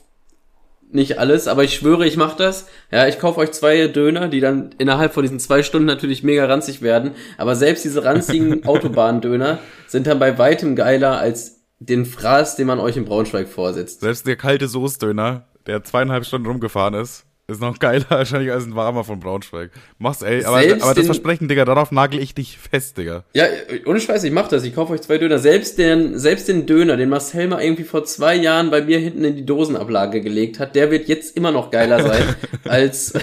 nicht 0.94 1.20
alles, 1.20 1.48
aber 1.48 1.64
ich 1.64 1.74
schwöre, 1.74 2.06
ich 2.06 2.18
mache 2.18 2.38
das. 2.38 2.68
Ja, 2.92 3.08
ich 3.08 3.20
kaufe 3.20 3.40
euch 3.40 3.52
zwei 3.52 3.88
Döner, 3.88 4.28
die 4.28 4.40
dann 4.40 4.76
innerhalb 4.78 5.14
von 5.14 5.24
diesen 5.24 5.40
zwei 5.40 5.64
Stunden 5.64 5.86
natürlich 5.86 6.24
mega 6.24 6.46
ranzig 6.46 6.82
werden. 6.82 7.12
Aber 7.38 7.56
selbst 7.56 7.84
diese 7.84 8.04
ranzigen 8.04 8.66
Autobahndöner 8.68 9.60
sind 9.88 10.08
dann 10.08 10.20
bei 10.20 10.38
weitem 10.38 10.76
geiler 10.76 11.18
als 11.20 11.62
den 11.80 12.06
Fraß, 12.06 12.56
den 12.56 12.68
man 12.68 12.80
euch 12.80 12.98
in 12.98 13.06
Braunschweig 13.06 13.48
vorsetzt. 13.48 14.02
Selbst 14.02 14.28
der 14.28 14.36
kalte 14.36 14.68
Soßdöner, 14.68 15.48
der 15.66 15.84
zweieinhalb 15.84 16.26
Stunden 16.26 16.48
rumgefahren 16.48 16.94
ist, 16.94 17.26
ist 17.52 17.62
noch 17.62 17.80
geiler 17.80 18.06
wahrscheinlich 18.10 18.52
als 18.52 18.66
ein 18.66 18.76
warmer 18.76 19.04
von 19.04 19.20
Braunschweig. 19.20 19.72
Mach's, 20.00 20.22
ey. 20.22 20.44
Aber, 20.46 20.58
aber 20.58 20.94
das 20.94 21.06
Versprechen, 21.06 21.48
Digga, 21.48 21.66
darauf 21.66 21.92
nagel 21.92 22.20
ich 22.20 22.34
dich 22.34 22.58
fest, 22.58 22.98
Digga. 22.98 23.24
Ja, 23.34 23.46
ohne 23.86 24.00
Scheiß, 24.00 24.24
ich 24.24 24.32
mach 24.32 24.48
das. 24.48 24.64
Ich 24.64 24.74
kaufe 24.74 24.94
euch 24.94 25.02
zwei 25.02 25.18
Döner. 25.18 25.40
Selbst 25.40 25.78
den, 25.78 26.18
selbst 26.18 26.48
den 26.48 26.66
Döner, 26.66 26.98
den 26.98 27.10
Marcel 27.10 27.48
mal 27.48 27.62
irgendwie 27.62 27.84
vor 27.84 28.04
zwei 28.06 28.36
Jahren 28.36 28.72
bei 28.72 28.82
mir 28.82 29.00
hinten 29.00 29.24
in 29.24 29.36
die 29.36 29.46
Dosenablage 29.46 30.22
gelegt 30.22 30.60
hat, 30.60 30.76
der 30.76 30.92
wird 30.92 31.08
jetzt 31.08 31.38
immer 31.38 31.52
noch 31.52 31.72
geiler 31.72 32.02
sein 32.02 32.36
als, 32.66 33.14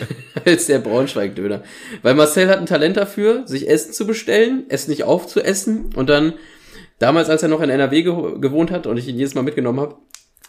als 0.44 0.66
der 0.66 0.78
Braunschweig-Döner. 0.78 1.62
Weil 2.02 2.14
Marcel 2.14 2.48
hat 2.48 2.58
ein 2.58 2.66
Talent 2.66 2.96
dafür, 2.96 3.46
sich 3.46 3.68
Essen 3.68 3.92
zu 3.92 4.06
bestellen, 4.06 4.64
es 4.68 4.88
nicht 4.88 5.04
aufzuessen 5.04 5.90
und 5.94 6.08
dann, 6.08 6.34
damals, 6.98 7.30
als 7.30 7.42
er 7.42 7.48
noch 7.48 7.60
in 7.60 7.70
NRW 7.70 8.02
ge 8.02 8.38
gewohnt 8.40 8.70
hat 8.70 8.86
und 8.86 8.96
ich 8.96 9.08
ihn 9.08 9.16
jedes 9.16 9.34
Mal 9.34 9.42
mitgenommen 9.42 9.80
habe, 9.80 9.96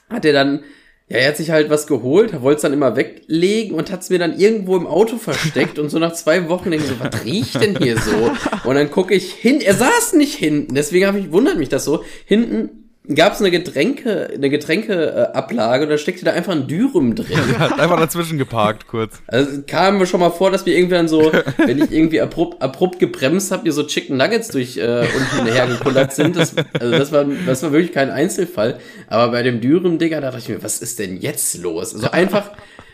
hat 0.09 0.25
er 0.25 0.34
dann, 0.34 0.63
ja, 1.10 1.18
er 1.18 1.30
hat 1.30 1.38
sich 1.38 1.49
halt 1.49 1.70
was 1.70 1.88
geholt, 1.88 2.41
wollte 2.41 2.57
es 2.57 2.62
dann 2.62 2.74
immer 2.74 2.95
weglegen 2.95 3.76
und 3.76 3.91
hat 3.91 4.01
es 4.01 4.12
mir 4.12 4.20
dann 4.20 4.39
irgendwo 4.39 4.78
im 4.78 4.86
Auto 4.86 5.18
versteckt 5.20 5.80
und 5.80 5.89
so 5.89 5.99
nach 5.99 6.14
zwei 6.14 6.47
Wochen 6.49 6.72
denke 6.72 6.86
ich 6.86 6.91
so, 6.91 6.99
was 6.99 7.26
riecht 7.26 7.62
denn 7.62 7.78
hier 7.78 7.97
so? 7.97 8.32
Und 8.64 8.76
dann 8.76 8.91
gucke 8.91 9.16
ich 9.16 9.34
hin, 9.34 9.60
er 9.60 9.74
saß 9.74 10.14
nicht 10.14 10.36
hinten, 10.36 10.76
deswegen 10.76 11.07
habe 11.07 11.20
ich, 11.20 11.32
wundert 11.32 11.57
mich 11.57 11.70
das 11.70 11.84
so, 11.84 12.03
hinten 12.26 12.88
gab 13.16 13.34
es 13.34 13.39
eine 13.39 13.51
Getränke, 13.51 14.30
eine 14.34 14.49
Getränkeablage 14.49 15.32
äh, 15.34 15.38
Ablage 15.38 15.84
und 15.84 15.89
da 15.89 15.97
steckte 15.97 16.26
da 16.26 16.32
einfach 16.32 16.51
ein 16.51 16.68
Dürüm 16.68 17.16
drin. 17.16 17.38
Hat 17.60 17.80
einfach 17.80 17.97
dazwischen 17.97 18.38
geparkt, 18.38 18.88
kurz. 18.88 19.22
Also 19.28 19.51
es 19.51 19.66
kam 19.66 19.97
mir 19.97 20.05
schon 20.05 20.20
mal 20.20 20.30
vor, 20.30 20.51
dass 20.51 20.66
wir 20.66 20.76
irgendwann 20.76 21.07
so, 21.07 21.32
wenn 21.57 21.82
ich 21.82 21.91
irgendwie 21.91 22.22
abrupt, 22.22 22.62
abrupt 22.62 22.99
gebremst 22.99 23.51
habe, 23.51 23.64
hier 23.64 23.74
so 23.74 23.84
Chicken 23.84 24.18
Nuggets 24.18 24.49
durch 24.49 24.78
äh, 24.78 25.07
unten 25.16 25.51
hergekullert 25.51 26.14
sind. 26.14 26.36
Das, 26.36 26.55
also 26.80 26.97
das 26.97 27.12
war, 27.12 27.26
das 27.45 27.64
war 27.64 27.72
wirklich 27.72 27.93
kein 27.93 28.12
Einzelfall. 28.12 28.80
Aber 29.07 29.32
bei 29.32 29.43
dem 29.43 29.62
Dürüm, 29.62 29.97
Digga, 29.97 30.22
da 30.22 30.28
dachte 30.28 30.39
ich 30.39 30.49
mir, 30.49 30.64
was 30.64 30.80
ist 30.80 30.99
denn 30.99 31.18
jetzt 31.18 31.57
los? 31.57 31.95
Also 31.95 32.12
einfach, 32.12 32.51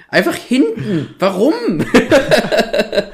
einfach 0.09 0.35
hinten. 0.35 1.13
Warum? 1.19 1.85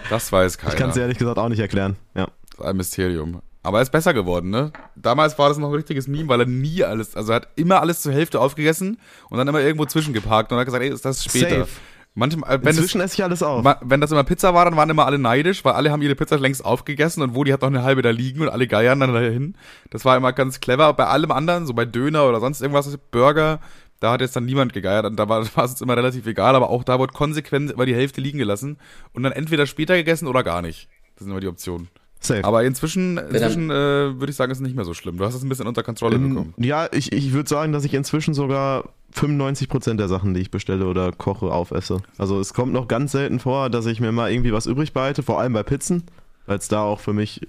Das 0.10 0.32
weiß 0.32 0.58
keiner. 0.58 0.74
Ich 0.74 0.80
kann 0.80 0.90
es 0.92 0.98
ehrlich 0.98 1.18
gesagt 1.18 1.38
auch 1.38 1.50
nicht 1.50 1.60
erklären. 1.60 1.96
Ja. 2.16 2.28
Ein 2.60 2.78
Mysterium. 2.78 3.42
Aber 3.64 3.78
er 3.78 3.84
ist 3.84 3.92
besser 3.92 4.14
geworden, 4.14 4.50
ne? 4.50 4.72
Damals 4.96 5.38
war 5.38 5.50
das 5.50 5.58
noch 5.60 5.70
ein 5.70 5.76
richtiges 5.76 6.08
Meme, 6.08 6.28
weil 6.30 6.42
er 6.42 6.46
nie 6.48 6.84
alles, 6.84 7.16
also 7.16 7.32
er 7.32 7.38
hat 7.38 7.50
immer 7.56 7.80
alles 7.82 8.02
zur 8.02 8.12
Hälfte 8.12 8.40
aufgegessen 8.40 9.00
und 9.30 9.38
dann 9.38 9.48
immer 9.48 9.62
irgendwo 9.62 9.86
zwischengeparkt 9.86 10.52
und 10.52 10.58
hat 10.58 10.66
gesagt, 10.66 10.84
ey, 10.84 10.90
ist 10.90 11.06
das 11.06 11.24
später. 11.24 11.60
Safe. 11.60 11.70
Manchmal, 12.14 12.56
äh, 12.56 12.60
wenn, 12.62 12.76
Inzwischen 12.76 13.00
es, 13.00 13.12
esse 13.12 13.16
ich 13.16 13.24
alles 13.24 13.42
auf. 13.42 13.64
wenn 13.82 14.02
das 14.02 14.12
immer 14.12 14.26
Pizza 14.26 14.54
war, 14.54 14.66
dann 14.66 14.76
waren 14.76 14.90
immer 14.90 15.06
alle 15.06 15.18
neidisch, 15.18 15.64
weil 15.64 15.74
alle 15.74 15.92
haben 15.92 16.02
ihre 16.02 16.16
Pizza 16.16 16.38
längst 16.38 16.66
aufgegessen 16.66 17.24
und 17.24 17.36
wo 17.36 17.46
die 17.46 17.54
hat 17.54 17.62
noch 17.62 17.70
eine 17.70 17.84
halbe 17.84 18.02
da 18.02 18.10
liegen 18.10 18.42
und 18.42 18.50
alle 18.50 18.68
geiern 18.68 19.00
dann 19.00 19.14
dahin. 19.14 19.56
Das 19.92 20.04
war 20.04 20.18
immer 20.18 20.34
ganz 20.34 20.60
clever. 20.60 20.94
Bei 20.94 21.06
allem 21.06 21.32
anderen, 21.32 21.66
so 21.66 21.74
bei 21.74 21.86
Döner 21.86 22.28
oder 22.28 22.42
sonst 22.42 22.62
irgendwas, 22.62 22.98
Burger, 23.12 23.62
da 24.02 24.12
hat 24.12 24.22
jetzt 24.22 24.36
dann 24.36 24.46
niemand 24.46 24.74
gegeiert 24.74 25.06
und 25.06 25.16
da 25.16 25.30
war, 25.30 25.46
war 25.56 25.64
es 25.64 25.72
uns 25.72 25.82
immer 25.82 25.96
relativ 25.96 26.26
egal, 26.28 26.56
aber 26.56 26.70
auch 26.70 26.84
da 26.84 27.00
wurde 27.00 27.14
konsequent 27.14 27.72
immer 27.72 27.86
die 27.86 27.96
Hälfte 27.96 28.20
liegen 28.20 28.40
gelassen 28.40 28.78
und 29.14 29.24
dann 29.24 29.32
entweder 29.32 29.66
später 29.66 29.96
gegessen 29.96 30.28
oder 30.28 30.44
gar 30.44 30.62
nicht. 30.62 30.90
Das 31.16 31.24
sind 31.24 31.32
immer 31.32 31.40
die 31.40 31.48
Optionen. 31.48 31.88
Safe. 32.24 32.44
Aber 32.44 32.64
inzwischen, 32.64 33.18
inzwischen 33.18 33.72
äh, 33.72 33.74
würde 33.74 34.30
ich 34.30 34.36
sagen, 34.36 34.52
ist 34.52 34.60
es 34.60 34.62
nicht 34.64 34.76
mehr 34.76 34.86
so 34.86 34.94
schlimm. 34.94 35.18
Du 35.18 35.26
hast 35.26 35.34
es 35.34 35.42
ein 35.44 35.50
bisschen 35.50 35.68
unter 35.68 35.82
Kontrolle 35.82 36.16
Ähm, 36.16 36.30
bekommen. 36.30 36.54
ja, 36.58 36.88
ich, 36.92 37.12
ich 37.12 37.34
würde 37.34 37.50
sagen, 37.50 37.72
dass 37.74 37.84
ich 37.84 37.94
inzwischen 37.96 38.34
sogar 38.36 38.90
95% 39.16 39.96
der 39.96 40.08
Sachen, 40.08 40.34
die 40.36 40.42
ich 40.42 40.52
bestelle 40.52 40.86
oder 40.88 41.12
koche, 41.12 41.48
aufesse. 41.48 42.02
Also 42.18 42.40
es 42.40 42.54
kommt 42.54 42.74
noch 42.74 42.88
ganz 42.88 43.12
selten 43.14 43.40
vor, 43.40 43.70
dass 43.72 43.86
ich 43.88 44.00
mir 44.00 44.12
mal 44.12 44.32
irgendwie 44.32 44.54
was 44.54 44.68
übrig 44.68 44.94
behalte, 44.94 45.24
vor 45.24 45.40
allem 45.40 45.54
bei 45.54 45.64
Pizzen, 45.64 46.04
weil 46.46 46.60
es 46.60 46.68
da 46.68 46.84
auch 46.84 47.00
für 47.00 47.14
mich 47.14 47.48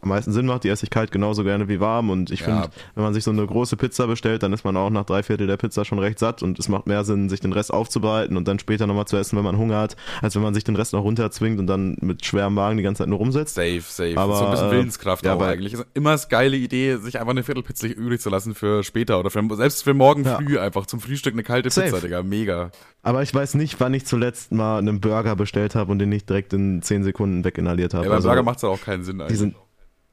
am 0.00 0.08
meisten 0.10 0.32
Sinn 0.32 0.46
macht. 0.46 0.64
Die 0.64 0.68
esse 0.68 0.84
ich 0.84 0.90
kalt 0.90 1.10
genauso 1.12 1.44
gerne 1.44 1.68
wie 1.68 1.80
warm 1.80 2.10
und 2.10 2.30
ich 2.30 2.40
Ja. 2.40 2.46
finde, 2.46 2.68
wenn 2.94 3.04
man 3.04 3.14
sich 3.14 3.24
so 3.24 3.30
eine 3.30 3.44
große 3.46 3.76
Pizza 3.76 4.06
bestellt, 4.06 4.42
dann 4.42 4.52
ist 4.52 4.64
man 4.64 4.76
auch 4.76 4.90
nach 4.90 5.04
drei 5.04 5.22
Viertel 5.22 5.46
der 5.46 5.56
Pizza 5.56 5.84
schon 5.84 5.98
recht 5.98 6.18
satt 6.18 6.42
und 6.42 6.58
es 6.58 6.68
macht 6.68 6.86
mehr 6.86 7.04
Sinn, 7.04 7.28
sich 7.28 7.40
den 7.40 7.52
Rest 7.52 7.72
aufzubereiten 7.72 8.36
und 8.36 8.46
dann 8.48 8.58
später 8.58 8.86
nochmal 8.86 9.06
zu 9.06 9.16
essen, 9.16 9.36
wenn 9.36 9.44
man 9.44 9.58
Hunger 9.58 9.78
hat, 9.78 9.96
als 10.22 10.34
wenn 10.34 10.42
man 10.42 10.54
sich 10.54 10.64
den 10.64 10.76
Rest 10.76 10.92
noch 10.92 11.02
runterzwingt 11.02 11.58
und 11.58 11.66
dann 11.66 11.96
mit 12.00 12.24
schwerem 12.24 12.54
Magen 12.54 12.76
die 12.76 12.82
ganze 12.82 13.00
Zeit 13.02 13.08
nur 13.08 13.18
rumsetzt. 13.18 13.54
Safe, 13.54 13.80
safe. 13.80 14.16
Aber, 14.16 14.36
so 14.36 14.44
ein 14.46 14.50
bisschen 14.52 14.68
äh, 14.68 14.72
Willenskraft 14.72 15.24
ja, 15.24 15.32
auch 15.32 15.36
aber- 15.36 15.48
eigentlich. 15.48 15.74
Ist 15.74 15.86
immer 15.94 16.12
das 16.12 16.28
geile 16.28 16.56
Idee, 16.56 16.96
sich 16.96 17.18
einfach 17.18 17.30
eine 17.32 17.42
Viertelpizza 17.42 17.86
übrig 17.88 18.20
zu 18.20 18.30
lassen 18.30 18.54
für 18.54 18.82
später 18.84 19.18
oder 19.18 19.30
für, 19.30 19.42
selbst 19.56 19.82
für 19.84 19.94
morgen 19.94 20.24
Ja. 20.24 20.36
früh 20.36 20.58
einfach 20.58 20.86
zum 20.86 21.00
Frühstück 21.00 21.34
eine 21.34 21.42
kalte 21.42 21.70
Safe. 21.70 21.88
Pizza, 21.90 22.00
Digga. 22.00 22.22
Mega. 22.22 22.70
Aber 23.02 23.22
ich 23.22 23.34
weiß 23.34 23.54
nicht, 23.54 23.80
wann 23.80 23.94
ich 23.94 24.04
zuletzt 24.06 24.52
mal 24.52 24.78
einen 24.78 25.00
Burger 25.00 25.34
bestellt 25.36 25.74
habe 25.74 25.90
und 25.92 25.98
den 25.98 26.08
nicht 26.08 26.28
direkt 26.28 26.52
in 26.52 26.82
10 26.82 27.04
Sekunden 27.04 27.44
weginhaliert 27.44 27.94
habe. 27.94 28.04
Ja, 28.04 28.10
beim 28.10 28.16
Also, 28.16 28.28
Burger 28.28 28.42
macht 28.42 28.58
es 28.58 28.64
auch 28.64 28.80
keinen 28.80 29.04
Sinn 29.04 29.20
eigentlich. 29.20 29.54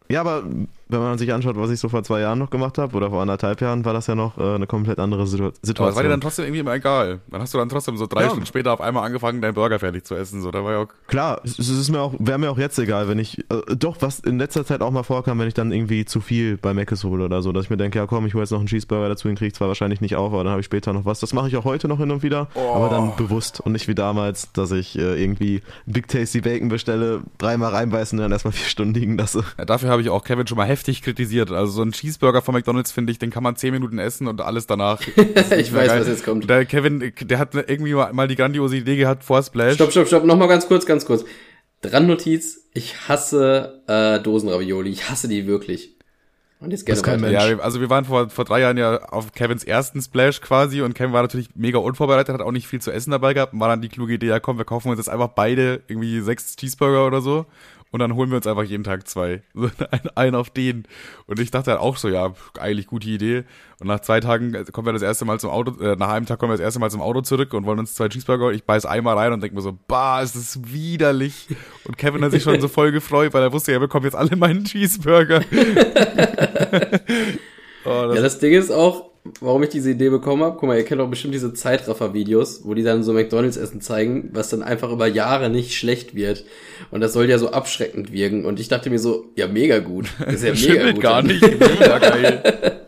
Ja, 0.10 0.22
aber 0.22 0.43
wenn 0.88 1.00
man 1.00 1.18
sich 1.18 1.34
anschaut, 1.34 1.56
was 1.58 1.70
ich 1.72 1.80
so 1.80 1.90
vor 1.90 2.04
zwei 2.04 2.22
Jahren 2.22 2.40
noch 2.40 2.50
gemacht 2.50 2.78
habe 2.78 2.96
oder 2.96 3.10
vor 3.10 3.22
anderthalb 3.22 3.60
Jahren, 3.62 3.86
war 3.86 3.94
das 3.94 4.08
ja 4.08 4.16
noch 4.16 4.38
äh, 4.38 4.56
eine 4.56 4.68
komplett 4.68 5.00
andere 5.00 5.26
Situ 5.28 5.44
Aber 5.46 5.52
es 5.54 5.68
war 5.68 5.86
dir 5.86 5.92
Situation. 5.92 6.10
dann 6.10 6.22
trotzdem 6.22 6.46
irgendwie 6.46 6.60
immer 6.60 6.74
egal. 6.76 7.20
Dann 7.30 7.42
hast 7.42 7.54
du 7.54 7.58
dann 7.58 7.70
trotzdem 7.70 7.98
so 7.98 8.06
drei 8.08 8.22
Ja. 8.24 8.28
Stunden 8.30 8.46
später 8.46 8.72
auf 8.74 8.82
einmal 8.82 9.04
angefangen, 9.06 9.42
deinen 9.42 9.54
Burger 9.56 9.80
fertig 9.80 10.06
zu 10.06 10.16
essen. 10.16 10.42
So, 10.42 10.52
da 10.52 10.64
war 10.64 10.72
ja 10.74 10.78
auch 10.80 10.88
Klar, 11.08 11.42
es 11.44 11.58
ist 11.60 11.90
mir 11.92 12.02
auch, 12.02 12.14
wäre 12.20 12.38
mir 12.38 12.52
auch 12.52 12.58
jetzt 12.58 12.78
egal, 12.80 13.08
wenn 13.08 13.20
ich, 13.20 13.40
äh, 13.52 13.76
doch, 13.78 13.98
was 14.02 14.20
in 14.20 14.38
letzter 14.38 14.66
Zeit 14.66 14.82
auch 14.82 14.92
mal 14.92 15.04
vorkam, 15.04 15.40
wenn 15.40 15.48
ich 15.48 15.54
dann 15.54 15.72
irgendwie 15.72 16.06
zu 16.06 16.22
viel 16.22 16.58
bei 16.58 16.74
Mc's 16.74 17.04
hole 17.04 17.26
oder 17.26 17.42
so, 17.42 17.52
dass 17.52 17.66
ich 17.66 17.70
mir 17.70 17.78
denke, 17.78 17.98
ja 18.00 18.06
komm, 18.06 18.26
ich 18.26 18.34
hole 18.34 18.44
jetzt 18.44 18.52
noch 18.52 18.60
einen 18.60 18.68
Cheeseburger 18.68 19.10
dazu, 19.10 19.28
den 19.28 19.36
kriege 19.36 19.48
ich 19.48 19.56
zwar 19.56 19.68
wahrscheinlich 19.68 20.02
nicht 20.02 20.16
auf, 20.16 20.34
aber 20.34 20.44
dann 20.44 20.52
habe 20.52 20.60
ich 20.62 20.66
später 20.66 20.94
noch 20.94 21.06
was. 21.06 21.20
Das 21.20 21.34
mache 21.34 21.48
ich 21.48 21.58
auch 21.58 21.66
heute 21.66 21.88
noch 21.88 21.98
hin 22.00 22.12
und 22.12 22.24
wieder, 22.24 22.48
aber 22.56 22.90
dann 22.90 23.16
bewusst 23.16 23.60
und 23.60 23.72
nicht 23.72 23.88
wie 23.88 23.96
damals, 23.96 24.52
dass 24.54 24.72
ich 24.72 24.98
äh, 24.98 25.22
irgendwie 25.22 25.62
Big 25.86 26.08
Tasty 26.08 26.42
Bacon 26.42 26.70
bestelle, 26.70 27.22
dreimal 27.38 27.72
reinbeißen 27.74 28.18
und 28.20 28.24
dann 28.24 28.32
erstmal 28.32 28.52
vier 28.52 28.68
Stunden 28.68 28.94
liegen 28.94 29.18
lasse. 29.18 29.44
Ja, 29.58 29.66
dafür 29.66 29.90
habe 29.90 30.02
ich 30.02 30.10
auch 30.10 30.24
Kevin 30.24 30.46
schon 30.48 30.58
mal 30.58 30.66
heftig 30.76 31.02
kritisiert. 31.02 31.52
Also 31.52 31.72
so 31.72 31.82
ein 31.84 31.94
Cheeseburger 31.94 32.42
von 32.42 32.54
McDonalds, 32.54 32.92
finde 32.92 33.12
ich, 33.12 33.20
den 33.20 33.30
kann 33.32 33.44
man 33.44 33.56
10 33.56 33.72
Minuten 33.74 33.98
essen 33.98 34.28
und 34.28 34.42
alles 34.42 34.68
danach. 34.68 35.00
ich 35.58 35.74
weiß, 35.74 35.90
was 36.02 36.08
jetzt 36.08 36.26
kommt. 36.26 36.50
Der 36.50 36.66
Kevin, 36.66 37.14
der 37.22 37.40
hat 37.40 37.56
irgendwie 37.56 37.94
mal 37.94 38.28
die 38.28 38.36
grandiose 38.36 38.76
Idee 38.76 38.98
gehabt 38.98 39.24
vor 39.24 39.42
Splash. 39.42 39.76
Stopp, 39.76 39.92
stopp, 39.92 40.08
stopp. 40.08 40.26
Nochmal 40.26 40.50
ganz 40.50 40.68
kurz, 40.68 40.86
ganz 40.86 41.06
kurz. 41.06 41.24
Randnotiz. 41.84 42.68
Ich 42.74 43.08
hasse 43.08 43.82
äh, 43.88 44.20
Dosenravioli. 44.22 44.90
Ich 44.90 45.10
hasse 45.10 45.28
die 45.28 45.48
wirklich. 45.48 45.96
Und 46.60 46.72
jetzt 46.72 46.86
gerne 46.86 47.02
kein. 47.02 47.22
Mensch. 47.22 47.34
Ja, 47.34 47.48
wir- 47.50 47.64
also 47.64 47.80
wir 47.80 47.90
waren 47.90 48.06
vor, 48.06 48.30
vor 48.30 48.44
drei 48.46 48.62
Jahren 48.62 48.78
ja 48.78 48.98
auf 49.10 49.34
Kevins 49.34 49.64
ersten 49.64 50.02
Splash 50.02 50.42
quasi 50.42 50.82
und 50.82 50.94
Kevin 50.94 51.14
war 51.14 51.22
natürlich 51.22 51.50
mega 51.56 51.78
unvorbereitet, 51.78 52.34
hat 52.34 52.42
auch 52.42 52.52
nicht 52.52 52.68
viel 52.68 52.82
zu 52.82 52.92
essen 52.92 53.12
dabei 53.12 53.34
gehabt 53.34 53.54
und 53.54 53.60
war 53.60 53.68
dann 53.70 53.82
die 53.82 53.90
kluge 53.90 54.14
Idee, 54.14 54.28
ja 54.28 54.40
komm, 54.40 54.58
wir 54.58 54.66
kaufen 54.66 54.90
uns 54.90 54.98
jetzt 54.98 55.10
einfach 55.10 55.28
beide 55.28 55.82
irgendwie 55.88 56.22
sechs 56.22 56.56
Cheeseburger 56.56 57.06
oder 57.06 57.22
so 57.22 57.46
und 57.96 58.00
dann 58.00 58.16
holen 58.16 58.30
wir 58.30 58.36
uns 58.36 58.46
einfach 58.46 58.64
jeden 58.64 58.84
Tag 58.84 59.08
zwei. 59.08 59.41
So 59.54 59.70
einen, 60.16 60.36
auf 60.36 60.50
den. 60.50 60.84
Und 61.28 61.39
ich 61.39 61.50
dachte 61.50 61.72
halt 61.72 61.80
auch 61.80 61.96
so, 61.96 62.10
ja, 62.10 62.34
eigentlich 62.60 62.88
gute 62.88 63.08
Idee. 63.08 63.46
Und 63.80 63.88
nach 63.88 64.02
zwei 64.02 64.20
Tagen 64.20 64.52
kommen 64.74 64.86
wir 64.86 64.91
das 64.91 65.02
erste 65.02 65.24
Mal 65.24 65.39
zum 65.39 65.50
Auto, 65.50 65.82
äh, 65.82 65.96
nach 65.96 66.10
einem 66.10 66.26
Tag 66.26 66.38
kommen 66.38 66.52
wir 66.52 66.58
das 66.58 66.64
erste 66.64 66.82
Mal 66.82 66.91
zum 66.91 67.00
Auto 67.00 67.22
zurück 67.22 67.54
und 67.54 67.66
wollen 67.66 67.80
uns 67.80 67.93
zwei 67.93 68.10
Cheeseburger. 68.10 68.52
Ich 68.52 68.66
beiß 68.66 68.86
einmal 68.86 69.18
rein 69.18 69.32
und 69.32 69.41
denke 69.41 69.56
mir 69.56 69.62
so, 69.62 69.78
bah, 69.88 70.22
ist 70.22 70.36
das 70.36 70.60
widerlich. 70.66 71.48
Und 71.86 71.98
Kevin 71.98 72.22
hat 72.22 72.32
sich 72.32 72.43
schon 72.43 72.60
so 72.60 72.68
voll 72.68 72.91
gefreut, 72.91 73.34
weil 73.34 73.43
er 73.43 73.54
wusste, 73.54 73.72
er 73.72 73.80
bekommt 73.80 74.04
jetzt 74.04 74.16
alle 74.16 74.36
meinen 74.36 74.66
Cheeseburger. 74.66 75.39
oh, 77.86 78.08
das 78.08 78.16
Ja, 78.16 78.22
das 78.22 78.39
Ding 78.39 78.52
ist 78.52 78.72
auch, 78.72 79.10
warum 79.40 79.64
ich 79.64 79.70
diese 79.70 79.92
Idee 79.92 80.10
bekommen 80.10 80.44
habe. 80.44 80.58
Guck 80.60 80.68
mal, 80.68 80.78
ihr 80.78 80.86
kennt 80.86 81.02
doch 81.02 81.10
bestimmt 81.10 81.34
diese 81.34 81.54
Zeitraffer-Videos, 81.54 82.62
wo 82.66 82.74
die 82.74 82.84
dann 82.84 83.04
so 83.04 83.14
McDonalds-Essen 83.14 83.82
zeigen, 83.82 84.30
was 84.34 84.50
dann 84.50 84.64
einfach 84.64 84.92
über 84.92 85.08
Jahre 85.08 85.50
nicht 85.50 85.76
schlecht 85.76 86.16
wird. 86.16 86.46
Und 86.92 87.02
das 87.02 87.14
soll 87.14 87.30
ja 87.30 87.38
so 87.38 87.52
abschreckend 87.52 88.12
wirken. 88.12 88.46
Und 88.46 88.60
ich 88.60 88.68
dachte 88.68 88.90
mir 88.90 89.00
so, 89.00 89.26
ja, 89.36 89.48
mega 89.48 89.80
gut. 89.80 90.08
Das 90.20 90.36
ist 90.36 90.44
ja 90.44 90.50
mega 90.54 90.58
schimmelt 90.58 90.96
gut. 90.96 91.04
gar 91.04 91.22
nicht. 91.22 91.42
Mega 91.42 92.00
geil. 92.00 92.82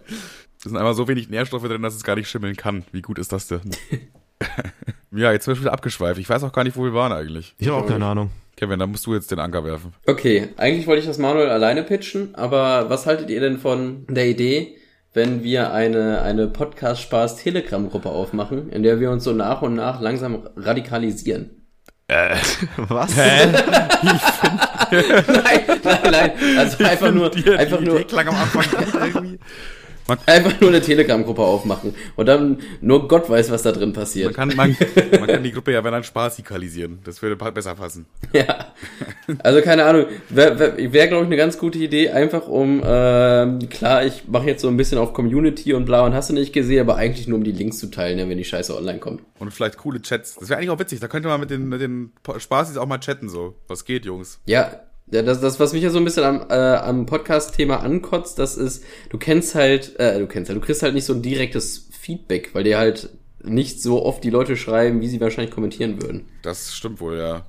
Es 0.57 0.63
sind 0.63 0.77
einfach 0.77 0.93
so 0.95 1.07
wenig 1.07 1.29
Nährstoffe 1.29 1.63
drin, 1.67 1.81
dass 1.81 1.95
es 1.95 2.03
gar 2.03 2.15
nicht 2.15 2.29
schimmeln 2.29 2.55
kann. 2.55 2.83
Wie 2.91 3.01
gut 3.01 3.19
ist 3.19 3.31
das 3.31 3.47
denn? 3.47 3.61
Ja, 5.11 5.31
jetzt 5.31 5.45
sind 5.45 5.55
wir 5.55 5.61
wieder 5.61 5.73
abgeschweift. 5.73 6.19
Ich 6.19 6.29
weiß 6.29 6.43
auch 6.43 6.51
gar 6.51 6.63
nicht, 6.63 6.75
wo 6.75 6.83
wir 6.83 6.93
waren 6.93 7.11
eigentlich. 7.13 7.55
Ich 7.57 7.69
habe 7.69 7.77
auch 7.81 7.87
keine 7.87 8.05
Ahnung. 8.05 8.29
Kevin, 8.57 8.77
dann 8.77 8.91
musst 8.91 9.05
du 9.05 9.13
jetzt 9.13 9.31
den 9.31 9.39
Anker 9.39 9.63
werfen. 9.63 9.93
Okay, 10.05 10.49
eigentlich 10.57 10.85
wollte 10.85 10.99
ich 11.01 11.07
das 11.07 11.17
Manuel 11.17 11.49
alleine 11.49 11.81
pitchen, 11.83 12.35
aber 12.35 12.89
was 12.89 13.05
haltet 13.05 13.29
ihr 13.29 13.39
denn 13.39 13.57
von 13.57 14.05
der 14.09 14.27
Idee, 14.27 14.75
wenn 15.17 15.43
wir 15.43 15.73
eine, 15.73 16.21
eine 16.21 16.47
Podcast-Spaß-Telegram-Gruppe 16.47 18.07
aufmachen, 18.07 18.69
in 18.69 18.83
der 18.83 18.99
wir 18.99 19.09
uns 19.09 19.23
so 19.23 19.33
nach 19.33 19.63
und 19.63 19.73
nach 19.73 19.99
langsam 19.99 20.47
radikalisieren? 20.55 21.67
Was? 22.77 23.17
nein, 23.17 23.31
nein, 25.83 25.99
nein, 26.11 26.31
also 26.57 26.83
einfach 26.83 27.11
nur, 27.11 27.35
einfach 27.57 27.81
nur, 27.81 28.03
klang 28.03 28.27
am 28.27 28.35
Anfang 28.35 28.63
gut 29.11 29.39
irgendwie. 30.07 30.31
einfach 30.31 30.61
nur 30.61 30.69
eine 30.69 30.81
Telegram-Gruppe 30.81 31.41
aufmachen 31.41 31.95
und 32.15 32.25
dann 32.25 32.59
nur 32.81 33.07
Gott 33.07 33.29
weiß, 33.29 33.51
was 33.51 33.63
da 33.63 33.71
drin 33.71 33.89
Man 33.89 33.93
passiert. 33.93 34.33
kann, 34.33 34.55
man, 34.55 34.75
man 35.19 35.27
kann 35.27 35.43
die 35.43 35.51
Gruppe 35.51 35.73
ja, 35.73 35.83
wenn 35.83 35.91
dann 35.91 36.03
spaßikalisieren. 36.03 36.99
Das 37.03 37.21
würde 37.21 37.35
besser 37.51 37.75
passen. 37.75 38.05
Ja, 38.33 38.73
also 39.43 39.61
keine 39.61 39.85
Ahnung, 39.85 40.05
wäre 40.29 40.59
wär, 40.59 40.93
wär 40.93 41.07
glaube 41.07 41.23
ich 41.23 41.27
eine 41.27 41.37
ganz 41.37 41.57
gute 41.57 41.79
Idee, 41.79 42.09
einfach 42.09 42.47
um, 42.47 42.81
ähm, 42.85 43.59
klar, 43.69 44.05
ich 44.05 44.27
mache 44.27 44.47
jetzt 44.47 44.61
so 44.61 44.67
ein 44.67 44.77
bisschen 44.77 44.97
auf 44.97 45.13
Community 45.13 45.73
und 45.73 45.85
bla 45.85 46.05
und 46.05 46.13
hast 46.13 46.29
du 46.29 46.33
nicht 46.33 46.53
gesehen, 46.53 46.81
aber 46.81 46.95
eigentlich 46.97 47.27
nur 47.27 47.37
um 47.37 47.43
die 47.43 47.51
Links 47.51 47.79
zu 47.79 47.87
teilen, 47.87 48.17
wenn 48.29 48.37
die 48.37 48.43
Scheiße 48.43 48.75
online 48.75 48.99
kommt. 48.99 49.21
Und 49.39 49.51
vielleicht 49.53 49.77
coole 49.77 50.01
Chats. 50.01 50.35
Das 50.35 50.49
wäre 50.49 50.59
eigentlich 50.59 50.69
auch 50.71 50.79
witzig. 50.79 50.99
Da 50.99 51.07
könnte 51.07 51.27
man 51.27 51.39
mit 51.39 51.49
den, 51.49 51.67
mit 51.67 51.81
den 51.81 52.11
Spaßis 52.37 52.77
auch 52.77 52.87
mal 52.87 52.99
chatten, 52.99 53.29
so. 53.29 53.55
Was 53.67 53.85
geht, 53.85 54.05
Jungs? 54.05 54.39
Ja, 54.45 54.81
ja 55.11 55.21
das, 55.21 55.41
das, 55.41 55.59
was 55.59 55.73
mich 55.73 55.83
ja 55.83 55.89
so 55.89 55.97
ein 55.97 56.03
bisschen 56.03 56.23
am, 56.23 56.45
äh, 56.49 56.53
am 56.53 57.05
Podcast-Thema 57.05 57.81
ankotzt, 57.81 58.39
das 58.39 58.57
ist, 58.57 58.83
du 59.09 59.17
kennst 59.17 59.55
halt, 59.55 59.99
äh, 59.99 60.19
du 60.19 60.27
kennst 60.27 60.49
halt, 60.49 60.61
du 60.61 60.65
kriegst 60.65 60.83
halt 60.83 60.93
nicht 60.93 61.05
so 61.05 61.13
ein 61.13 61.21
direktes 61.21 61.87
Feedback, 61.91 62.53
weil 62.53 62.63
dir 62.63 62.77
halt 62.77 63.09
nicht 63.43 63.81
so 63.81 64.03
oft 64.05 64.23
die 64.23 64.29
Leute 64.29 64.57
schreiben, 64.57 65.01
wie 65.01 65.07
sie 65.07 65.21
wahrscheinlich 65.21 65.53
kommentieren 65.53 66.01
würden. 66.01 66.27
Das 66.41 66.73
stimmt 66.75 66.99
wohl, 66.99 67.17
ja. 67.17 67.45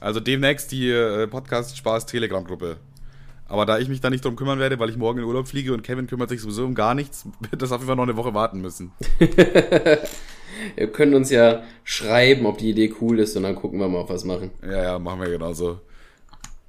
Also 0.00 0.20
demnächst 0.20 0.70
die 0.72 0.90
äh, 0.90 1.26
Podcast-Spaß-Telegram-Gruppe. 1.26 2.76
Aber 3.48 3.64
da 3.64 3.78
ich 3.78 3.88
mich 3.88 4.00
da 4.00 4.10
nicht 4.10 4.24
drum 4.24 4.36
kümmern 4.36 4.58
werde, 4.58 4.78
weil 4.78 4.90
ich 4.90 4.96
morgen 4.98 5.20
in 5.20 5.24
Urlaub 5.24 5.48
fliege 5.48 5.72
und 5.72 5.82
Kevin 5.82 6.06
kümmert 6.06 6.28
sich 6.28 6.42
sowieso 6.42 6.64
um 6.64 6.74
gar 6.74 6.94
nichts, 6.94 7.26
wird 7.50 7.62
das 7.62 7.72
auf 7.72 7.78
jeden 7.78 7.88
Fall 7.88 7.96
noch 7.96 8.02
eine 8.02 8.16
Woche 8.16 8.34
warten 8.34 8.60
müssen. 8.60 8.92
Ihr 10.76 10.88
könnt 10.88 11.14
uns 11.14 11.30
ja 11.30 11.62
schreiben, 11.84 12.46
ob 12.46 12.58
die 12.58 12.70
Idee 12.70 12.94
cool 13.00 13.20
ist 13.20 13.36
und 13.36 13.44
dann 13.44 13.54
gucken 13.54 13.78
wir 13.78 13.88
mal, 13.88 14.00
ob 14.00 14.10
wir 14.10 14.14
was 14.14 14.24
machen. 14.24 14.50
Ja, 14.62 14.82
ja, 14.82 14.98
machen 14.98 15.20
wir 15.20 15.30
genauso. 15.30 15.80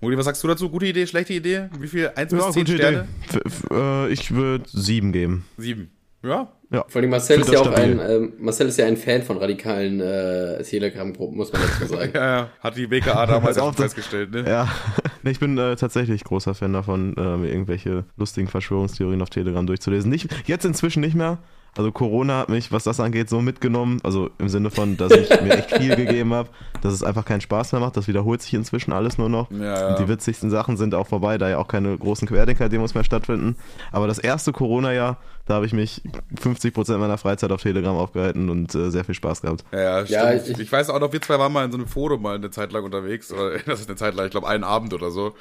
Mudi, 0.02 0.18
was 0.18 0.26
sagst 0.26 0.44
du 0.44 0.48
dazu? 0.48 0.70
Gute 0.70 0.86
Idee, 0.86 1.06
schlechte 1.06 1.34
Idee? 1.34 1.70
Wie 1.78 1.88
viel? 1.88 2.10
1 2.16 2.32
bis 2.32 2.44
Ja, 2.44 2.52
10 2.52 2.62
gute 2.62 2.74
Idee. 2.76 2.82
Sterne? 2.84 3.08
F 3.28 3.40
f 3.46 3.64
äh, 3.72 4.10
ich 4.14 4.32
würde 4.32 4.64
sieben 4.68 5.12
geben. 5.12 5.46
7. 5.58 5.90
Ja, 6.24 6.52
Ja. 6.72 6.86
Vor 6.88 7.02
allem 7.02 7.10
Marcel 7.10 7.40
ist 7.42 7.52
ja 7.52 7.60
auch 7.60 7.72
ein, 7.72 8.00
ähm, 8.00 8.34
Marcel 8.40 8.68
ist 8.68 8.78
ja 8.78 8.86
ein 8.86 8.98
Fan 8.98 9.24
von 9.24 9.38
radikalen 9.38 10.00
äh, 10.02 10.62
Telegram-Gruppen, 10.64 11.38
muss 11.38 11.52
man 11.52 11.62
dazu 11.62 11.94
sagen. 11.94 12.12
ja, 12.16 12.38
ja. 12.38 12.50
Hat 12.60 12.78
die 12.78 12.90
WKA 12.90 13.26
damals 13.26 13.58
auch 13.58 13.74
festgestellt, 13.74 14.32
ne? 14.32 14.46
Ja, 14.48 14.70
nee, 15.24 15.32
ich 15.32 15.40
bin 15.40 15.58
äh, 15.58 15.76
tatsächlich 15.76 16.24
großer 16.24 16.54
Fan 16.54 16.74
davon, 16.74 17.16
äh, 17.18 17.38
mir 17.38 17.50
irgendwelche 17.50 18.06
lustigen 18.18 18.48
Verschwörungstheorien 18.48 19.22
auf 19.22 19.30
Telegram 19.30 19.66
durchzulesen. 19.66 20.10
Nicht, 20.10 20.30
jetzt 20.48 20.66
inzwischen 20.66 21.02
nicht 21.02 21.16
mehr. 21.16 21.40
Also 21.78 21.92
Corona 21.92 22.40
hat 22.40 22.50
mich, 22.50 22.72
was 22.72 22.84
das 22.84 23.00
angeht, 23.00 23.30
so 23.30 23.42
mitgenommen. 23.42 24.00
Also 24.04 24.30
im 24.38 24.50
Sinne 24.50 24.70
von, 24.72 24.98
dass 24.98 25.12
ich 25.12 25.30
mir 25.42 25.58
echt 25.60 25.76
viel 25.78 25.96
gegeben 25.96 26.34
habe, 26.34 26.50
dass 26.82 26.94
es 26.94 27.04
einfach 27.04 27.24
keinen 27.26 27.42
Spaß 27.42 27.72
mehr 27.72 27.82
macht. 27.82 27.96
Das 27.96 28.08
wiederholt 28.08 28.42
sich 28.42 28.54
inzwischen 28.54 28.92
alles 28.92 29.18
nur 29.18 29.30
noch. 29.30 29.50
Ja, 29.52 29.64
ja. 29.64 29.88
Und 29.90 30.00
die 30.00 30.08
witzigsten 30.08 30.50
Sachen 30.50 30.78
sind 30.78 30.94
auch 30.96 31.08
vorbei, 31.08 31.38
da 31.38 31.48
ja 31.50 31.58
auch 31.58 31.68
keine 31.68 31.98
großen 31.98 32.28
Querdenker-Demos 32.28 32.96
mehr 32.96 33.04
stattfinden. 33.04 33.56
Aber 33.92 34.08
das 34.08 34.18
erste 34.20 34.52
Corona-Jahr, 34.52 35.18
da 35.46 35.56
habe 35.56 35.66
ich 35.66 35.74
mich 35.74 36.02
50% 36.42 36.98
meiner 36.98 37.18
Freizeit 37.18 37.52
auf 37.52 37.62
Telegram 37.62 37.96
aufgehalten 37.96 38.50
und 38.50 38.74
äh, 38.76 38.92
sehr 38.92 39.04
viel 39.06 39.16
Spaß 39.16 39.42
gehabt. 39.42 39.64
Ja, 39.72 39.80
ja, 39.80 40.06
stimmt. 40.06 40.12
Ja, 40.22 40.34
ich, 40.34 40.60
ich- 40.60 40.72
weiß 40.72 40.90
auch 40.90 41.00
noch, 41.00 41.12
wir 41.14 41.22
zwei 41.22 41.40
waren 41.40 41.52
mal 41.54 41.66
in 41.66 41.72
so 41.72 41.78
einem 41.78 41.88
Forum 41.88 42.22
mal 42.22 42.36
eine 42.36 42.52
Zeit 42.52 42.72
lang 42.72 42.84
unterwegs. 42.84 43.32
Oder 43.32 43.58
das 43.66 43.80
ist 43.82 43.90
eine 43.90 43.96
Zeit 43.96 44.16
lang, 44.16 44.26
ich 44.26 44.32
glaube 44.32 44.48
einen 44.48 44.64
Abend 44.64 44.94
oder 44.94 45.12
so. 45.12 45.34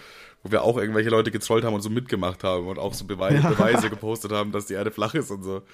Wo 0.43 0.53
wir 0.53 0.63
auch 0.63 0.77
irgendwelche 0.79 1.11
Leute 1.11 1.31
getrollt 1.31 1.65
haben 1.65 1.75
und 1.75 1.81
so 1.81 1.91
mitgemacht 1.91 2.45
haben 2.45 2.69
und 2.69 2.79
auch 2.79 2.95
so 2.95 3.05
Beweise, 3.05 3.43
Beweise 3.49 3.91
gepostet 3.91 4.31
haben, 4.33 4.53
dass 4.53 4.67
die 4.67 4.75
Erde 4.75 4.91
flach 4.91 5.15
ist 5.15 5.31
und 5.31 5.43
so. 5.43 5.63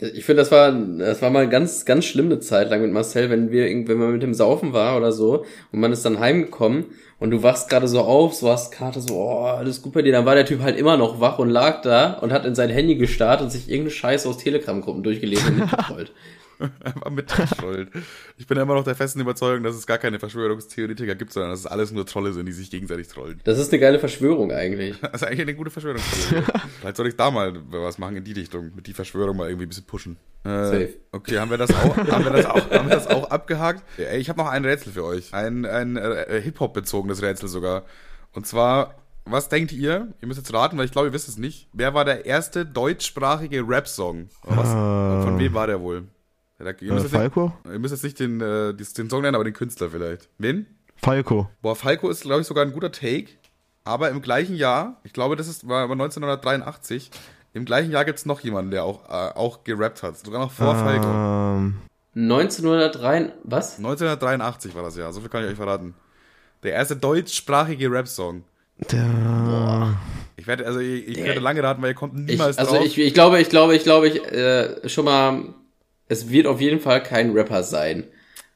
Ich 0.00 0.24
finde, 0.24 0.42
das 0.42 0.50
war, 0.50 0.72
das 0.72 1.22
war 1.22 1.30
mal 1.30 1.48
ganz, 1.48 1.84
ganz 1.84 2.04
schlimm 2.04 2.26
eine 2.26 2.40
Zeit 2.40 2.68
lang 2.70 2.82
mit 2.82 2.90
Marcel, 2.90 3.30
wenn 3.30 3.52
wir, 3.52 3.66
wenn 3.66 3.96
man 3.96 4.12
mit 4.12 4.22
dem 4.22 4.34
Saufen 4.34 4.72
war 4.72 4.96
oder 4.96 5.12
so 5.12 5.44
und 5.70 5.78
man 5.78 5.92
ist 5.92 6.04
dann 6.04 6.18
heimgekommen 6.18 6.86
und 7.20 7.30
du 7.30 7.44
wachst 7.44 7.70
gerade 7.70 7.86
so 7.86 8.00
auf, 8.00 8.34
so 8.34 8.50
hast 8.50 8.72
Karte 8.72 9.00
so, 9.00 9.14
oh, 9.14 9.44
alles 9.44 9.80
gut 9.80 9.92
bei 9.92 10.02
dir, 10.02 10.10
dann 10.10 10.26
war 10.26 10.34
der 10.34 10.46
Typ 10.46 10.62
halt 10.62 10.76
immer 10.76 10.96
noch 10.96 11.20
wach 11.20 11.38
und 11.38 11.48
lag 11.48 11.80
da 11.82 12.14
und 12.14 12.32
hat 12.32 12.44
in 12.44 12.56
sein 12.56 12.70
Handy 12.70 12.96
gestarrt 12.96 13.40
und 13.40 13.50
sich 13.50 13.68
irgendeine 13.68 13.92
Scheiße 13.92 14.28
aus 14.28 14.38
Telegram-Gruppen 14.38 15.04
durchgelesen 15.04 15.46
und 15.46 15.58
mitgetrollt. 15.60 16.12
Einfach 16.84 17.10
mit 17.10 17.32
schuld. 17.60 17.90
Ich 18.36 18.46
bin 18.46 18.58
immer 18.58 18.74
noch 18.74 18.84
der 18.84 18.94
festen 18.94 19.20
Überzeugung, 19.20 19.62
dass 19.62 19.74
es 19.74 19.86
gar 19.86 19.98
keine 19.98 20.18
Verschwörungstheoretiker 20.18 21.14
gibt, 21.14 21.32
sondern 21.32 21.50
dass 21.50 21.60
es 21.60 21.66
alles 21.66 21.92
nur 21.92 22.06
Trolle 22.06 22.32
sind, 22.32 22.46
die 22.46 22.52
sich 22.52 22.70
gegenseitig 22.70 23.08
trollen. 23.08 23.40
Das 23.44 23.58
ist 23.58 23.72
eine 23.72 23.80
geile 23.80 23.98
Verschwörung 23.98 24.52
eigentlich. 24.52 24.96
Das 25.12 25.20
ist 25.20 25.28
eigentlich 25.28 25.40
eine 25.42 25.54
gute 25.54 25.70
Verschwörungstheorie. 25.70 26.44
Vielleicht 26.80 26.96
soll 26.96 27.06
ich 27.06 27.16
da 27.16 27.30
mal 27.30 27.52
was 27.70 27.98
machen 27.98 28.16
in 28.16 28.24
die 28.24 28.32
Richtung, 28.32 28.72
mit 28.74 28.86
die 28.86 28.94
Verschwörung 28.94 29.36
mal 29.36 29.48
irgendwie 29.48 29.66
ein 29.66 29.68
bisschen 29.68 29.84
pushen. 29.84 30.16
Äh, 30.44 30.48
Safe. 30.48 30.94
Okay, 31.10 31.38
haben 31.38 31.50
wir 31.50 31.58
das 31.58 31.70
auch, 31.70 31.96
haben 31.96 32.24
wir 32.24 32.32
das 32.32 32.46
auch, 32.46 32.70
haben 32.70 32.88
wir 32.88 32.94
das 32.94 33.06
auch 33.08 33.30
abgehakt? 33.30 33.82
Ich 34.14 34.28
habe 34.30 34.38
noch 34.38 34.48
ein 34.48 34.64
Rätsel 34.64 34.92
für 34.92 35.04
euch. 35.04 35.34
Ein, 35.34 35.66
ein 35.66 35.96
äh, 35.96 36.40
Hip-Hop-bezogenes 36.40 37.20
Rätsel 37.20 37.48
sogar. 37.48 37.84
Und 38.32 38.46
zwar, 38.46 38.94
was 39.24 39.48
denkt 39.48 39.72
ihr? 39.72 40.08
Ihr 40.20 40.28
müsst 40.28 40.40
jetzt 40.40 40.52
raten, 40.52 40.78
weil 40.78 40.86
ich 40.86 40.92
glaube, 40.92 41.08
ihr 41.08 41.12
wisst 41.12 41.28
es 41.28 41.36
nicht. 41.38 41.68
Wer 41.72 41.94
war 41.94 42.04
der 42.04 42.24
erste 42.26 42.64
deutschsprachige 42.64 43.66
Rap-Song? 43.66 44.28
Ah. 44.46 45.22
Von 45.22 45.38
wem 45.38 45.54
war 45.54 45.66
der 45.66 45.80
wohl? 45.80 46.04
Ja, 46.64 46.72
da- 46.72 46.78
Ihr 46.80 46.90
Äh, 46.90 46.94
müsst, 46.94 47.04
jetzt 47.04 47.12
nicht, 47.12 47.20
Falco? 47.34 47.52
ihr 47.70 47.78
müsst 47.78 47.92
jetzt 47.92 48.04
nicht 48.04 48.20
den, 48.20 48.40
äh, 48.40 48.74
den 48.74 49.10
Song 49.10 49.22
nennen, 49.22 49.34
aber 49.34 49.44
den 49.44 49.54
Künstler 49.54 49.90
vielleicht. 49.90 50.28
Wen? 50.38 50.66
Falco. 50.96 51.48
Boah, 51.62 51.74
Falco 51.76 52.08
ist, 52.10 52.22
glaube 52.22 52.42
ich, 52.42 52.46
sogar 52.46 52.64
ein 52.64 52.72
guter 52.72 52.92
Take. 52.92 53.26
Aber 53.84 54.10
im 54.10 54.22
gleichen 54.22 54.54
Jahr, 54.54 55.00
ich 55.02 55.12
glaube, 55.12 55.34
das 55.34 55.48
ist, 55.48 55.66
war 55.68 55.88
war 55.88 55.92
1983, 55.96 57.10
im 57.54 57.64
gleichen 57.64 57.90
Jahr 57.90 58.04
gibt 58.04 58.18
es 58.18 58.26
noch 58.26 58.38
jemanden, 58.40 58.70
der 58.70 58.84
auch, 58.84 59.04
äh, 59.08 59.34
auch 59.36 59.64
gerappt 59.64 60.02
hat. 60.04 60.16
Sogar 60.18 60.40
noch 60.40 60.52
vor 60.52 60.74
Falco. 60.76 61.04
Ähm, 61.08 61.74
1903, 62.14 63.32
was? 63.42 63.78
1983 63.78 64.74
war 64.74 64.82
das 64.84 64.96
Jahr, 64.96 65.12
so 65.12 65.20
viel 65.20 65.28
kann 65.30 65.42
ich 65.44 65.50
euch 65.50 65.56
verraten. 65.56 65.94
Der 66.62 66.74
erste 66.74 66.94
deutschsprachige 66.96 67.90
Rap-Song. 67.90 68.44
der. 68.90 69.96
Ich 70.36 70.46
werde, 70.46 70.66
also 70.66 70.78
ich, 70.80 71.06
ich 71.08 71.16
werde 71.24 71.40
lange 71.40 71.62
raten, 71.62 71.82
weil 71.82 71.90
ihr 71.90 71.94
kommt 71.94 72.18
Ich, 72.28 72.36
niemals 72.36 72.58
also 72.58 72.76
drauf. 72.76 72.84
ich, 72.84 72.98
ich 72.98 73.14
glaube, 73.14 73.40
ich 73.40 73.48
glaube, 73.48 73.74
ich 73.76 73.82
glaube, 73.82 74.08
ich, 74.08 74.24
äh, 74.32 74.88
schon 74.88 75.04
mal, 75.04 75.42
es 76.12 76.30
wird 76.30 76.46
auf 76.46 76.60
jeden 76.60 76.80
Fall 76.80 77.02
kein 77.02 77.32
Rapper 77.32 77.62
sein. 77.62 78.04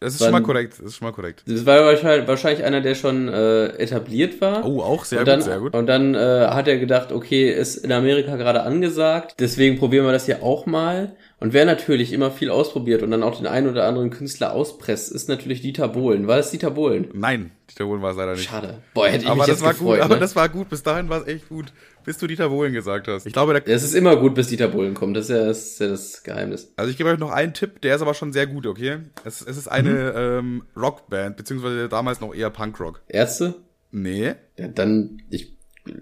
das 0.01 0.15
ist 0.15 0.21
wann- 0.21 0.27
schon 0.27 0.33
mal 0.43 0.43
korrekt, 0.43 0.75
das 0.75 0.87
ist 0.87 0.97
schon 0.97 1.09
mal 1.09 1.13
korrekt. 1.13 1.43
Das 1.47 1.65
war 1.65 1.85
wahrscheinlich, 1.85 2.29
wahrscheinlich 2.29 2.65
einer, 2.65 2.83
der 2.83 2.95
schon 2.95 3.29
äh, 3.29 3.69
etabliert 3.79 4.41
war. 4.43 4.65
Oh, 4.67 4.83
auch 4.83 5.05
sehr 5.05 5.25
dann, 5.25 5.41
gut, 5.41 5.45
sehr 5.49 5.59
gut. 5.59 5.75
Und 5.75 5.87
dann 5.87 6.15
äh, 6.15 6.19
hat 6.49 6.69
er 6.69 6.77
gedacht, 6.77 7.13
okay, 7.13 7.51
ist 7.51 7.77
in 7.77 7.93
Amerika 7.93 8.37
gerade 8.37 8.63
angesagt, 8.63 9.37
deswegen 9.41 9.79
probieren 9.79 10.05
wir 10.05 10.13
das 10.13 10.27
hier 10.27 10.43
auch 10.43 10.67
mal. 10.67 11.17
Und 11.47 11.53
wer 11.53 11.65
natürlich 11.65 12.13
immer 12.13 12.33
viel 12.33 12.51
ausprobiert 12.51 13.05
und 13.05 13.13
dann 13.13 13.23
auch 13.23 13.37
den 13.37 13.47
einen 13.47 13.69
oder 13.69 13.87
anderen 13.87 14.11
Künstler 14.11 14.53
auspresst, 14.53 15.13
ist 15.13 15.29
natürlich 15.29 15.61
Dieter 15.61 15.87
Bohlen. 15.87 16.27
War 16.27 16.39
das 16.39 16.51
Dieter 16.51 16.73
Bohlen? 16.73 17.07
Nein, 17.15 17.53
Dieter 17.71 17.85
Bohlen 17.85 18.03
war 18.03 18.11
es 18.11 18.17
leider 18.17 18.33
nicht. 18.33 18.51
Schade. 18.51 18.83
Boah, 18.95 19.07
hätte 19.07 19.23
ich 19.23 19.31
aber 19.31 19.37
mich 19.37 19.47
das 19.47 19.61
jetzt 19.61 19.63
war 19.63 19.73
gefreut. 19.75 19.99
gut, 19.99 20.05
aber 20.05 20.15
ne? 20.15 20.21
das 20.23 20.35
war 20.35 20.49
gut. 20.49 20.69
Bis 20.69 20.83
dahin 20.83 21.09
war 21.09 21.21
es 21.21 21.29
echt 21.29 21.49
gut, 21.49 21.67
bis 22.05 22.19
du 22.19 22.27
Dieter 22.27 22.49
Bohlen 22.49 22.73
gesagt 22.73 23.07
hast. 23.07 23.27
Ich 23.27 23.33
glaube, 23.33 23.53
der, 23.53 23.65
es 23.65 23.85
ist 23.85 23.95
immer 23.95 24.17
gut, 24.17 24.35
bis 24.35 24.49
Dieter 24.49 24.67
Bohlen 24.67 24.95
kommt. 24.95 25.17
Das 25.17 25.27
ist 25.27 25.37
ja 25.37 25.47
das, 25.47 25.59
ist 25.67 25.79
ja 25.79 25.87
das 25.87 26.25
Geheimnis. 26.25 26.73
Also 26.75 26.91
ich 26.91 26.97
gebe 26.97 27.11
euch 27.11 27.19
noch 27.21 27.31
einen 27.31 27.55
Tipp, 27.55 27.81
der 27.81 27.95
ist 27.95 28.03
aber 28.03 28.15
schon 28.15 28.33
sehr 28.33 28.49
gut, 28.49 28.67
okay? 28.67 28.99
Es, 29.25 29.41
es 29.41 29.57
ist 29.57 29.69
eine 29.69 30.15
ähm, 30.17 30.65
Rockband, 30.77 31.37
beziehungsweise 31.37 31.89
damals 31.89 32.21
noch 32.21 32.35
eher 32.35 32.51
Punkrock. 32.51 33.03
Ärzte? 33.07 33.55
Nee, 33.93 34.35
Ja, 34.59 34.67
dann, 34.67 35.23
ich, 35.31 35.57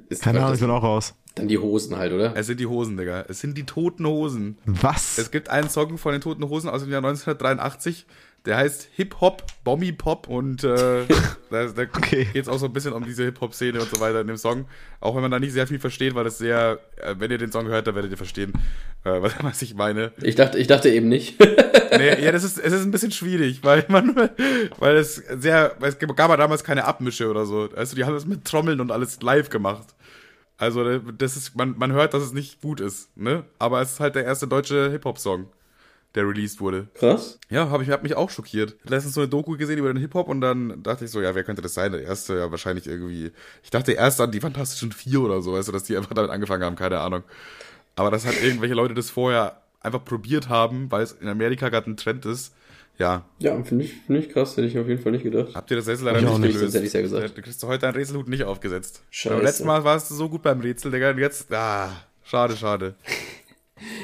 ist 0.08 0.22
Keine 0.22 0.38
Ahnung, 0.38 0.52
das, 0.52 0.60
ich 0.60 0.66
bin 0.66 0.74
auch 0.74 0.82
raus. 0.82 1.12
Dann 1.34 1.48
die 1.48 1.58
Hosen 1.58 1.96
halt, 1.96 2.12
oder? 2.12 2.32
es 2.36 2.46
sind 2.46 2.60
die 2.60 2.66
Hosen, 2.66 2.96
Digga. 2.96 3.24
Es 3.28 3.40
sind 3.40 3.56
die 3.58 3.64
Toten 3.66 4.06
Hosen. 4.06 4.58
Was? 4.66 5.18
Es 5.18 5.30
gibt 5.30 5.48
einen 5.48 5.68
Song 5.68 5.98
von 5.98 6.12
den 6.12 6.20
Toten 6.20 6.48
Hosen 6.48 6.68
aus 6.70 6.82
dem 6.82 6.90
Jahr 6.92 7.04
1983, 7.04 8.06
der 8.46 8.56
heißt 8.58 8.88
Hip-Hop, 8.94 9.42
Bommy 9.64 9.90
Pop 9.92 10.28
und 10.28 10.62
äh, 10.64 11.04
da, 11.50 11.66
da 11.66 11.82
Okay. 11.82 12.26
geht 12.32 12.42
es 12.42 12.48
auch 12.48 12.58
so 12.58 12.66
ein 12.66 12.72
bisschen 12.72 12.92
um 12.92 13.04
diese 13.04 13.24
Hip-Hop-Szene 13.24 13.80
und 13.80 13.88
so 13.92 14.00
weiter 14.00 14.20
in 14.20 14.26
dem 14.26 14.36
Song. 14.36 14.66
Auch 15.00 15.14
wenn 15.14 15.22
man 15.22 15.30
da 15.30 15.40
nicht 15.40 15.52
sehr 15.52 15.66
viel 15.66 15.78
versteht, 15.78 16.14
weil 16.14 16.24
das 16.24 16.38
sehr, 16.38 16.78
äh, 16.96 17.14
wenn 17.18 17.30
ihr 17.30 17.38
den 17.38 17.50
Song 17.50 17.66
hört, 17.66 17.86
dann 17.86 17.94
werdet 17.94 18.10
ihr 18.10 18.16
verstehen, 18.18 18.52
äh, 19.04 19.20
was, 19.22 19.32
was 19.42 19.62
ich 19.62 19.74
meine. 19.74 20.12
Ich 20.22 20.34
dachte, 20.36 20.58
ich 20.58 20.66
dachte 20.66 20.90
eben 20.90 21.08
nicht. 21.08 21.36
Nee, 21.96 22.24
ja, 22.24 22.32
das 22.32 22.42
ist, 22.42 22.58
es 22.58 22.72
ist 22.72 22.82
ein 22.82 22.90
bisschen 22.90 23.12
schwierig, 23.12 23.60
weil 23.62 23.84
man, 23.86 24.16
weil 24.80 24.96
es 24.96 25.14
sehr, 25.14 25.76
weil 25.78 25.90
es 25.90 25.98
gab 26.00 26.28
ja 26.28 26.36
damals 26.36 26.64
keine 26.64 26.86
Abmische 26.86 27.30
oder 27.30 27.46
so. 27.46 27.68
Also 27.76 27.94
die 27.94 28.02
haben 28.04 28.14
das 28.14 28.26
mit 28.26 28.44
Trommeln 28.44 28.80
und 28.80 28.90
alles 28.90 29.22
live 29.22 29.48
gemacht. 29.48 29.94
Also 30.56 30.98
das 30.98 31.36
ist, 31.36 31.56
man, 31.56 31.76
man 31.76 31.92
hört, 31.92 32.14
dass 32.14 32.22
es 32.22 32.32
nicht 32.32 32.60
gut 32.60 32.80
ist, 32.80 33.16
ne? 33.16 33.44
Aber 33.58 33.80
es 33.82 33.92
ist 33.92 34.00
halt 34.00 34.14
der 34.14 34.24
erste 34.24 34.46
deutsche 34.46 34.90
Hip-Hop-Song, 34.90 35.46
der 36.14 36.28
released 36.28 36.60
wurde. 36.60 36.88
Krass. 36.94 37.40
Ja, 37.50 37.70
hab 37.70 37.82
ich 37.82 37.90
hab 37.90 38.04
mich 38.04 38.14
auch 38.14 38.30
schockiert. 38.30 38.76
Letztens 38.84 39.14
so 39.14 39.20
eine 39.20 39.28
Doku 39.28 39.56
gesehen 39.56 39.78
über 39.78 39.92
den 39.92 40.00
Hip-Hop 40.00 40.28
und 40.28 40.40
dann 40.40 40.82
dachte 40.82 41.04
ich 41.04 41.10
so, 41.10 41.20
ja, 41.20 41.34
wer 41.34 41.42
könnte 41.42 41.62
das 41.62 41.74
sein? 41.74 41.90
Der 41.90 42.02
erste, 42.02 42.38
ja, 42.38 42.50
wahrscheinlich 42.50 42.86
irgendwie. 42.86 43.32
Ich 43.64 43.70
dachte 43.70 43.92
erst 43.92 44.20
an 44.20 44.30
die 44.30 44.40
Fantastischen 44.40 44.92
Vier 44.92 45.22
oder 45.22 45.42
so, 45.42 45.54
weißt 45.54 45.68
du, 45.68 45.72
dass 45.72 45.84
die 45.84 45.96
einfach 45.96 46.14
damit 46.14 46.30
angefangen 46.30 46.62
haben, 46.62 46.76
keine 46.76 47.00
Ahnung. 47.00 47.24
Aber 47.96 48.10
dass 48.12 48.24
halt 48.24 48.40
irgendwelche 48.42 48.74
Leute 48.74 48.94
das 48.94 49.10
vorher 49.10 49.60
einfach 49.80 50.04
probiert 50.04 50.48
haben, 50.48 50.90
weil 50.90 51.02
es 51.02 51.12
in 51.12 51.28
Amerika 51.28 51.68
gerade 51.68 51.90
ein 51.90 51.96
Trend 51.96 52.26
ist 52.26 52.54
Ja. 52.98 53.24
Ja, 53.40 53.60
finde 53.64 53.84
ich, 53.84 53.92
find 54.06 54.18
ich 54.20 54.28
krass, 54.30 54.56
hätte 54.56 54.68
ich 54.68 54.78
auf 54.78 54.86
jeden 54.86 55.02
Fall 55.02 55.12
nicht 55.12 55.24
gedacht. 55.24 55.48
Habt 55.54 55.70
ihr 55.70 55.76
das 55.76 55.88
Rätsel 55.88 56.06
leider 56.06 56.18
Ich 56.18 56.24
nicht 56.24 56.32
auch 56.32 56.38
nicht, 56.38 56.52
gelöst? 56.52 56.60
sonst 56.60 56.74
hätte 56.74 56.84
ich's 56.84 56.92
ja 56.92 57.00
gesagt. 57.02 57.36
Du 57.36 57.42
kriegst 57.42 57.62
heute 57.64 57.78
deinen 57.80 57.94
Rätselhut 57.94 58.28
nicht 58.28 58.44
aufgesetzt. 58.44 59.02
Scheiße. 59.10 59.34
Aber 59.34 59.42
letztes 59.44 59.66
Mal 59.66 59.82
warst 59.84 60.10
du 60.10 60.14
so 60.14 60.28
gut 60.28 60.42
beim 60.42 60.60
Rätsel, 60.60 60.92
Digga, 60.92 61.10
und 61.10 61.18
jetzt, 61.18 61.52
ah, 61.52 61.90
schade, 62.22 62.56
schade. 62.56 62.94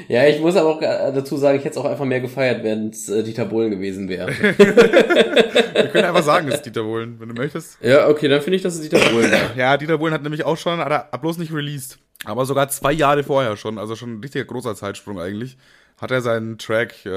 Ja, 0.09 0.26
ich 0.26 0.41
muss 0.41 0.57
aber 0.57 0.68
auch 0.68 0.80
dazu 0.80 1.36
sagen, 1.36 1.57
ich 1.57 1.64
hätte 1.64 1.78
es 1.78 1.82
auch 1.82 1.88
einfach 1.88 2.05
mehr 2.05 2.20
gefeiert, 2.20 2.64
wenn 2.64 2.88
es 2.88 3.09
äh, 3.09 3.22
Dieter 3.22 3.45
Bohlen 3.47 3.70
gewesen 3.70 4.09
wäre. 4.09 4.28
Wir 4.32 5.88
können 5.93 6.05
einfach 6.05 6.24
sagen, 6.24 6.49
es 6.49 6.57
ist 6.57 6.66
Dieter 6.66 6.82
Bohlen, 6.82 7.18
wenn 7.20 7.28
du 7.28 7.34
möchtest. 7.34 7.78
ja, 7.80 8.09
okay, 8.09 8.26
dann 8.28 8.43
finde 8.43 8.57
ich, 8.57 8.62
dass 8.62 8.74
es 8.74 8.82
Dieter 8.82 8.99
Bohlen 9.11 9.30
war. 9.30 9.38
Ja, 9.57 9.76
Dieter 9.76 9.97
Bohlen 9.99 10.12
hat 10.12 10.22
nämlich 10.24 10.45
auch 10.45 10.57
schon, 10.57 10.80
hat 10.80 11.09
er 11.12 11.18
bloß 11.18 11.38
nicht 11.38 11.53
released. 11.53 11.99
Aber 12.24 12.45
sogar 12.45 12.68
zwei 12.68 12.93
Jahre 12.93 13.22
vorher 13.22 13.57
schon, 13.57 13.78
also 13.78 13.95
schon 13.95 14.14
ein 14.14 14.20
richtiger 14.20 14.45
großer 14.45 14.74
Zeitsprung 14.74 15.20
eigentlich, 15.20 15.57
hat 16.01 16.11
er 16.11 16.20
seinen 16.20 16.59
Track, 16.59 17.07
äh, 17.07 17.11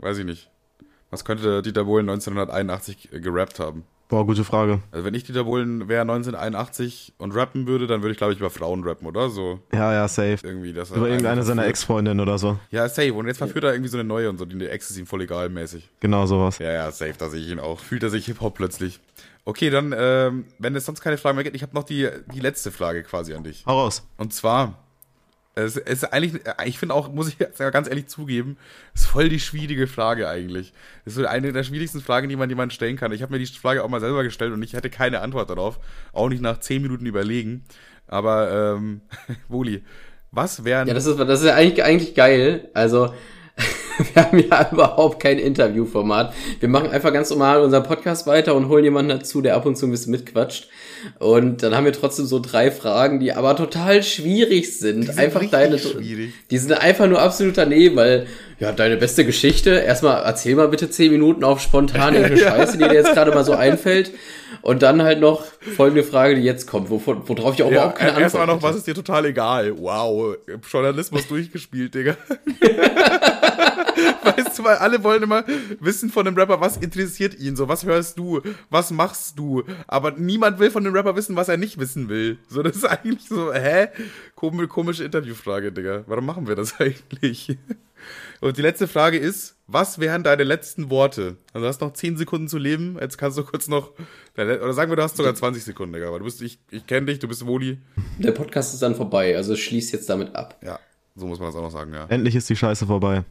weiß 0.00 0.18
ich 0.18 0.24
nicht. 0.24 0.50
Was 1.10 1.24
könnte 1.24 1.62
Dieter 1.62 1.84
Bohlen 1.84 2.08
1981 2.08 3.08
gerappt 3.12 3.58
haben? 3.60 3.84
Boah, 4.08 4.24
gute 4.24 4.42
Frage. 4.42 4.80
Also 4.90 5.04
wenn 5.04 5.12
ich 5.12 5.24
Dieter 5.24 5.44
Bohlen 5.44 5.86
wäre 5.88 6.00
1981 6.02 7.12
und 7.18 7.32
rappen 7.34 7.66
würde, 7.66 7.86
dann 7.86 8.00
würde 8.00 8.12
ich 8.12 8.16
glaube 8.18 8.32
ich 8.32 8.38
über 8.38 8.48
Frauen 8.48 8.82
rappen, 8.82 9.06
oder? 9.06 9.28
So 9.28 9.60
Ja, 9.72 9.92
ja, 9.92 10.08
safe. 10.08 10.38
irgendwie 10.42 10.72
das. 10.72 10.90
Über 10.90 11.08
irgendeine 11.08 11.42
seiner 11.42 11.66
Ex-Freundinnen 11.66 12.20
oder 12.20 12.38
so. 12.38 12.58
Ja, 12.70 12.88
safe. 12.88 13.12
Und 13.12 13.26
jetzt 13.26 13.36
verführt 13.38 13.64
er 13.64 13.72
irgendwie 13.72 13.90
so 13.90 13.98
eine 13.98 14.08
neue 14.08 14.30
und 14.30 14.38
so, 14.38 14.46
die 14.46 14.66
Ex 14.66 14.90
ist 14.90 14.96
ihm 14.98 15.06
voll 15.06 15.22
egal 15.22 15.50
mäßig. 15.50 15.90
Genau 16.00 16.24
sowas. 16.24 16.58
Ja, 16.58 16.72
ja, 16.72 16.90
safe, 16.90 17.14
da 17.18 17.28
sehe 17.28 17.40
ich 17.40 17.48
ihn 17.50 17.60
auch. 17.60 17.80
Fühlt 17.80 18.02
er 18.02 18.08
sich 18.10 18.24
Hip-Hop 18.26 18.54
plötzlich. 18.54 18.98
Okay, 19.44 19.68
dann, 19.70 19.94
ähm, 19.96 20.44
wenn 20.58 20.74
es 20.74 20.84
sonst 20.86 21.00
keine 21.00 21.16
Fragen 21.18 21.36
mehr 21.36 21.44
gibt, 21.44 21.56
ich 21.56 21.62
habe 21.62 21.74
noch 21.74 21.84
die, 21.84 22.08
die 22.34 22.40
letzte 22.40 22.70
Frage 22.70 23.02
quasi 23.02 23.34
an 23.34 23.44
dich. 23.44 23.64
Hau 23.66 23.78
raus. 23.80 24.06
Und 24.18 24.32
zwar, 24.34 24.74
es 25.64 25.76
ist 25.76 26.12
eigentlich, 26.12 26.42
ich 26.64 26.78
finde 26.78 26.94
auch, 26.94 27.12
muss 27.12 27.28
ich 27.28 27.38
ganz 27.58 27.88
ehrlich 27.88 28.06
zugeben, 28.06 28.56
ist 28.94 29.06
voll 29.06 29.28
die 29.28 29.40
schwierige 29.40 29.86
Frage 29.86 30.28
eigentlich. 30.28 30.72
Das 31.04 31.16
ist 31.16 31.24
eine 31.24 31.52
der 31.52 31.64
schwierigsten 31.64 32.00
Fragen, 32.00 32.28
die 32.28 32.36
man 32.36 32.48
jemandem 32.48 32.74
stellen 32.74 32.96
kann. 32.96 33.12
Ich 33.12 33.22
habe 33.22 33.32
mir 33.32 33.38
die 33.38 33.46
Frage 33.46 33.82
auch 33.82 33.88
mal 33.88 34.00
selber 34.00 34.22
gestellt 34.22 34.52
und 34.52 34.62
ich 34.62 34.74
hätte 34.74 34.90
keine 34.90 35.20
Antwort 35.20 35.50
darauf. 35.50 35.80
Auch 36.12 36.28
nicht 36.28 36.42
nach 36.42 36.60
zehn 36.60 36.82
Minuten 36.82 37.06
überlegen. 37.06 37.64
Aber, 38.06 38.76
ähm, 38.76 39.00
Woli, 39.48 39.82
was 40.30 40.64
wären. 40.64 40.88
Ja, 40.88 40.94
das 40.94 41.06
ist, 41.06 41.18
das 41.18 41.42
ist 41.42 41.50
eigentlich, 41.50 41.82
eigentlich 41.84 42.14
geil. 42.14 42.68
Also, 42.74 43.12
wir 44.14 44.24
haben 44.24 44.38
ja 44.38 44.70
überhaupt 44.70 45.20
kein 45.20 45.38
Interviewformat. 45.38 46.32
Wir 46.60 46.68
machen 46.68 46.90
einfach 46.90 47.12
ganz 47.12 47.30
normal 47.30 47.60
unseren 47.62 47.82
Podcast 47.82 48.26
weiter 48.26 48.54
und 48.54 48.68
holen 48.68 48.84
jemanden 48.84 49.10
dazu, 49.10 49.40
der 49.40 49.56
ab 49.56 49.66
und 49.66 49.76
zu 49.76 49.86
ein 49.86 49.90
bisschen 49.90 50.12
mitquatscht. 50.12 50.68
Und 51.18 51.62
dann 51.62 51.74
haben 51.74 51.84
wir 51.84 51.92
trotzdem 51.92 52.26
so 52.26 52.40
drei 52.40 52.70
Fragen, 52.70 53.20
die 53.20 53.32
aber 53.32 53.56
total 53.56 54.02
schwierig 54.02 54.78
sind. 54.78 55.02
Die 55.02 55.06
sind 55.06 55.18
einfach 55.18 55.44
deine. 55.50 55.78
schwierig. 55.78 56.32
Die 56.50 56.58
sind 56.58 56.72
einfach 56.72 57.06
nur 57.06 57.20
absolut 57.20 57.56
daneben, 57.56 57.96
weil, 57.96 58.26
ja, 58.58 58.72
deine 58.72 58.96
beste 58.96 59.24
Geschichte. 59.24 59.70
Erstmal 59.70 60.22
erzähl 60.22 60.56
mal 60.56 60.68
bitte 60.68 60.90
zehn 60.90 61.12
Minuten 61.12 61.44
auf 61.44 61.60
spontan 61.60 62.14
irgendeine 62.16 62.40
Scheiße, 62.40 62.78
die 62.78 62.84
dir 62.84 62.94
jetzt 62.94 63.12
gerade 63.12 63.30
mal 63.32 63.44
so 63.44 63.52
einfällt. 63.52 64.12
Und 64.62 64.82
dann 64.82 65.02
halt 65.02 65.20
noch 65.20 65.44
folgende 65.76 66.02
Frage, 66.02 66.34
die 66.34 66.42
jetzt 66.42 66.66
kommt, 66.66 66.90
wovon, 66.90 67.28
worauf 67.28 67.54
ich 67.54 67.62
auch 67.62 67.70
ja, 67.70 67.76
überhaupt 67.76 67.98
keine 67.98 68.10
Antwort 68.10 68.22
erstmal 68.24 68.46
noch, 68.46 68.54
hätte. 68.54 68.64
was 68.64 68.76
ist 68.76 68.86
dir 68.86 68.94
total 68.94 69.26
egal? 69.26 69.78
Wow, 69.78 70.36
Journalismus 70.70 71.28
durchgespielt, 71.28 71.94
Digga. 71.94 72.16
weißt 74.24 74.58
du, 74.58 74.64
weil 74.64 74.76
alle 74.76 75.02
wollen 75.02 75.22
immer 75.22 75.44
wissen 75.80 76.10
von 76.10 76.24
dem 76.24 76.34
Rapper, 76.34 76.60
was 76.60 76.76
interessiert 76.76 77.38
ihn, 77.38 77.56
so, 77.56 77.68
was 77.68 77.84
hörst 77.84 78.18
du, 78.18 78.40
was 78.70 78.90
machst 78.90 79.38
du, 79.38 79.64
aber 79.86 80.12
niemand 80.12 80.58
will 80.58 80.70
von 80.70 80.84
dem 80.88 80.96
Rapper 80.96 81.16
wissen, 81.16 81.36
was 81.36 81.48
er 81.48 81.56
nicht 81.56 81.78
wissen 81.78 82.08
will. 82.08 82.38
So, 82.48 82.62
das 82.62 82.76
ist 82.76 82.84
eigentlich 82.84 83.28
so, 83.28 83.52
hä? 83.52 83.88
Komische, 84.34 84.68
komische 84.68 85.04
Interviewfrage, 85.04 85.72
Digga. 85.72 86.04
Warum 86.06 86.26
machen 86.26 86.46
wir 86.46 86.56
das 86.56 86.78
eigentlich? 86.80 87.56
Und 88.40 88.56
die 88.56 88.62
letzte 88.62 88.86
Frage 88.86 89.18
ist, 89.18 89.56
was 89.66 89.98
wären 89.98 90.22
deine 90.22 90.44
letzten 90.44 90.88
Worte? 90.90 91.36
Also 91.52 91.64
du 91.64 91.68
hast 91.68 91.80
noch 91.80 91.92
10 91.92 92.16
Sekunden 92.16 92.48
zu 92.48 92.58
leben, 92.58 92.96
jetzt 93.00 93.18
kannst 93.18 93.36
du 93.36 93.42
kurz 93.42 93.68
noch, 93.68 93.92
oder 94.36 94.72
sagen 94.72 94.90
wir, 94.90 94.96
du 94.96 95.02
hast 95.02 95.16
sogar 95.16 95.34
20 95.34 95.64
Sekunden, 95.64 95.94
Digga, 95.94 96.08
aber 96.08 96.20
du 96.20 96.24
bist, 96.24 96.40
ich, 96.42 96.58
ich 96.70 96.86
kenne 96.86 97.06
dich, 97.06 97.18
du 97.18 97.28
bist 97.28 97.46
Woli. 97.46 97.78
Der 98.18 98.32
Podcast 98.32 98.72
ist 98.74 98.82
dann 98.82 98.94
vorbei, 98.94 99.36
also 99.36 99.56
schließ 99.56 99.90
jetzt 99.92 100.08
damit 100.08 100.34
ab. 100.36 100.56
Ja, 100.64 100.78
so 101.16 101.26
muss 101.26 101.40
man 101.40 101.48
das 101.48 101.56
auch 101.56 101.62
noch 101.62 101.72
sagen, 101.72 101.92
ja. 101.92 102.06
Endlich 102.08 102.36
ist 102.36 102.48
die 102.48 102.56
Scheiße 102.56 102.86
vorbei. 102.86 103.24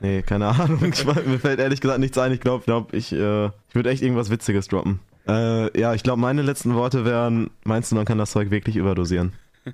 Nee, 0.00 0.22
keine 0.22 0.48
Ahnung. 0.48 0.92
Ich, 0.92 1.04
mir 1.04 1.38
fällt 1.38 1.60
ehrlich 1.60 1.80
gesagt 1.80 2.00
nichts 2.00 2.18
ein. 2.18 2.32
Ich 2.32 2.40
glaube, 2.40 2.64
glaub, 2.64 2.92
ich, 2.92 3.12
äh, 3.12 3.46
ich 3.46 3.74
würde 3.74 3.90
echt 3.90 4.02
irgendwas 4.02 4.30
Witziges 4.30 4.66
droppen. 4.66 4.98
Äh, 5.28 5.78
ja, 5.78 5.94
ich 5.94 6.02
glaube, 6.02 6.20
meine 6.20 6.42
letzten 6.42 6.74
Worte 6.74 7.04
wären, 7.04 7.50
meinst 7.64 7.92
du, 7.92 7.96
man 7.96 8.04
kann 8.04 8.18
das 8.18 8.32
Zeug 8.32 8.50
wirklich 8.50 8.76
überdosieren? 8.76 9.32